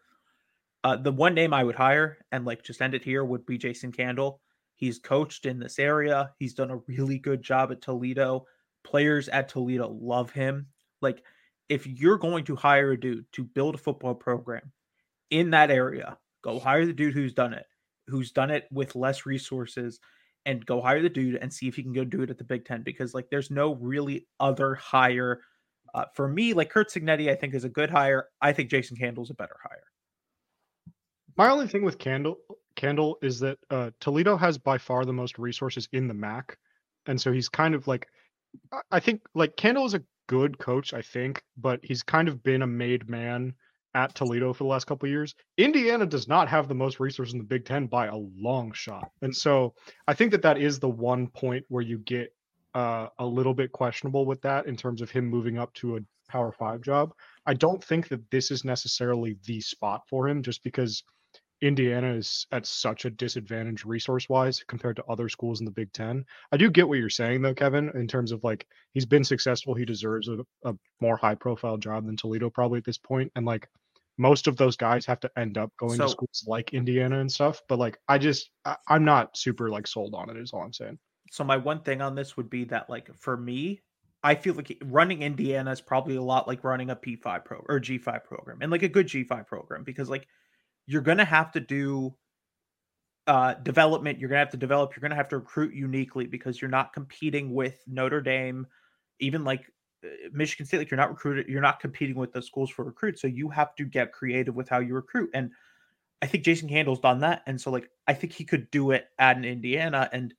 Uh, 0.86 0.94
the 0.94 1.10
one 1.10 1.34
name 1.34 1.52
I 1.52 1.64
would 1.64 1.74
hire 1.74 2.18
and 2.30 2.44
like 2.44 2.62
just 2.62 2.80
end 2.80 2.94
it 2.94 3.02
here 3.02 3.24
would 3.24 3.44
be 3.44 3.58
Jason 3.58 3.90
Candle. 3.90 4.40
He's 4.76 5.00
coached 5.00 5.44
in 5.44 5.58
this 5.58 5.80
area. 5.80 6.30
He's 6.38 6.54
done 6.54 6.70
a 6.70 6.78
really 6.86 7.18
good 7.18 7.42
job 7.42 7.72
at 7.72 7.82
Toledo. 7.82 8.46
Players 8.84 9.28
at 9.28 9.48
Toledo 9.48 9.88
love 10.00 10.30
him. 10.30 10.68
Like, 11.02 11.24
if 11.68 11.88
you're 11.88 12.18
going 12.18 12.44
to 12.44 12.54
hire 12.54 12.92
a 12.92 13.00
dude 13.00 13.24
to 13.32 13.42
build 13.42 13.74
a 13.74 13.78
football 13.78 14.14
program 14.14 14.70
in 15.30 15.50
that 15.50 15.72
area, 15.72 16.18
go 16.44 16.60
hire 16.60 16.86
the 16.86 16.92
dude 16.92 17.14
who's 17.14 17.34
done 17.34 17.52
it, 17.52 17.66
who's 18.06 18.30
done 18.30 18.52
it 18.52 18.68
with 18.70 18.94
less 18.94 19.26
resources, 19.26 19.98
and 20.44 20.64
go 20.66 20.80
hire 20.80 21.02
the 21.02 21.08
dude 21.08 21.34
and 21.34 21.52
see 21.52 21.66
if 21.66 21.74
he 21.74 21.82
can 21.82 21.94
go 21.94 22.04
do 22.04 22.22
it 22.22 22.30
at 22.30 22.38
the 22.38 22.44
Big 22.44 22.64
Ten 22.64 22.82
because, 22.84 23.12
like, 23.12 23.28
there's 23.28 23.50
no 23.50 23.74
really 23.74 24.28
other 24.38 24.76
hire. 24.76 25.40
Uh, 25.92 26.04
for 26.14 26.28
me, 26.28 26.52
like 26.52 26.70
Curt 26.70 26.90
Cignetti, 26.90 27.28
I 27.28 27.34
think 27.34 27.54
is 27.54 27.64
a 27.64 27.68
good 27.68 27.90
hire. 27.90 28.28
I 28.40 28.52
think 28.52 28.70
Jason 28.70 28.96
Candle's 28.96 29.30
a 29.30 29.34
better 29.34 29.56
hire. 29.64 29.82
My 31.36 31.50
only 31.50 31.68
thing 31.68 31.84
with 31.84 31.98
Candle 31.98 32.38
Candle 32.76 33.18
is 33.22 33.40
that 33.40 33.58
uh, 33.70 33.90
Toledo 34.00 34.36
has 34.36 34.58
by 34.58 34.78
far 34.78 35.04
the 35.04 35.12
most 35.12 35.38
resources 35.38 35.88
in 35.92 36.08
the 36.08 36.14
MAC, 36.14 36.56
and 37.06 37.20
so 37.20 37.32
he's 37.32 37.48
kind 37.48 37.74
of 37.74 37.86
like, 37.86 38.06
I 38.90 39.00
think 39.00 39.22
like 39.34 39.56
Candle 39.56 39.86
is 39.86 39.94
a 39.94 40.02
good 40.26 40.58
coach, 40.58 40.92
I 40.92 41.02
think, 41.02 41.42
but 41.56 41.80
he's 41.82 42.02
kind 42.02 42.28
of 42.28 42.42
been 42.42 42.62
a 42.62 42.66
made 42.66 43.08
man 43.08 43.54
at 43.94 44.14
Toledo 44.14 44.52
for 44.52 44.64
the 44.64 44.68
last 44.68 44.86
couple 44.86 45.08
years. 45.08 45.34
Indiana 45.56 46.04
does 46.04 46.28
not 46.28 46.48
have 46.48 46.68
the 46.68 46.74
most 46.74 47.00
resources 47.00 47.32
in 47.32 47.38
the 47.38 47.44
Big 47.44 47.64
Ten 47.64 47.86
by 47.86 48.06
a 48.06 48.16
long 48.16 48.72
shot, 48.72 49.10
and 49.22 49.34
so 49.34 49.74
I 50.08 50.14
think 50.14 50.32
that 50.32 50.42
that 50.42 50.58
is 50.58 50.78
the 50.78 50.88
one 50.88 51.28
point 51.28 51.64
where 51.68 51.82
you 51.82 51.98
get 51.98 52.34
uh, 52.74 53.08
a 53.18 53.26
little 53.26 53.54
bit 53.54 53.72
questionable 53.72 54.26
with 54.26 54.40
that 54.42 54.66
in 54.66 54.76
terms 54.76 55.00
of 55.00 55.10
him 55.10 55.26
moving 55.26 55.58
up 55.58 55.72
to 55.74 55.96
a 55.96 56.00
Power 56.28 56.52
Five 56.52 56.80
job. 56.80 57.12
I 57.46 57.54
don't 57.54 57.82
think 57.82 58.08
that 58.08 58.30
this 58.30 58.50
is 58.50 58.64
necessarily 58.64 59.36
the 59.44 59.60
spot 59.60 60.02
for 60.08 60.28
him, 60.28 60.42
just 60.42 60.62
because 60.64 61.02
Indiana 61.62 62.14
is 62.14 62.46
at 62.52 62.66
such 62.66 63.04
a 63.04 63.10
disadvantage 63.10 63.84
resource 63.84 64.28
wise 64.28 64.62
compared 64.66 64.96
to 64.96 65.04
other 65.08 65.28
schools 65.28 65.60
in 65.60 65.64
the 65.64 65.70
Big 65.70 65.92
Ten. 65.92 66.24
I 66.52 66.56
do 66.56 66.70
get 66.70 66.88
what 66.88 66.98
you're 66.98 67.08
saying 67.08 67.42
though, 67.42 67.54
Kevin, 67.54 67.90
in 67.94 68.06
terms 68.06 68.32
of 68.32 68.44
like 68.44 68.66
he's 68.92 69.06
been 69.06 69.24
successful. 69.24 69.74
He 69.74 69.84
deserves 69.84 70.28
a, 70.28 70.44
a 70.64 70.74
more 71.00 71.16
high 71.16 71.34
profile 71.34 71.78
job 71.78 72.06
than 72.06 72.16
Toledo 72.16 72.50
probably 72.50 72.78
at 72.78 72.84
this 72.84 72.98
point. 72.98 73.32
And 73.36 73.46
like 73.46 73.68
most 74.18 74.46
of 74.46 74.56
those 74.56 74.76
guys 74.76 75.06
have 75.06 75.20
to 75.20 75.30
end 75.36 75.58
up 75.58 75.72
going 75.78 75.96
so, 75.96 76.04
to 76.04 76.10
schools 76.10 76.44
like 76.46 76.74
Indiana 76.74 77.20
and 77.20 77.30
stuff. 77.30 77.62
But 77.68 77.78
like 77.78 77.98
I 78.08 78.18
just 78.18 78.50
I, 78.64 78.76
I'm 78.88 79.04
not 79.04 79.36
super 79.36 79.70
like 79.70 79.86
sold 79.86 80.14
on 80.14 80.30
it, 80.30 80.36
is 80.36 80.52
all 80.52 80.62
I'm 80.62 80.72
saying. 80.72 80.98
So 81.30 81.42
my 81.42 81.56
one 81.56 81.80
thing 81.80 82.02
on 82.02 82.14
this 82.14 82.36
would 82.36 82.50
be 82.50 82.64
that 82.64 82.90
like 82.90 83.14
for 83.16 83.36
me, 83.36 83.80
I 84.22 84.34
feel 84.34 84.54
like 84.54 84.76
running 84.84 85.22
Indiana 85.22 85.70
is 85.70 85.80
probably 85.80 86.16
a 86.16 86.22
lot 86.22 86.48
like 86.48 86.64
running 86.64 86.90
a 86.90 86.96
P5 86.96 87.44
pro 87.44 87.64
or 87.68 87.80
G5 87.80 88.24
program 88.24 88.58
and 88.60 88.70
like 88.70 88.82
a 88.82 88.88
good 88.88 89.06
G5 89.06 89.46
program 89.46 89.84
because 89.84 90.10
like 90.10 90.26
you're 90.86 91.02
going 91.02 91.18
to 91.18 91.24
have 91.24 91.52
to 91.52 91.60
do 91.60 92.14
uh, 93.26 93.54
development. 93.54 94.18
You're 94.18 94.28
going 94.28 94.36
to 94.36 94.44
have 94.44 94.50
to 94.50 94.56
develop. 94.56 94.94
You're 94.94 95.00
going 95.00 95.10
to 95.10 95.16
have 95.16 95.28
to 95.30 95.38
recruit 95.38 95.74
uniquely 95.74 96.26
because 96.26 96.60
you're 96.60 96.70
not 96.70 96.92
competing 96.92 97.52
with 97.52 97.82
Notre 97.86 98.20
Dame, 98.20 98.66
even 99.20 99.44
like 99.44 99.70
uh, 100.04 100.08
Michigan 100.32 100.66
State. 100.66 100.78
Like 100.78 100.90
you're 100.90 100.98
not 100.98 101.10
recruited. 101.10 101.48
You're 101.48 101.60
not 101.60 101.80
competing 101.80 102.16
with 102.16 102.32
the 102.32 102.42
schools 102.42 102.70
for 102.70 102.84
recruits. 102.84 103.20
So 103.20 103.26
you 103.26 103.48
have 103.50 103.74
to 103.76 103.84
get 103.84 104.12
creative 104.12 104.54
with 104.54 104.68
how 104.68 104.78
you 104.78 104.94
recruit. 104.94 105.30
And 105.34 105.50
I 106.22 106.26
think 106.26 106.44
Jason 106.44 106.68
Candle's 106.68 107.00
done 107.00 107.20
that. 107.20 107.42
And 107.46 107.60
so 107.60 107.70
like 107.70 107.90
I 108.06 108.14
think 108.14 108.32
he 108.32 108.44
could 108.44 108.70
do 108.70 108.92
it 108.92 109.06
at 109.18 109.36
an 109.36 109.44
Indiana 109.44 110.08
and 110.12 110.32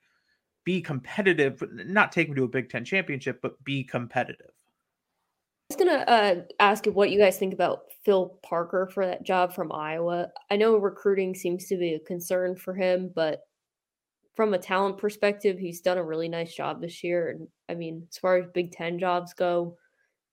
be 0.64 0.82
competitive, 0.82 1.64
not 1.72 2.12
take 2.12 2.28
him 2.28 2.36
to 2.36 2.44
a 2.44 2.48
Big 2.48 2.70
Ten 2.70 2.84
championship, 2.84 3.40
but 3.42 3.64
be 3.64 3.84
competitive. 3.84 4.52
I 5.70 5.74
was 5.74 5.86
gonna 5.86 6.04
uh, 6.08 6.36
ask 6.62 6.86
what 6.86 7.10
you 7.10 7.20
guys 7.20 7.38
think 7.38 7.54
about 7.54 7.92
Phil 8.06 8.40
Parker 8.42 8.90
for 8.94 9.06
that 9.06 9.24
job 9.24 9.54
from 9.54 9.74
Iowa. 9.74 10.30
I 10.50 10.56
know 10.56 10.78
recruiting 10.78 11.36
seems 11.36 11.66
to 11.68 11.76
be 11.76 11.96
a 11.96 12.00
concern 12.00 12.56
for 12.56 12.74
him, 12.74 13.12
but 13.14 13.42
from 14.34 14.54
a 14.54 14.58
talent 14.58 14.98
perspective, 14.98 15.60
he's 15.60 15.82
done 15.82 15.98
a 15.98 16.04
really 16.04 16.30
nice 16.30 16.56
job 16.56 16.80
this 16.80 17.04
year. 17.04 17.32
And 17.32 17.50
I 17.68 17.74
mean, 17.74 18.08
as 18.10 18.18
far 18.18 18.38
as 18.38 18.46
Big 18.54 18.72
Ten 18.72 18.98
jobs 18.98 19.34
go, 19.34 19.76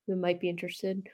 we 0.06 0.14
might 0.14 0.38
be 0.38 0.48
interested. 0.48 1.08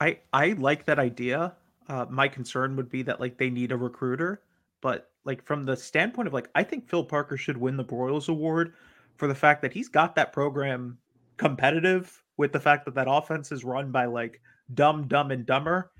I 0.00 0.18
I 0.32 0.54
like 0.54 0.84
that 0.86 0.98
idea. 0.98 1.54
Uh, 1.86 2.06
my 2.10 2.26
concern 2.26 2.74
would 2.74 2.90
be 2.90 3.02
that 3.02 3.20
like 3.20 3.38
they 3.38 3.50
need 3.50 3.70
a 3.70 3.76
recruiter, 3.76 4.42
but 4.80 5.12
like 5.24 5.44
from 5.44 5.62
the 5.62 5.76
standpoint 5.76 6.26
of 6.26 6.34
like 6.34 6.50
I 6.56 6.64
think 6.64 6.88
Phil 6.88 7.04
Parker 7.04 7.36
should 7.36 7.56
win 7.56 7.76
the 7.76 7.84
Broyles 7.84 8.28
Award 8.28 8.74
for 9.14 9.28
the 9.28 9.34
fact 9.36 9.62
that 9.62 9.72
he's 9.72 9.88
got 9.88 10.16
that 10.16 10.32
program 10.32 10.98
competitive 11.36 12.21
with 12.42 12.50
the 12.50 12.58
fact 12.58 12.84
that 12.84 12.96
that 12.96 13.06
offense 13.08 13.52
is 13.52 13.62
run 13.62 13.92
by 13.92 14.06
like 14.06 14.40
dumb, 14.74 15.06
dumb, 15.06 15.30
and 15.30 15.46
dumber, 15.46 15.92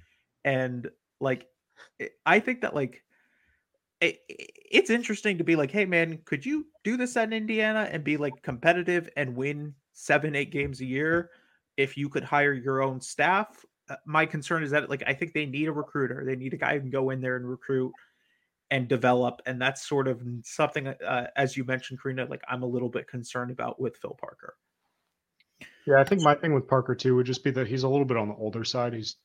and 0.44 0.90
like 1.20 1.46
I 2.26 2.40
think 2.40 2.62
that 2.62 2.74
like 2.74 3.00
it, 4.00 4.18
it's 4.28 4.90
interesting 4.90 5.38
to 5.38 5.44
be 5.44 5.54
like, 5.54 5.70
hey 5.70 5.84
man, 5.84 6.18
could 6.24 6.44
you 6.44 6.66
do 6.82 6.96
this 6.96 7.16
at 7.16 7.32
Indiana 7.32 7.88
and 7.92 8.02
be 8.02 8.16
like 8.16 8.42
competitive 8.42 9.08
and 9.16 9.36
win 9.36 9.72
seven, 9.92 10.34
eight 10.34 10.50
games 10.50 10.80
a 10.80 10.84
year 10.84 11.30
if 11.76 11.96
you 11.96 12.08
could 12.08 12.24
hire 12.24 12.54
your 12.54 12.82
own 12.82 13.00
staff? 13.00 13.64
Uh, 13.88 13.94
my 14.04 14.26
concern 14.26 14.64
is 14.64 14.72
that 14.72 14.90
like 14.90 15.04
I 15.06 15.14
think 15.14 15.34
they 15.34 15.46
need 15.46 15.68
a 15.68 15.72
recruiter. 15.72 16.24
They 16.26 16.34
need 16.34 16.54
a 16.54 16.56
guy 16.56 16.74
who 16.74 16.80
can 16.80 16.90
go 16.90 17.10
in 17.10 17.20
there 17.20 17.36
and 17.36 17.48
recruit 17.48 17.92
and 18.72 18.88
develop, 18.88 19.42
and 19.46 19.62
that's 19.62 19.86
sort 19.88 20.08
of 20.08 20.20
something 20.42 20.88
uh, 20.88 21.28
as 21.36 21.56
you 21.56 21.62
mentioned, 21.62 22.02
Karina. 22.02 22.24
Like 22.24 22.42
I'm 22.48 22.64
a 22.64 22.66
little 22.74 22.88
bit 22.88 23.06
concerned 23.06 23.52
about 23.52 23.80
with 23.80 23.96
Phil 23.98 24.16
Parker. 24.20 24.56
Yeah, 25.86 26.00
I 26.00 26.04
think 26.04 26.22
my 26.22 26.34
thing 26.34 26.54
with 26.54 26.68
Parker 26.68 26.94
too 26.94 27.16
would 27.16 27.26
just 27.26 27.42
be 27.42 27.50
that 27.52 27.66
he's 27.66 27.82
a 27.82 27.88
little 27.88 28.04
bit 28.04 28.16
on 28.16 28.28
the 28.28 28.34
older 28.34 28.64
side. 28.64 28.94
He's 28.94 29.16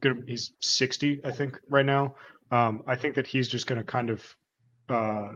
good. 0.00 0.24
He's 0.26 0.52
60, 0.60 1.20
I 1.24 1.30
think, 1.30 1.58
right 1.68 1.84
now. 1.84 2.14
Um, 2.50 2.82
I 2.86 2.96
think 2.96 3.16
that 3.16 3.26
he's 3.26 3.48
just 3.48 3.66
going 3.66 3.80
to 3.80 3.84
kind 3.84 4.10
of 4.10 4.36
uh, 4.88 5.28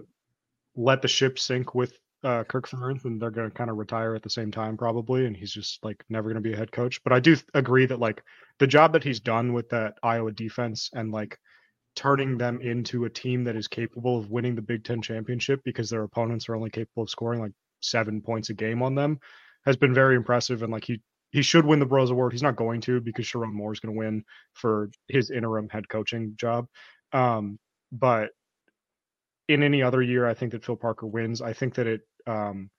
let 0.76 1.02
the 1.02 1.08
ship 1.08 1.38
sink 1.38 1.74
with 1.74 1.92
uh, 2.22 2.44
Kirk 2.44 2.68
Ferentz, 2.68 3.04
and 3.04 3.20
they're 3.20 3.30
going 3.30 3.50
to 3.50 3.54
kind 3.54 3.70
of 3.70 3.76
retire 3.76 4.14
at 4.14 4.22
the 4.22 4.30
same 4.30 4.50
time, 4.50 4.76
probably. 4.76 5.26
And 5.26 5.36
he's 5.36 5.52
just 5.52 5.82
like 5.84 6.04
never 6.08 6.30
going 6.30 6.42
to 6.42 6.48
be 6.48 6.54
a 6.54 6.58
head 6.58 6.72
coach. 6.72 7.02
But 7.02 7.12
I 7.12 7.20
do 7.20 7.36
agree 7.54 7.86
that 7.86 8.00
like 8.00 8.22
the 8.58 8.66
job 8.66 8.92
that 8.92 9.04
he's 9.04 9.20
done 9.20 9.52
with 9.52 9.68
that 9.70 9.94
Iowa 10.02 10.32
defense 10.32 10.90
and 10.94 11.10
like 11.12 11.38
turning 11.96 12.38
them 12.38 12.60
into 12.62 13.04
a 13.04 13.10
team 13.10 13.44
that 13.44 13.56
is 13.56 13.68
capable 13.68 14.18
of 14.18 14.30
winning 14.30 14.54
the 14.54 14.62
Big 14.62 14.84
Ten 14.84 15.02
championship 15.02 15.60
because 15.64 15.90
their 15.90 16.04
opponents 16.04 16.48
are 16.48 16.54
only 16.54 16.70
capable 16.70 17.02
of 17.02 17.10
scoring 17.10 17.40
like 17.40 17.52
seven 17.80 18.20
points 18.20 18.50
a 18.50 18.54
game 18.54 18.82
on 18.82 18.94
them 18.94 19.18
has 19.66 19.76
been 19.76 19.94
very 19.94 20.16
impressive 20.16 20.62
and 20.62 20.72
like 20.72 20.84
he 20.84 21.00
he 21.32 21.42
should 21.42 21.64
win 21.64 21.78
the 21.78 21.86
Broyles 21.86 22.10
Award. 22.10 22.32
He's 22.32 22.42
not 22.42 22.56
going 22.56 22.80
to 22.82 23.00
because 23.00 23.24
Sherrone 23.24 23.52
Moore 23.52 23.72
is 23.72 23.80
going 23.80 23.94
to 23.94 23.98
win 23.98 24.24
for 24.54 24.90
his 25.08 25.30
interim 25.30 25.68
head 25.68 25.88
coaching 25.88 26.34
job. 26.36 26.66
Um, 27.12 27.58
but 27.92 28.30
in 29.48 29.62
any 29.62 29.82
other 29.82 30.02
year, 30.02 30.26
I 30.26 30.34
think 30.34 30.52
that 30.52 30.64
Phil 30.64 30.76
Parker 30.76 31.06
wins. 31.06 31.40
I 31.40 31.52
think 31.52 31.74
that 31.74 31.86
it 31.86 32.00
um, 32.26 32.70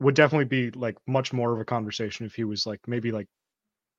would 0.00 0.14
definitely 0.14 0.46
be 0.46 0.70
like 0.70 0.96
much 1.06 1.32
more 1.32 1.52
of 1.52 1.60
a 1.60 1.64
conversation 1.64 2.26
if 2.26 2.34
he 2.34 2.44
was 2.44 2.66
like 2.66 2.80
maybe 2.86 3.12
like 3.12 3.28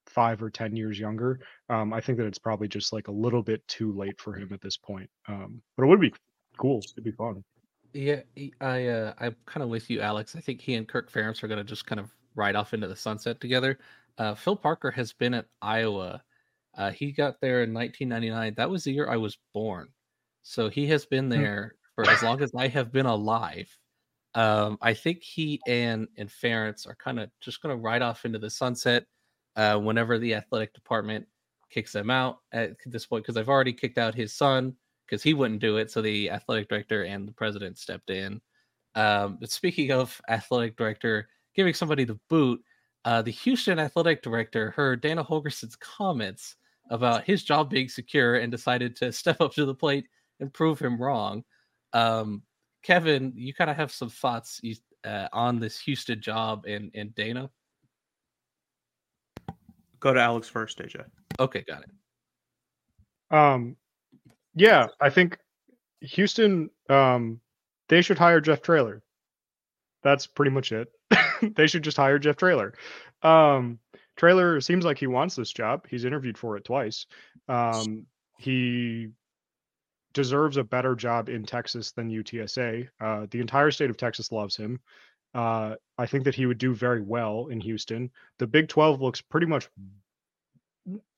five 0.07 0.41
or 0.41 0.49
ten 0.49 0.76
years 0.76 0.99
younger. 0.99 1.39
Um, 1.70 1.93
I 1.93 2.01
think 2.01 2.18
that 2.18 2.28
it's 2.28 2.39
probably 2.39 2.68
just 2.68 2.93
like 2.93 3.07
a 3.07 3.11
little 3.11 3.43
bit 3.43 3.65
too 3.68 3.93
late 3.93 4.20
for 4.20 4.34
him 4.34 4.49
at 4.53 4.61
this 4.61 4.78
point. 4.78 5.09
Um, 5.28 5.61
but 5.76 5.84
it 5.84 5.88
would 5.88 6.01
be 6.01 6.13
cool. 6.57 6.82
It'd 6.93 7.03
be 7.03 7.11
fun. 7.11 7.43
Yeah, 7.97 8.21
I 8.61 8.87
uh, 8.89 9.13
I'm 9.19 9.35
kind 9.47 9.63
of 9.63 9.69
with 9.69 9.89
you, 9.89 10.01
Alex. 10.01 10.35
I 10.35 10.39
think 10.39 10.61
he 10.61 10.75
and 10.75 10.87
Kirk 10.87 11.11
Ferentz 11.11 11.41
are 11.41 11.47
going 11.47 11.57
to 11.57 11.63
just 11.63 11.87
kind 11.87 11.99
of 11.99 12.11
ride 12.35 12.55
off 12.55 12.75
into 12.75 12.87
the 12.87 12.95
sunset 12.95 13.41
together. 13.41 13.79
Uh, 14.19 14.35
Phil 14.35 14.55
Parker 14.55 14.91
has 14.91 15.13
been 15.13 15.33
at 15.33 15.47
Iowa. 15.63 16.21
Uh, 16.77 16.91
he 16.91 17.11
got 17.11 17.41
there 17.41 17.63
in 17.63 17.73
1999. 17.73 18.53
That 18.55 18.69
was 18.69 18.83
the 18.83 18.91
year 18.91 19.09
I 19.09 19.17
was 19.17 19.39
born. 19.51 19.87
So 20.43 20.69
he 20.69 20.85
has 20.87 21.07
been 21.07 21.25
hmm. 21.25 21.31
there 21.31 21.75
for 21.95 22.07
as 22.07 22.21
long 22.21 22.39
as 22.43 22.51
I 22.55 22.67
have 22.67 22.91
been 22.91 23.07
alive. 23.07 23.75
Um, 24.35 24.77
I 24.79 24.93
think 24.93 25.23
he 25.23 25.59
and 25.67 26.07
and 26.17 26.29
Ferentz 26.29 26.87
are 26.87 26.97
kind 27.03 27.19
of 27.19 27.31
just 27.41 27.63
going 27.63 27.75
to 27.75 27.81
ride 27.81 28.03
off 28.03 28.25
into 28.25 28.37
the 28.37 28.51
sunset 28.51 29.05
uh, 29.55 29.79
whenever 29.79 30.19
the 30.19 30.35
athletic 30.35 30.71
department 30.75 31.25
kicks 31.71 31.93
them 31.93 32.11
out 32.11 32.37
at 32.51 32.75
this 32.85 33.07
point 33.07 33.23
because 33.23 33.37
I've 33.37 33.49
already 33.49 33.73
kicked 33.73 33.97
out 33.97 34.13
his 34.13 34.35
son 34.35 34.75
because 35.08 35.24
he 35.24 35.34
wouldn't 35.34 35.62
do 35.62 35.78
it. 35.78 35.89
So 35.89 36.01
the 36.01 36.30
athletic 36.30 36.68
director 36.68 37.03
and 37.03 37.28
the 37.28 37.34
president 37.34 37.78
stepped 37.78 38.10
in. 38.10 38.41
Um, 38.95 39.38
but 39.39 39.51
speaking 39.51 39.91
of 39.91 40.20
athletic 40.28 40.76
director 40.76 41.30
giving 41.55 41.74
somebody 41.74 42.03
the 42.03 42.20
boot, 42.30 42.62
uh, 43.05 43.22
the 43.22 43.32
Houston 43.32 43.80
athletic 43.80 44.22
director 44.22 44.72
heard 44.72 45.01
Dana 45.01 45.24
Holgorsen's 45.24 45.76
comments 45.76 46.55
about 46.89 47.24
his 47.24 47.43
job 47.43 47.70
being 47.70 47.89
secure 47.89 48.36
and 48.36 48.51
decided 48.51 48.95
to 48.97 49.12
step 49.14 49.39
up 49.41 49.53
to 49.53 49.66
the 49.66 49.76
plate 49.76 50.08
and 50.39 50.53
prove 50.53 50.80
him 50.80 51.01
wrong. 51.01 51.43
Um, 51.93 52.43
Kevin, 52.84 53.34
you 53.36 53.53
kind 53.53 53.70
of 53.70 53.76
have 53.76 53.91
some 53.91 54.10
thoughts 54.10 54.62
uh, 55.03 55.28
on 55.34 55.60
this 55.60 55.80
Houston 55.82 56.22
job 56.22 56.66
and, 56.66 56.91
and 56.93 57.14
Dana? 57.16 57.49
Go 59.99 60.14
to 60.14 60.22
Alex 60.22 60.47
first, 60.47 60.78
AJ. 60.80 61.05
Okay, 61.39 61.64
got 61.68 61.84
it. 61.84 63.36
Um, 63.36 63.76
yeah, 64.58 64.88
I 64.99 65.10
think 65.10 65.38
Houston, 66.01 66.70
um, 66.89 67.39
they 67.89 68.01
should 68.01 68.18
hire 68.18 68.41
Jeff 68.41 68.62
Traylor. 68.62 69.01
That's 70.03 70.28
pretty 70.28 70.51
much 70.51 70.72
it. 70.72 70.89
they 71.55 71.68
should 71.68 71.84
just 71.84 71.97
hire 71.97 72.20
Jeff 72.20 72.38
Traylor. 72.38 72.74
Um, 73.22 73.80
Traylor 74.16 74.60
seems 74.62 74.84
like 74.84 74.97
he 74.97 75.08
wants 75.08 75.36
this 75.36 75.51
job. 75.51 75.86
He's 75.88 76.05
interviewed 76.05 76.38
for 76.38 76.58
it 76.58 76.66
twice. 76.66 77.05
Um, 77.47 78.08
he 78.38 79.10
deserves 80.14 80.58
a 80.58 80.64
better 80.64 80.95
job 80.95 81.30
in 81.30 81.45
Texas 81.45 81.91
than 81.91 82.10
UTSA. 82.10 82.88
Uh, 82.99 83.28
the 83.30 83.39
entire 83.39 83.70
state 83.70 83.89
of 83.89 83.97
Texas 83.97 84.32
loves 84.32 84.55
him. 84.55 84.80
Uh, 85.34 85.76
I 85.97 86.08
think 86.08 86.24
that 86.24 86.36
he 86.36 86.47
would 86.47 86.58
do 86.58 86.74
very 86.74 87.01
well 87.01 87.47
in 87.47 87.60
Houston. 87.62 88.10
The 88.39 88.47
Big 88.47 88.70
12 88.70 89.01
looks 89.01 89.22
pretty 89.22 89.45
much 89.45 89.70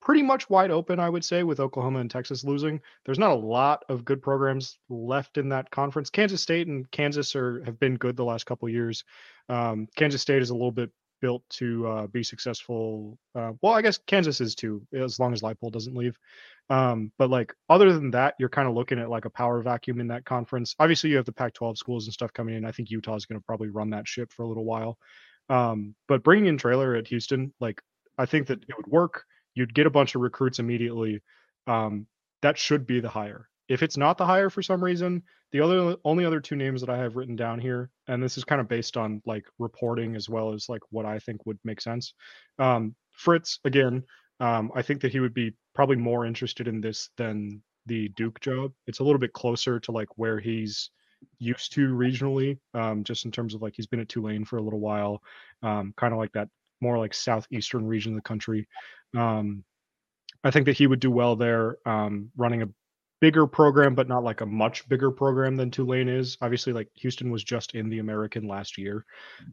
pretty 0.02 0.22
much 0.24 0.50
wide 0.50 0.72
open, 0.72 1.00
I 1.00 1.10
would 1.10 1.24
say, 1.24 1.44
with 1.44 1.60
Oklahoma 1.60 2.00
and 2.00 2.10
Texas 2.10 2.44
losing. 2.44 2.82
There's 3.06 3.20
not 3.20 3.32
a 3.32 3.36
lot 3.36 3.84
of 3.90 4.06
good 4.06 4.22
programs 4.22 4.78
left 4.90 5.38
in 5.38 5.50
that 5.50 5.70
conference. 5.72 6.10
Kansas 6.10 6.42
State 6.42 6.68
and 6.68 6.90
Kansas 6.92 7.36
are 7.36 7.64
have 7.66 7.80
been 7.80 7.96
good 7.96 8.16
the 8.16 8.26
last 8.26 8.46
couple 8.46 8.70
years. 8.70 9.04
Um, 9.50 9.88
Kansas 9.96 10.22
State 10.22 10.42
is 10.42 10.50
a 10.50 10.56
little 10.56 10.72
bit 10.72 10.92
built 11.22 11.44
to 11.50 11.88
uh, 11.88 12.08
be 12.08 12.24
successful. 12.24 13.18
Uh, 13.36 13.52
well, 13.62 13.74
I 13.74 13.82
guess 13.82 14.00
Kansas 14.08 14.42
is 14.42 14.56
too, 14.56 14.82
as 14.94 15.20
long 15.20 15.34
as 15.34 15.42
Leipold 15.42 15.74
doesn't 15.74 15.96
leave. 15.96 16.18
Um, 16.70 17.12
but 17.18 17.30
like 17.30 17.54
other 17.68 17.92
than 17.92 18.12
that, 18.12 18.36
you're 18.40 18.50
kind 18.50 18.68
of 18.68 18.76
looking 18.76 19.00
at 19.00 19.10
like 19.10 19.26
a 19.26 19.30
power 19.30 19.62
vacuum 19.62 20.00
in 20.00 20.08
that 20.08 20.26
conference. 20.26 20.76
Obviously, 20.80 21.10
you 21.10 21.18
have 21.18 21.26
the 21.26 21.34
Pac-12 21.34 21.78
schools 21.78 22.06
and 22.06 22.14
stuff 22.14 22.34
coming 22.34 22.56
in. 22.56 22.66
I 22.66 22.72
think 22.72 22.90
Utah 22.90 23.16
is 23.16 23.26
going 23.26 23.40
to 23.40 23.46
probably 23.46 23.70
run 23.70 23.90
that 23.92 24.08
ship 24.08 24.32
for 24.32 24.44
a 24.44 24.48
little 24.48 24.66
while. 24.66 24.98
Um, 25.50 25.96
but 26.08 26.24
bringing 26.24 26.46
in 26.46 26.58
Traylor 26.58 26.96
at 26.96 27.08
Houston, 27.08 27.54
like 27.60 27.82
I 28.18 28.26
think 28.26 28.48
that 28.48 28.64
it 28.68 28.78
would 28.78 28.88
work. 28.88 29.26
You'd 29.60 29.74
get 29.74 29.88
a 29.88 29.90
bunch 29.90 30.16
of 30.16 30.22
recruits 30.22 30.60
immediately. 30.60 31.22
Um, 31.68 32.08
that 32.42 32.58
should 32.58 32.88
be 32.88 33.02
the 33.02 33.10
hire. 33.10 33.50
If 33.68 33.84
it's 33.84 33.98
not 33.98 34.18
the 34.18 34.26
hire 34.26 34.50
for 34.50 34.62
some 34.62 34.82
reason, 34.82 35.22
the 35.52 35.60
other 35.60 35.98
only 36.06 36.24
other 36.24 36.40
two 36.40 36.56
names 36.56 36.80
that 36.80 36.90
I 36.90 36.98
have 36.98 37.18
written 37.18 37.36
down 37.36 37.60
here, 37.60 37.90
and 38.08 38.24
this 38.24 38.38
is 38.38 38.46
kind 38.46 38.62
of 38.62 38.70
based 38.70 38.96
on 38.96 39.22
like 39.26 39.44
reporting 39.58 40.16
as 40.16 40.30
well 40.30 40.54
as 40.54 40.70
like 40.70 40.80
what 40.92 41.06
I 41.06 41.20
think 41.20 41.46
would 41.46 41.60
make 41.66 41.82
sense. 41.82 42.14
Um, 42.58 42.96
Fritz 43.12 43.60
again, 43.66 44.04
um, 44.40 44.72
I 44.74 44.82
think 44.82 45.02
that 45.02 45.12
he 45.12 45.20
would 45.20 45.34
be 45.34 45.54
probably 45.76 45.98
more 45.98 46.26
interested 46.26 46.70
in 46.70 46.80
this 46.80 47.10
than 47.18 47.62
the 47.86 48.08
Duke 48.16 48.40
job. 48.40 48.72
It's 48.88 49.00
a 49.00 49.04
little 49.04 49.20
bit 49.20 49.34
closer 49.34 49.78
to 49.82 49.92
like 49.92 50.08
where 50.16 50.40
he's 50.40 50.90
used 51.38 51.74
to 51.74 51.90
regionally, 51.90 52.60
um, 52.74 53.04
just 53.04 53.26
in 53.26 53.32
terms 53.32 53.54
of 53.54 53.62
like 53.62 53.74
he's 53.76 53.88
been 53.88 54.00
at 54.00 54.08
Tulane 54.08 54.46
for 54.46 54.58
a 54.58 54.62
little 54.62 54.80
while, 54.80 55.22
um, 55.64 55.94
kind 55.98 56.14
of 56.14 56.18
like 56.18 56.32
that 56.32 56.48
more 56.82 56.98
like 56.98 57.14
southeastern 57.14 57.86
region 57.86 58.14
of 58.14 58.18
the 58.18 58.22
country. 58.22 58.68
Um, 59.16 59.64
I 60.44 60.52
think 60.52 60.66
that 60.66 60.78
he 60.78 60.88
would 60.88 61.00
do 61.00 61.12
well 61.12 61.36
there, 61.36 61.78
um, 61.86 62.32
running 62.38 62.62
a 62.62 62.70
bigger 63.20 63.46
program, 63.46 63.96
but 63.96 64.08
not 64.08 64.24
like 64.24 64.42
a 64.42 64.46
much 64.46 64.88
bigger 64.88 65.12
program 65.12 65.56
than 65.56 65.72
Tulane 65.72 66.08
is. 66.08 66.38
Obviously, 66.42 66.74
like 66.74 66.88
Houston 66.96 67.32
was 67.32 67.44
just 67.44 67.76
in 67.76 67.90
the 67.90 68.00
American 68.00 68.48
last 68.48 68.78
year, 68.78 69.06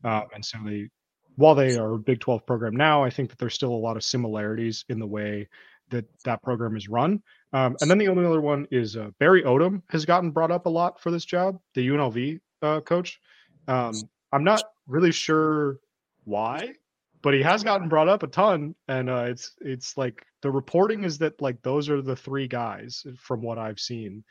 uh, 0.05 0.23
and 0.35 0.45
so 0.45 0.59
they, 0.65 0.89
while 1.37 1.55
they 1.55 1.77
are 1.77 1.95
a 1.95 1.99
Big 1.99 2.21
12 2.21 2.47
program 2.47 2.77
now, 2.77 3.03
I 3.03 3.11
think 3.11 3.31
that 3.31 3.39
there's 3.39 3.55
still 3.55 3.73
a 3.73 3.75
lot 3.75 3.97
of 3.97 4.05
similarities 4.05 4.85
in 4.89 4.99
the 4.99 5.07
way 5.07 5.49
that 5.91 6.05
that 6.25 6.43
program 6.43 6.77
is 6.77 6.89
run. 6.89 7.23
Um, 7.53 7.77
and 7.81 7.91
then 7.91 7.99
the 7.99 8.09
only 8.09 8.25
other 8.25 8.41
one 8.41 8.67
is 8.71 8.97
uh, 8.97 9.11
Barry 9.19 9.43
Odom 9.43 9.83
has 9.91 10.05
gotten 10.05 10.31
brought 10.31 10.51
up 10.51 10.67
a 10.67 10.71
lot 10.71 11.01
for 11.01 11.11
this 11.11 11.25
job, 11.25 11.59
the 11.75 11.89
UNLV 11.89 12.41
uh, 12.63 12.81
coach. 12.81 13.21
Um, 13.69 13.95
I'm 14.33 14.45
not 14.45 14.63
really 14.87 15.13
sure 15.13 15.79
why, 16.25 16.75
but 17.23 17.35
he 17.35 17.43
has 17.43 17.63
gotten 17.63 17.89
brought 17.89 18.09
up 18.09 18.23
a 18.23 18.27
ton, 18.27 18.75
and 18.89 19.11
uh, 19.11 19.25
it's 19.29 19.53
it's 19.61 19.97
like 19.97 20.25
the 20.43 20.51
reporting 20.51 21.05
is 21.05 21.19
that 21.19 21.41
like 21.41 21.61
those 21.63 21.89
are 21.89 22.03
the 22.03 22.17
three 22.17 22.47
guys 22.47 23.05
from 23.19 23.43
what 23.43 23.59
I've 23.59 23.81
seen. 23.81 24.25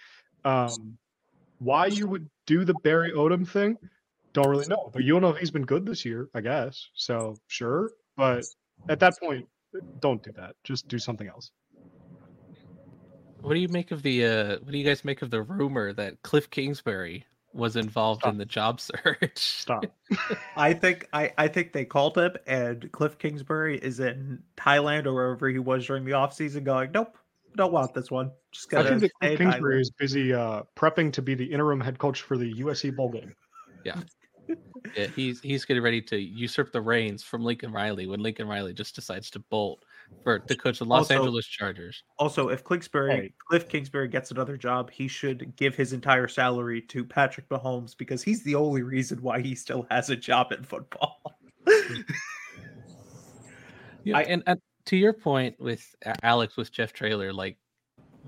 Um, 0.43 0.97
why 1.59 1.87
you 1.87 2.07
would 2.07 2.29
do 2.45 2.65
the 2.65 2.75
Barry 2.83 3.11
Odom 3.11 3.47
thing, 3.47 3.77
don't 4.33 4.47
really 4.47 4.67
know. 4.67 4.91
But 4.93 5.03
UNLV's 5.03 5.51
been 5.51 5.65
good 5.65 5.85
this 5.85 6.05
year, 6.05 6.29
I 6.33 6.41
guess. 6.41 6.89
So 6.93 7.35
sure, 7.47 7.91
but 8.17 8.43
at 8.89 8.99
that 8.99 9.19
point, 9.19 9.47
don't 9.99 10.21
do 10.21 10.31
that. 10.33 10.55
Just 10.63 10.87
do 10.87 10.99
something 10.99 11.27
else. 11.27 11.51
What 13.41 13.53
do 13.53 13.59
you 13.59 13.69
make 13.69 13.91
of 13.91 14.01
the 14.01 14.25
uh 14.25 14.49
what 14.59 14.71
do 14.71 14.77
you 14.77 14.85
guys 14.85 15.05
make 15.05 15.21
of 15.21 15.29
the 15.29 15.41
rumor 15.41 15.93
that 15.93 16.21
Cliff 16.23 16.49
Kingsbury 16.49 17.25
was 17.55 17.75
involved 17.75 18.21
Stop. 18.21 18.33
in 18.33 18.37
the 18.37 18.45
job 18.45 18.79
search? 18.81 19.37
Stop. 19.37 19.85
I 20.57 20.73
think 20.73 21.07
I, 21.13 21.31
I 21.37 21.47
think 21.47 21.73
they 21.73 21.85
called 21.85 22.17
him 22.17 22.31
and 22.45 22.91
Cliff 22.91 23.17
Kingsbury 23.17 23.77
is 23.77 23.99
in 23.99 24.43
Thailand 24.57 25.05
or 25.05 25.13
wherever 25.13 25.49
he 25.49 25.59
was 25.59 25.85
during 25.85 26.05
the 26.05 26.11
offseason 26.11 26.63
going, 26.63 26.91
Nope, 26.91 27.17
don't 27.55 27.71
want 27.71 27.93
this 27.93 28.11
one. 28.11 28.31
Just 28.51 28.73
I 28.73 28.77
gotta 28.77 28.89
think 28.89 29.01
that 29.01 29.11
stay 29.17 29.35
Cliff 29.35 29.39
Kingsbury 29.39 29.77
Thailand." 29.77 29.81
is 29.81 29.91
busy 29.91 30.33
uh, 30.33 30.63
prepping 30.75 31.13
to 31.13 31.21
be 31.21 31.35
the 31.35 31.45
interim 31.45 31.79
head 31.79 31.97
coach 31.97 32.21
for 32.21 32.37
the 32.37 32.53
USC 32.55 32.95
bowl 32.95 33.09
game. 33.09 33.33
Yeah. 33.83 34.01
Yeah, 34.95 35.07
he's 35.15 35.41
he's 35.41 35.65
getting 35.65 35.81
ready 35.81 35.99
to 36.03 36.15
usurp 36.15 36.71
the 36.71 36.79
reins 36.79 37.23
from 37.23 37.43
Lincoln 37.43 37.71
Riley 37.71 38.05
when 38.05 38.19
Lincoln 38.19 38.47
Riley 38.47 38.71
just 38.71 38.93
decides 38.93 39.31
to 39.31 39.39
bolt 39.39 39.83
for 40.23 40.39
to 40.39 40.55
coach 40.55 40.79
the 40.79 40.85
Los 40.85 41.09
Also- 41.11 41.15
Angeles 41.15 41.45
Chargers. 41.45 42.03
Also, 42.17 42.49
if 42.49 42.63
Kingsbury, 42.63 43.11
Hey. 43.15 43.33
Cliff 43.47 43.67
Kingsbury 43.69 44.07
gets 44.07 44.31
another 44.31 44.57
job, 44.57 44.89
he 44.91 45.07
should 45.07 45.55
give 45.55 45.75
his 45.75 45.93
entire 45.93 46.27
salary 46.27 46.81
to 46.83 47.03
Patrick 47.05 47.47
Mahomes 47.49 47.95
because 47.97 48.23
he's 48.23 48.43
the 48.43 48.55
only 48.55 48.81
reason 48.81 49.21
why 49.21 49.41
he 49.41 49.53
still 49.55 49.85
has 49.91 50.09
a 50.09 50.15
job 50.15 50.51
in 50.51 50.63
football. 50.63 51.21
Mm. 51.67 52.03
Yeah, 54.03 54.17
I- 54.17 54.23
and, 54.23 54.43
and 54.47 54.59
to 54.85 54.97
your 54.97 55.13
point 55.13 55.59
with 55.59 55.95
Alex 56.23 56.57
with 56.57 56.71
Jeff 56.71 56.93
Traylor, 56.93 57.33
like 57.33 57.57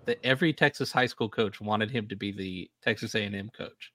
the, 0.06 0.24
every 0.26 0.54
Texas 0.54 0.92
high 0.92 1.06
school 1.06 1.30
coach 1.30 1.62
wanted 1.62 1.92
him 1.92 2.08
to 2.08 2.16
be 2.16 2.32
the 2.32 2.70
Texas 2.82 3.14
A&M 3.16 3.50
coach. 3.56 3.92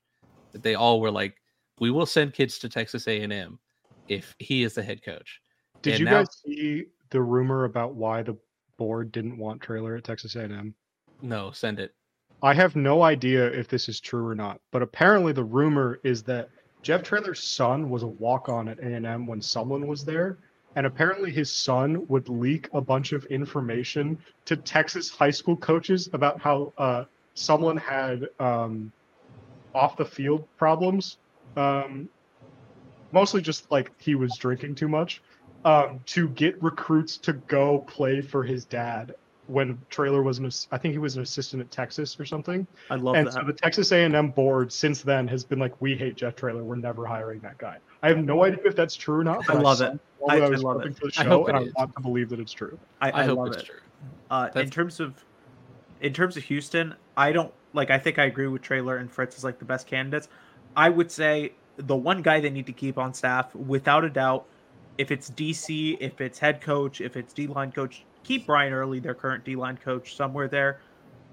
That 0.53 0.63
they 0.63 0.75
all 0.75 1.01
were 1.01 1.11
like, 1.11 1.35
"We 1.79 1.89
will 1.91 2.05
send 2.05 2.33
kids 2.33 2.59
to 2.59 2.69
Texas 2.69 3.07
A&M 3.07 3.59
if 4.07 4.35
he 4.39 4.63
is 4.63 4.75
the 4.75 4.83
head 4.83 5.03
coach." 5.03 5.41
Did 5.81 5.93
And 5.95 5.99
you 5.99 6.05
now- 6.05 6.11
guys 6.23 6.37
see 6.45 6.85
the 7.13 7.21
rumor 7.21 7.63
about 7.63 7.93
why 7.93 8.23
the 8.23 8.35
board 8.77 9.11
didn't 9.11 9.37
want 9.37 9.61
traylor 9.61 9.95
at 9.95 10.03
Texas 10.03 10.35
A&M? 10.35 10.73
No, 11.21 11.51
send 11.51 11.79
it. 11.79 11.93
I 12.41 12.53
have 12.53 12.75
no 12.75 13.03
idea 13.03 13.45
if 13.47 13.69
this 13.69 13.87
is 13.87 14.01
true 14.01 14.27
or 14.27 14.35
not, 14.35 14.59
but 14.71 14.81
apparently 14.81 15.31
the 15.31 15.45
rumor 15.45 15.99
is 16.03 16.23
that 16.23 16.49
Jeff 16.81 17.03
Traylor's 17.03 17.41
son 17.41 17.89
was 17.89 18.03
a 18.03 18.07
walk-on 18.07 18.67
at 18.67 18.79
A&M 18.79 19.25
when 19.25 19.41
someone 19.41 19.87
was 19.87 20.03
there, 20.03 20.37
and 20.75 20.85
apparently 20.85 21.31
his 21.31 21.49
son 21.49 22.05
would 22.07 22.27
leak 22.27 22.67
a 22.73 22.81
bunch 22.81 23.13
of 23.13 23.23
information 23.27 24.17
to 24.45 24.57
Texas 24.57 25.09
high 25.09 25.31
school 25.31 25.55
coaches 25.55 26.09
about 26.11 26.41
how 26.41 26.73
uh, 26.77 27.05
someone 27.35 27.77
had 27.77 28.27
um, 28.39 28.91
off 29.73 29.95
the 29.95 30.03
field 30.03 30.45
problems, 30.57 31.17
um, 31.55 32.09
mostly 33.13 33.41
just 33.41 33.71
like 33.71 33.91
he 34.01 34.15
was 34.15 34.35
drinking 34.37 34.75
too 34.75 34.89
much, 34.89 35.21
um, 35.65 35.99
to 36.07 36.29
get 36.29 36.61
recruits 36.61 37.17
to 37.17 37.33
go 37.33 37.79
play 37.79 38.21
for 38.21 38.43
his 38.43 38.65
dad 38.65 39.15
when 39.47 39.77
Traylor 39.89 40.23
was 40.23 40.39
an, 40.39 40.49
I 40.71 40.77
think 40.77 40.93
he 40.93 40.97
was 40.99 41.17
an 41.17 41.21
assistant 41.21 41.61
at 41.61 41.69
Texas 41.69 42.17
or 42.19 42.25
something. 42.25 42.65
I 42.89 42.95
love 42.95 43.15
and 43.15 43.27
that. 43.27 43.33
so 43.33 43.41
the 43.45 43.53
Texas 43.53 43.91
A&M 43.91 44.29
board 44.31 44.71
since 44.71 45.01
then 45.01 45.27
has 45.27 45.43
been 45.43 45.59
like, 45.59 45.79
we 45.81 45.95
hate 45.95 46.15
Jeff 46.15 46.35
Traylor. 46.35 46.63
We're 46.63 46.75
never 46.77 47.05
hiring 47.05 47.39
that 47.41 47.57
guy. 47.57 47.77
I 48.01 48.07
have 48.07 48.23
no 48.23 48.43
idea 48.43 48.61
if 48.65 48.75
that's 48.75 48.95
true 48.95 49.19
or 49.19 49.23
not. 49.23 49.49
I 49.49 49.53
love 49.53 49.77
saw 49.79 49.85
it. 49.85 49.91
I- 49.93 49.99
I, 50.25 50.37
I 50.37 50.49
was 50.49 50.63
love 50.63 50.85
it. 50.85 50.97
for 50.97 51.07
the 51.07 51.13
I 51.17 51.23
show, 51.23 51.29
hope 51.29 51.49
and 51.49 51.57
it 51.57 51.73
I 51.77 51.81
want 51.81 51.95
to 51.95 52.01
believe 52.01 52.29
that 52.29 52.39
it's 52.39 52.53
true. 52.53 52.79
I, 53.01 53.09
I, 53.11 53.19
I 53.19 53.25
hope 53.25 53.39
love 53.39 53.47
it's 53.49 53.57
it. 53.57 53.65
true. 53.65 53.79
Uh, 54.31 54.49
in 54.55 54.69
terms 54.69 55.01
of 55.01 55.23
in 55.99 56.13
terms 56.13 56.37
of 56.37 56.43
Houston, 56.43 56.95
I 57.17 57.33
don't 57.33 57.53
like. 57.73 57.89
I 57.89 57.99
think 57.99 58.19
I 58.19 58.23
agree 58.23 58.47
with 58.47 58.61
Trailer 58.61 58.95
and 58.95 59.11
Fritz 59.11 59.37
is 59.37 59.43
like 59.43 59.59
the 59.59 59.65
best 59.65 59.85
candidates. 59.85 60.29
I 60.77 60.87
would 60.89 61.11
say 61.11 61.53
the 61.75 61.95
one 61.95 62.21
guy 62.21 62.39
they 62.39 62.49
need 62.49 62.67
to 62.67 62.71
keep 62.71 62.97
on 62.97 63.13
staff, 63.13 63.53
without 63.53 64.05
a 64.05 64.09
doubt, 64.09 64.45
if 64.97 65.11
it's 65.11 65.29
DC, 65.31 65.97
if 65.99 66.21
it's 66.21 66.39
head 66.39 66.61
coach, 66.61 67.01
if 67.01 67.17
it's 67.17 67.33
D 67.33 67.47
line 67.47 67.71
coach, 67.71 68.05
keep 68.23 68.45
Brian 68.45 68.73
Early, 68.73 68.99
their 68.99 69.13
current 69.13 69.43
D 69.43 69.55
line 69.55 69.77
coach, 69.77 70.15
somewhere 70.15 70.47
there. 70.47 70.79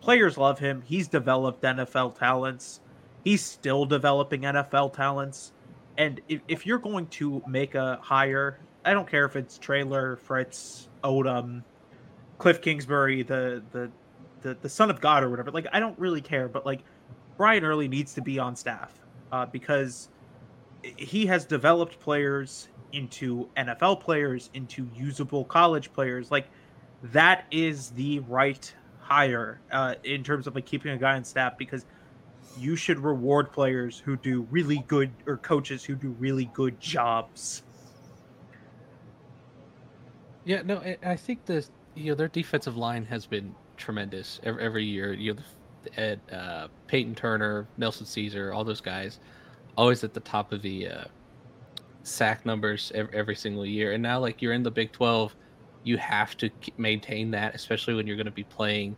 Players 0.00 0.38
love 0.38 0.58
him. 0.58 0.82
He's 0.86 1.08
developed 1.08 1.62
NFL 1.62 2.18
talents. 2.18 2.80
He's 3.24 3.44
still 3.44 3.84
developing 3.84 4.42
NFL 4.42 4.94
talents. 4.94 5.52
And 5.98 6.20
if, 6.28 6.40
if 6.48 6.66
you're 6.66 6.78
going 6.78 7.06
to 7.08 7.42
make 7.46 7.74
a 7.74 7.98
hire, 8.02 8.60
I 8.84 8.94
don't 8.94 9.08
care 9.08 9.26
if 9.26 9.36
it's 9.36 9.58
Traylor, 9.58 10.16
Fritz, 10.16 10.88
Odom, 11.04 11.62
Cliff 12.38 12.62
Kingsbury, 12.62 13.22
the 13.22 13.62
the 13.72 13.90
the, 14.42 14.56
the 14.62 14.68
son 14.68 14.88
of 14.88 15.00
God 15.02 15.22
or 15.22 15.28
whatever. 15.28 15.50
Like 15.50 15.66
I 15.72 15.80
don't 15.80 15.98
really 15.98 16.22
care, 16.22 16.48
but 16.48 16.64
like 16.64 16.80
Brian 17.36 17.64
Early 17.64 17.88
needs 17.88 18.14
to 18.14 18.22
be 18.22 18.38
on 18.38 18.56
staff 18.56 18.92
uh, 19.32 19.44
because 19.46 20.08
he 20.82 21.26
has 21.26 21.44
developed 21.44 22.00
players 22.00 22.68
into 22.92 23.48
NFL 23.56 24.00
players, 24.00 24.50
into 24.54 24.88
usable 24.94 25.44
college 25.44 25.92
players. 25.92 26.30
Like 26.30 26.46
that 27.02 27.44
is 27.50 27.90
the 27.90 28.20
right 28.20 28.72
hire 29.00 29.60
uh, 29.72 29.94
in 30.04 30.22
terms 30.22 30.46
of 30.46 30.54
like 30.54 30.66
keeping 30.66 30.92
a 30.92 30.96
guy 30.96 31.16
on 31.16 31.24
staff 31.24 31.58
because 31.58 31.84
you 32.58 32.76
should 32.76 32.98
reward 32.98 33.52
players 33.52 33.98
who 33.98 34.16
do 34.16 34.46
really 34.50 34.84
good 34.86 35.10
or 35.26 35.36
coaches 35.36 35.84
who 35.84 35.94
do 35.94 36.10
really 36.18 36.50
good 36.52 36.80
jobs. 36.80 37.62
Yeah, 40.44 40.62
no, 40.62 40.82
I, 41.04 41.16
think 41.16 41.44
the 41.44 41.66
you 41.94 42.10
know 42.10 42.14
their 42.14 42.28
defensive 42.28 42.76
line 42.76 43.04
has 43.06 43.26
been 43.26 43.54
tremendous 43.76 44.40
every, 44.42 44.64
every 44.64 44.84
year. 44.84 45.12
You 45.12 45.34
know, 45.34 45.40
Ed, 45.96 46.20
uh, 46.32 46.68
Peyton 46.86 47.14
Turner, 47.14 47.66
Nelson 47.76 48.06
Ceaser, 48.06 48.54
all 48.54 48.64
those 48.64 48.80
guys, 48.80 49.20
always 49.76 50.02
at 50.02 50.14
the 50.14 50.20
top 50.20 50.52
of 50.52 50.62
the 50.62 50.88
uh, 50.88 51.04
sack 52.02 52.46
numbers 52.46 52.92
every, 52.94 53.14
every 53.16 53.36
single 53.36 53.66
year. 53.66 53.92
And 53.92 54.02
now, 54.02 54.18
like 54.18 54.40
you're 54.42 54.52
in 54.52 54.62
the 54.62 54.70
Big 54.70 54.92
Twelve, 54.92 55.34
you 55.84 55.96
have 55.98 56.36
to 56.38 56.50
maintain 56.76 57.30
that, 57.32 57.54
especially 57.54 57.94
when 57.94 58.06
you're 58.06 58.16
going 58.16 58.26
to 58.26 58.32
be 58.32 58.44
playing 58.44 58.96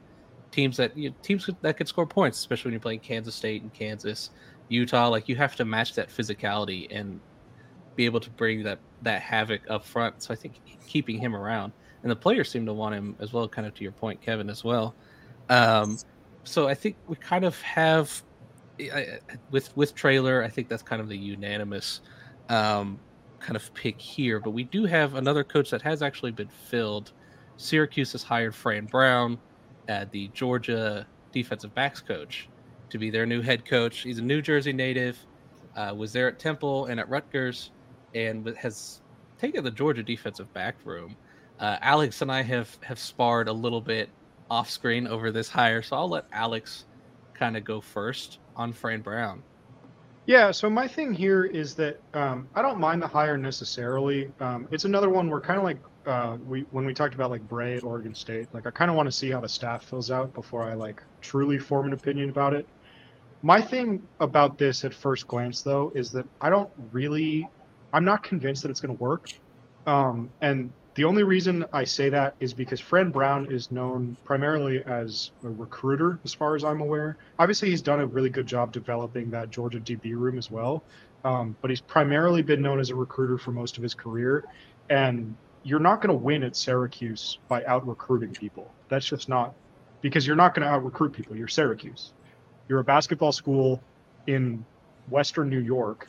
teams 0.50 0.76
that 0.76 0.96
you 0.96 1.10
know, 1.10 1.16
teams 1.22 1.48
that 1.62 1.76
could 1.76 1.88
score 1.88 2.06
points, 2.06 2.38
especially 2.38 2.68
when 2.68 2.72
you're 2.74 2.80
playing 2.80 3.00
Kansas 3.00 3.34
State 3.34 3.62
and 3.62 3.72
Kansas, 3.72 4.30
Utah. 4.68 5.08
Like 5.08 5.28
you 5.28 5.36
have 5.36 5.56
to 5.56 5.64
match 5.64 5.94
that 5.94 6.08
physicality 6.08 6.86
and 6.90 7.20
be 7.96 8.04
able 8.04 8.20
to 8.20 8.30
bring 8.30 8.62
that 8.62 8.78
that 9.02 9.22
havoc 9.22 9.62
up 9.68 9.84
front. 9.84 10.22
So 10.22 10.32
I 10.32 10.36
think 10.36 10.60
keeping 10.86 11.18
him 11.18 11.34
around, 11.34 11.72
and 12.02 12.10
the 12.10 12.16
players 12.16 12.50
seem 12.50 12.66
to 12.66 12.72
want 12.72 12.94
him 12.94 13.16
as 13.18 13.32
well. 13.32 13.48
Kind 13.48 13.66
of 13.66 13.74
to 13.74 13.82
your 13.82 13.92
point, 13.92 14.20
Kevin, 14.20 14.48
as 14.48 14.62
well. 14.62 14.94
Um, 15.48 15.98
so 16.44 16.68
I 16.68 16.74
think 16.74 16.96
we 17.06 17.16
kind 17.16 17.44
of 17.44 17.60
have 17.62 18.22
I- 18.80 19.18
with 19.50 19.74
with 19.76 19.94
traylor. 19.94 20.42
I 20.42 20.48
think 20.48 20.68
that's 20.68 20.82
kind 20.82 21.00
of 21.00 21.08
the 21.08 21.16
unanimous 21.16 22.00
um, 22.52 23.00
kind 23.40 23.56
of 23.56 23.72
pick 23.74 24.00
here. 24.00 24.38
But 24.38 24.50
we 24.50 24.64
do 24.64 24.84
have 24.84 25.14
another 25.14 25.42
coach 25.42 25.70
that 25.70 25.82
has 25.82 26.02
actually 26.02 26.32
been 26.32 26.50
filled. 26.68 27.12
Syracuse 27.56 28.12
has 28.12 28.22
hired 28.22 28.54
Fran 28.54 28.86
Brown, 28.86 29.38
uh, 29.88 30.04
the 30.10 30.28
Georgia 30.28 31.06
defensive 31.32 31.74
backs 31.74 32.00
coach, 32.00 32.48
to 32.90 32.98
be 32.98 33.10
their 33.10 33.26
new 33.26 33.40
head 33.40 33.64
coach. 33.64 34.00
He's 34.00 34.18
a 34.18 34.22
New 34.22 34.42
Jersey 34.42 34.72
native. 34.72 35.18
Uh, 35.74 35.94
was 35.96 36.12
there 36.12 36.28
at 36.28 36.38
Temple 36.38 36.86
and 36.86 37.00
at 37.00 37.08
Rutgers, 37.08 37.70
and 38.14 38.46
has 38.58 39.00
taken 39.38 39.64
the 39.64 39.70
Georgia 39.70 40.02
defensive 40.02 40.52
back 40.52 40.76
room. 40.84 41.16
Uh, 41.58 41.78
Alex 41.80 42.20
and 42.20 42.30
I 42.30 42.42
have 42.42 42.76
have 42.82 42.98
sparred 42.98 43.48
a 43.48 43.52
little 43.52 43.80
bit 43.80 44.10
off 44.50 44.68
screen 44.68 45.06
over 45.06 45.30
this 45.30 45.48
hire, 45.48 45.80
so 45.80 45.96
I'll 45.96 46.08
let 46.10 46.26
Alex 46.30 46.84
kind 47.32 47.56
of 47.56 47.64
go 47.64 47.80
first 47.80 48.38
on 48.54 48.72
Fran 48.74 49.00
Brown? 49.00 49.42
Yeah, 50.26 50.52
so 50.52 50.70
my 50.70 50.86
thing 50.86 51.12
here 51.12 51.44
is 51.44 51.74
that 51.76 51.96
um, 52.14 52.48
I 52.54 52.62
don't 52.62 52.78
mind 52.78 53.02
the 53.02 53.08
hire 53.08 53.36
necessarily. 53.36 54.32
Um, 54.38 54.68
it's 54.70 54.84
another 54.84 55.10
one 55.10 55.28
where 55.28 55.40
kind 55.40 55.58
of 55.58 55.64
like 55.64 55.80
uh, 56.06 56.36
we 56.40 56.66
when 56.70 56.84
we 56.84 56.94
talked 56.94 57.14
about 57.14 57.30
like 57.30 57.42
Bray 57.42 57.76
at 57.76 57.82
Oregon 57.82 58.14
State, 58.14 58.48
like 58.52 58.66
I 58.66 58.70
kind 58.70 58.90
of 58.90 58.96
want 58.96 59.08
to 59.08 59.12
see 59.12 59.30
how 59.30 59.40
the 59.40 59.48
staff 59.48 59.84
fills 59.84 60.10
out 60.12 60.32
before 60.32 60.62
I 60.62 60.74
like 60.74 61.02
truly 61.22 61.58
form 61.58 61.86
an 61.88 61.92
opinion 61.92 62.30
about 62.30 62.54
it. 62.54 62.68
My 63.42 63.60
thing 63.62 64.08
about 64.20 64.58
this 64.58 64.84
at 64.84 64.94
first 64.94 65.26
glance, 65.28 65.62
though, 65.62 65.92
is 65.94 66.12
that 66.12 66.26
I 66.40 66.50
don't 66.50 66.70
really, 66.92 67.52
I'm 67.92 68.04
not 68.04 68.22
convinced 68.22 68.62
that 68.62 68.70
it's 68.70 68.80
going 68.80 68.96
to 68.96 69.02
work. 69.02 69.26
Um, 69.86 70.32
and 70.40 70.74
the 70.94 71.04
only 71.04 71.22
reason 71.22 71.64
I 71.72 71.84
say 71.84 72.10
that 72.10 72.34
is 72.38 72.52
because 72.52 72.78
Fran 72.78 73.10
Brown 73.10 73.50
is 73.50 73.70
known 73.72 74.16
primarily 74.24 74.84
as 74.84 75.30
a 75.42 75.48
recruiter, 75.48 76.18
as 76.24 76.34
far 76.34 76.54
as 76.54 76.64
I'm 76.64 76.80
aware. 76.82 77.16
Obviously, 77.38 77.70
he's 77.70 77.80
done 77.80 78.00
a 78.00 78.06
really 78.06 78.28
good 78.28 78.46
job 78.46 78.72
developing 78.72 79.30
that 79.30 79.50
Georgia 79.50 79.80
DB 79.80 80.14
room 80.14 80.36
as 80.36 80.50
well. 80.50 80.82
Um, 81.24 81.56
but 81.62 81.70
he's 81.70 81.80
primarily 81.80 82.42
been 82.42 82.60
known 82.60 82.78
as 82.78 82.90
a 82.90 82.94
recruiter 82.94 83.38
for 83.38 83.52
most 83.52 83.76
of 83.78 83.82
his 83.82 83.94
career. 83.94 84.44
And 84.90 85.34
you're 85.62 85.80
not 85.80 86.02
going 86.02 86.08
to 86.08 86.22
win 86.22 86.42
at 86.42 86.56
Syracuse 86.56 87.38
by 87.48 87.64
out 87.64 87.86
recruiting 87.86 88.32
people. 88.32 88.70
That's 88.88 89.06
just 89.06 89.28
not 89.28 89.54
because 90.02 90.26
you're 90.26 90.36
not 90.36 90.54
going 90.54 90.66
to 90.66 90.72
out 90.72 90.84
recruit 90.84 91.12
people. 91.12 91.36
You're 91.36 91.48
Syracuse. 91.48 92.12
You're 92.68 92.80
a 92.80 92.84
basketball 92.84 93.32
school 93.32 93.82
in 94.26 94.64
Western 95.08 95.48
New 95.48 95.60
York 95.60 96.08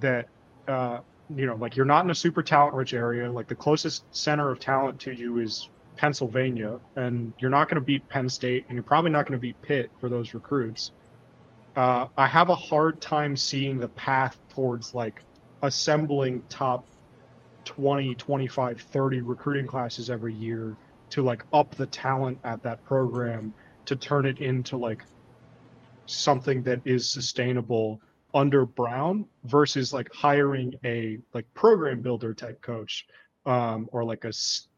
that 0.00 0.28
uh, 0.68 1.00
you 1.34 1.46
know, 1.46 1.56
like 1.56 1.76
you're 1.76 1.86
not 1.86 2.04
in 2.04 2.10
a 2.10 2.14
super 2.14 2.42
talent 2.42 2.74
rich 2.74 2.94
area. 2.94 3.30
Like 3.30 3.48
the 3.48 3.54
closest 3.54 4.04
center 4.14 4.50
of 4.50 4.60
talent 4.60 5.00
to 5.00 5.12
you 5.12 5.38
is 5.38 5.68
Pennsylvania, 5.96 6.78
and 6.94 7.32
you're 7.38 7.50
not 7.50 7.68
going 7.68 7.80
to 7.80 7.84
beat 7.84 8.08
Penn 8.08 8.28
State, 8.28 8.66
and 8.68 8.76
you're 8.76 8.84
probably 8.84 9.10
not 9.10 9.26
going 9.26 9.38
to 9.38 9.42
beat 9.42 9.60
Pitt 9.62 9.90
for 10.00 10.08
those 10.08 10.34
recruits. 10.34 10.92
Uh, 11.74 12.06
I 12.16 12.26
have 12.26 12.48
a 12.48 12.54
hard 12.54 13.00
time 13.00 13.36
seeing 13.36 13.78
the 13.78 13.88
path 13.88 14.38
towards 14.48 14.94
like 14.94 15.22
assembling 15.62 16.42
top 16.48 16.86
20, 17.64 18.14
25, 18.14 18.80
30 18.80 19.20
recruiting 19.20 19.66
classes 19.66 20.08
every 20.08 20.32
year 20.32 20.76
to 21.10 21.22
like 21.22 21.44
up 21.52 21.74
the 21.74 21.86
talent 21.86 22.38
at 22.44 22.62
that 22.62 22.82
program 22.84 23.52
to 23.86 23.96
turn 23.96 24.26
it 24.26 24.38
into 24.38 24.76
like 24.76 25.02
something 26.06 26.62
that 26.62 26.80
is 26.84 27.10
sustainable 27.10 28.00
under 28.34 28.66
Brown 28.66 29.26
versus 29.44 29.92
like 29.92 30.12
hiring 30.12 30.74
a 30.84 31.18
like 31.32 31.46
program 31.54 32.00
builder 32.00 32.34
type 32.34 32.60
coach 32.60 33.06
um, 33.46 33.88
or 33.92 34.04
like 34.04 34.24
a 34.24 34.32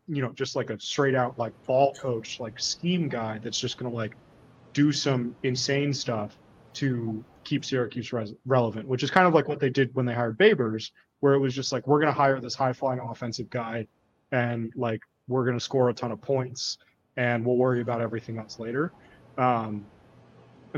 you 0.06 0.22
know 0.22 0.32
just 0.32 0.56
like 0.56 0.70
a 0.70 0.78
straight 0.80 1.14
out 1.14 1.38
like 1.38 1.52
ball 1.66 1.94
coach 1.94 2.40
like 2.40 2.58
scheme 2.58 3.08
guy 3.08 3.38
that's 3.42 3.58
just 3.58 3.78
gonna 3.78 3.94
like 3.94 4.14
do 4.72 4.92
some 4.92 5.34
insane 5.42 5.92
stuff 5.92 6.38
to 6.74 7.24
keep 7.44 7.64
Syracuse 7.64 8.12
res- 8.12 8.34
relevant, 8.46 8.86
which 8.86 9.02
is 9.02 9.10
kind 9.10 9.26
of 9.26 9.34
like 9.34 9.48
what 9.48 9.58
they 9.58 9.70
did 9.70 9.94
when 9.94 10.06
they 10.06 10.14
hired 10.14 10.38
Babers, 10.38 10.90
where 11.20 11.34
it 11.34 11.38
was 11.38 11.54
just 11.54 11.72
like 11.72 11.86
we're 11.86 11.98
gonna 11.98 12.12
hire 12.12 12.40
this 12.40 12.54
high 12.54 12.72
flying 12.72 13.00
offensive 13.00 13.50
guy 13.50 13.86
and 14.30 14.72
like 14.76 15.00
we're 15.26 15.44
gonna 15.44 15.58
score 15.58 15.88
a 15.88 15.94
ton 15.94 16.12
of 16.12 16.20
points 16.20 16.78
and 17.16 17.44
we'll 17.44 17.56
worry 17.56 17.80
about 17.80 18.00
everything 18.00 18.38
else 18.38 18.58
later. 18.58 18.92
Um, 19.36 19.84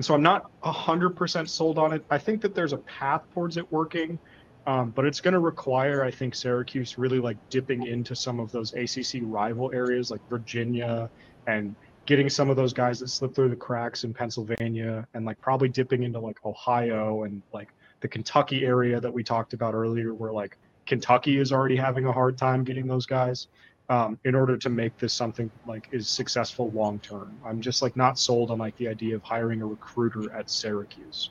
and 0.01 0.05
so 0.07 0.14
I'm 0.14 0.22
not 0.22 0.51
100% 0.62 1.46
sold 1.46 1.78
on 1.78 1.92
it. 1.92 2.03
I 2.09 2.16
think 2.16 2.40
that 2.40 2.55
there's 2.55 2.72
a 2.72 2.78
path 2.78 3.20
towards 3.34 3.59
it 3.59 3.70
working, 3.70 4.18
um, 4.66 4.92
but 4.92 5.05
it's 5.05 5.20
going 5.20 5.34
to 5.34 5.40
require, 5.40 6.03
I 6.03 6.11
think, 6.11 6.34
Syracuse 6.34 6.96
really 6.96 7.18
like 7.18 7.36
dipping 7.51 7.86
into 7.86 8.16
some 8.16 8.40
of 8.40 8.51
those 8.51 8.72
ACC 8.72 9.20
rival 9.24 9.70
areas 9.74 10.11
like 10.11 10.26
Virginia 10.30 11.11
and 11.46 11.74
getting 12.07 12.30
some 12.30 12.48
of 12.48 12.57
those 12.57 12.72
guys 12.72 12.98
that 13.01 13.09
slip 13.09 13.34
through 13.34 13.51
the 13.51 13.57
cracks 13.57 14.05
in 14.05 14.14
Pennsylvania 14.14 15.07
and 15.12 15.26
like 15.26 15.38
probably 15.42 15.68
dipping 15.68 16.03
into 16.05 16.18
like 16.18 16.38
Ohio 16.46 17.24
and 17.24 17.42
like 17.53 17.68
the 18.01 18.09
Kentucky 18.09 18.64
area 18.64 19.03
that 19.03 19.12
we 19.12 19.22
talked 19.22 19.53
about 19.53 19.74
earlier, 19.74 20.14
where 20.14 20.32
like 20.32 20.57
Kentucky 20.86 21.36
is 21.36 21.53
already 21.53 21.76
having 21.76 22.07
a 22.07 22.12
hard 22.12 22.38
time 22.38 22.64
getting 22.64 22.86
those 22.86 23.05
guys 23.05 23.48
um, 23.91 24.18
in 24.24 24.36
order 24.36 24.57
to 24.57 24.68
make 24.70 24.97
this 24.99 25.12
something 25.12 25.51
like 25.66 25.88
is 25.91 26.09
successful 26.09 26.70
long 26.70 27.01
term. 27.01 27.36
I'm 27.45 27.61
just 27.61 27.82
like 27.82 27.97
not 27.97 28.18
sold 28.18 28.53
on 28.53 28.59
like 28.59 28.76
the 28.76 28.86
idea 28.88 29.16
of 29.16 29.22
hiring 29.22 29.61
a 29.62 29.66
recruiter 29.66 30.32
at 30.32 30.49
Syracuse. 30.49 31.30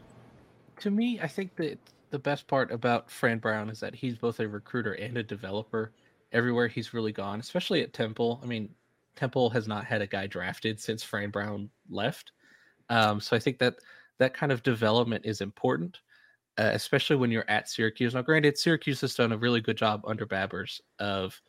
To 0.81 0.91
me, 0.91 1.19
I 1.21 1.27
think 1.27 1.55
that 1.55 1.79
the 2.11 2.19
best 2.19 2.47
part 2.47 2.71
about 2.71 3.09
Fran 3.09 3.39
Brown 3.39 3.69
is 3.69 3.79
that 3.79 3.95
he's 3.95 4.17
both 4.17 4.41
a 4.41 4.47
recruiter 4.47 4.93
and 4.93 5.17
a 5.17 5.23
developer. 5.23 5.93
Everywhere 6.31 6.67
he's 6.67 6.93
really 6.93 7.13
gone, 7.13 7.39
especially 7.39 7.81
at 7.81 7.93
Temple. 7.93 8.39
I 8.43 8.45
mean, 8.45 8.69
Temple 9.15 9.49
has 9.51 9.67
not 9.67 9.85
had 9.85 10.01
a 10.01 10.07
guy 10.07 10.27
drafted 10.27 10.79
since 10.79 11.01
Fran 11.01 11.31
Brown 11.31 11.69
left. 11.89 12.33
Um, 12.89 13.19
so 13.21 13.35
I 13.35 13.39
think 13.39 13.57
that 13.59 13.77
that 14.17 14.33
kind 14.33 14.51
of 14.51 14.63
development 14.63 15.25
is 15.25 15.41
important, 15.41 15.99
uh, 16.57 16.71
especially 16.73 17.15
when 17.15 17.31
you're 17.31 17.49
at 17.49 17.69
Syracuse. 17.69 18.13
Now, 18.13 18.21
granted, 18.21 18.57
Syracuse 18.57 19.01
has 19.01 19.15
done 19.15 19.31
a 19.31 19.37
really 19.37 19.61
good 19.61 19.77
job 19.77 20.03
under 20.05 20.25
Babers 20.25 20.81
of 20.99 21.41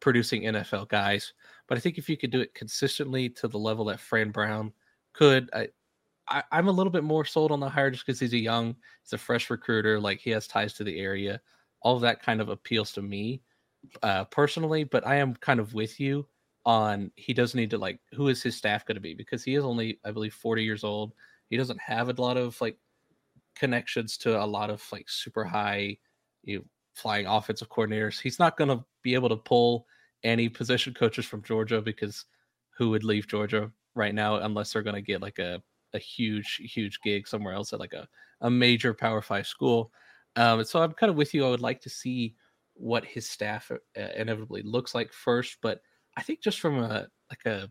producing 0.00 0.42
NFL 0.42 0.88
guys. 0.88 1.32
But 1.66 1.78
I 1.78 1.80
think 1.80 1.98
if 1.98 2.08
you 2.08 2.16
could 2.16 2.30
do 2.30 2.40
it 2.40 2.54
consistently 2.54 3.28
to 3.30 3.48
the 3.48 3.58
level 3.58 3.84
that 3.86 4.00
Fran 4.00 4.30
Brown 4.30 4.72
could, 5.12 5.50
I, 5.52 5.68
I 6.28 6.42
am 6.52 6.68
a 6.68 6.72
little 6.72 6.92
bit 6.92 7.04
more 7.04 7.24
sold 7.24 7.52
on 7.52 7.60
the 7.60 7.68
hire 7.68 7.90
just 7.90 8.06
because 8.06 8.20
he's 8.20 8.32
a 8.32 8.38
young, 8.38 8.76
he's 9.02 9.12
a 9.12 9.18
fresh 9.18 9.50
recruiter, 9.50 9.98
like 10.00 10.20
he 10.20 10.30
has 10.30 10.46
ties 10.46 10.74
to 10.74 10.84
the 10.84 10.98
area. 10.98 11.40
All 11.82 11.96
of 11.96 12.02
that 12.02 12.22
kind 12.22 12.40
of 12.40 12.48
appeals 12.48 12.92
to 12.92 13.02
me 13.02 13.42
uh, 14.02 14.24
personally, 14.24 14.84
but 14.84 15.06
I 15.06 15.16
am 15.16 15.34
kind 15.34 15.60
of 15.60 15.74
with 15.74 16.00
you 16.00 16.26
on 16.66 17.10
he 17.14 17.32
does 17.32 17.54
need 17.54 17.70
to 17.70 17.78
like 17.78 17.98
who 18.12 18.28
is 18.28 18.42
his 18.42 18.56
staff 18.56 18.84
going 18.84 18.96
to 18.96 19.00
be 19.00 19.14
because 19.14 19.42
he 19.42 19.54
is 19.54 19.64
only 19.64 19.98
I 20.04 20.10
believe 20.10 20.34
40 20.34 20.62
years 20.62 20.84
old. 20.84 21.12
He 21.48 21.56
doesn't 21.56 21.80
have 21.80 22.08
a 22.08 22.20
lot 22.20 22.36
of 22.36 22.60
like 22.60 22.76
connections 23.54 24.16
to 24.18 24.42
a 24.42 24.44
lot 24.44 24.70
of 24.70 24.84
like 24.92 25.08
super 25.08 25.44
high 25.44 25.96
you 26.44 26.58
know, 26.58 26.64
flying 26.94 27.26
offensive 27.26 27.68
coordinators. 27.68 28.20
He's 28.20 28.38
not 28.38 28.56
going 28.56 28.68
to 28.68 28.84
be 29.02 29.14
able 29.14 29.28
to 29.28 29.36
pull 29.36 29.86
any 30.24 30.48
position 30.48 30.94
coaches 30.94 31.24
from 31.24 31.42
Georgia 31.42 31.80
because 31.80 32.24
who 32.76 32.90
would 32.90 33.04
leave 33.04 33.26
Georgia 33.26 33.70
right 33.94 34.14
now 34.14 34.36
unless 34.36 34.72
they're 34.72 34.82
going 34.82 34.94
to 34.94 35.02
get 35.02 35.22
like 35.22 35.38
a, 35.38 35.62
a 35.94 35.98
huge, 35.98 36.60
huge 36.72 37.00
gig 37.02 37.26
somewhere 37.26 37.54
else 37.54 37.72
at 37.72 37.80
like 37.80 37.92
a, 37.92 38.08
a 38.40 38.50
major 38.50 38.94
Power 38.94 39.22
Five 39.22 39.46
school. 39.46 39.92
Um, 40.36 40.64
so 40.64 40.82
I'm 40.82 40.92
kind 40.92 41.10
of 41.10 41.16
with 41.16 41.34
you. 41.34 41.46
I 41.46 41.50
would 41.50 41.60
like 41.60 41.80
to 41.82 41.90
see 41.90 42.34
what 42.74 43.04
his 43.04 43.28
staff 43.28 43.70
uh, 43.70 44.00
inevitably 44.16 44.62
looks 44.62 44.94
like 44.94 45.12
first, 45.12 45.58
but 45.62 45.80
I 46.16 46.22
think 46.22 46.40
just 46.40 46.60
from 46.60 46.78
a 46.78 47.06
like 47.30 47.44
a 47.46 47.70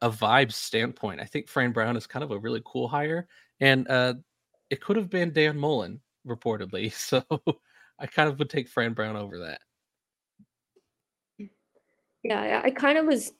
a 0.00 0.10
vibe 0.10 0.52
standpoint, 0.52 1.20
I 1.20 1.24
think 1.24 1.48
Fran 1.48 1.72
Brown 1.72 1.96
is 1.96 2.06
kind 2.06 2.22
of 2.22 2.30
a 2.30 2.38
really 2.38 2.62
cool 2.66 2.88
hire, 2.88 3.28
and 3.60 3.88
uh, 3.88 4.14
it 4.70 4.80
could 4.80 4.96
have 4.96 5.08
been 5.08 5.32
Dan 5.32 5.56
Mullen 5.56 6.00
reportedly. 6.26 6.92
So 6.94 7.22
I 7.98 8.06
kind 8.06 8.28
of 8.28 8.38
would 8.40 8.50
take 8.50 8.68
Fran 8.68 8.92
Brown 8.92 9.16
over 9.16 9.38
that. 9.38 9.60
Yeah, 12.24 12.62
I 12.64 12.70
kind 12.70 12.98
of 12.98 13.04
was 13.04 13.32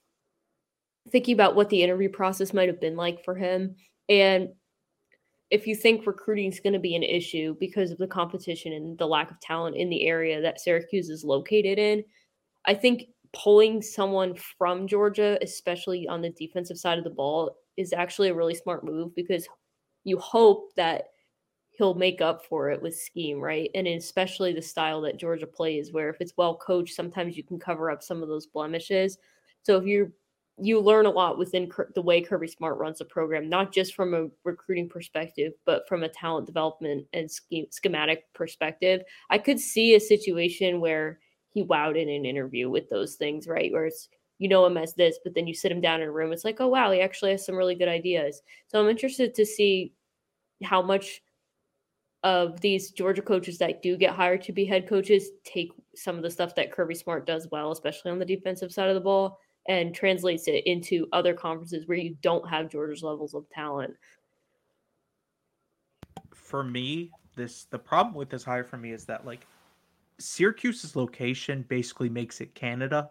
thinking 1.11 1.35
about 1.35 1.57
what 1.57 1.71
the 1.71 1.83
interview 1.83 2.11
process 2.11 2.53
might 2.53 2.69
have 2.69 2.81
been 2.81 2.97
like 2.97 3.25
for 3.25 3.35
him. 3.35 3.77
And 4.09 4.51
if 5.51 5.67
you 5.67 5.75
think 5.75 6.07
recruiting 6.07 6.53
is 6.53 6.61
going 6.61 6.75
to 6.75 6.79
be 6.79 6.95
an 6.95 7.03
issue 7.03 7.57
because 7.59 7.91
of 7.91 7.99
the 7.99 8.07
competition 8.07 8.73
and 8.73 8.99
the 8.99 9.07
lack 9.07 9.31
of 9.31 9.41
talent 9.41 9.77
in 9.77 9.89
the 9.89 10.07
area 10.07 10.41
that 10.43 10.61
Syracuse 10.61 11.09
is 11.09 11.25
located 11.25 11.79
in, 11.79 12.05
I 12.67 12.75
think 12.75 13.07
pulling 13.33 13.81
someone 13.83 14.35
from 14.59 14.87
Georgia, 14.87 15.39
especially 15.43 16.07
on 16.07 16.21
the 16.21 16.31
defensive 16.31 16.79
side 16.79 16.99
of 16.99 17.05
the 17.05 17.11
ball, 17.11 17.57
is 17.77 17.93
actually 17.93 18.29
a 18.29 18.35
really 18.35 18.55
smart 18.55 18.85
move 18.85 19.15
because 19.15 19.49
you 20.05 20.19
hope 20.19 20.75
that 20.77 21.07
he'll 21.77 21.95
make 21.95 22.21
up 22.21 22.45
for 22.47 22.71
it 22.71 22.81
with 22.81 22.97
scheme, 22.97 23.41
right? 23.41 23.71
And 23.75 23.87
especially 23.87 24.53
the 24.53 24.63
style 24.63 25.01
that 25.03 25.19
Georgia 25.19 25.47
plays, 25.47 25.93
where 25.93 26.09
if 26.09 26.17
it's 26.21 26.37
well 26.37 26.57
coached, 26.57 26.95
sometimes 26.95 27.37
you 27.37 27.43
can 27.43 27.59
cover 27.59 27.91
up 27.91 28.03
some 28.03 28.23
of 28.23 28.29
those 28.29 28.47
blemishes. 28.47 29.19
So 29.63 29.77
if 29.77 29.87
you 29.87 30.13
you 30.57 30.79
learn 30.79 31.07
a 31.07 31.11
lot 31.11 31.37
within 31.37 31.69
the 31.97 32.03
way 32.03 32.21
Kirby 32.21 32.47
Smart 32.47 32.79
runs 32.79 32.99
the 32.99 33.05
program, 33.05 33.49
not 33.49 33.73
just 33.73 33.93
from 33.95 34.15
a 34.15 34.29
recruiting 34.45 34.89
perspective, 34.89 35.53
but 35.67 35.83
from 35.89 36.05
a 36.05 36.09
talent 36.09 36.47
development 36.47 37.09
and 37.13 37.29
scheme, 37.29 37.67
schematic 37.71 38.33
perspective. 38.35 39.03
I 39.31 39.39
could 39.39 39.59
see 39.59 39.97
a 39.97 40.01
situation 40.01 40.81
where 40.81 41.19
he 41.49 41.65
wowed 41.65 42.01
in 42.01 42.09
an 42.09 42.25
interview 42.25 42.71
with 42.71 42.89
those 42.89 43.17
things, 43.17 43.49
right? 43.49 43.73
Where 43.73 43.87
it's 43.87 44.09
you 44.39 44.49
know 44.49 44.65
him 44.65 44.77
as 44.77 44.95
this, 44.95 45.19
but 45.25 45.35
then 45.35 45.49
you 45.49 45.55
sit 45.55 45.73
him 45.73 45.81
down 45.81 46.03
in 46.03 46.09
a 46.09 46.13
room, 46.13 46.33
it's 46.33 46.45
like, 46.45 46.61
oh 46.61 46.69
wow, 46.69 46.93
he 46.93 47.01
actually 47.01 47.33
has 47.33 47.45
some 47.45 47.57
really 47.57 47.75
good 47.75 47.89
ideas. 47.89 48.41
So 48.69 48.81
I'm 48.81 48.89
interested 48.89 49.35
to 49.35 49.45
see 49.45 49.93
how 50.63 50.83
much 50.83 51.21
of 52.25 52.61
these 52.61 52.91
Georgia 52.91 53.23
coaches 53.23 53.59
that 53.59 53.83
do 53.83 53.97
get 53.97 54.15
hired 54.15 54.43
to 54.43 54.53
be 54.53 54.65
head 54.65 54.89
coaches 54.89 55.31
take 55.45 55.73
some 55.95 56.17
of 56.17 56.23
the 56.23 56.31
stuff 56.31 56.55
that 56.57 56.73
Kirby 56.73 56.95
Smart 56.95 57.27
does 57.27 57.47
well, 57.53 57.71
especially 57.71 58.11
on 58.11 58.19
the 58.19 58.25
defensive 58.25 58.73
side 58.73 58.89
of 58.89 58.95
the 58.95 59.01
ball, 59.01 59.39
and 59.69 59.95
translates 59.95 60.49
it 60.49 60.67
into 60.67 61.07
other 61.13 61.35
conferences 61.35 61.87
where 61.87 61.99
you 61.99 62.17
don't 62.23 62.49
have 62.49 62.71
Georgia's 62.71 63.03
levels 63.03 63.35
of 63.35 63.49
talent. 63.51 63.95
For 66.35 66.65
me, 66.65 67.11
this 67.37 67.65
the 67.65 67.79
problem 67.79 68.15
with 68.15 68.31
this 68.31 68.43
hire 68.43 68.65
for 68.65 68.79
me 68.79 68.93
is 68.93 69.05
that 69.05 69.27
like 69.27 69.47
Syracuse's 70.19 70.97
location 70.97 71.65
basically 71.69 72.09
makes 72.09 72.41
it 72.41 72.55
Canada 72.55 73.11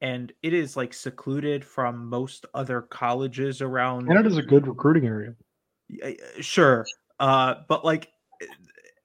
and 0.00 0.32
it 0.42 0.52
is 0.52 0.76
like 0.76 0.92
secluded 0.92 1.64
from 1.64 2.08
most 2.08 2.44
other 2.52 2.82
colleges 2.82 3.62
around 3.62 4.06
Canada's 4.06 4.36
a 4.36 4.42
good 4.42 4.66
recruiting 4.66 5.06
area. 5.06 5.34
Sure, 6.40 6.84
Uh, 7.20 7.54
but 7.68 7.84
like, 7.84 8.10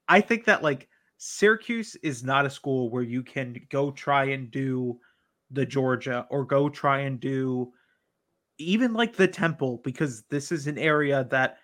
I 0.07 0.21
think 0.21 0.45
that 0.45 0.63
like 0.63 0.87
Syracuse 1.17 1.95
is 1.97 2.23
not 2.23 2.45
a 2.45 2.49
school 2.49 2.89
where 2.89 3.03
you 3.03 3.23
can 3.23 3.55
go 3.69 3.91
try 3.91 4.25
and 4.25 4.49
do 4.49 4.99
the 5.51 5.65
Georgia 5.65 6.25
or 6.29 6.45
go 6.45 6.69
try 6.69 7.01
and 7.01 7.19
do 7.19 7.71
even 8.57 8.93
like 8.93 9.15
the 9.15 9.27
Temple 9.27 9.81
because 9.83 10.23
this 10.29 10.51
is 10.51 10.67
an 10.67 10.77
area 10.77 11.25
that 11.31 11.57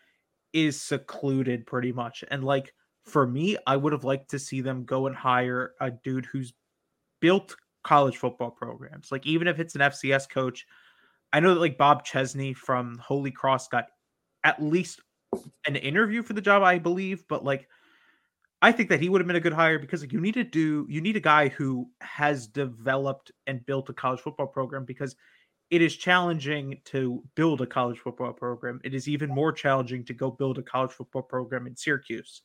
is 0.53 0.82
secluded 0.82 1.65
pretty 1.65 1.91
much. 1.91 2.23
And 2.32 2.43
like 2.43 2.73
for 3.03 3.28
me, 3.28 3.57
I 3.67 3.78
would 3.78 3.93
have 3.93 4.03
liked 4.03 4.30
to 4.32 4.39
see 4.39 4.61
them 4.61 4.86
go 4.86 5.07
and 5.07 5.15
hire 5.15 5.73
a 5.82 5.91
dude 5.91 6.26
who's 6.26 6.53
built 7.19 7.55
college 7.84 8.17
football 8.17 8.51
programs. 8.51 9.11
Like 9.11 9.26
even 9.26 9.47
if 9.47 9.59
it's 9.59 9.76
an 9.76 9.82
FCS 9.82 10.30
coach, 10.30 10.65
I 11.34 11.39
know 11.39 11.53
that 11.53 11.59
like 11.59 11.78
Bob 11.78 12.03
Chesney 12.03 12.53
from 12.53 12.97
Holy 12.97 13.32
Cross 13.32 13.67
got 13.67 13.86
at 14.43 14.61
least 14.61 15.01
an 15.65 15.75
interview 15.75 16.23
for 16.23 16.33
the 16.33 16.41
job, 16.41 16.63
I 16.63 16.79
believe, 16.79 17.23
but 17.27 17.43
like 17.43 17.67
I 18.61 18.71
think 18.71 18.89
that 18.89 19.01
he 19.01 19.09
would 19.09 19.21
have 19.21 19.27
been 19.27 19.36
a 19.36 19.41
good 19.41 19.53
hire 19.53 19.79
because 19.79 20.01
like 20.01 20.13
you 20.13 20.21
need 20.21 20.33
to 20.36 20.43
do 20.43 20.86
you 20.89 21.01
need 21.01 21.15
a 21.15 21.21
guy 21.21 21.49
who 21.49 21.89
has 22.01 22.47
developed 22.47 23.31
and 23.47 23.65
built 23.65 23.89
a 23.89 23.93
college 23.93 24.21
football 24.21 24.47
program 24.47 24.86
because 24.86 25.15
it 25.69 25.81
is 25.81 25.95
challenging 25.95 26.79
to 26.86 27.23
build 27.36 27.61
a 27.61 27.65
college 27.65 27.99
football 27.99 28.33
program. 28.33 28.79
It 28.83 28.93
is 28.93 29.07
even 29.07 29.29
more 29.29 29.51
challenging 29.51 30.05
to 30.05 30.13
go 30.13 30.31
build 30.31 30.57
a 30.57 30.63
college 30.63 30.91
football 30.91 31.23
program 31.23 31.67
in 31.67 31.75
Syracuse. 31.75 32.41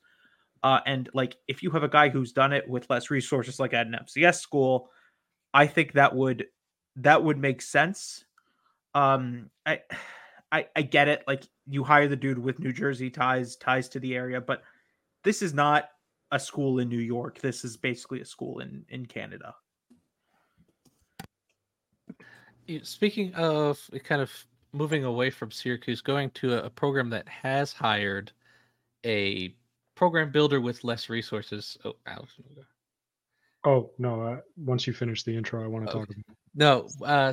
Uh, 0.63 0.81
and 0.87 1.09
like 1.15 1.37
if 1.49 1.63
you 1.63 1.71
have 1.71 1.83
a 1.83 1.89
guy 1.89 2.09
who's 2.09 2.33
done 2.33 2.53
it 2.53 2.69
with 2.69 2.89
less 2.91 3.11
resources, 3.11 3.61
like 3.61 3.73
at 3.73 3.87
an 3.87 3.97
FCS 4.05 4.41
school, 4.41 4.91
I 5.55 5.67
think 5.67 5.93
that 5.93 6.15
would 6.15 6.47
that 6.97 7.23
would 7.25 7.39
make 7.39 7.63
sense. 7.63 8.25
Um, 8.95 9.51
I 9.65 9.81
I 10.53 10.67
I 10.75 10.83
get 10.83 11.09
it. 11.09 11.25
Like 11.27 11.45
you 11.67 11.85
hire 11.85 12.09
the 12.09 12.17
dude 12.17 12.39
with 12.39 12.59
New 12.59 12.73
Jersey 12.73 13.11
ties, 13.11 13.57
ties 13.57 13.89
to 13.91 14.01
the 14.01 14.15
area, 14.15 14.41
but 14.41 14.63
this 15.25 15.43
is 15.43 15.55
not 15.55 15.91
a 16.33 16.39
school 16.39 16.79
in 16.79 16.89
New 16.89 16.99
York. 16.99 17.41
This 17.41 17.65
is 17.65 17.77
basically 17.77 18.21
a 18.21 18.25
school 18.25 18.61
in 18.61 18.85
in 18.89 19.07
Canada. 19.07 19.55
Speaking 22.83 23.35
of 23.35 23.81
kind 24.05 24.23
of 24.23 24.31
moving 24.73 25.05
away 25.05 25.31
from 25.31 25.51
Syracuse, 25.51 26.01
going 26.01 26.31
to 26.31 26.55
a, 26.55 26.67
a 26.67 26.71
program 26.71 27.11
that 27.11 27.29
has 27.29 27.73
hired 27.73 28.31
a 29.05 29.55
program 29.97 30.31
builder 30.31 30.61
with 30.61 30.85
less 30.85 31.09
resources. 31.09 31.77
Oh, 31.85 31.95
Alex. 32.07 32.35
Oh 33.65 33.91
no! 33.99 34.23
Uh, 34.23 34.41
once 34.57 34.87
you 34.87 34.93
finish 34.93 35.23
the 35.23 35.37
intro, 35.37 35.63
I 35.63 35.67
want 35.67 35.87
to 35.87 35.91
okay. 35.91 35.99
talk. 35.99 36.09
About. 36.11 36.37
No, 36.55 36.89
uh, 37.05 37.33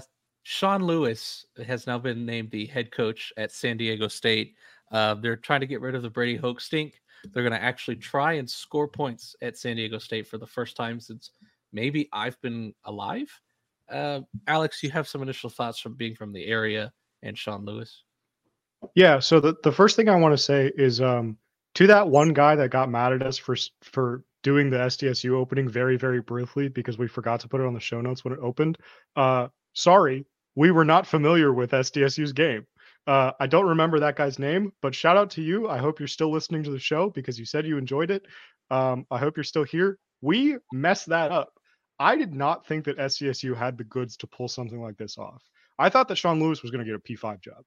Sean 0.49 0.81
Lewis 0.81 1.45
has 1.65 1.87
now 1.87 1.99
been 1.99 2.25
named 2.25 2.51
the 2.51 2.67
head 2.67 2.89
coach 2.89 3.33
at 3.35 3.51
San 3.51 3.75
Diego 3.75 4.07
State. 4.07 4.55
Uh, 4.93 5.13
they're 5.15 5.35
trying 5.35 5.59
to 5.59 5.67
get 5.67 5.81
rid 5.81 5.93
of 5.93 6.03
the 6.03 6.09
Brady 6.09 6.37
Hoke 6.37 6.61
stink. 6.61 7.01
They're 7.33 7.43
going 7.43 7.51
to 7.51 7.61
actually 7.61 7.97
try 7.97 8.33
and 8.33 8.49
score 8.49 8.87
points 8.87 9.35
at 9.41 9.57
San 9.57 9.75
Diego 9.75 9.97
State 9.97 10.25
for 10.25 10.37
the 10.37 10.47
first 10.47 10.77
time 10.77 11.01
since 11.01 11.31
maybe 11.73 12.07
I've 12.13 12.39
been 12.39 12.73
alive. 12.85 13.29
Uh, 13.91 14.21
Alex, 14.47 14.81
you 14.81 14.89
have 14.89 15.05
some 15.05 15.21
initial 15.21 15.49
thoughts 15.49 15.79
from 15.79 15.95
being 15.95 16.15
from 16.15 16.31
the 16.31 16.45
area 16.45 16.93
and 17.23 17.37
Sean 17.37 17.65
Lewis. 17.65 18.03
Yeah. 18.95 19.19
So 19.19 19.41
the, 19.41 19.53
the 19.65 19.71
first 19.73 19.97
thing 19.97 20.07
I 20.07 20.15
want 20.15 20.31
to 20.31 20.41
say 20.41 20.71
is 20.77 21.01
um, 21.01 21.37
to 21.75 21.87
that 21.87 22.07
one 22.07 22.31
guy 22.31 22.55
that 22.55 22.69
got 22.69 22.89
mad 22.89 23.11
at 23.11 23.21
us 23.21 23.37
for 23.37 23.57
for 23.81 24.23
doing 24.43 24.69
the 24.69 24.77
SDSU 24.77 25.31
opening 25.31 25.67
very 25.67 25.97
very 25.97 26.21
briefly 26.21 26.69
because 26.69 26.97
we 26.97 27.09
forgot 27.09 27.41
to 27.41 27.49
put 27.49 27.59
it 27.59 27.67
on 27.67 27.73
the 27.73 27.81
show 27.81 27.99
notes 27.99 28.23
when 28.23 28.33
it 28.33 28.39
opened. 28.39 28.77
Uh, 29.17 29.49
sorry, 29.73 30.25
we 30.57 30.71
were 30.71 30.83
not 30.83 31.05
familiar 31.05 31.53
with 31.53 31.69
SDSU's 31.69 32.33
game. 32.33 32.65
Uh, 33.05 33.31
I 33.39 33.45
don't 33.45 33.67
remember 33.67 33.99
that 33.99 34.15
guy's 34.15 34.39
name, 34.39 34.73
but 34.81 34.95
shout 34.95 35.15
out 35.15 35.29
to 35.31 35.41
you. 35.43 35.69
I 35.69 35.77
hope 35.77 35.99
you're 35.99 36.07
still 36.07 36.31
listening 36.31 36.63
to 36.63 36.71
the 36.71 36.79
show 36.79 37.11
because 37.11 37.37
you 37.37 37.45
said 37.45 37.67
you 37.67 37.77
enjoyed 37.77 38.09
it. 38.09 38.25
Um, 38.71 39.05
I 39.11 39.19
hope 39.19 39.37
you're 39.37 39.43
still 39.43 39.63
here. 39.63 39.99
We 40.21 40.57
messed 40.73 41.09
that 41.09 41.31
up. 41.31 41.53
I 41.99 42.15
did 42.15 42.33
not 42.33 42.65
think 42.65 42.85
that 42.85 42.97
SDSU 42.97 43.55
had 43.55 43.77
the 43.77 43.83
goods 43.83 44.17
to 44.17 44.27
pull 44.27 44.47
something 44.47 44.81
like 44.81 44.97
this 44.97 45.19
off. 45.19 45.43
I 45.77 45.89
thought 45.89 46.07
that 46.07 46.17
Sean 46.17 46.39
Lewis 46.39 46.63
was 46.63 46.71
going 46.71 46.83
to 46.83 46.91
get 46.91 46.99
a 46.99 47.13
P5 47.13 47.39
job, 47.39 47.63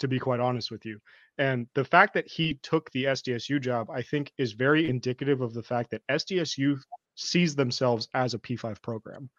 to 0.00 0.06
be 0.06 0.18
quite 0.18 0.38
honest 0.38 0.70
with 0.70 0.84
you. 0.84 0.98
And 1.38 1.66
the 1.74 1.84
fact 1.86 2.12
that 2.14 2.28
he 2.28 2.58
took 2.62 2.90
the 2.92 3.04
SDSU 3.04 3.62
job, 3.62 3.88
I 3.90 4.02
think, 4.02 4.30
is 4.36 4.52
very 4.52 4.90
indicative 4.90 5.40
of 5.40 5.54
the 5.54 5.62
fact 5.62 5.90
that 5.92 6.02
SDSU 6.10 6.78
sees 7.14 7.54
themselves 7.54 8.08
as 8.12 8.34
a 8.34 8.38
P5 8.38 8.82
program. 8.82 9.30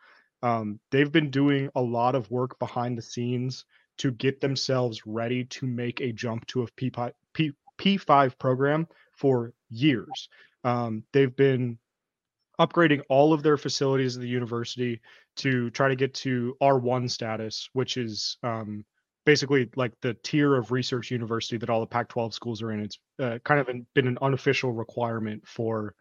Um, 0.43 0.79
they've 0.91 1.11
been 1.11 1.31
doing 1.31 1.69
a 1.75 1.81
lot 1.81 2.15
of 2.15 2.29
work 2.29 2.59
behind 2.59 2.97
the 2.97 3.01
scenes 3.01 3.65
to 3.97 4.11
get 4.11 4.39
themselves 4.39 5.05
ready 5.05 5.45
to 5.45 5.65
make 5.65 6.01
a 6.01 6.11
jump 6.11 6.45
to 6.47 6.63
a 6.63 6.67
P5, 6.67 7.11
P, 7.33 7.51
P5 7.77 8.37
program 8.37 8.87
for 9.11 9.53
years. 9.69 10.29
Um, 10.63 11.03
they've 11.13 11.35
been 11.35 11.79
upgrading 12.59 13.01
all 13.09 13.33
of 13.33 13.43
their 13.43 13.57
facilities 13.57 14.15
at 14.15 14.21
the 14.21 14.27
university 14.27 14.99
to 15.37 15.69
try 15.71 15.87
to 15.87 15.95
get 15.95 16.13
to 16.15 16.55
R1 16.61 17.09
status, 17.09 17.69
which 17.73 17.97
is 17.97 18.37
um, 18.43 18.83
basically 19.25 19.69
like 19.75 19.93
the 20.01 20.15
tier 20.23 20.55
of 20.55 20.71
research 20.71 21.11
university 21.11 21.57
that 21.57 21.69
all 21.69 21.79
the 21.79 21.85
Pac 21.85 22.09
12 22.09 22.33
schools 22.33 22.61
are 22.61 22.71
in. 22.71 22.79
It's 22.79 22.99
uh, 23.19 23.39
kind 23.43 23.59
of 23.59 23.67
been 23.93 24.07
an 24.07 24.17
unofficial 24.21 24.71
requirement 24.71 25.47
for 25.47 25.95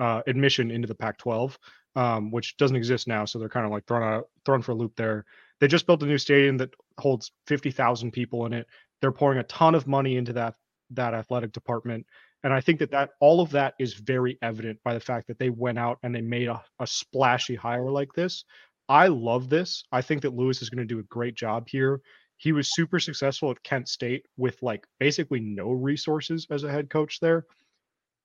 uh, 0.00 0.22
admission 0.26 0.70
into 0.70 0.88
the 0.88 0.94
Pac 0.94 1.18
12, 1.18 1.58
um, 1.96 2.30
which 2.30 2.56
doesn't 2.56 2.76
exist 2.76 3.08
now. 3.08 3.24
So 3.24 3.38
they're 3.38 3.48
kind 3.48 3.66
of 3.66 3.72
like 3.72 3.86
thrown 3.86 4.02
out, 4.02 4.28
thrown 4.44 4.62
for 4.62 4.72
a 4.72 4.76
loop 4.76 4.94
there. 4.96 5.24
They 5.60 5.68
just 5.68 5.86
built 5.86 6.02
a 6.02 6.06
new 6.06 6.18
stadium 6.18 6.56
that 6.58 6.70
holds 6.98 7.32
50,000 7.46 8.10
people 8.12 8.46
in 8.46 8.52
it. 8.52 8.66
They're 9.00 9.12
pouring 9.12 9.38
a 9.38 9.44
ton 9.44 9.74
of 9.74 9.86
money 9.86 10.16
into 10.16 10.32
that 10.34 10.54
that 10.92 11.14
athletic 11.14 11.52
department. 11.52 12.06
And 12.42 12.52
I 12.52 12.60
think 12.60 12.78
that 12.78 12.90
that 12.92 13.10
all 13.20 13.40
of 13.40 13.50
that 13.50 13.74
is 13.78 13.94
very 13.94 14.38
evident 14.42 14.80
by 14.82 14.94
the 14.94 15.00
fact 15.00 15.28
that 15.28 15.38
they 15.38 15.50
went 15.50 15.78
out 15.78 15.98
and 16.02 16.14
they 16.14 16.20
made 16.20 16.48
a, 16.48 16.62
a 16.78 16.86
splashy 16.86 17.54
hire 17.54 17.90
like 17.90 18.12
this. 18.14 18.44
I 18.88 19.06
love 19.06 19.48
this. 19.48 19.84
I 19.92 20.02
think 20.02 20.22
that 20.22 20.34
Lewis 20.34 20.62
is 20.62 20.70
going 20.70 20.86
to 20.86 20.94
do 20.94 20.98
a 20.98 21.04
great 21.04 21.36
job 21.36 21.68
here. 21.68 22.00
He 22.38 22.52
was 22.52 22.74
super 22.74 22.98
successful 22.98 23.50
at 23.50 23.62
Kent 23.62 23.88
State 23.88 24.24
with 24.36 24.60
like 24.62 24.86
basically 24.98 25.40
no 25.40 25.70
resources 25.70 26.46
as 26.50 26.64
a 26.64 26.72
head 26.72 26.90
coach 26.90 27.20
there. 27.20 27.46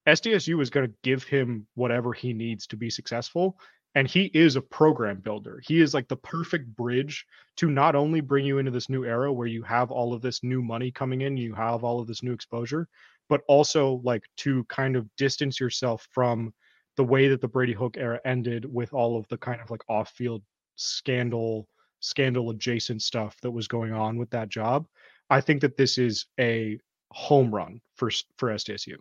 SDSU 0.08 0.62
is 0.62 0.70
going 0.70 0.88
to 0.88 0.94
give 1.04 1.24
him 1.24 1.68
whatever 1.74 2.14
he 2.14 2.34
needs 2.34 2.68
to 2.68 2.78
be 2.78 2.90
successful 2.90 3.58
and 3.96 4.10
he 4.10 4.26
is 4.34 4.58
a 4.58 4.62
program 4.62 5.22
builder. 5.22 5.62
He 5.66 5.80
is 5.80 5.94
like 5.94 6.10
the 6.10 6.18
perfect 6.18 6.68
bridge 6.76 7.26
to 7.56 7.70
not 7.70 7.96
only 7.96 8.20
bring 8.20 8.46
you 8.46 8.58
into 8.60 8.72
this 8.72 8.90
new 8.90 9.06
era 9.06 9.32
where 9.32 9.48
you 9.48 9.64
have 9.64 9.90
all 9.90 10.14
of 10.14 10.22
this 10.22 10.44
new 10.44 10.62
money 10.62 10.92
coming 10.92 11.22
in, 11.22 11.38
you 11.38 11.56
have 11.56 11.86
all 11.86 12.02
of 12.02 12.08
this 12.08 12.22
new 12.22 12.34
exposure, 12.34 12.90
but 13.30 13.42
also 13.48 14.02
like 14.04 14.24
to 14.38 14.66
kind 14.66 14.98
of 14.98 15.08
distance 15.16 15.62
yourself 15.62 16.08
from 16.12 16.54
the 16.98 17.04
way 17.04 17.30
that 17.30 17.40
the 17.40 17.48
Brady 17.48 17.74
Hoke 17.74 17.98
era 17.98 18.20
ended 18.26 18.66
with 18.72 18.94
all 18.94 19.18
of 19.18 19.26
the 19.30 19.38
kind 19.38 19.62
of 19.62 19.72
like 19.72 19.82
off-field 19.90 20.44
scandal 20.76 21.68
scandal 22.02 22.50
adjacent 22.52 23.02
stuff 23.02 23.38
that 23.42 23.50
was 23.50 23.68
going 23.68 23.94
on 23.94 24.18
with 24.18 24.30
that 24.30 24.50
job. 24.50 24.86
I 25.30 25.42
think 25.42 25.62
that 25.62 25.78
this 25.78 25.98
is 25.98 26.28
a 26.40 26.78
home 27.12 27.56
run 27.56 27.80
for 27.96 28.12
for 28.38 28.50
SDSU. 28.50 28.98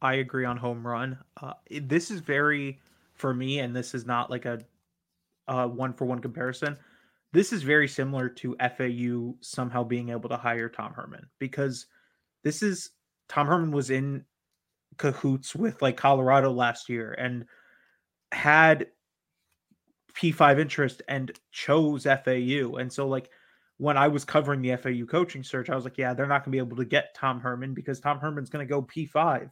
I 0.00 0.14
agree 0.14 0.44
on 0.44 0.56
home 0.56 0.86
run. 0.86 1.18
Uh, 1.40 1.54
this 1.80 2.10
is 2.10 2.20
very 2.20 2.80
for 3.14 3.34
me, 3.34 3.58
and 3.58 3.74
this 3.74 3.94
is 3.94 4.06
not 4.06 4.30
like 4.30 4.44
a, 4.44 4.60
one 5.46 5.92
for 5.92 6.04
one 6.04 6.20
comparison. 6.20 6.76
This 7.32 7.52
is 7.52 7.62
very 7.62 7.88
similar 7.88 8.28
to 8.28 8.56
FAU 8.76 9.34
somehow 9.40 9.84
being 9.84 10.10
able 10.10 10.28
to 10.28 10.36
hire 10.36 10.68
Tom 10.68 10.92
Herman 10.92 11.26
because 11.38 11.86
this 12.42 12.62
is 12.62 12.90
Tom 13.28 13.46
Herman 13.46 13.72
was 13.72 13.90
in 13.90 14.24
cahoots 14.96 15.54
with 15.54 15.82
like 15.82 15.96
Colorado 15.96 16.50
last 16.52 16.88
year 16.88 17.12
and 17.12 17.44
had 18.32 18.88
P5 20.14 20.58
interest 20.58 21.02
and 21.08 21.32
chose 21.52 22.04
FAU. 22.04 22.76
And 22.76 22.92
so, 22.92 23.06
like, 23.06 23.30
when 23.76 23.96
I 23.96 24.08
was 24.08 24.24
covering 24.24 24.60
the 24.60 24.76
FAU 24.76 25.04
coaching 25.06 25.44
search, 25.44 25.70
I 25.70 25.76
was 25.76 25.84
like, 25.84 25.98
yeah, 25.98 26.14
they're 26.14 26.26
not 26.26 26.44
going 26.44 26.52
to 26.52 26.56
be 26.56 26.58
able 26.58 26.76
to 26.78 26.84
get 26.84 27.14
Tom 27.14 27.40
Herman 27.40 27.74
because 27.74 28.00
Tom 28.00 28.18
Herman's 28.18 28.50
going 28.50 28.66
to 28.66 28.70
go 28.70 28.82
P5. 28.82 29.50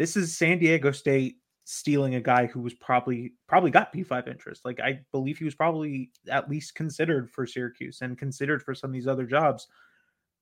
This 0.00 0.16
is 0.16 0.34
San 0.34 0.58
Diego 0.58 0.92
State 0.92 1.36
stealing 1.64 2.14
a 2.14 2.22
guy 2.22 2.46
who 2.46 2.60
was 2.60 2.72
probably 2.72 3.34
probably 3.46 3.70
got 3.70 3.92
P5 3.92 4.28
interest. 4.28 4.64
Like 4.64 4.80
I 4.80 5.00
believe 5.12 5.36
he 5.36 5.44
was 5.44 5.54
probably 5.54 6.10
at 6.26 6.48
least 6.48 6.74
considered 6.74 7.30
for 7.30 7.46
Syracuse 7.46 7.98
and 8.00 8.16
considered 8.16 8.62
for 8.62 8.74
some 8.74 8.88
of 8.88 8.94
these 8.94 9.06
other 9.06 9.26
jobs. 9.26 9.66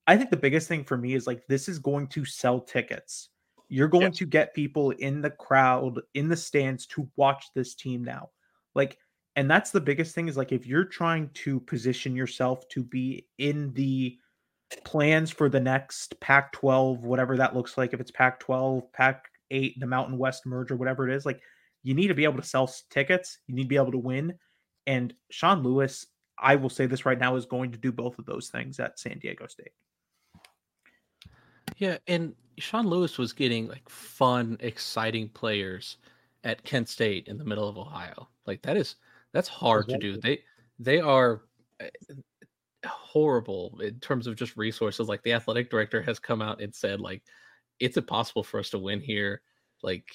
I 0.07 0.17
think 0.17 0.31
the 0.31 0.37
biggest 0.37 0.69
thing 0.69 0.85
for 0.85 0.97
me 0.97 1.15
is 1.15 1.27
like 1.27 1.45
this 1.49 1.69
is 1.69 1.81
going 1.81 2.07
to 2.07 2.25
sell 2.25 2.61
tickets. 2.61 3.31
You're 3.69 3.89
going 3.89 4.13
to 4.13 4.27
get 4.27 4.55
people 4.55 4.93
in 4.93 5.21
the 5.21 5.31
crowd, 5.31 6.03
in 6.15 6.29
the 6.29 6.37
stands 6.37 6.87
to 6.87 7.11
watch 7.17 7.47
this 7.53 7.75
team 7.75 8.05
now. 8.05 8.31
Like 8.77 8.97
and 9.35 9.51
that's 9.51 9.73
the 9.73 9.81
biggest 9.81 10.15
thing 10.15 10.29
is 10.29 10.37
like 10.37 10.53
if 10.53 10.69
you're 10.69 10.85
trying 10.85 11.31
to 11.31 11.59
position 11.59 12.15
yourself 12.15 12.69
to 12.69 12.85
be 12.85 13.27
in 13.39 13.73
the 13.73 14.19
plans 14.85 15.33
for 15.33 15.49
the 15.49 15.59
next 15.59 16.21
Pac 16.21 16.53
12, 16.53 17.03
whatever 17.03 17.37
that 17.37 17.57
looks 17.57 17.77
like, 17.77 17.93
if 17.93 17.99
it's 17.99 18.13
Pac 18.13 18.39
12, 18.39 18.93
Pac 18.93 19.28
eight, 19.51 19.79
the 19.81 19.87
Mountain 19.87 20.19
West 20.19 20.47
merger, 20.47 20.77
whatever 20.77 21.09
it 21.09 21.15
is, 21.15 21.27
like 21.27 21.41
you 21.83 21.95
need 21.95 22.09
to 22.09 22.15
be 22.15 22.25
able 22.25 22.41
to 22.41 22.47
sell 22.47 22.73
tickets. 22.91 23.39
You 23.47 23.55
need 23.55 23.65
to 23.65 23.69
be 23.69 23.77
able 23.77 23.93
to 23.93 23.99
win. 23.99 24.35
And 24.87 25.15
Sean 25.31 25.63
Lewis, 25.63 26.07
I 26.39 26.57
will 26.57 26.71
say 26.71 26.87
this 26.87 27.07
right 27.07 27.19
now, 27.19 27.37
is 27.37 27.47
going 27.47 27.73
to 27.73 27.79
do 27.79 27.93
both 27.93 28.19
of 28.19 28.27
those 28.27 28.49
things 28.49 28.81
at 28.81 28.99
San 28.99 29.19
Diego 29.19 29.47
State. 29.47 29.73
Yeah, 31.77 31.99
and 32.07 32.35
Sean 32.59 32.89
Lewis 32.89 33.19
was 33.19 33.33
getting 33.33 33.69
like 33.69 33.89
fun, 33.89 34.57
exciting 34.61 35.29
players 35.29 35.99
at 36.45 36.65
Kent 36.65 36.89
State 36.89 37.29
in 37.29 37.39
the 37.39 37.45
middle 37.45 37.69
of 37.69 37.79
Ohio. 37.79 38.29
Like 38.47 38.63
that 38.63 38.77
is 38.77 38.97
that's 39.33 39.49
hard 39.49 39.85
exactly. 39.85 40.09
to 40.09 40.15
do. 40.15 40.21
They 40.21 40.39
they 40.79 41.01
are 41.01 41.43
eh, 41.81 41.91
horrible 42.87 43.79
in 43.83 44.01
terms 44.01 44.27
of 44.27 44.37
just 44.37 44.57
resources. 44.57 45.09
Like 45.09 45.23
the 45.23 45.35
athletic 45.35 45.71
director 45.71 46.03
has 46.03 46.19
come 46.19 46.43
out 46.43 46.61
and 46.61 46.75
said 46.75 47.01
like 47.01 47.23
it's 47.81 47.97
impossible 47.97 48.43
for 48.43 48.61
us 48.61 48.71
to 48.71 48.79
win 48.79 49.01
here. 49.01 49.43
Like 49.83 50.07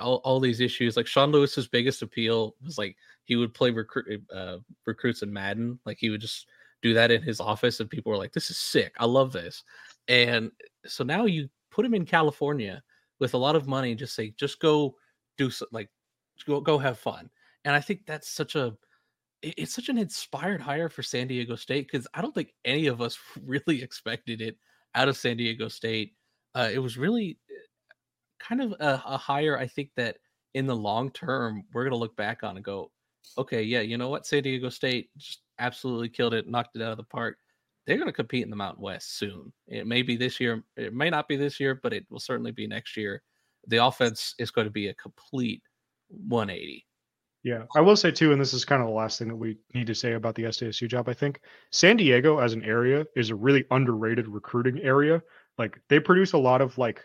all, 0.00 0.16
all 0.24 0.40
these 0.40 0.60
issues. 0.60 0.96
Like 0.96 1.06
Sean 1.06 1.32
Lewis's 1.32 1.68
biggest 1.68 2.02
appeal 2.02 2.54
was 2.64 2.78
like 2.78 2.96
he 3.24 3.36
would 3.36 3.54
play 3.54 3.70
recruit 3.70 4.22
uh, 4.34 4.58
recruits 4.86 5.22
in 5.22 5.32
Madden. 5.32 5.78
Like 5.84 5.98
he 5.98 6.10
would 6.10 6.20
just 6.20 6.46
do 6.82 6.94
that 6.94 7.10
in 7.10 7.22
his 7.22 7.40
office, 7.40 7.80
and 7.80 7.90
people 7.90 8.10
were 8.10 8.18
like, 8.18 8.32
"This 8.32 8.50
is 8.50 8.58
sick. 8.58 8.94
I 8.98 9.06
love 9.06 9.32
this." 9.32 9.62
And 10.08 10.50
so 10.86 11.04
now 11.04 11.26
you 11.26 11.48
put 11.70 11.84
him 11.84 11.94
in 11.94 12.04
California 12.04 12.82
with 13.18 13.34
a 13.34 13.38
lot 13.38 13.56
of 13.56 13.66
money. 13.66 13.94
Just 13.94 14.14
say, 14.14 14.32
just 14.38 14.60
go 14.60 14.94
do 15.36 15.50
so, 15.50 15.66
like 15.72 15.90
go 16.46 16.60
go 16.60 16.78
have 16.78 16.98
fun. 16.98 17.30
And 17.64 17.74
I 17.74 17.80
think 17.80 18.06
that's 18.06 18.28
such 18.30 18.54
a 18.56 18.76
it's 19.42 19.74
such 19.74 19.88
an 19.88 19.98
inspired 19.98 20.60
hire 20.60 20.88
for 20.88 21.02
San 21.02 21.28
Diego 21.28 21.56
State 21.56 21.88
because 21.90 22.06
I 22.12 22.20
don't 22.20 22.34
think 22.34 22.54
any 22.64 22.86
of 22.88 23.00
us 23.00 23.18
really 23.44 23.82
expected 23.82 24.40
it 24.40 24.56
out 24.94 25.08
of 25.08 25.16
San 25.16 25.36
Diego 25.36 25.68
State. 25.68 26.14
Uh, 26.54 26.68
it 26.72 26.78
was 26.78 26.98
really 26.98 27.38
kind 28.38 28.62
of 28.62 28.72
a, 28.72 29.02
a 29.06 29.16
hire 29.16 29.58
I 29.58 29.66
think 29.66 29.90
that 29.96 30.16
in 30.54 30.66
the 30.66 30.74
long 30.74 31.10
term 31.10 31.62
we're 31.72 31.84
gonna 31.84 31.96
look 31.96 32.16
back 32.16 32.42
on 32.42 32.56
and 32.56 32.64
go, 32.64 32.90
okay, 33.38 33.62
yeah, 33.62 33.80
you 33.80 33.98
know 33.98 34.08
what, 34.08 34.26
San 34.26 34.42
Diego 34.42 34.68
State 34.68 35.10
just 35.16 35.40
absolutely 35.58 36.08
killed 36.08 36.34
it, 36.34 36.48
knocked 36.48 36.76
it 36.76 36.82
out 36.82 36.90
of 36.90 36.96
the 36.96 37.04
park. 37.04 37.36
They're 37.86 37.96
going 37.96 38.08
to 38.08 38.12
compete 38.12 38.44
in 38.44 38.50
the 38.50 38.56
Mountain 38.56 38.82
West 38.82 39.18
soon. 39.18 39.52
It 39.66 39.86
may 39.86 40.02
be 40.02 40.16
this 40.16 40.40
year, 40.40 40.62
it 40.76 40.94
may 40.94 41.10
not 41.10 41.28
be 41.28 41.36
this 41.36 41.58
year, 41.58 41.78
but 41.82 41.92
it 41.92 42.06
will 42.10 42.20
certainly 42.20 42.52
be 42.52 42.66
next 42.66 42.96
year. 42.96 43.22
The 43.66 43.84
offense 43.84 44.34
is 44.38 44.50
going 44.50 44.66
to 44.66 44.70
be 44.70 44.88
a 44.88 44.94
complete 44.94 45.62
180. 46.08 46.86
Yeah, 47.42 47.62
I 47.74 47.80
will 47.80 47.96
say 47.96 48.10
too, 48.10 48.32
and 48.32 48.40
this 48.40 48.52
is 48.52 48.66
kind 48.66 48.82
of 48.82 48.88
the 48.88 48.94
last 48.94 49.18
thing 49.18 49.28
that 49.28 49.36
we 49.36 49.56
need 49.72 49.86
to 49.86 49.94
say 49.94 50.12
about 50.12 50.34
the 50.34 50.44
SDSU 50.44 50.88
job. 50.88 51.08
I 51.08 51.14
think 51.14 51.40
San 51.70 51.96
Diego 51.96 52.38
as 52.38 52.52
an 52.52 52.62
area 52.64 53.06
is 53.16 53.30
a 53.30 53.34
really 53.34 53.64
underrated 53.70 54.28
recruiting 54.28 54.78
area. 54.80 55.22
Like 55.60 55.78
they 55.90 56.00
produce 56.00 56.32
a 56.32 56.38
lot 56.38 56.62
of 56.62 56.78
like 56.78 57.04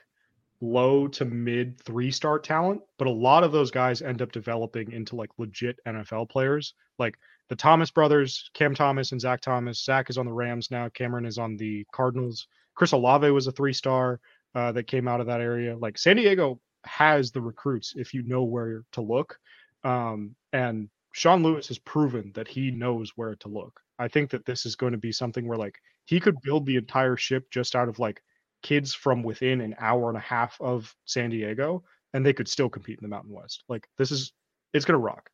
low 0.61 1.09
to 1.09 1.25
mid 1.25 1.77
three 1.81 2.09
star 2.09 2.39
talent, 2.39 2.79
but 2.97 3.05
a 3.05 3.11
lot 3.11 3.43
of 3.43 3.51
those 3.51 3.69
guys 3.69 4.01
end 4.01 4.21
up 4.21 4.31
developing 4.31 4.93
into 4.93 5.17
like 5.17 5.29
legit 5.37 5.77
NFL 5.85 6.29
players. 6.29 6.73
Like 6.97 7.17
the 7.49 7.57
Thomas 7.57 7.91
brothers, 7.91 8.49
Cam 8.53 8.73
Thomas 8.73 9.11
and 9.11 9.19
Zach 9.19 9.41
Thomas. 9.41 9.83
Zach 9.83 10.09
is 10.09 10.17
on 10.17 10.25
the 10.25 10.31
Rams 10.31 10.71
now. 10.71 10.87
Cameron 10.87 11.25
is 11.25 11.37
on 11.37 11.57
the 11.57 11.85
Cardinals. 11.91 12.47
Chris 12.75 12.93
Olave 12.93 13.29
was 13.29 13.47
a 13.47 13.51
three 13.51 13.73
star 13.73 14.21
uh, 14.55 14.71
that 14.71 14.87
came 14.87 15.09
out 15.09 15.19
of 15.19 15.27
that 15.27 15.41
area. 15.41 15.77
Like 15.77 15.97
San 15.97 16.15
Diego 16.15 16.61
has 16.85 17.31
the 17.31 17.41
recruits 17.41 17.93
if 17.97 18.13
you 18.13 18.23
know 18.23 18.45
where 18.45 18.85
to 18.93 19.01
look. 19.01 19.37
Um, 19.83 20.33
and 20.53 20.87
Sean 21.11 21.43
Lewis 21.43 21.67
has 21.67 21.79
proven 21.79 22.31
that 22.35 22.47
he 22.47 22.71
knows 22.71 23.11
where 23.17 23.35
to 23.35 23.49
look. 23.49 23.81
I 23.99 24.07
think 24.07 24.29
that 24.29 24.45
this 24.45 24.65
is 24.65 24.77
going 24.77 24.93
to 24.93 24.97
be 24.97 25.11
something 25.11 25.45
where 25.45 25.57
like 25.57 25.75
he 26.05 26.21
could 26.21 26.39
build 26.41 26.65
the 26.65 26.77
entire 26.77 27.17
ship 27.17 27.51
just 27.51 27.75
out 27.75 27.89
of 27.89 27.99
like 27.99 28.21
kids 28.65 28.95
from 28.95 29.21
within 29.21 29.61
an 29.61 29.75
hour 29.77 30.09
and 30.09 30.17
a 30.17 30.21
half 30.21 30.59
of 30.59 30.95
San 31.05 31.29
Diego, 31.29 31.83
and 32.13 32.25
they 32.25 32.33
could 32.33 32.47
still 32.47 32.67
compete 32.67 32.97
in 32.97 33.03
the 33.03 33.15
Mountain 33.15 33.31
West. 33.31 33.63
Like 33.69 33.87
this 33.99 34.09
is, 34.09 34.33
it's 34.73 34.85
gonna 34.85 34.97
rock. 34.97 35.29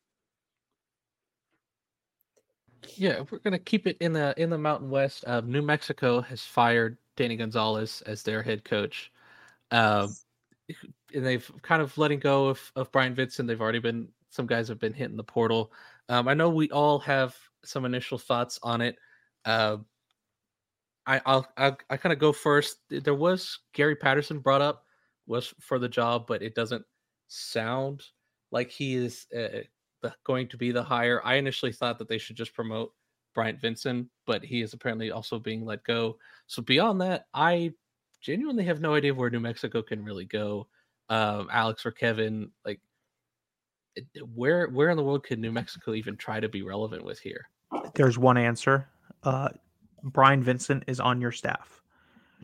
Yeah, 2.94 3.22
we're 3.30 3.38
gonna 3.38 3.58
keep 3.58 3.86
it 3.86 3.96
in 4.00 4.12
the 4.12 4.34
in 4.36 4.50
the 4.50 4.58
Mountain 4.58 4.90
West. 4.90 5.24
Uh, 5.26 5.40
New 5.40 5.62
Mexico 5.62 6.20
has 6.20 6.42
fired 6.42 6.98
Danny 7.16 7.36
Gonzales 7.36 8.02
as 8.02 8.22
their 8.22 8.42
head 8.42 8.66
coach, 8.66 9.10
uh, 9.70 10.08
and 11.14 11.24
they've 11.24 11.50
kind 11.62 11.80
of 11.80 11.96
letting 11.96 12.18
go 12.18 12.48
of 12.48 12.70
of 12.76 12.92
Bryant 12.92 13.16
Vincent. 13.16 13.48
They've 13.48 13.62
already 13.62 13.78
been 13.78 14.08
some 14.28 14.46
guys 14.46 14.68
have 14.68 14.78
been 14.78 14.92
hitting 14.92 15.16
the 15.16 15.24
portal. 15.24 15.72
Um, 16.10 16.28
I 16.28 16.34
know 16.34 16.50
we 16.50 16.68
all 16.68 16.98
have 16.98 17.34
some 17.64 17.86
initial 17.86 18.18
thoughts 18.18 18.58
on 18.62 18.82
it. 18.82 18.96
Uh, 19.46 19.78
I 21.06 21.20
I'll, 21.26 21.46
I'll 21.56 21.76
I 21.90 21.96
kind 21.96 22.12
of 22.12 22.18
go 22.18 22.32
first. 22.32 22.78
There 22.90 23.14
was 23.14 23.58
Gary 23.72 23.96
Patterson 23.96 24.38
brought 24.38 24.62
up 24.62 24.84
was 25.26 25.54
for 25.60 25.78
the 25.78 25.88
job, 25.88 26.26
but 26.26 26.42
it 26.42 26.54
doesn't 26.54 26.84
sound 27.28 28.02
like 28.50 28.70
he 28.70 28.94
is 28.94 29.26
uh, 29.36 30.08
going 30.24 30.48
to 30.48 30.56
be 30.56 30.72
the 30.72 30.82
hire. 30.82 31.20
I 31.24 31.34
initially 31.34 31.72
thought 31.72 31.98
that 31.98 32.08
they 32.08 32.18
should 32.18 32.36
just 32.36 32.54
promote 32.54 32.92
Bryant 33.34 33.60
Vincent, 33.60 34.08
but 34.26 34.44
he 34.44 34.62
is 34.62 34.74
apparently 34.74 35.10
also 35.10 35.38
being 35.38 35.64
let 35.64 35.84
go. 35.84 36.18
So 36.46 36.62
beyond 36.62 37.00
that, 37.00 37.26
I 37.32 37.72
genuinely 38.20 38.64
have 38.64 38.80
no 38.80 38.94
idea 38.94 39.14
where 39.14 39.30
New 39.30 39.40
Mexico 39.40 39.82
can 39.82 40.04
really 40.04 40.26
go. 40.26 40.68
Um, 41.08 41.48
Alex 41.50 41.84
or 41.84 41.90
Kevin, 41.90 42.50
like 42.64 42.80
where 44.34 44.68
where 44.68 44.90
in 44.90 44.96
the 44.96 45.02
world 45.02 45.24
could 45.24 45.38
New 45.38 45.52
Mexico 45.52 45.94
even 45.94 46.16
try 46.16 46.40
to 46.40 46.48
be 46.48 46.62
relevant 46.62 47.04
with 47.04 47.18
here? 47.18 47.48
There's 47.94 48.18
one 48.18 48.36
answer. 48.36 48.88
Uh, 49.22 49.48
Bryant 50.02 50.44
Vincent 50.44 50.84
is 50.86 51.00
on 51.00 51.20
your 51.20 51.32
staff. 51.32 51.82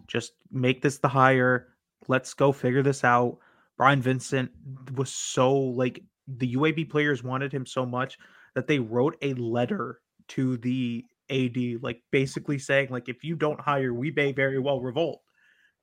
Just 0.06 0.32
make 0.50 0.82
this 0.82 0.98
the 0.98 1.09
hire. 1.09 1.68
Let's 2.06 2.34
go 2.34 2.52
figure 2.52 2.82
this 2.82 3.04
out. 3.04 3.38
Bryant 3.76 4.02
Vincent 4.02 4.50
was 4.94 5.12
so 5.12 5.54
like 5.54 6.02
the 6.26 6.54
UAB 6.54 6.90
players 6.90 7.22
wanted 7.22 7.52
him 7.52 7.66
so 7.66 7.86
much 7.86 8.18
that 8.54 8.66
they 8.66 8.78
wrote 8.78 9.16
a 9.22 9.34
letter 9.34 10.00
to 10.28 10.56
the 10.59 11.04
AD, 11.30 11.82
like 11.82 12.02
basically 12.11 12.59
saying, 12.59 12.88
like, 12.90 13.09
if 13.09 13.24
you 13.24 13.36
don't 13.36 13.61
hire, 13.61 13.92
we 13.92 14.11
may 14.11 14.32
very 14.32 14.59
well 14.59 14.80
revolt. 14.80 15.20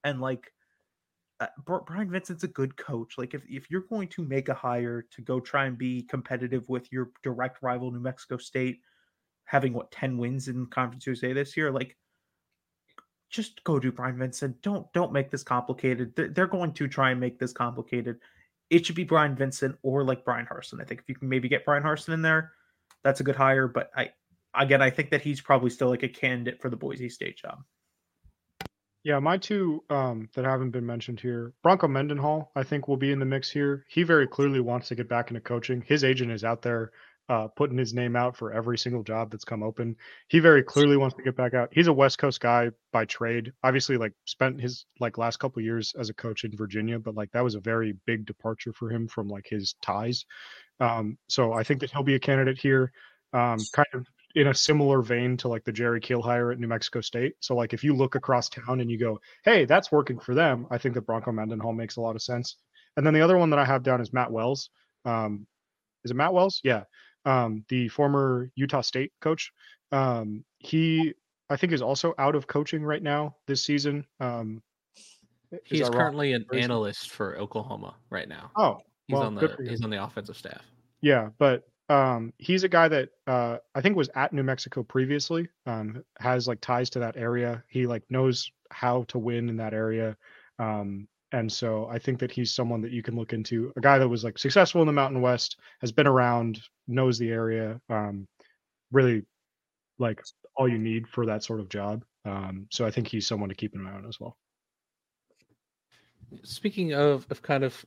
And 0.03 0.21
like 0.21 0.51
uh, 1.39 1.47
Bryant 1.65 2.11
Vincent's 2.11 2.43
a 2.43 2.49
good 2.49 2.77
coach. 2.77 3.17
Like 3.17 3.33
if, 3.33 3.43
if 3.49 3.69
you're 3.69 3.85
going 3.89 4.07
to 4.09 4.23
make 4.23 4.49
a 4.49 4.53
hire 4.53 5.05
to 5.11 5.21
go 5.21 5.39
try 5.39 5.65
and 5.65 5.77
be 5.77 6.03
competitive 6.03 6.67
with 6.69 6.91
your 6.91 7.09
direct 7.23 7.61
rival 7.61 7.91
New 7.91 7.99
Mexico 7.99 8.37
State, 8.37 8.81
having 9.45 9.73
what 9.73 9.91
10 9.91 10.17
wins 10.17 10.47
in 10.47 10.65
Conference 10.67 11.05
USA 11.07 11.33
this 11.33 11.55
year, 11.55 11.71
like 11.71 11.95
just 13.29 13.63
go 13.63 13.79
do 13.79 13.91
Bryant 13.91 14.17
Vincent. 14.17 14.61
Don't 14.61 14.91
don't 14.93 15.11
make 15.11 15.29
this 15.29 15.43
complicated. 15.43 16.15
They're, 16.15 16.47
going 16.47 16.73
to 16.73 16.87
try 16.87 17.11
and 17.11 17.19
make 17.19 17.39
this 17.39 17.53
complicated. 17.53 18.17
It 18.69 18.85
should 18.85 18.95
be 18.95 19.03
Brian 19.03 19.35
Vincent 19.35 19.77
or 19.83 20.03
like 20.03 20.25
Bryan 20.25 20.47
Harsin. 20.51 20.81
I 20.81 20.85
think 20.85 21.01
if 21.01 21.09
you 21.09 21.15
can 21.15 21.29
maybe 21.29 21.49
get 21.49 21.65
Bryan 21.65 21.83
Harsin 21.83 22.13
in 22.13 22.21
there, 22.21 22.53
that's 23.03 23.19
a 23.19 23.23
good 23.23 23.35
hire. 23.35 23.67
But 23.67 23.91
I 23.95 24.11
again, 24.55 24.81
I 24.81 24.89
think 24.89 25.11
that 25.11 25.21
he's 25.21 25.41
probably 25.41 25.69
still 25.69 25.89
like 25.89 26.03
a 26.03 26.07
candidate 26.09 26.61
for 26.61 26.69
the 26.69 26.77
Boise 26.77 27.09
State 27.09 27.37
job. 27.37 27.63
Yeah, 29.03 29.19
my 29.19 29.37
two 29.37 29.83
um, 29.91 30.29
that 30.33 30.45
haven't 30.45 30.71
been 30.71 30.85
mentioned 30.85 31.19
here, 31.19 31.53
Bronco 31.61 31.87
Mendenhall, 31.87 32.51
I 32.55 32.63
think 32.63 32.87
will 32.87 32.97
be 32.97 33.11
in 33.11 33.19
the 33.19 33.25
mix 33.25 33.51
here. 33.51 33.85
He 33.87 34.01
very 34.01 34.27
clearly 34.27 34.61
wants 34.61 34.87
to 34.87 34.95
get 34.95 35.07
back 35.07 35.29
into 35.29 35.41
coaching. 35.41 35.83
His 35.85 36.03
agent 36.03 36.31
is 36.31 36.43
out 36.43 36.63
there 36.63 36.91
uh, 37.27 37.47
putting 37.55 37.77
his 37.77 37.93
name 37.93 38.15
out 38.15 38.37
for 38.37 38.53
every 38.53 38.77
single 38.77 39.03
job 39.03 39.31
that's 39.31 39.43
come 39.43 39.63
open. 39.63 39.95
He 40.27 40.39
very 40.39 40.63
clearly 40.63 40.97
wants 40.97 41.15
to 41.15 41.23
get 41.23 41.35
back 41.35 41.53
out. 41.53 41.69
He's 41.71 41.87
a 41.87 41.93
West 41.93 42.17
Coast 42.17 42.39
guy 42.39 42.69
by 42.91 43.05
trade. 43.05 43.51
Obviously, 43.63 43.97
like 43.97 44.13
spent 44.25 44.61
his 44.61 44.85
like 44.99 45.17
last 45.17 45.37
couple 45.37 45.61
years 45.61 45.93
as 45.99 46.09
a 46.09 46.13
coach 46.13 46.43
in 46.43 46.55
Virginia, 46.55 46.99
but 46.99 47.15
like 47.15 47.31
that 47.31 47.43
was 47.43 47.55
a 47.55 47.59
very 47.59 47.95
big 48.05 48.25
departure 48.25 48.73
for 48.73 48.91
him 48.91 49.07
from 49.07 49.27
like 49.27 49.47
his 49.49 49.75
ties. 49.81 50.25
Um, 50.79 51.17
so 51.27 51.53
I 51.53 51.63
think 51.63 51.79
that 51.81 51.91
he'll 51.91 52.03
be 52.03 52.15
a 52.15 52.19
candidate 52.19 52.59
here. 52.59 52.91
Um, 53.33 53.57
kind 53.73 53.87
of 53.93 54.05
in 54.35 54.47
a 54.47 54.53
similar 54.53 55.01
vein 55.01 55.37
to 55.37 55.47
like 55.47 55.63
the 55.63 55.71
Jerry 55.71 55.99
Kill 55.99 56.21
hire 56.21 56.51
at 56.51 56.59
New 56.59 56.67
Mexico 56.67 57.01
State. 57.01 57.33
So 57.39 57.55
like 57.55 57.73
if 57.73 57.83
you 57.83 57.95
look 57.95 58.15
across 58.15 58.49
town 58.49 58.81
and 58.81 58.91
you 58.91 58.99
go, 58.99 59.19
hey, 59.43 59.65
that's 59.65 59.91
working 59.91 60.19
for 60.19 60.35
them, 60.35 60.67
I 60.69 60.77
think 60.77 60.93
that 60.95 61.05
Bronco 61.05 61.31
Mendenhall 61.31 61.73
makes 61.73 61.95
a 61.95 62.01
lot 62.01 62.15
of 62.15 62.21
sense. 62.21 62.57
And 62.97 63.05
then 63.05 63.13
the 63.13 63.21
other 63.21 63.37
one 63.37 63.49
that 63.49 63.59
I 63.59 63.65
have 63.65 63.83
down 63.83 64.01
is 64.01 64.13
Matt 64.13 64.31
Wells. 64.31 64.69
Um, 65.05 65.47
is 66.03 66.11
it 66.11 66.15
Matt 66.15 66.33
Wells? 66.33 66.61
Yeah. 66.63 66.83
Um, 67.25 67.65
the 67.69 67.87
former 67.89 68.51
Utah 68.55 68.81
State 68.81 69.11
coach. 69.21 69.51
Um, 69.91 70.43
he 70.59 71.13
I 71.49 71.57
think 71.57 71.73
is 71.73 71.81
also 71.81 72.13
out 72.17 72.35
of 72.35 72.47
coaching 72.47 72.83
right 72.83 73.01
now 73.01 73.35
this 73.47 73.63
season. 73.63 74.05
Um, 74.19 74.61
he's 75.63 75.89
currently 75.89 76.33
an 76.33 76.45
analyst 76.53 77.11
for 77.11 77.37
Oklahoma 77.37 77.95
right 78.09 78.27
now. 78.27 78.51
Oh, 78.55 78.79
he's 79.07 79.15
well, 79.15 79.23
on 79.23 79.35
the 79.35 79.55
he's 79.67 79.83
on 79.83 79.89
the 79.89 80.03
offensive 80.03 80.37
staff. 80.37 80.63
Yeah, 81.01 81.29
but 81.37 81.63
um, 81.89 82.33
he's 82.39 82.63
a 82.63 82.69
guy 82.69 82.87
that 82.87 83.09
uh, 83.27 83.57
I 83.75 83.81
think 83.81 83.95
was 83.95 84.09
at 84.15 84.33
New 84.33 84.43
Mexico 84.43 84.83
previously. 84.83 85.47
Um, 85.67 86.03
has 86.19 86.47
like 86.47 86.61
ties 86.61 86.89
to 86.91 86.99
that 86.99 87.15
area. 87.15 87.63
He 87.67 87.85
like 87.85 88.03
knows 88.09 88.51
how 88.71 89.03
to 89.09 89.19
win 89.19 89.49
in 89.49 89.57
that 89.57 89.73
area. 89.73 90.17
Um, 90.57 91.07
and 91.31 91.51
so 91.51 91.87
I 91.87 91.99
think 91.99 92.19
that 92.19 92.31
he's 92.31 92.53
someone 92.53 92.81
that 92.81 92.91
you 92.91 93.03
can 93.03 93.15
look 93.15 93.33
into. 93.33 93.73
A 93.75 93.81
guy 93.81 93.97
that 93.97 94.07
was 94.07 94.23
like 94.23 94.37
successful 94.37 94.81
in 94.81 94.87
the 94.87 94.93
Mountain 94.93 95.21
West, 95.21 95.57
has 95.81 95.91
been 95.91 96.07
around, 96.07 96.61
knows 96.87 97.17
the 97.17 97.29
area. 97.29 97.79
Um, 97.89 98.27
really, 98.91 99.23
like 99.99 100.21
all 100.55 100.67
you 100.67 100.77
need 100.77 101.07
for 101.07 101.25
that 101.25 101.43
sort 101.43 101.59
of 101.59 101.69
job. 101.69 102.03
Um, 102.25 102.67
so 102.71 102.85
I 102.85 102.91
think 102.91 103.07
he's 103.07 103.27
someone 103.27 103.49
to 103.49 103.55
keep 103.55 103.75
an 103.75 103.85
eye 103.85 103.91
on 103.91 104.05
as 104.07 104.19
well. 104.19 104.37
Speaking 106.43 106.93
of 106.93 107.25
of 107.29 107.41
kind 107.41 107.63
of 107.63 107.85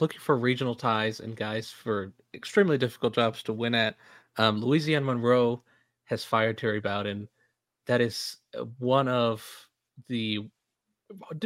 looking 0.00 0.20
for 0.20 0.36
regional 0.36 0.74
ties 0.74 1.20
and 1.20 1.36
guys 1.36 1.70
for 1.70 2.12
extremely 2.34 2.78
difficult 2.78 3.14
jobs 3.14 3.42
to 3.44 3.52
win 3.52 3.74
at. 3.74 3.96
Um, 4.36 4.60
Louisiana 4.60 5.06
Monroe 5.06 5.62
has 6.04 6.24
fired 6.24 6.58
Terry 6.58 6.80
Bowden. 6.80 7.28
That 7.86 8.00
is 8.00 8.36
uh, 8.58 8.64
one 8.78 9.08
of 9.08 9.44
the 10.08 10.48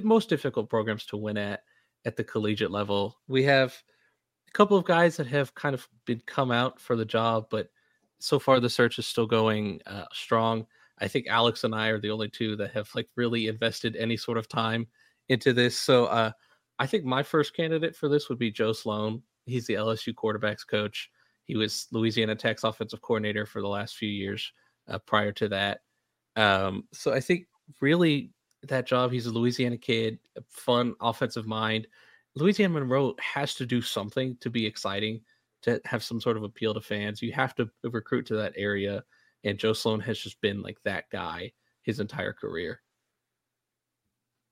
most 0.03 0.29
difficult 0.29 0.71
programs 0.71 1.05
to 1.07 1.17
win 1.17 1.37
at 1.37 1.63
at 2.05 2.17
the 2.17 2.25
collegiate 2.25 2.71
level. 2.71 3.19
We 3.29 3.43
have 3.45 3.75
a 4.49 4.53
couple 4.53 4.77
of 4.77 4.85
guys 4.85 5.17
that 5.17 5.27
have 5.27 5.55
kind 5.55 5.75
of 5.75 5.87
been 6.07 6.23
come 6.27 6.51
out 6.51 6.81
for 6.81 6.97
the 6.97 7.05
job, 7.05 7.47
but 7.51 7.69
so 8.19 8.39
far 8.39 8.61
the 8.61 8.71
search 8.71 8.99
is 8.99 9.07
still 9.07 9.27
going 9.27 9.81
uh, 9.87 10.05
strong. 10.13 10.67
I 10.99 11.09
think 11.09 11.27
Alex 11.29 11.65
and 11.65 11.75
I 11.75 11.89
are 11.89 12.01
the 12.01 12.11
only 12.11 12.29
two 12.29 12.57
that 12.57 12.73
have 12.73 12.91
like 12.95 13.09
really 13.17 13.49
invested 13.49 13.97
any 13.97 14.17
sort 14.17 14.39
of 14.39 14.49
time 14.49 14.87
into 15.29 15.53
this. 15.53 15.79
So 15.79 16.07
uh, 16.07 16.33
I 16.79 16.87
think 16.87 17.05
my 17.05 17.23
first 17.23 17.55
candidate 17.55 17.97
for 17.97 18.09
this 18.09 18.29
would 18.29 18.39
be 18.39 18.51
Joe 18.51 18.73
Sloan. 18.73 19.23
He's 19.47 19.67
the 19.67 19.75
LSU 19.75 20.15
quarterbacks 20.15 20.67
coach. 20.67 21.11
He 21.45 21.57
was 21.57 21.87
Louisiana 21.91 22.37
Tech's 22.37 22.65
offensive 22.65 23.01
coordinator 23.01 23.47
for 23.47 23.61
the 23.61 23.69
last 23.69 23.97
few 23.97 24.09
years 24.09 24.53
uh, 24.89 24.99
prior 24.99 25.33
to 25.33 25.49
that. 25.49 25.81
Um, 26.37 26.85
so 26.93 27.13
I 27.13 27.21
think 27.21 27.47
really 27.81 28.33
that 28.69 28.87
job. 28.87 29.13
He's 29.13 29.27
a 29.27 29.31
Louisiana 29.31 29.79
kid, 29.79 30.19
fun 30.49 30.95
offensive 31.01 31.47
mind. 31.47 31.87
Louisiana 32.37 32.75
Monroe 32.75 33.15
has 33.21 33.55
to 33.57 33.67
do 33.67 33.83
something 33.83 34.37
to 34.41 34.51
be 34.51 34.65
exciting, 34.65 35.21
to 35.63 35.81
have 35.85 36.05
some 36.05 36.21
sort 36.21 36.37
of 36.37 36.43
appeal 36.43 36.75
to 36.75 36.81
fans. 36.81 37.23
You 37.23 37.33
have 37.33 37.55
to 37.57 37.69
recruit 37.85 38.27
to 38.27 38.37
that 38.37 38.55
area. 38.57 39.05
And 39.45 39.59
Joe 39.59 39.73
Sloan 39.73 40.01
has 40.01 40.19
just 40.19 40.41
been 40.41 40.63
like 40.63 40.79
that 40.85 41.11
guy 41.11 41.53
his 41.83 42.01
entire 42.01 42.33
career. 42.33 42.81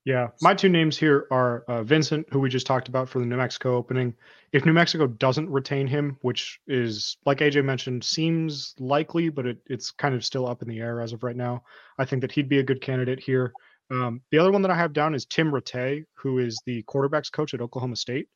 Yeah, 0.05 0.29
my 0.41 0.55
two 0.55 0.69
names 0.69 0.97
here 0.97 1.27
are 1.29 1.63
uh, 1.67 1.83
Vincent, 1.83 2.25
who 2.31 2.39
we 2.39 2.49
just 2.49 2.65
talked 2.65 2.87
about 2.87 3.09
for 3.09 3.19
the 3.19 3.25
New 3.25 3.35
Mexico 3.35 3.75
opening. 3.75 4.15
If 4.53 4.65
New 4.65 4.73
Mexico 4.73 5.07
doesn't 5.07 5.49
retain 5.49 5.87
him, 5.87 6.17
which 6.21 6.59
is, 6.67 7.17
like 7.25 7.39
AJ 7.39 7.65
mentioned, 7.65 8.03
seems 8.03 8.73
likely, 8.79 9.29
but 9.29 9.45
it, 9.45 9.57
it's 9.67 9.91
kind 9.91 10.15
of 10.15 10.25
still 10.25 10.47
up 10.47 10.61
in 10.61 10.69
the 10.69 10.79
air 10.79 11.01
as 11.01 11.13
of 11.13 11.21
right 11.21 11.35
now, 11.35 11.63
I 11.99 12.05
think 12.05 12.21
that 12.21 12.31
he'd 12.31 12.49
be 12.49 12.59
a 12.59 12.63
good 12.63 12.81
candidate 12.81 13.19
here. 13.19 13.53
Um, 13.91 14.21
the 14.31 14.37
other 14.37 14.51
one 14.51 14.61
that 14.61 14.71
I 14.71 14.75
have 14.75 14.93
down 14.93 15.15
is 15.15 15.25
Tim 15.25 15.51
Rattay, 15.51 16.05
who 16.15 16.39
is 16.39 16.61
the 16.65 16.83
quarterbacks 16.83 17.31
coach 17.31 17.53
at 17.53 17.61
Oklahoma 17.61 17.95
State. 17.95 18.27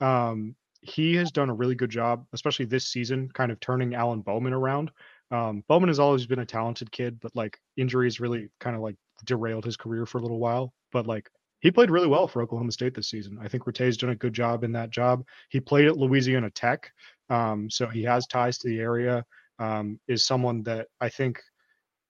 Um, 0.00 0.54
he 0.82 1.14
has 1.16 1.30
done 1.30 1.50
a 1.50 1.54
really 1.54 1.74
good 1.74 1.90
job, 1.90 2.26
especially 2.32 2.64
this 2.64 2.86
season, 2.86 3.28
kind 3.34 3.52
of 3.52 3.60
turning 3.60 3.94
Alan 3.94 4.20
Bowman 4.20 4.52
around. 4.52 4.90
Um, 5.30 5.62
Bowman 5.68 5.88
has 5.88 6.00
always 6.00 6.26
been 6.26 6.38
a 6.38 6.46
talented 6.46 6.90
kid, 6.90 7.20
but 7.20 7.34
like 7.36 7.58
injuries 7.76 8.20
really 8.20 8.48
kind 8.60 8.74
of 8.74 8.82
like 8.82 8.96
derailed 9.24 9.64
his 9.64 9.76
career 9.76 10.06
for 10.06 10.18
a 10.18 10.22
little 10.22 10.38
while. 10.38 10.72
But 10.92 11.06
like 11.06 11.30
he 11.60 11.70
played 11.70 11.90
really 11.90 12.08
well 12.08 12.26
for 12.26 12.42
Oklahoma 12.42 12.72
State 12.72 12.94
this 12.94 13.10
season. 13.10 13.38
I 13.40 13.48
think 13.48 13.64
Rattay's 13.66 13.98
done 13.98 14.10
a 14.10 14.16
good 14.16 14.32
job 14.32 14.64
in 14.64 14.72
that 14.72 14.90
job. 14.90 15.24
He 15.50 15.60
played 15.60 15.86
at 15.86 15.98
Louisiana 15.98 16.50
Tech, 16.50 16.90
um, 17.28 17.68
so 17.70 17.86
he 17.86 18.02
has 18.04 18.26
ties 18.26 18.58
to 18.58 18.68
the 18.68 18.80
area. 18.80 19.24
Um, 19.58 20.00
is 20.08 20.24
someone 20.24 20.62
that 20.62 20.88
I 21.02 21.10
think 21.10 21.38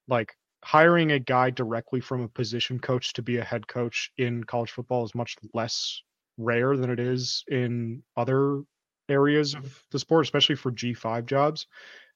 like 0.06 0.32
hiring 0.65 1.12
a 1.12 1.19
guy 1.19 1.51
directly 1.51 2.01
from 2.01 2.23
a 2.23 2.28
position 2.28 2.78
coach 2.78 3.12
to 3.15 3.23
be 3.23 3.39
a 3.39 3.45
head 3.45 3.66
coach 3.66 4.11
in 4.19 4.45
college 4.45 4.70
football 4.70 5.05
is 5.05 5.15
much 5.15 5.37
less 5.55 6.03
rare 6.37 6.77
than 6.77 6.91
it 6.91 7.01
is 7.01 7.45
in 7.49 8.03
other 8.16 8.62
areas 9.09 9.55
of 9.55 9.82
the 9.91 9.99
sport, 9.99 10.24
especially 10.24 10.55
for 10.55 10.70
G5 10.70 11.27
jobs. 11.27 11.66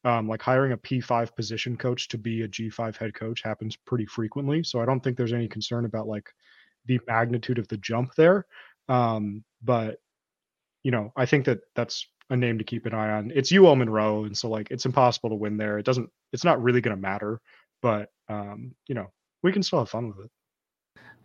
Um, 0.04 0.28
like 0.28 0.42
hiring 0.42 0.72
a 0.72 0.76
P5 0.76 1.34
position 1.34 1.76
coach 1.78 2.08
to 2.08 2.18
be 2.18 2.42
a 2.42 2.48
G5 2.48 2.96
head 2.96 3.14
coach 3.14 3.40
happens 3.42 3.74
pretty 3.74 4.04
frequently. 4.04 4.62
So 4.62 4.80
I 4.80 4.84
don't 4.84 5.00
think 5.00 5.16
there's 5.16 5.32
any 5.32 5.48
concern 5.48 5.86
about 5.86 6.06
like 6.06 6.28
the 6.84 7.00
magnitude 7.06 7.58
of 7.58 7.68
the 7.68 7.78
jump 7.78 8.14
there. 8.14 8.44
Um, 8.86 9.44
but 9.62 9.96
you 10.82 10.90
know, 10.90 11.10
I 11.16 11.24
think 11.24 11.46
that 11.46 11.60
that's 11.74 12.06
a 12.28 12.36
name 12.36 12.58
to 12.58 12.64
keep 12.64 12.84
an 12.84 12.92
eye 12.92 13.12
on. 13.12 13.32
It's 13.34 13.50
UL 13.50 13.76
Monroe, 13.76 14.24
and 14.24 14.36
so 14.36 14.50
like 14.50 14.70
it's 14.70 14.84
impossible 14.84 15.30
to 15.30 15.36
win 15.36 15.56
there. 15.56 15.78
It 15.78 15.86
doesn't. 15.86 16.10
It's 16.34 16.44
not 16.44 16.62
really 16.62 16.82
going 16.82 16.94
to 16.94 17.00
matter 17.00 17.40
but 17.84 18.10
um, 18.30 18.74
you 18.88 18.94
know, 18.94 19.12
we 19.42 19.52
can 19.52 19.62
still 19.62 19.80
have 19.80 19.90
fun 19.90 20.08
with 20.08 20.24
it. 20.24 20.30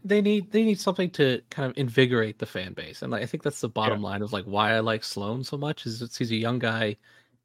They 0.03 0.21
need 0.21 0.51
they 0.51 0.63
need 0.63 0.77
something 0.77 1.09
to 1.11 1.41
kind 1.49 1.71
of 1.71 1.77
invigorate 1.77 2.37
the 2.37 2.45
fan 2.45 2.73
base, 2.73 3.01
and 3.01 3.13
like, 3.13 3.23
I 3.23 3.25
think 3.25 3.43
that's 3.43 3.61
the 3.61 3.69
bottom 3.69 4.01
yeah. 4.01 4.09
line 4.09 4.21
of 4.21 4.33
like 4.33 4.43
why 4.43 4.73
I 4.73 4.81
like 4.81 5.05
Sloan 5.05 5.41
so 5.41 5.57
much 5.57 5.85
is 5.85 6.01
it's, 6.01 6.17
he's 6.17 6.31
a 6.31 6.35
young 6.35 6.59
guy, 6.59 6.97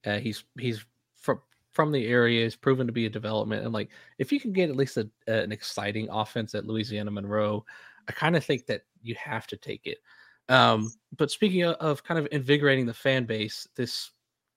uh, 0.05 0.19
he's 0.19 0.43
he's 0.59 0.85
from 1.17 1.41
from 1.71 1.93
the 1.93 2.07
area, 2.09 2.43
he's 2.43 2.57
proven 2.57 2.89
to 2.89 2.93
be 2.93 3.07
a 3.07 3.11
development, 3.11 3.65
and 3.65 3.73
like 3.73 3.91
if 4.19 4.33
you 4.33 4.41
can 4.41 4.53
get 4.53 4.69
at 4.69 4.77
least 4.77 4.97
a, 4.97 5.09
an 5.29 5.53
exciting 5.53 6.09
offense 6.11 6.57
at 6.57 6.67
Louisiana 6.67 7.13
Monroe, 7.13 7.65
I 8.09 8.13
kind 8.13 8.35
of 8.35 8.45
think 8.45 8.67
that 8.67 8.83
you 9.01 9.15
have 9.15 9.47
to 9.47 9.57
take 9.57 9.87
it. 9.87 9.99
Um, 10.49 10.93
but 11.17 11.31
speaking 11.31 11.63
of, 11.63 11.77
of, 11.77 12.03
kind 12.03 12.19
of 12.19 12.27
invigorating 12.33 12.85
the 12.85 12.93
fan 12.93 13.27
base, 13.27 13.69
this 13.77 14.11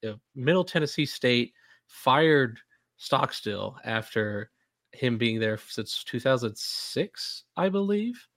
uh, 0.06 0.14
Middle 0.36 0.64
Tennessee 0.64 1.06
State 1.06 1.54
fired 1.86 2.60
Stockstill 2.98 3.78
after 3.86 4.50
him 4.92 5.18
being 5.18 5.40
there 5.40 5.58
since 5.58 6.04
2006, 6.04 7.44
I 7.56 7.70
believe. 7.70 8.28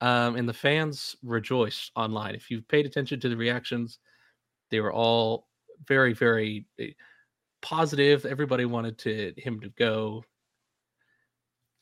Um, 0.00 0.36
and 0.36 0.48
the 0.48 0.54
fans 0.54 1.14
rejoiced 1.22 1.92
online. 1.94 2.34
If 2.34 2.50
you've 2.50 2.66
paid 2.68 2.86
attention 2.86 3.20
to 3.20 3.28
the 3.28 3.36
reactions, 3.36 3.98
they 4.70 4.80
were 4.80 4.92
all 4.92 5.48
very, 5.86 6.14
very 6.14 6.66
eh, 6.78 6.92
positive. 7.60 8.24
Everybody 8.24 8.64
wanted 8.64 8.98
to 8.98 9.34
him 9.36 9.60
to 9.60 9.68
go. 9.70 10.24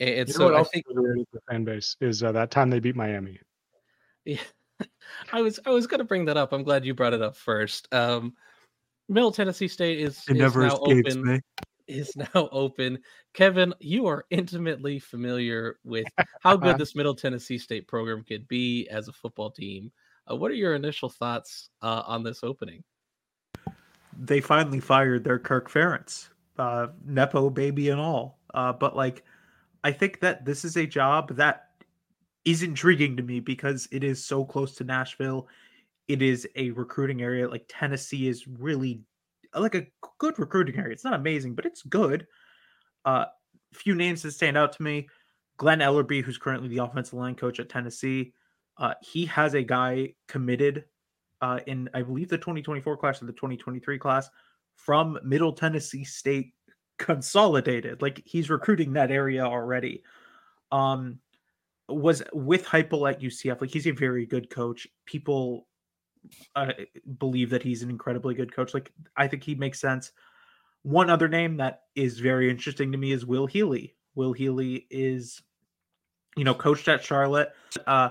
And, 0.00 0.28
you 0.28 0.34
so 0.34 0.56
I 0.56 0.62
think 0.64 0.84
the 0.86 1.24
fan 1.48 1.64
base 1.64 1.96
is 2.00 2.22
uh, 2.22 2.32
that 2.32 2.50
time 2.50 2.70
they 2.70 2.80
beat 2.80 2.96
Miami. 2.96 3.40
Yeah, 4.24 4.38
I 5.32 5.42
was 5.42 5.58
I 5.66 5.70
was 5.70 5.86
going 5.86 5.98
to 5.98 6.04
bring 6.04 6.24
that 6.26 6.36
up. 6.36 6.52
I'm 6.52 6.62
glad 6.62 6.84
you 6.84 6.94
brought 6.94 7.14
it 7.14 7.22
up 7.22 7.36
first. 7.36 7.92
Um, 7.92 8.34
Middle 9.08 9.32
Tennessee 9.32 9.68
State 9.68 10.00
is, 10.00 10.22
it 10.28 10.32
is 10.32 10.38
never 10.38 10.66
now 10.66 10.78
open. 10.78 11.22
Me 11.24 11.40
is 11.88 12.16
now 12.16 12.26
open. 12.52 12.98
Kevin, 13.34 13.74
you 13.80 14.06
are 14.06 14.26
intimately 14.30 14.98
familiar 14.98 15.78
with 15.84 16.06
how 16.40 16.56
good 16.56 16.78
this 16.78 16.94
Middle 16.94 17.14
Tennessee 17.14 17.58
State 17.58 17.88
program 17.88 18.22
could 18.22 18.46
be 18.48 18.88
as 18.88 19.08
a 19.08 19.12
football 19.12 19.50
team. 19.50 19.90
Uh, 20.30 20.36
what 20.36 20.50
are 20.50 20.54
your 20.54 20.74
initial 20.74 21.08
thoughts 21.08 21.70
uh, 21.82 22.02
on 22.06 22.22
this 22.22 22.44
opening? 22.44 22.84
They 24.18 24.40
finally 24.40 24.80
fired 24.80 25.24
their 25.24 25.38
Kirk 25.38 25.70
Ferentz, 25.70 26.28
uh, 26.58 26.88
Nepo 27.04 27.50
baby 27.50 27.90
and 27.90 28.00
all. 28.00 28.38
Uh, 28.52 28.72
but 28.72 28.96
like, 28.96 29.24
I 29.84 29.92
think 29.92 30.20
that 30.20 30.44
this 30.44 30.64
is 30.64 30.76
a 30.76 30.86
job 30.86 31.36
that 31.36 31.68
is 32.44 32.62
intriguing 32.62 33.16
to 33.16 33.22
me 33.22 33.40
because 33.40 33.88
it 33.92 34.02
is 34.02 34.24
so 34.24 34.44
close 34.44 34.74
to 34.76 34.84
Nashville. 34.84 35.48
It 36.08 36.22
is 36.22 36.48
a 36.56 36.70
recruiting 36.70 37.22
area. 37.22 37.48
Like 37.48 37.66
Tennessee 37.68 38.26
is 38.26 38.48
really 38.48 39.02
like 39.54 39.74
a 39.74 39.86
good 40.18 40.38
recruiting 40.38 40.76
area. 40.76 40.92
It's 40.92 41.04
not 41.04 41.14
amazing, 41.14 41.54
but 41.54 41.66
it's 41.66 41.82
good. 41.82 42.26
Uh, 43.04 43.26
few 43.72 43.94
names 43.94 44.22
that 44.22 44.32
stand 44.32 44.56
out 44.56 44.72
to 44.74 44.82
me: 44.82 45.08
Glen 45.56 45.80
Elarbee, 45.80 46.22
who's 46.22 46.38
currently 46.38 46.68
the 46.68 46.82
offensive 46.82 47.14
line 47.14 47.34
coach 47.34 47.60
at 47.60 47.68
Tennessee. 47.68 48.32
Uh, 48.76 48.94
he 49.02 49.26
has 49.26 49.54
a 49.54 49.62
guy 49.62 50.14
committed 50.28 50.84
uh, 51.40 51.60
in, 51.66 51.88
I 51.94 52.02
believe, 52.02 52.28
the 52.28 52.38
2024 52.38 52.96
class 52.96 53.22
or 53.22 53.26
the 53.26 53.32
2023 53.32 53.98
class 53.98 54.30
from 54.76 55.18
Middle 55.24 55.52
Tennessee 55.52 56.04
State 56.04 56.52
Consolidated. 56.98 58.02
Like 58.02 58.22
he's 58.24 58.50
recruiting 58.50 58.92
that 58.94 59.12
area 59.12 59.44
already. 59.44 60.02
Um, 60.72 61.20
was 61.88 62.22
with 62.32 62.64
Heupel 62.66 63.08
at 63.10 63.20
UCF. 63.20 63.60
Like 63.60 63.70
he's 63.70 63.86
a 63.86 63.92
very 63.92 64.26
good 64.26 64.50
coach. 64.50 64.86
People 65.06 65.66
I 66.54 66.86
believe 67.18 67.50
that 67.50 67.62
he's 67.62 67.82
an 67.82 67.90
incredibly 67.90 68.34
good 68.34 68.54
coach. 68.54 68.74
Like 68.74 68.92
I 69.16 69.26
think 69.28 69.42
he 69.42 69.54
makes 69.54 69.80
sense. 69.80 70.12
One 70.82 71.10
other 71.10 71.28
name 71.28 71.56
that 71.58 71.82
is 71.94 72.18
very 72.18 72.50
interesting 72.50 72.92
to 72.92 72.98
me 72.98 73.12
is 73.12 73.26
Will 73.26 73.46
Healy. 73.46 73.96
Will 74.14 74.32
Healy 74.32 74.86
is, 74.90 75.42
you 76.36 76.44
know, 76.44 76.54
coached 76.54 76.88
at 76.88 77.04
Charlotte. 77.04 77.52
Uh, 77.86 78.10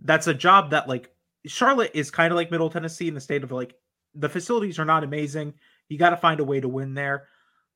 that's 0.00 0.26
a 0.26 0.34
job 0.34 0.70
that 0.70 0.88
like 0.88 1.10
Charlotte 1.46 1.90
is 1.94 2.10
kind 2.10 2.32
of 2.32 2.36
like 2.36 2.50
Middle 2.50 2.70
Tennessee 2.70 3.08
in 3.08 3.14
the 3.14 3.20
state 3.20 3.42
of 3.42 3.52
like 3.52 3.74
the 4.14 4.28
facilities 4.28 4.78
are 4.78 4.84
not 4.84 5.04
amazing. 5.04 5.54
You 5.88 5.98
got 5.98 6.10
to 6.10 6.16
find 6.16 6.40
a 6.40 6.44
way 6.44 6.60
to 6.60 6.68
win 6.68 6.94
there. 6.94 7.28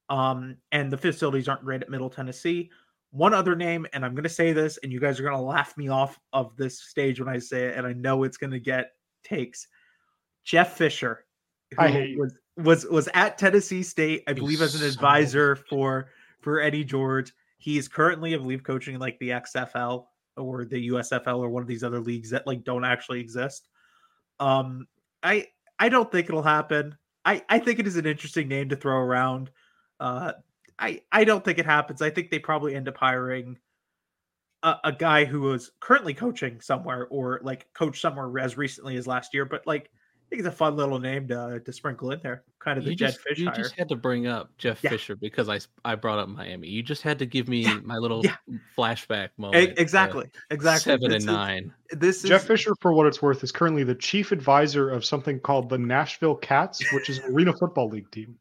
Um, 0.09 0.57
and 0.73 0.93
the 0.93 0.99
facilities 0.99 1.49
aren't 1.49 1.65
great 1.65 1.83
at 1.83 1.91
Middle 1.91 2.11
Tennessee. 2.11 2.71
One 3.11 3.33
other 3.33 3.55
name, 3.55 3.87
and 3.93 4.05
I'm 4.05 4.15
going 4.15 4.25
to 4.25 4.29
say 4.29 4.53
this, 4.53 4.79
and 4.83 4.93
you 4.93 5.01
guys 5.01 5.19
are 5.19 5.23
going 5.23 5.37
to 5.37 5.43
laugh 5.43 5.77
me 5.77 5.89
off 5.89 6.19
of 6.33 6.57
this 6.57 6.81
stage 6.81 7.21
when 7.21 7.29
I 7.29 7.39
say 7.39 7.67
it, 7.67 7.77
and 7.77 7.87
I 7.87 7.93
know 7.93 8.25
it's 8.25 8.37
going 8.37 8.51
to 8.51 8.59
get 8.59 8.91
takes. 9.25 9.67
Jeff 10.45 10.77
Fisher, 10.77 11.25
who 11.77 12.17
was, 12.19 12.35
was 12.57 12.87
was 12.87 13.09
at 13.15 13.39
Tennessee 13.39 13.83
State, 13.83 14.23
I 14.29 14.33
believe, 14.33 14.63
as 14.63 14.81
an 14.81 14.87
advisor 14.87 15.57
for 15.57 16.11
for 16.41 16.61
Eddie 16.61 16.85
George. 16.85 17.33
He 17.59 17.79
is 17.79 17.89
currently, 17.89 18.35
I 18.35 18.39
believe, 18.39 18.63
coaching 18.63 18.99
like 18.99 19.19
the 19.19 19.31
XFL 19.31 20.07
or 20.37 20.65
the 20.65 20.89
USFL 20.89 21.39
or 21.39 21.49
one 21.49 21.63
of 21.63 21.69
these 21.69 21.83
other 21.83 22.01
leagues 22.01 22.31
that 22.31 22.47
like 22.47 22.65
don't 22.65 22.85
actually 22.85 23.21
exist. 23.21 23.69
Um, 24.39 24.87
I 25.23 25.49
I 25.79 25.89
don't 25.89 26.11
think 26.11 26.29
it'll 26.29 26.43
happen. 26.43 26.97
I 27.25 27.43
I 27.49 27.59
think 27.59 27.79
it 27.79 27.87
is 27.87 27.97
an 27.97 28.07
interesting 28.07 28.49
name 28.49 28.69
to 28.69 28.77
throw 28.77 28.97
around. 28.97 29.51
Uh, 29.99 30.33
I 30.79 31.01
I 31.11 31.25
don't 31.25 31.45
think 31.45 31.59
it 31.59 31.67
happens. 31.67 32.03
I 32.03 32.11
think 32.11 32.31
they 32.31 32.39
probably 32.39 32.75
end 32.75 32.89
up 32.89 32.97
hiring 32.97 33.59
a, 34.65 34.77
a 34.85 34.93
guy 34.93 35.25
who 35.25 35.43
was 35.43 35.71
currently 35.81 36.15
coaching 36.15 36.61
somewhere 36.61 37.07
or 37.11 37.39
like 37.45 37.69
coached 37.75 38.01
somewhere 38.01 38.37
as 38.41 38.57
recently 38.57 38.97
as 38.97 39.07
last 39.07 39.33
year, 39.35 39.45
but 39.45 39.65
like 39.67 39.91
I 39.93 40.27
think 40.31 40.41
it's 40.41 40.49
a 40.49 40.57
fun 40.57 40.75
little 40.75 40.99
name 40.99 41.29
to, 41.29 41.61
to 41.65 41.73
sprinkle 41.73 42.11
in 42.11 42.19
there. 42.23 42.43
Kind 42.59 42.79
of 42.79 42.85
the 42.85 42.91
you 42.91 42.97
Jedd 42.97 43.11
just, 43.13 43.21
Fish 43.21 43.39
you 43.39 43.45
hire. 43.47 43.55
just 43.57 43.75
had 43.79 43.89
to 43.91 43.95
bring 43.95 44.27
up 44.27 44.51
Jeff 44.57 44.83
Yeah. 44.83 44.89
Fisher 44.91 45.15
because 45.17 45.49
I 45.51 45.61
I 45.85 45.95
brought 45.97 46.19
up 46.19 46.29
Miami. 46.31 46.67
You 46.67 46.83
just 46.83 47.03
had 47.03 47.19
to 47.21 47.27
give 47.27 47.47
me 47.47 47.61
Yeah, 47.65 47.79
my 47.85 47.97
little 47.99 48.25
yeah. 48.25 48.37
flashback 48.77 49.29
moment. 49.37 49.79
exactly, 49.79 50.31
exactly. 50.51 50.93
Seven 50.93 51.11
This 51.11 51.23
and 51.25 51.31
is- 51.31 51.37
nine. 51.37 51.73
This 51.91 52.25
is 52.25 52.31
Jeff 52.31 52.45
Fisher, 52.47 52.73
for 52.81 52.95
what 52.95 53.07
it's 53.07 53.21
worth, 53.23 53.45
is 53.45 53.53
currently 53.53 53.85
the 53.85 53.95
chief 53.95 54.33
advisor 54.33 54.89
of 54.91 55.05
something 55.05 55.39
called 55.41 55.69
the 55.69 55.79
Nashville 55.79 56.35
Cats, 56.37 56.83
which 56.95 57.11
is 57.11 57.19
an 57.19 57.33
arena 57.35 57.53
football 57.53 57.89
league 57.89 58.11
team. 58.11 58.37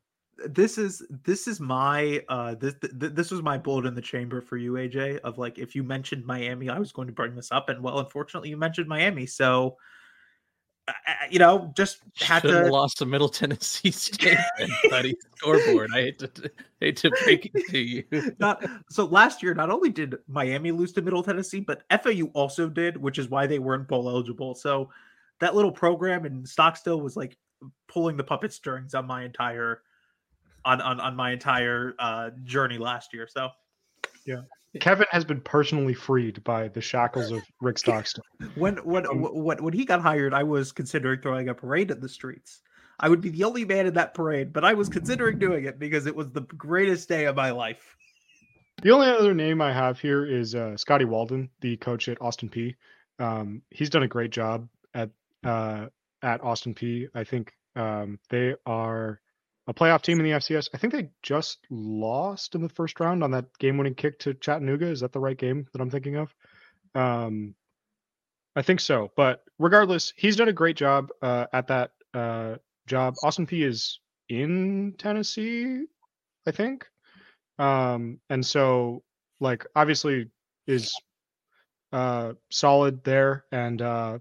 This 0.46 0.78
is 0.78 1.06
this 1.24 1.48
is 1.48 1.60
my 1.60 2.24
uh 2.30 2.56
this 2.56 2.76
th- 2.82 2.94
th- 3.00 3.14
this 3.14 3.32
was 3.32 3.42
my 3.42 3.58
bullet 3.58 3.86
in 3.86 3.96
the 3.96 4.02
chamber 4.02 4.42
for 4.42 4.58
you 4.58 4.74
AJ 4.74 5.20
of 5.20 5.38
like 5.38 5.58
if 5.58 5.76
you 5.76 5.84
mentioned 5.84 6.26
Miami 6.26 6.70
I 6.70 6.80
was 6.80 6.92
going 6.92 7.08
to 7.08 7.14
bring 7.14 7.36
this 7.36 7.52
up 7.52 7.70
and 7.70 7.82
well 7.82 8.00
unfortunately 8.00 8.50
you 8.50 8.58
mentioned 8.58 8.88
Miami 8.88 9.26
so 9.26 9.78
uh, 10.88 10.92
you 11.30 11.40
know 11.40 11.72
just 11.76 12.00
had 12.16 12.42
Should 12.42 12.52
have 12.52 12.66
to 12.66 12.72
lost 12.72 12.98
to 12.98 13.06
Middle 13.06 13.30
Tennessee 13.40 13.92
State 13.92 14.38
buddy. 14.90 15.16
Scoreboard. 15.38 15.92
I 15.94 16.02
hate 16.02 16.20
to 16.20 16.52
hate 16.80 16.98
to 16.98 17.12
break 17.24 17.52
it 17.54 17.68
to 17.70 17.80
you. 17.80 18.04
not 18.40 18.66
so 18.90 19.06
last 19.06 19.42
year 19.42 19.54
not 19.54 19.70
only 19.70 19.90
did 19.90 20.18
Miami 20.28 20.72
lose 20.72 20.92
to 20.94 21.02
Middle 21.02 21.24
Tennessee 21.24 21.62
but 21.62 21.84
FAU 22.02 22.26
also 22.34 22.70
did 22.70 22.98
which 22.98 23.18
is 23.18 23.30
why 23.30 23.48
they 23.48 23.60
weren't 23.60 23.88
bowl 23.88 24.10
eligible 24.10 24.56
so 24.56 24.90
that 25.40 25.56
little 25.56 25.72
program 25.72 26.26
in 26.26 26.46
Stockstill 26.46 27.02
was 27.02 27.16
like 27.16 27.38
pulling 27.88 28.18
the 28.18 28.24
puppet 28.24 28.54
strings 28.54 28.94
on 28.94 29.06
my 29.06 29.24
entire 29.24 29.82
on 30.66 30.82
on, 30.82 31.00
on 31.00 31.16
my 31.16 31.32
entire 31.32 31.94
uh 32.00 32.30
journey 32.44 32.78
last 32.78 33.14
year 33.14 33.28
so 33.28 33.50
yeah. 34.26 34.42
Kevin 34.80 35.06
has 35.12 35.24
been 35.24 35.42
personally 35.42 35.94
freed 35.94 36.44
by 36.44 36.68
the 36.68 36.82
shackles 36.82 37.32
of 37.32 37.42
Rick 37.62 37.78
Stockstill. 37.80 38.24
When 38.56 38.78
when 38.78 39.06
Um, 39.06 39.22
when 39.22 39.64
when 39.64 39.74
he 39.74 39.86
got 39.86 40.02
hired, 40.02 40.34
I 40.34 40.44
was 40.44 40.72
considering 40.72 41.22
throwing 41.22 41.50
a 41.50 41.54
parade 41.54 41.92
in 41.92 42.00
the 42.00 42.10
streets. 42.10 42.62
I 43.00 43.10
would 43.10 43.22
be 43.22 43.30
the 43.30 43.44
only 43.44 43.66
man 43.66 43.86
in 43.86 43.94
that 43.96 44.14
parade, 44.14 44.54
but 44.54 44.64
I 44.64 44.74
was 44.74 44.90
considering 44.90 45.38
doing 45.40 45.66
it 45.66 45.80
because 45.80 46.06
it 46.06 46.16
was 46.16 46.32
the 46.32 46.42
greatest 46.42 47.10
day 47.10 47.26
of 47.26 47.36
my 47.36 47.52
life. 47.52 47.96
The 48.82 48.92
only 48.92 49.08
other 49.08 49.34
name 49.34 49.62
I 49.62 49.72
have 49.72 50.00
here 50.00 50.26
is 50.26 50.56
uh, 50.56 50.78
Scotty 50.78 51.06
Walden, 51.06 51.50
the 51.62 51.78
coach 51.78 52.08
at 52.08 52.22
Austin 52.22 52.50
Peay. 52.50 52.76
Um, 53.20 53.62
he's 53.70 53.90
done 53.90 54.04
a 54.04 54.08
great 54.08 54.32
job 54.32 54.68
at 54.94 55.10
uh, 55.44 55.88
at 56.22 56.44
Austin 56.44 56.74
Peay. 56.74 57.10
I 57.14 57.24
think 57.24 57.54
um, 57.76 58.20
they 58.30 58.56
are 58.66 59.22
a 59.68 59.74
playoff 59.74 60.02
team 60.02 60.20
in 60.20 60.26
the 60.26 60.32
FCS. 60.32 60.70
I 60.74 60.78
think 60.78 60.94
they 60.94 61.10
just 61.22 61.60
lost 61.70 62.56
in 62.56 62.62
the 62.62 62.70
first 62.70 63.00
round 63.00 63.24
on 63.24 63.32
that 63.32 63.46
game-winning 63.60 63.96
kick 63.96 64.20
to 64.20 64.34
Chattanooga. 64.34 64.88
Is 64.88 65.00
that 65.02 65.12
the 65.14 65.20
right 65.20 65.38
game 65.38 65.68
that 65.72 65.82
I'm 65.82 65.90
thinking 65.90 66.18
of? 66.18 66.34
Um, 66.96 67.56
I 68.56 68.62
think 68.62 68.80
so. 68.82 69.12
But 69.16 69.44
regardless, 69.60 70.14
he's 70.18 70.36
done 70.36 70.50
a 70.50 70.54
great 70.54 70.76
job 70.76 71.10
uh, 71.22 71.46
at 71.54 71.68
that 71.68 71.92
uh, 72.14 72.56
job. 72.88 73.16
Austin 73.24 73.48
Peay 73.48 73.66
is 73.66 74.00
in 74.30 74.96
Tennessee, 74.98 75.86
I 76.46 76.52
think. 76.52 76.86
Um, 77.58 78.20
and 78.30 78.46
so 78.46 79.04
like 79.44 79.66
obviously 79.76 80.30
is 80.66 80.92
uh 81.92 82.34
solid 82.50 83.04
there 83.04 83.44
and 83.52 83.82
uh 83.82 84.18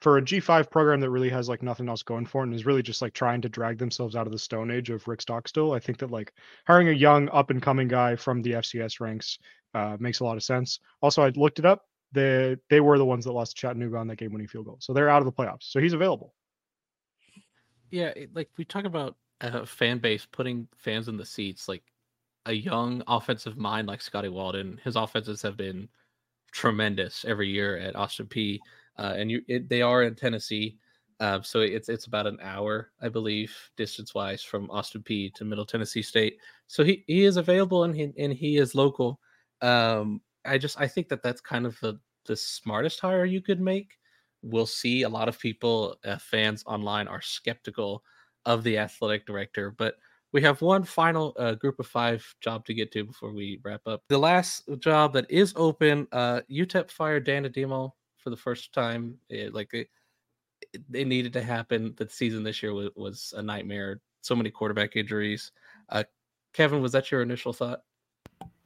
for 0.00 0.16
a 0.16 0.22
G5 0.22 0.70
program 0.70 1.00
that 1.00 1.10
really 1.10 1.28
has 1.28 1.48
like 1.48 1.62
nothing 1.62 1.88
else 1.88 2.02
going 2.02 2.24
for 2.26 2.42
it 2.42 2.46
and 2.46 2.54
is 2.54 2.66
really 2.66 2.82
just 2.82 3.02
like 3.02 3.12
trying 3.12 3.42
to 3.42 3.48
drag 3.48 3.78
themselves 3.78 4.16
out 4.16 4.26
of 4.26 4.32
the 4.32 4.38
stone 4.38 4.70
age 4.70 4.90
of 4.90 5.06
Rick 5.06 5.20
Stockstill, 5.20 5.72
I 5.72 5.78
think 5.78 5.98
that 5.98 6.10
like 6.10 6.32
hiring 6.66 6.88
a 6.88 6.92
young 6.92 7.28
up 7.30 7.50
and 7.50 7.62
coming 7.62 7.88
guy 7.88 8.16
from 8.16 8.42
the 8.42 8.52
FCS 8.52 9.00
ranks 9.00 9.38
uh 9.74 9.96
makes 10.00 10.20
a 10.20 10.24
lot 10.24 10.36
of 10.36 10.42
sense. 10.42 10.80
Also, 11.02 11.22
I 11.22 11.28
looked 11.30 11.58
it 11.58 11.66
up. 11.66 11.86
They 12.12 12.56
they 12.70 12.80
were 12.80 12.98
the 12.98 13.04
ones 13.04 13.24
that 13.26 13.32
lost 13.32 13.56
Chattanooga 13.56 13.98
on 13.98 14.08
that 14.08 14.16
game 14.16 14.32
winning 14.32 14.48
field 14.48 14.66
goal. 14.66 14.78
So 14.80 14.92
they're 14.92 15.10
out 15.10 15.22
of 15.22 15.26
the 15.26 15.32
playoffs. 15.32 15.64
So 15.64 15.80
he's 15.80 15.92
available. 15.92 16.34
Yeah, 17.90 18.12
like 18.34 18.48
we 18.56 18.64
talk 18.64 18.84
about 18.84 19.16
a 19.40 19.66
fan 19.66 19.98
base 19.98 20.26
putting 20.30 20.68
fans 20.76 21.08
in 21.08 21.16
the 21.16 21.26
seats. 21.26 21.68
Like 21.68 21.82
a 22.46 22.52
young 22.52 23.02
offensive 23.06 23.56
mind 23.58 23.86
like 23.86 24.00
Scotty 24.00 24.28
Walden, 24.28 24.80
his 24.82 24.96
offenses 24.96 25.42
have 25.42 25.56
been 25.56 25.88
tremendous 26.52 27.24
every 27.24 27.48
year 27.48 27.76
at 27.76 27.96
Austin 27.96 28.26
Peay. 28.26 28.58
Uh, 29.00 29.14
and 29.16 29.30
you, 29.30 29.40
it, 29.48 29.68
they 29.68 29.80
are 29.80 30.02
in 30.02 30.14
Tennessee, 30.14 30.76
uh, 31.20 31.40
so 31.42 31.60
it's 31.60 31.88
it's 31.88 32.06
about 32.06 32.26
an 32.26 32.38
hour, 32.42 32.90
I 33.00 33.08
believe, 33.08 33.54
distance 33.76 34.14
wise 34.14 34.42
from 34.42 34.70
Austin 34.70 35.02
Peay 35.02 35.32
to 35.34 35.44
Middle 35.44 35.64
Tennessee 35.64 36.02
State. 36.02 36.36
So 36.66 36.84
he, 36.84 37.02
he 37.06 37.24
is 37.24 37.38
available 37.38 37.84
and 37.84 37.96
he 37.96 38.12
and 38.18 38.32
he 38.32 38.58
is 38.58 38.74
local. 38.74 39.18
Um, 39.62 40.20
I 40.44 40.58
just 40.58 40.78
I 40.78 40.86
think 40.86 41.08
that 41.08 41.22
that's 41.22 41.40
kind 41.40 41.64
of 41.64 41.80
the 41.80 41.98
the 42.26 42.36
smartest 42.36 43.00
hire 43.00 43.24
you 43.24 43.40
could 43.40 43.60
make. 43.60 43.98
We'll 44.42 44.66
see 44.66 45.02
a 45.02 45.08
lot 45.08 45.28
of 45.28 45.38
people, 45.38 45.96
uh, 46.04 46.18
fans 46.18 46.62
online, 46.66 47.08
are 47.08 47.22
skeptical 47.22 48.02
of 48.46 48.62
the 48.64 48.78
athletic 48.78 49.26
director, 49.26 49.74
but 49.76 49.96
we 50.32 50.42
have 50.42 50.62
one 50.62 50.84
final 50.84 51.34
uh, 51.38 51.54
group 51.54 51.78
of 51.80 51.86
five 51.86 52.24
job 52.40 52.64
to 52.66 52.74
get 52.74 52.92
to 52.92 53.04
before 53.04 53.32
we 53.32 53.60
wrap 53.64 53.82
up. 53.86 54.02
The 54.08 54.18
last 54.18 54.68
job 54.78 55.12
that 55.14 55.30
is 55.30 55.52
open, 55.56 56.06
uh, 56.12 56.42
UTEP 56.50 56.90
fired 56.90 57.24
Dana 57.24 57.50
Dimel 57.50 57.92
for 58.22 58.30
the 58.30 58.36
first 58.36 58.72
time. 58.72 59.16
It, 59.28 59.54
like 59.54 59.72
it, 59.74 59.88
it, 60.72 60.82
it 60.92 61.06
needed 61.06 61.32
to 61.34 61.42
happen. 61.42 61.94
The 61.96 62.08
season 62.08 62.42
this 62.42 62.62
year 62.62 62.72
was, 62.72 62.90
was 62.96 63.34
a 63.36 63.42
nightmare. 63.42 64.00
So 64.22 64.36
many 64.36 64.50
quarterback 64.50 64.96
injuries. 64.96 65.52
Uh, 65.88 66.04
Kevin, 66.52 66.82
was 66.82 66.92
that 66.92 67.10
your 67.10 67.22
initial 67.22 67.52
thought? 67.52 67.80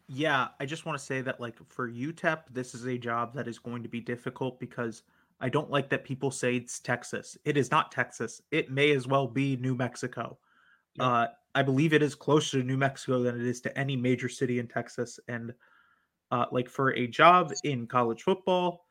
Yeah, 0.06 0.48
I 0.60 0.66
just 0.66 0.84
want 0.84 0.98
to 0.98 1.04
say 1.04 1.22
that 1.22 1.40
like 1.40 1.56
for 1.68 1.90
UTEP, 1.90 2.40
this 2.50 2.74
is 2.74 2.86
a 2.86 2.98
job 2.98 3.34
that 3.34 3.48
is 3.48 3.58
going 3.58 3.82
to 3.82 3.88
be 3.88 4.00
difficult 4.00 4.60
because 4.60 5.02
I 5.40 5.48
don't 5.48 5.70
like 5.70 5.88
that 5.90 6.04
people 6.04 6.30
say 6.30 6.56
it's 6.56 6.78
Texas. 6.78 7.36
It 7.44 7.56
is 7.56 7.70
not 7.70 7.90
Texas. 7.90 8.42
It 8.50 8.70
may 8.70 8.92
as 8.92 9.06
well 9.06 9.26
be 9.26 9.56
New 9.56 9.74
Mexico. 9.74 10.38
Yep. 10.96 11.06
Uh, 11.06 11.26
I 11.54 11.62
believe 11.62 11.92
it 11.92 12.02
is 12.02 12.14
closer 12.14 12.60
to 12.60 12.66
New 12.66 12.76
Mexico 12.76 13.22
than 13.22 13.40
it 13.40 13.46
is 13.46 13.60
to 13.62 13.78
any 13.78 13.96
major 13.96 14.28
city 14.28 14.58
in 14.58 14.68
Texas. 14.68 15.18
And 15.28 15.54
uh, 16.30 16.46
like 16.50 16.68
for 16.68 16.90
a 16.90 17.06
job 17.06 17.52
in 17.64 17.86
college 17.86 18.22
football, 18.22 18.86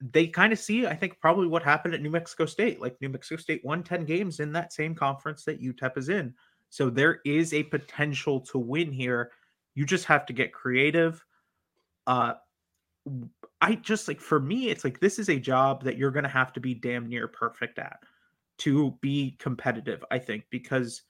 they 0.00 0.26
kind 0.26 0.52
of 0.52 0.58
see, 0.58 0.86
I 0.86 0.94
think, 0.94 1.18
probably 1.20 1.46
what 1.46 1.62
happened 1.62 1.94
at 1.94 2.02
New 2.02 2.10
Mexico 2.10 2.46
State. 2.46 2.80
Like 2.80 3.00
New 3.00 3.08
Mexico 3.08 3.40
State 3.40 3.64
won 3.64 3.82
10 3.82 4.04
games 4.04 4.40
in 4.40 4.52
that 4.52 4.72
same 4.72 4.94
conference 4.94 5.44
that 5.44 5.62
UTEP 5.62 5.98
is 5.98 6.08
in. 6.08 6.34
So 6.70 6.90
there 6.90 7.20
is 7.24 7.52
a 7.52 7.64
potential 7.64 8.40
to 8.42 8.58
win 8.58 8.92
here. 8.92 9.32
You 9.74 9.84
just 9.86 10.04
have 10.04 10.26
to 10.26 10.32
get 10.32 10.52
creative. 10.52 11.24
Uh, 12.06 12.34
I 13.60 13.74
just 13.76 14.06
like 14.06 14.20
for 14.20 14.38
me, 14.38 14.68
it's 14.68 14.84
like 14.84 15.00
this 15.00 15.18
is 15.18 15.28
a 15.28 15.38
job 15.38 15.84
that 15.84 15.96
you're 15.96 16.10
going 16.10 16.24
to 16.24 16.28
have 16.28 16.52
to 16.54 16.60
be 16.60 16.74
damn 16.74 17.08
near 17.08 17.26
perfect 17.26 17.78
at 17.78 17.98
to 18.58 18.92
be 19.00 19.36
competitive, 19.38 20.04
I 20.10 20.18
think, 20.18 20.44
because 20.50 21.02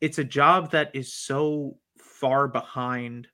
it's 0.00 0.18
a 0.18 0.24
job 0.24 0.70
that 0.70 0.90
is 0.94 1.12
so 1.12 1.78
far 1.98 2.48
behind 2.48 3.28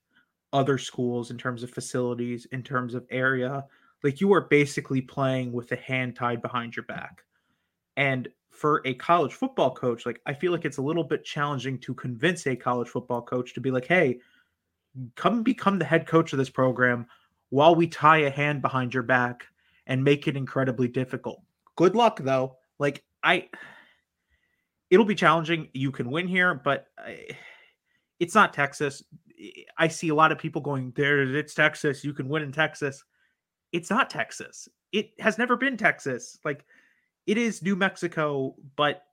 other 0.53 0.79
schools 0.79 1.31
in 1.31 1.39
terms 1.39 1.63
of 1.63 1.71
facilities, 1.71 2.47
in 2.47 2.63
terms 2.63 2.95
of 2.95 3.07
area. 3.11 3.65
Like 4.03 4.21
you 4.21 4.33
are 4.33 4.43
basically 4.43 5.01
playing 5.01 5.53
with 5.53 5.73
a 5.73 5.77
hand 5.77 6.17
tied 6.17 6.43
behind 6.43 6.77
your 6.77 6.85
back. 6.85 7.23
And 7.97 8.29
for 8.51 8.83
a 8.85 8.95
college 8.95 9.33
football 9.33 9.75
coach, 9.75 10.07
like 10.07 10.21
I 10.27 10.35
feel 10.35 10.53
like 10.53 10.65
it's 10.65 10.79
a 10.79 10.83
little 10.83 11.05
bit 11.05 11.25
challenging 11.25 11.79
to 11.81 11.95
convince 11.95 12.47
a 12.47 12.57
college 12.57 12.89
football 12.89 13.23
coach 13.23 13.55
to 13.55 13.61
be 13.61 13.71
like, 13.71 13.87
hey, 13.87 14.21
come 15.17 15.43
become 15.43 15.79
the 15.79 15.85
head 15.85 16.07
coach 16.07 16.33
of 16.33 16.39
this 16.39 16.51
program 16.51 17.07
while 17.51 17.75
we 17.75 17.87
tie 17.87 18.19
a 18.19 18.31
hand 18.31 18.63
behind 18.63 18.95
your 18.95 19.03
back 19.03 19.47
and 19.87 20.03
make 20.03 20.29
it 20.29 20.37
incredibly 20.37 20.89
difficult. 20.89 21.43
Good 21.77 21.95
luck 21.95 22.21
though. 22.21 22.57
Like 22.79 23.05
I 23.23 23.49
it'll 24.91 25.07
be 25.07 25.15
challenging. 25.15 25.69
You 25.73 25.91
can 25.91 26.11
win 26.11 26.29
here, 26.29 26.55
but 26.55 26.87
I, 26.99 27.27
it's 28.21 28.35
not 28.35 28.53
Texas. 28.53 29.03
I 29.77 29.89
see 29.89 30.11
a 30.11 30.15
lot 30.15 30.31
of 30.31 30.39
people 30.39 30.61
going 30.61 30.93
there 30.95 31.23
it's 31.35 31.55
Texas. 31.55 32.05
You 32.05 32.13
can 32.13 32.29
win 32.29 32.43
in 32.43 32.53
Texas. 32.53 33.03
It's 33.73 33.91
not 33.91 34.11
Texas. 34.11 34.69
It 34.93 35.11
has 35.19 35.39
never 35.39 35.57
been 35.57 35.77
Texas. 35.77 36.39
Like 36.45 36.65
it 37.27 37.39
is 37.39 37.63
New 37.63 37.77
Mexico, 37.77 38.55
but 38.77 39.05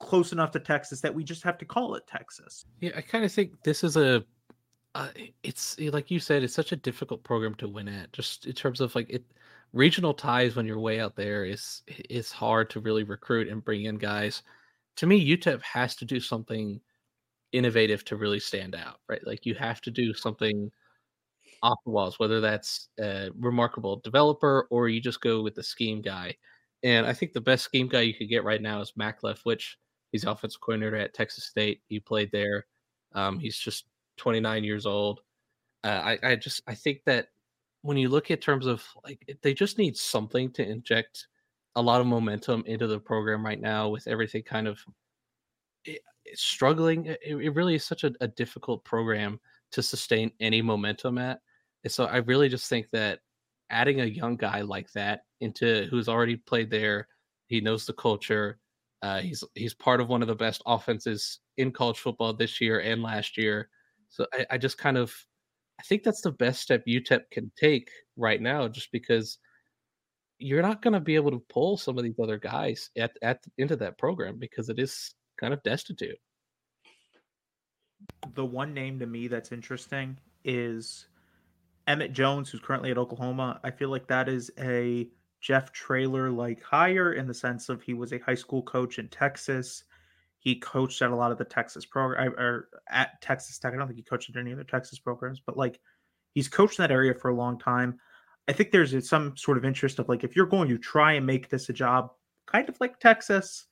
close 0.00 0.32
enough 0.32 0.50
to 0.52 0.60
Texas 0.60 1.00
that 1.00 1.14
we 1.14 1.24
just 1.24 1.42
have 1.42 1.58
to 1.58 1.64
call 1.64 1.94
it 1.94 2.06
Texas. 2.06 2.66
Yeah, 2.80 2.92
I 2.96 3.00
kind 3.00 3.24
of 3.24 3.32
think 3.32 3.62
this 3.62 3.84
is 3.84 3.96
a. 3.96 4.24
Uh, 4.94 5.08
it's 5.42 5.78
like 5.78 6.10
you 6.10 6.18
said, 6.18 6.42
it's 6.42 6.54
such 6.54 6.72
a 6.72 6.76
difficult 6.76 7.22
program 7.22 7.54
to 7.56 7.68
win 7.68 7.88
at. 7.88 8.12
Just 8.12 8.46
in 8.46 8.52
terms 8.52 8.80
of 8.80 8.94
like 8.94 9.08
it, 9.10 9.24
regional 9.72 10.14
ties 10.14 10.56
when 10.56 10.66
you're 10.66 10.78
way 10.78 11.00
out 11.00 11.16
there 11.16 11.44
is 11.44 11.82
is 12.08 12.32
hard 12.32 12.70
to 12.70 12.80
really 12.80 13.04
recruit 13.04 13.48
and 13.48 13.64
bring 13.64 13.84
in 13.84 13.96
guys. 13.96 14.42
To 14.96 15.06
me, 15.06 15.36
UTEP 15.36 15.62
has 15.62 15.94
to 15.96 16.04
do 16.04 16.18
something 16.20 16.80
innovative 17.52 18.04
to 18.06 18.16
really 18.16 18.40
stand 18.40 18.74
out, 18.74 19.00
right? 19.08 19.24
Like 19.26 19.46
you 19.46 19.54
have 19.54 19.80
to 19.82 19.90
do 19.90 20.12
something 20.12 20.70
off 21.62 21.78
the 21.84 21.90
walls, 21.90 22.18
whether 22.18 22.40
that's 22.40 22.88
a 23.00 23.30
remarkable 23.38 23.96
developer 23.96 24.66
or 24.70 24.88
you 24.88 25.00
just 25.00 25.20
go 25.20 25.42
with 25.42 25.54
the 25.54 25.62
scheme 25.62 26.00
guy. 26.00 26.34
And 26.82 27.06
I 27.06 27.12
think 27.12 27.32
the 27.32 27.40
best 27.40 27.64
scheme 27.64 27.88
guy 27.88 28.02
you 28.02 28.14
could 28.14 28.28
get 28.28 28.44
right 28.44 28.62
now 28.62 28.80
is 28.80 28.92
Mack 28.96 29.22
Leftwich. 29.22 29.74
He's 30.12 30.24
offensive 30.24 30.60
coordinator 30.60 30.96
at 30.96 31.14
Texas 31.14 31.44
State. 31.44 31.82
He 31.88 32.00
played 32.00 32.30
there. 32.32 32.66
Um, 33.12 33.38
he's 33.38 33.58
just 33.58 33.86
29 34.16 34.64
years 34.64 34.86
old. 34.86 35.20
Uh, 35.84 36.16
I, 36.22 36.30
I 36.30 36.36
just 36.36 36.62
I 36.66 36.74
think 36.74 37.02
that 37.06 37.28
when 37.82 37.96
you 37.96 38.08
look 38.08 38.30
at 38.30 38.40
terms 38.40 38.66
of 38.66 38.84
like 39.04 39.38
they 39.42 39.54
just 39.54 39.78
need 39.78 39.96
something 39.96 40.50
to 40.52 40.68
inject 40.68 41.28
a 41.76 41.82
lot 41.82 42.00
of 42.00 42.06
momentum 42.06 42.64
into 42.66 42.86
the 42.86 42.98
program 42.98 43.44
right 43.44 43.60
now 43.60 43.88
with 43.88 44.08
everything 44.08 44.42
kind 44.42 44.66
of 44.66 44.80
it, 45.84 46.00
struggling. 46.34 47.06
It, 47.06 47.20
it, 47.24 47.54
really 47.54 47.76
is 47.76 47.84
such 47.84 48.04
a, 48.04 48.12
a 48.20 48.28
difficult 48.28 48.84
program 48.84 49.38
to 49.70 49.82
sustain 49.82 50.32
any 50.40 50.62
momentum 50.62 51.18
at. 51.18 51.40
So 51.86 52.04
I 52.04 52.18
really 52.18 52.48
just 52.48 52.68
think 52.68 52.90
that 52.90 53.20
adding 53.70 54.00
a 54.00 54.04
young 54.04 54.36
guy 54.36 54.62
like 54.62 54.90
that 54.92 55.20
into 55.40 55.86
who's 55.90 56.08
already 56.08 56.36
played 56.36 56.70
there, 56.70 57.08
he 57.46 57.60
knows 57.60 57.86
the 57.86 57.92
culture. 57.92 58.58
Uh, 59.02 59.20
he's 59.20 59.44
he's 59.54 59.74
part 59.74 60.00
of 60.00 60.08
one 60.08 60.22
of 60.22 60.28
the 60.28 60.34
best 60.34 60.62
offenses 60.66 61.38
in 61.56 61.70
college 61.70 61.98
football 61.98 62.32
this 62.32 62.60
year 62.60 62.80
and 62.80 63.02
last 63.02 63.36
year. 63.36 63.68
So 64.08 64.26
I, 64.32 64.46
I 64.52 64.58
just 64.58 64.78
kind 64.78 64.98
of 64.98 65.14
I 65.78 65.84
think 65.84 66.02
that's 66.02 66.20
the 66.20 66.32
best 66.32 66.60
step 66.60 66.84
UTEP 66.86 67.30
can 67.30 67.52
take 67.56 67.90
right 68.16 68.40
now, 68.40 68.66
just 68.66 68.90
because 68.90 69.38
you're 70.38 70.62
not 70.62 70.82
going 70.82 70.94
to 70.94 71.00
be 71.00 71.14
able 71.14 71.30
to 71.30 71.42
pull 71.48 71.76
some 71.76 71.98
of 71.98 72.04
these 72.04 72.18
other 72.20 72.38
guys 72.38 72.90
at, 72.96 73.12
at 73.22 73.44
into 73.58 73.76
that 73.76 73.98
program 73.98 74.38
because 74.38 74.68
it 74.68 74.78
is 74.78 75.14
kind 75.38 75.52
of 75.52 75.62
destitute. 75.62 76.18
The 78.34 78.44
one 78.44 78.74
name 78.74 78.98
to 79.00 79.06
me 79.06 79.28
that's 79.28 79.52
interesting 79.52 80.18
is 80.44 81.06
Emmett 81.88 82.12
Jones, 82.12 82.50
who's 82.50 82.60
currently 82.60 82.90
at 82.90 82.98
Oklahoma. 82.98 83.58
I 83.64 83.70
feel 83.70 83.88
like 83.88 84.06
that 84.08 84.28
is 84.28 84.50
a 84.58 85.08
Jeff 85.40 85.72
Traylor 85.72 86.30
like 86.30 86.62
hire 86.62 87.14
in 87.14 87.26
the 87.26 87.34
sense 87.34 87.68
of 87.68 87.82
he 87.82 87.94
was 87.94 88.12
a 88.12 88.18
high 88.18 88.34
school 88.34 88.62
coach 88.62 88.98
in 88.98 89.08
Texas. 89.08 89.84
He 90.38 90.56
coached 90.56 91.00
at 91.02 91.10
a 91.10 91.16
lot 91.16 91.32
of 91.32 91.38
the 91.38 91.44
Texas 91.44 91.86
program 91.86 92.34
or 92.34 92.68
at 92.90 93.20
Texas 93.22 93.58
Tech. 93.58 93.72
I 93.72 93.76
don't 93.76 93.86
think 93.86 93.96
he 93.96 94.02
coached 94.04 94.28
at 94.28 94.36
any 94.36 94.52
other 94.52 94.64
Texas 94.64 94.98
programs, 94.98 95.40
but 95.40 95.56
like 95.56 95.80
he's 96.34 96.46
coached 96.46 96.78
in 96.78 96.82
that 96.82 96.92
area 96.92 97.14
for 97.14 97.30
a 97.30 97.34
long 97.34 97.58
time. 97.58 97.98
I 98.48 98.52
think 98.52 98.70
there's 98.70 99.08
some 99.08 99.36
sort 99.36 99.56
of 99.56 99.64
interest 99.64 99.98
of 99.98 100.08
like 100.08 100.24
if 100.24 100.36
you're 100.36 100.46
going 100.46 100.68
to 100.68 100.78
try 100.78 101.14
and 101.14 101.26
make 101.26 101.48
this 101.48 101.70
a 101.70 101.72
job, 101.72 102.10
kind 102.46 102.68
of 102.68 102.76
like 102.80 103.00
Texas, 103.00 103.66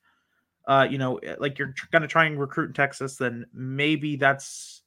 uh, 0.67 0.87
you 0.89 0.97
know, 0.99 1.17
eh, 1.19 1.37
like 1.39 1.59
you're 1.59 1.75
going 1.93 2.03
to 2.03 2.09
try 2.09 2.25
and 2.25 2.41
recruit 2.41 2.69
in 2.69 2.73
Texas, 2.73 3.17
then 3.17 3.45
maybe 3.53 4.17
that's 4.17 4.83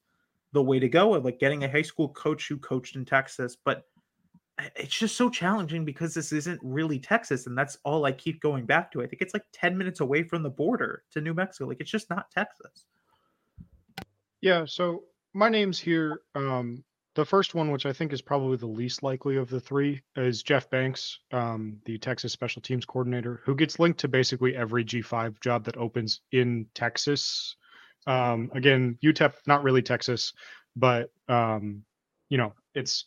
the 0.54 0.64
way 0.64 0.80
to 0.80 0.90
go. 0.90 1.14
Of 1.14 1.26
like 1.26 1.40
getting 1.40 1.64
a 1.64 1.72
high 1.72 1.82
school 1.82 2.10
coach 2.10 2.48
who 2.48 2.58
coached 2.58 2.96
in 2.96 3.06
Texas, 3.06 3.58
but 3.64 3.86
it's 4.76 4.98
just 4.98 5.16
so 5.16 5.30
challenging 5.30 5.86
because 5.86 6.14
this 6.14 6.32
isn't 6.32 6.60
really 6.64 7.00
Texas, 7.00 7.48
and 7.48 7.58
that's 7.58 7.78
all 7.84 8.06
I 8.06 8.12
keep 8.12 8.42
going 8.42 8.66
back 8.66 8.92
to. 8.92 9.02
I 9.02 9.08
think 9.08 9.22
it's 9.22 9.34
like 9.34 9.46
ten 9.54 9.78
minutes 9.78 10.00
away 10.00 10.24
from 10.24 10.44
the 10.44 10.50
border 10.50 11.04
to 11.12 11.22
New 11.22 11.34
Mexico. 11.34 11.68
Like 11.68 11.80
it's 11.80 11.92
just 11.92 12.10
not 12.10 12.30
Texas. 12.32 12.86
Yeah. 14.42 14.66
So 14.66 15.04
my 15.34 15.50
name's 15.50 15.80
here. 15.80 16.22
Um, 16.36 16.84
the 17.16 17.26
first 17.26 17.56
one, 17.56 17.72
which 17.72 17.86
I 17.86 17.94
think 17.94 18.14
is 18.14 18.22
probably 18.22 18.58
the 18.58 18.68
least 18.68 19.04
likely 19.04 19.38
of 19.38 19.50
the 19.50 19.60
three, 19.60 20.02
is 20.16 20.44
Jeff 20.44 20.70
Banks, 20.70 21.20
um, 21.32 21.78
the 21.86 21.98
Texas 21.98 22.32
Special 22.32 22.62
Teams 22.62 22.86
Coordinator, 22.86 23.42
who 23.44 23.56
gets 23.56 23.80
linked 23.80 24.00
to 24.00 24.08
basically 24.08 24.56
every 24.56 24.86
G5 24.86 25.40
job 25.42 25.66
that 25.66 25.78
opens 25.78 26.22
in 26.32 26.68
Texas. 26.76 27.56
Um, 28.10 28.50
again, 28.56 28.98
UTEP, 29.04 29.34
not 29.46 29.64
really 29.64 29.84
Texas, 29.84 30.34
but 30.76 31.12
um, 31.28 31.84
you 32.28 32.40
know, 32.40 32.54
it's 32.74 33.06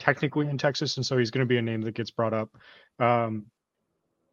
technically 0.00 0.48
in 0.48 0.58
Texas, 0.58 0.96
and 0.96 1.06
so 1.06 1.16
he's 1.16 1.30
going 1.30 1.46
to 1.46 1.48
be 1.48 1.58
a 1.58 1.62
name 1.62 1.82
that 1.82 1.94
gets 1.94 2.10
brought 2.10 2.34
up. 2.34 2.50
Um, 2.98 3.46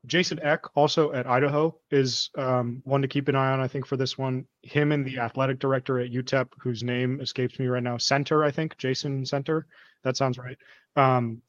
Jason 0.07 0.39
Eck, 0.41 0.61
also 0.75 1.13
at 1.13 1.27
Idaho, 1.27 1.77
is 1.91 2.31
um, 2.37 2.81
one 2.85 3.03
to 3.03 3.07
keep 3.07 3.27
an 3.27 3.35
eye 3.35 3.51
on. 3.51 3.61
I 3.61 3.67
think 3.67 3.85
for 3.85 3.95
this 3.95 4.17
one, 4.17 4.45
him 4.63 4.91
and 4.91 5.05
the 5.05 5.19
athletic 5.19 5.59
director 5.59 5.99
at 5.99 6.11
UTEP, 6.11 6.47
whose 6.57 6.81
name 6.81 7.21
escapes 7.21 7.59
me 7.59 7.67
right 7.67 7.83
now, 7.83 7.97
Senter, 7.97 8.43
I 8.43 8.49
think 8.49 8.75
Jason 8.77 9.23
Senter. 9.23 9.63
That 10.03 10.17
sounds 10.17 10.39
right. 10.39 10.57
Um, 10.95 11.43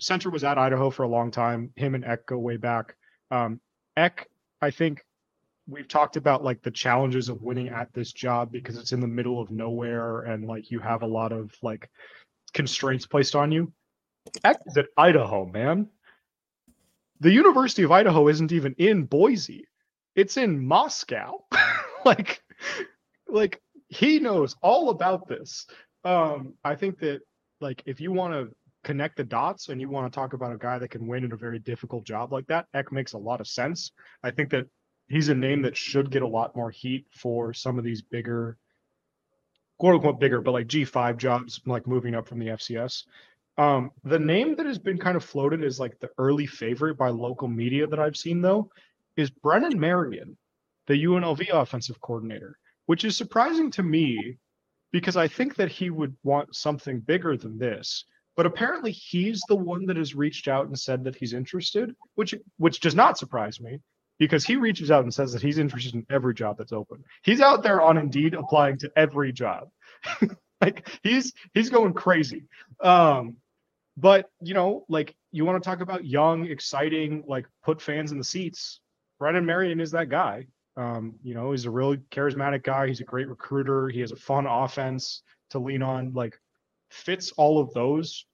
Senter 0.00 0.30
was 0.30 0.44
at 0.44 0.58
Idaho 0.58 0.90
for 0.90 1.04
a 1.04 1.08
long 1.08 1.30
time. 1.30 1.72
Him 1.74 1.94
and 1.94 2.04
Eck 2.04 2.26
go 2.26 2.38
way 2.38 2.58
back. 2.58 2.94
Um, 3.30 3.60
Eck, 3.96 4.28
I 4.60 4.70
think 4.70 5.04
we've 5.68 5.88
talked 5.88 6.16
about 6.16 6.42
like 6.42 6.62
the 6.62 6.70
challenges 6.70 7.28
of 7.28 7.42
winning 7.42 7.68
at 7.68 7.92
this 7.92 8.12
job 8.12 8.50
because 8.50 8.78
it's 8.78 8.92
in 8.92 9.00
the 9.00 9.06
middle 9.06 9.40
of 9.40 9.50
nowhere 9.50 10.22
and 10.22 10.46
like 10.46 10.70
you 10.70 10.80
have 10.80 11.02
a 11.02 11.06
lot 11.06 11.32
of 11.32 11.52
like 11.62 11.90
constraints 12.54 13.06
placed 13.06 13.36
on 13.36 13.52
you. 13.52 13.72
Eck 14.44 14.60
is 14.66 14.76
at 14.76 14.86
Idaho, 14.96 15.46
man 15.46 15.88
the 17.20 17.32
University 17.32 17.82
of 17.82 17.92
Idaho 17.92 18.28
isn't 18.28 18.52
even 18.52 18.74
in 18.78 19.04
Boise. 19.04 19.66
It's 20.14 20.36
in 20.36 20.66
Moscow. 20.66 21.44
like 22.04 22.42
like 23.26 23.60
he 23.88 24.18
knows 24.18 24.56
all 24.62 24.90
about 24.90 25.28
this. 25.28 25.66
Um 26.04 26.54
I 26.64 26.74
think 26.74 26.98
that 27.00 27.20
like 27.60 27.82
if 27.86 28.00
you 28.00 28.12
want 28.12 28.34
to 28.34 28.54
connect 28.84 29.16
the 29.16 29.24
dots 29.24 29.68
and 29.68 29.80
you 29.80 29.88
want 29.88 30.10
to 30.10 30.16
talk 30.16 30.32
about 30.32 30.52
a 30.52 30.58
guy 30.58 30.78
that 30.78 30.90
can 30.90 31.06
win 31.06 31.24
in 31.24 31.32
a 31.32 31.36
very 31.36 31.58
difficult 31.58 32.04
job 32.04 32.32
like 32.32 32.46
that, 32.46 32.66
Eck 32.74 32.92
makes 32.92 33.12
a 33.12 33.18
lot 33.18 33.40
of 33.40 33.48
sense. 33.48 33.90
I 34.22 34.30
think 34.30 34.50
that 34.50 34.66
he's 35.08 35.28
a 35.28 35.34
name 35.34 35.62
that 35.62 35.76
should 35.76 36.10
get 36.10 36.22
a 36.22 36.28
lot 36.28 36.54
more 36.54 36.70
heat 36.70 37.06
for 37.10 37.52
some 37.52 37.78
of 37.78 37.84
these 37.84 38.02
bigger 38.02 38.58
quote 39.78 39.94
unquote 39.94 40.20
bigger, 40.20 40.40
but 40.40 40.52
like 40.52 40.66
G5 40.66 41.16
jobs, 41.16 41.60
like 41.66 41.86
moving 41.86 42.14
up 42.14 42.28
from 42.28 42.38
the 42.38 42.48
FCS. 42.48 43.04
Um, 43.56 43.90
the 44.04 44.18
name 44.18 44.54
that 44.56 44.66
has 44.66 44.78
been 44.78 44.98
kind 44.98 45.16
of 45.16 45.24
floated 45.24 45.64
as 45.64 45.80
like 45.80 45.98
the 45.98 46.10
early 46.18 46.46
favorite 46.46 46.96
by 46.96 47.08
local 47.08 47.48
media 47.48 47.86
that 47.86 47.98
I've 47.98 48.16
seen 48.16 48.40
though 48.40 48.70
is 49.16 49.30
Brennan 49.30 49.78
Marion, 49.78 50.36
the 50.86 51.04
UNLV 51.04 51.48
offensive 51.52 52.00
coordinator, 52.00 52.56
which 52.86 53.04
is 53.04 53.16
surprising 53.16 53.70
to 53.72 53.82
me 53.82 54.38
because 54.92 55.16
I 55.16 55.26
think 55.26 55.56
that 55.56 55.70
he 55.70 55.90
would 55.90 56.16
want 56.22 56.54
something 56.54 57.00
bigger 57.00 57.36
than 57.36 57.58
this. 57.58 58.04
But 58.36 58.46
apparently 58.46 58.92
he's 58.92 59.42
the 59.48 59.56
one 59.56 59.84
that 59.86 59.96
has 59.96 60.14
reached 60.14 60.46
out 60.46 60.66
and 60.68 60.78
said 60.78 61.02
that 61.02 61.16
he's 61.16 61.32
interested, 61.32 61.94
which 62.14 62.34
which 62.58 62.78
does 62.78 62.94
not 62.94 63.18
surprise 63.18 63.60
me 63.60 63.80
because 64.18 64.44
he 64.44 64.56
reaches 64.56 64.90
out 64.90 65.04
and 65.04 65.12
says 65.12 65.32
that 65.32 65.42
he's 65.42 65.58
interested 65.58 65.94
in 65.94 66.06
every 66.10 66.34
job 66.34 66.58
that's 66.58 66.72
open. 66.72 67.04
He's 67.22 67.40
out 67.40 67.62
there 67.62 67.80
on 67.80 67.98
Indeed 67.98 68.34
applying 68.34 68.78
to 68.78 68.90
every 68.96 69.32
job. 69.32 69.68
like 70.60 70.88
he's 71.02 71.32
he's 71.54 71.70
going 71.70 71.94
crazy. 71.94 72.44
Um, 72.80 73.36
but 73.96 74.30
you 74.40 74.54
know, 74.54 74.84
like 74.88 75.14
you 75.32 75.44
want 75.44 75.62
to 75.62 75.68
talk 75.68 75.80
about 75.80 76.04
young, 76.04 76.46
exciting, 76.46 77.24
like 77.26 77.46
put 77.64 77.80
fans 77.80 78.12
in 78.12 78.18
the 78.18 78.24
seats. 78.24 78.80
Brennan 79.18 79.46
Marion 79.46 79.80
is 79.80 79.90
that 79.92 80.08
guy. 80.08 80.46
Um, 80.76 81.16
you 81.24 81.34
know, 81.34 81.50
he's 81.50 81.64
a 81.64 81.70
really 81.70 81.96
charismatic 82.12 82.62
guy. 82.62 82.86
He's 82.86 83.00
a 83.00 83.04
great 83.04 83.28
recruiter. 83.28 83.88
He 83.88 84.00
has 84.00 84.12
a 84.12 84.16
fun 84.16 84.46
offense 84.46 85.22
to 85.50 85.58
lean 85.58 85.82
on. 85.82 86.12
Like 86.12 86.38
fits 86.90 87.32
all 87.32 87.60
of 87.60 87.72
those 87.74 88.26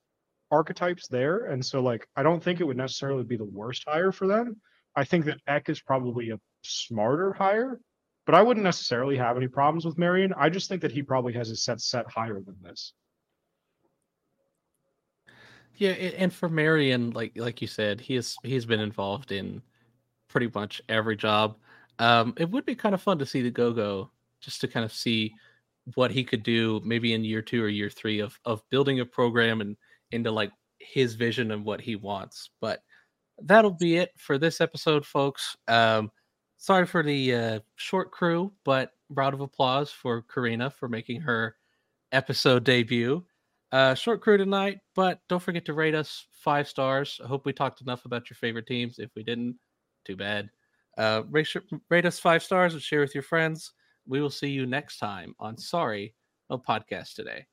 archetypes 0.50 1.08
there. 1.08 1.46
And 1.46 1.64
so 1.64 1.80
like 1.80 2.06
I 2.16 2.22
don't 2.22 2.42
think 2.42 2.60
it 2.60 2.64
would 2.64 2.76
necessarily 2.76 3.24
be 3.24 3.36
the 3.36 3.44
worst 3.44 3.84
hire 3.86 4.12
for 4.12 4.26
them. 4.26 4.60
I 4.96 5.04
think 5.04 5.24
that 5.26 5.38
Eck 5.46 5.68
is 5.68 5.80
probably 5.80 6.30
a 6.30 6.40
smarter 6.62 7.32
hire, 7.32 7.80
but 8.26 8.34
I 8.34 8.42
wouldn't 8.42 8.64
necessarily 8.64 9.16
have 9.16 9.36
any 9.36 9.48
problems 9.48 9.84
with 9.84 9.98
Marion. 9.98 10.32
I 10.36 10.48
just 10.48 10.68
think 10.68 10.82
that 10.82 10.92
he 10.92 11.02
probably 11.02 11.32
has 11.34 11.48
his 11.48 11.64
set 11.64 11.80
set 11.80 12.10
higher 12.10 12.40
than 12.40 12.56
this. 12.62 12.92
Yeah, 15.76 15.90
and 15.90 16.32
for 16.32 16.48
Marion, 16.48 17.10
like 17.10 17.32
like 17.36 17.60
you 17.60 17.66
said, 17.66 18.00
he 18.00 18.14
is 18.16 18.36
he's 18.44 18.64
been 18.64 18.80
involved 18.80 19.32
in 19.32 19.60
pretty 20.28 20.50
much 20.54 20.80
every 20.88 21.16
job. 21.16 21.56
Um, 21.98 22.34
it 22.36 22.50
would 22.50 22.64
be 22.64 22.74
kind 22.74 22.94
of 22.94 23.02
fun 23.02 23.18
to 23.18 23.26
see 23.26 23.42
the 23.42 23.50
go 23.50 23.72
go, 23.72 24.10
just 24.40 24.60
to 24.60 24.68
kind 24.68 24.84
of 24.84 24.92
see 24.92 25.34
what 25.94 26.10
he 26.10 26.24
could 26.24 26.42
do, 26.42 26.80
maybe 26.84 27.12
in 27.12 27.24
year 27.24 27.42
two 27.42 27.62
or 27.62 27.68
year 27.68 27.90
three 27.90 28.20
of 28.20 28.38
of 28.44 28.62
building 28.70 29.00
a 29.00 29.06
program 29.06 29.60
and 29.60 29.76
into 30.12 30.30
like 30.30 30.52
his 30.78 31.14
vision 31.14 31.50
of 31.50 31.64
what 31.64 31.80
he 31.80 31.96
wants. 31.96 32.50
But 32.60 32.80
that'll 33.42 33.70
be 33.70 33.96
it 33.96 34.10
for 34.16 34.38
this 34.38 34.60
episode, 34.60 35.04
folks. 35.04 35.56
Um, 35.68 36.10
sorry 36.56 36.86
for 36.86 37.02
the 37.02 37.34
uh, 37.34 37.60
short 37.76 38.10
crew, 38.10 38.52
but 38.64 38.92
round 39.10 39.34
of 39.34 39.40
applause 39.40 39.90
for 39.90 40.22
Karina 40.22 40.70
for 40.70 40.88
making 40.88 41.20
her 41.20 41.56
episode 42.12 42.64
debut. 42.64 43.24
Uh, 43.72 43.94
short 43.94 44.20
crew 44.20 44.36
tonight, 44.36 44.78
but 44.94 45.20
don't 45.28 45.42
forget 45.42 45.64
to 45.64 45.74
rate 45.74 45.94
us 45.94 46.26
five 46.30 46.68
stars. 46.68 47.20
I 47.22 47.26
hope 47.26 47.44
we 47.44 47.52
talked 47.52 47.80
enough 47.80 48.04
about 48.04 48.30
your 48.30 48.36
favorite 48.36 48.66
teams. 48.66 48.98
If 48.98 49.10
we 49.16 49.24
didn't, 49.24 49.56
too 50.04 50.16
bad. 50.16 50.48
Uh, 50.96 51.22
rate, 51.28 51.48
rate 51.90 52.06
us 52.06 52.20
five 52.20 52.42
stars 52.42 52.74
and 52.74 52.82
share 52.82 53.00
with 53.00 53.14
your 53.14 53.24
friends. 53.24 53.72
We 54.06 54.20
will 54.20 54.30
see 54.30 54.48
you 54.48 54.64
next 54.64 54.98
time 54.98 55.34
on 55.40 55.58
Sorry, 55.58 56.14
no 56.50 56.58
podcast 56.58 57.14
today. 57.14 57.46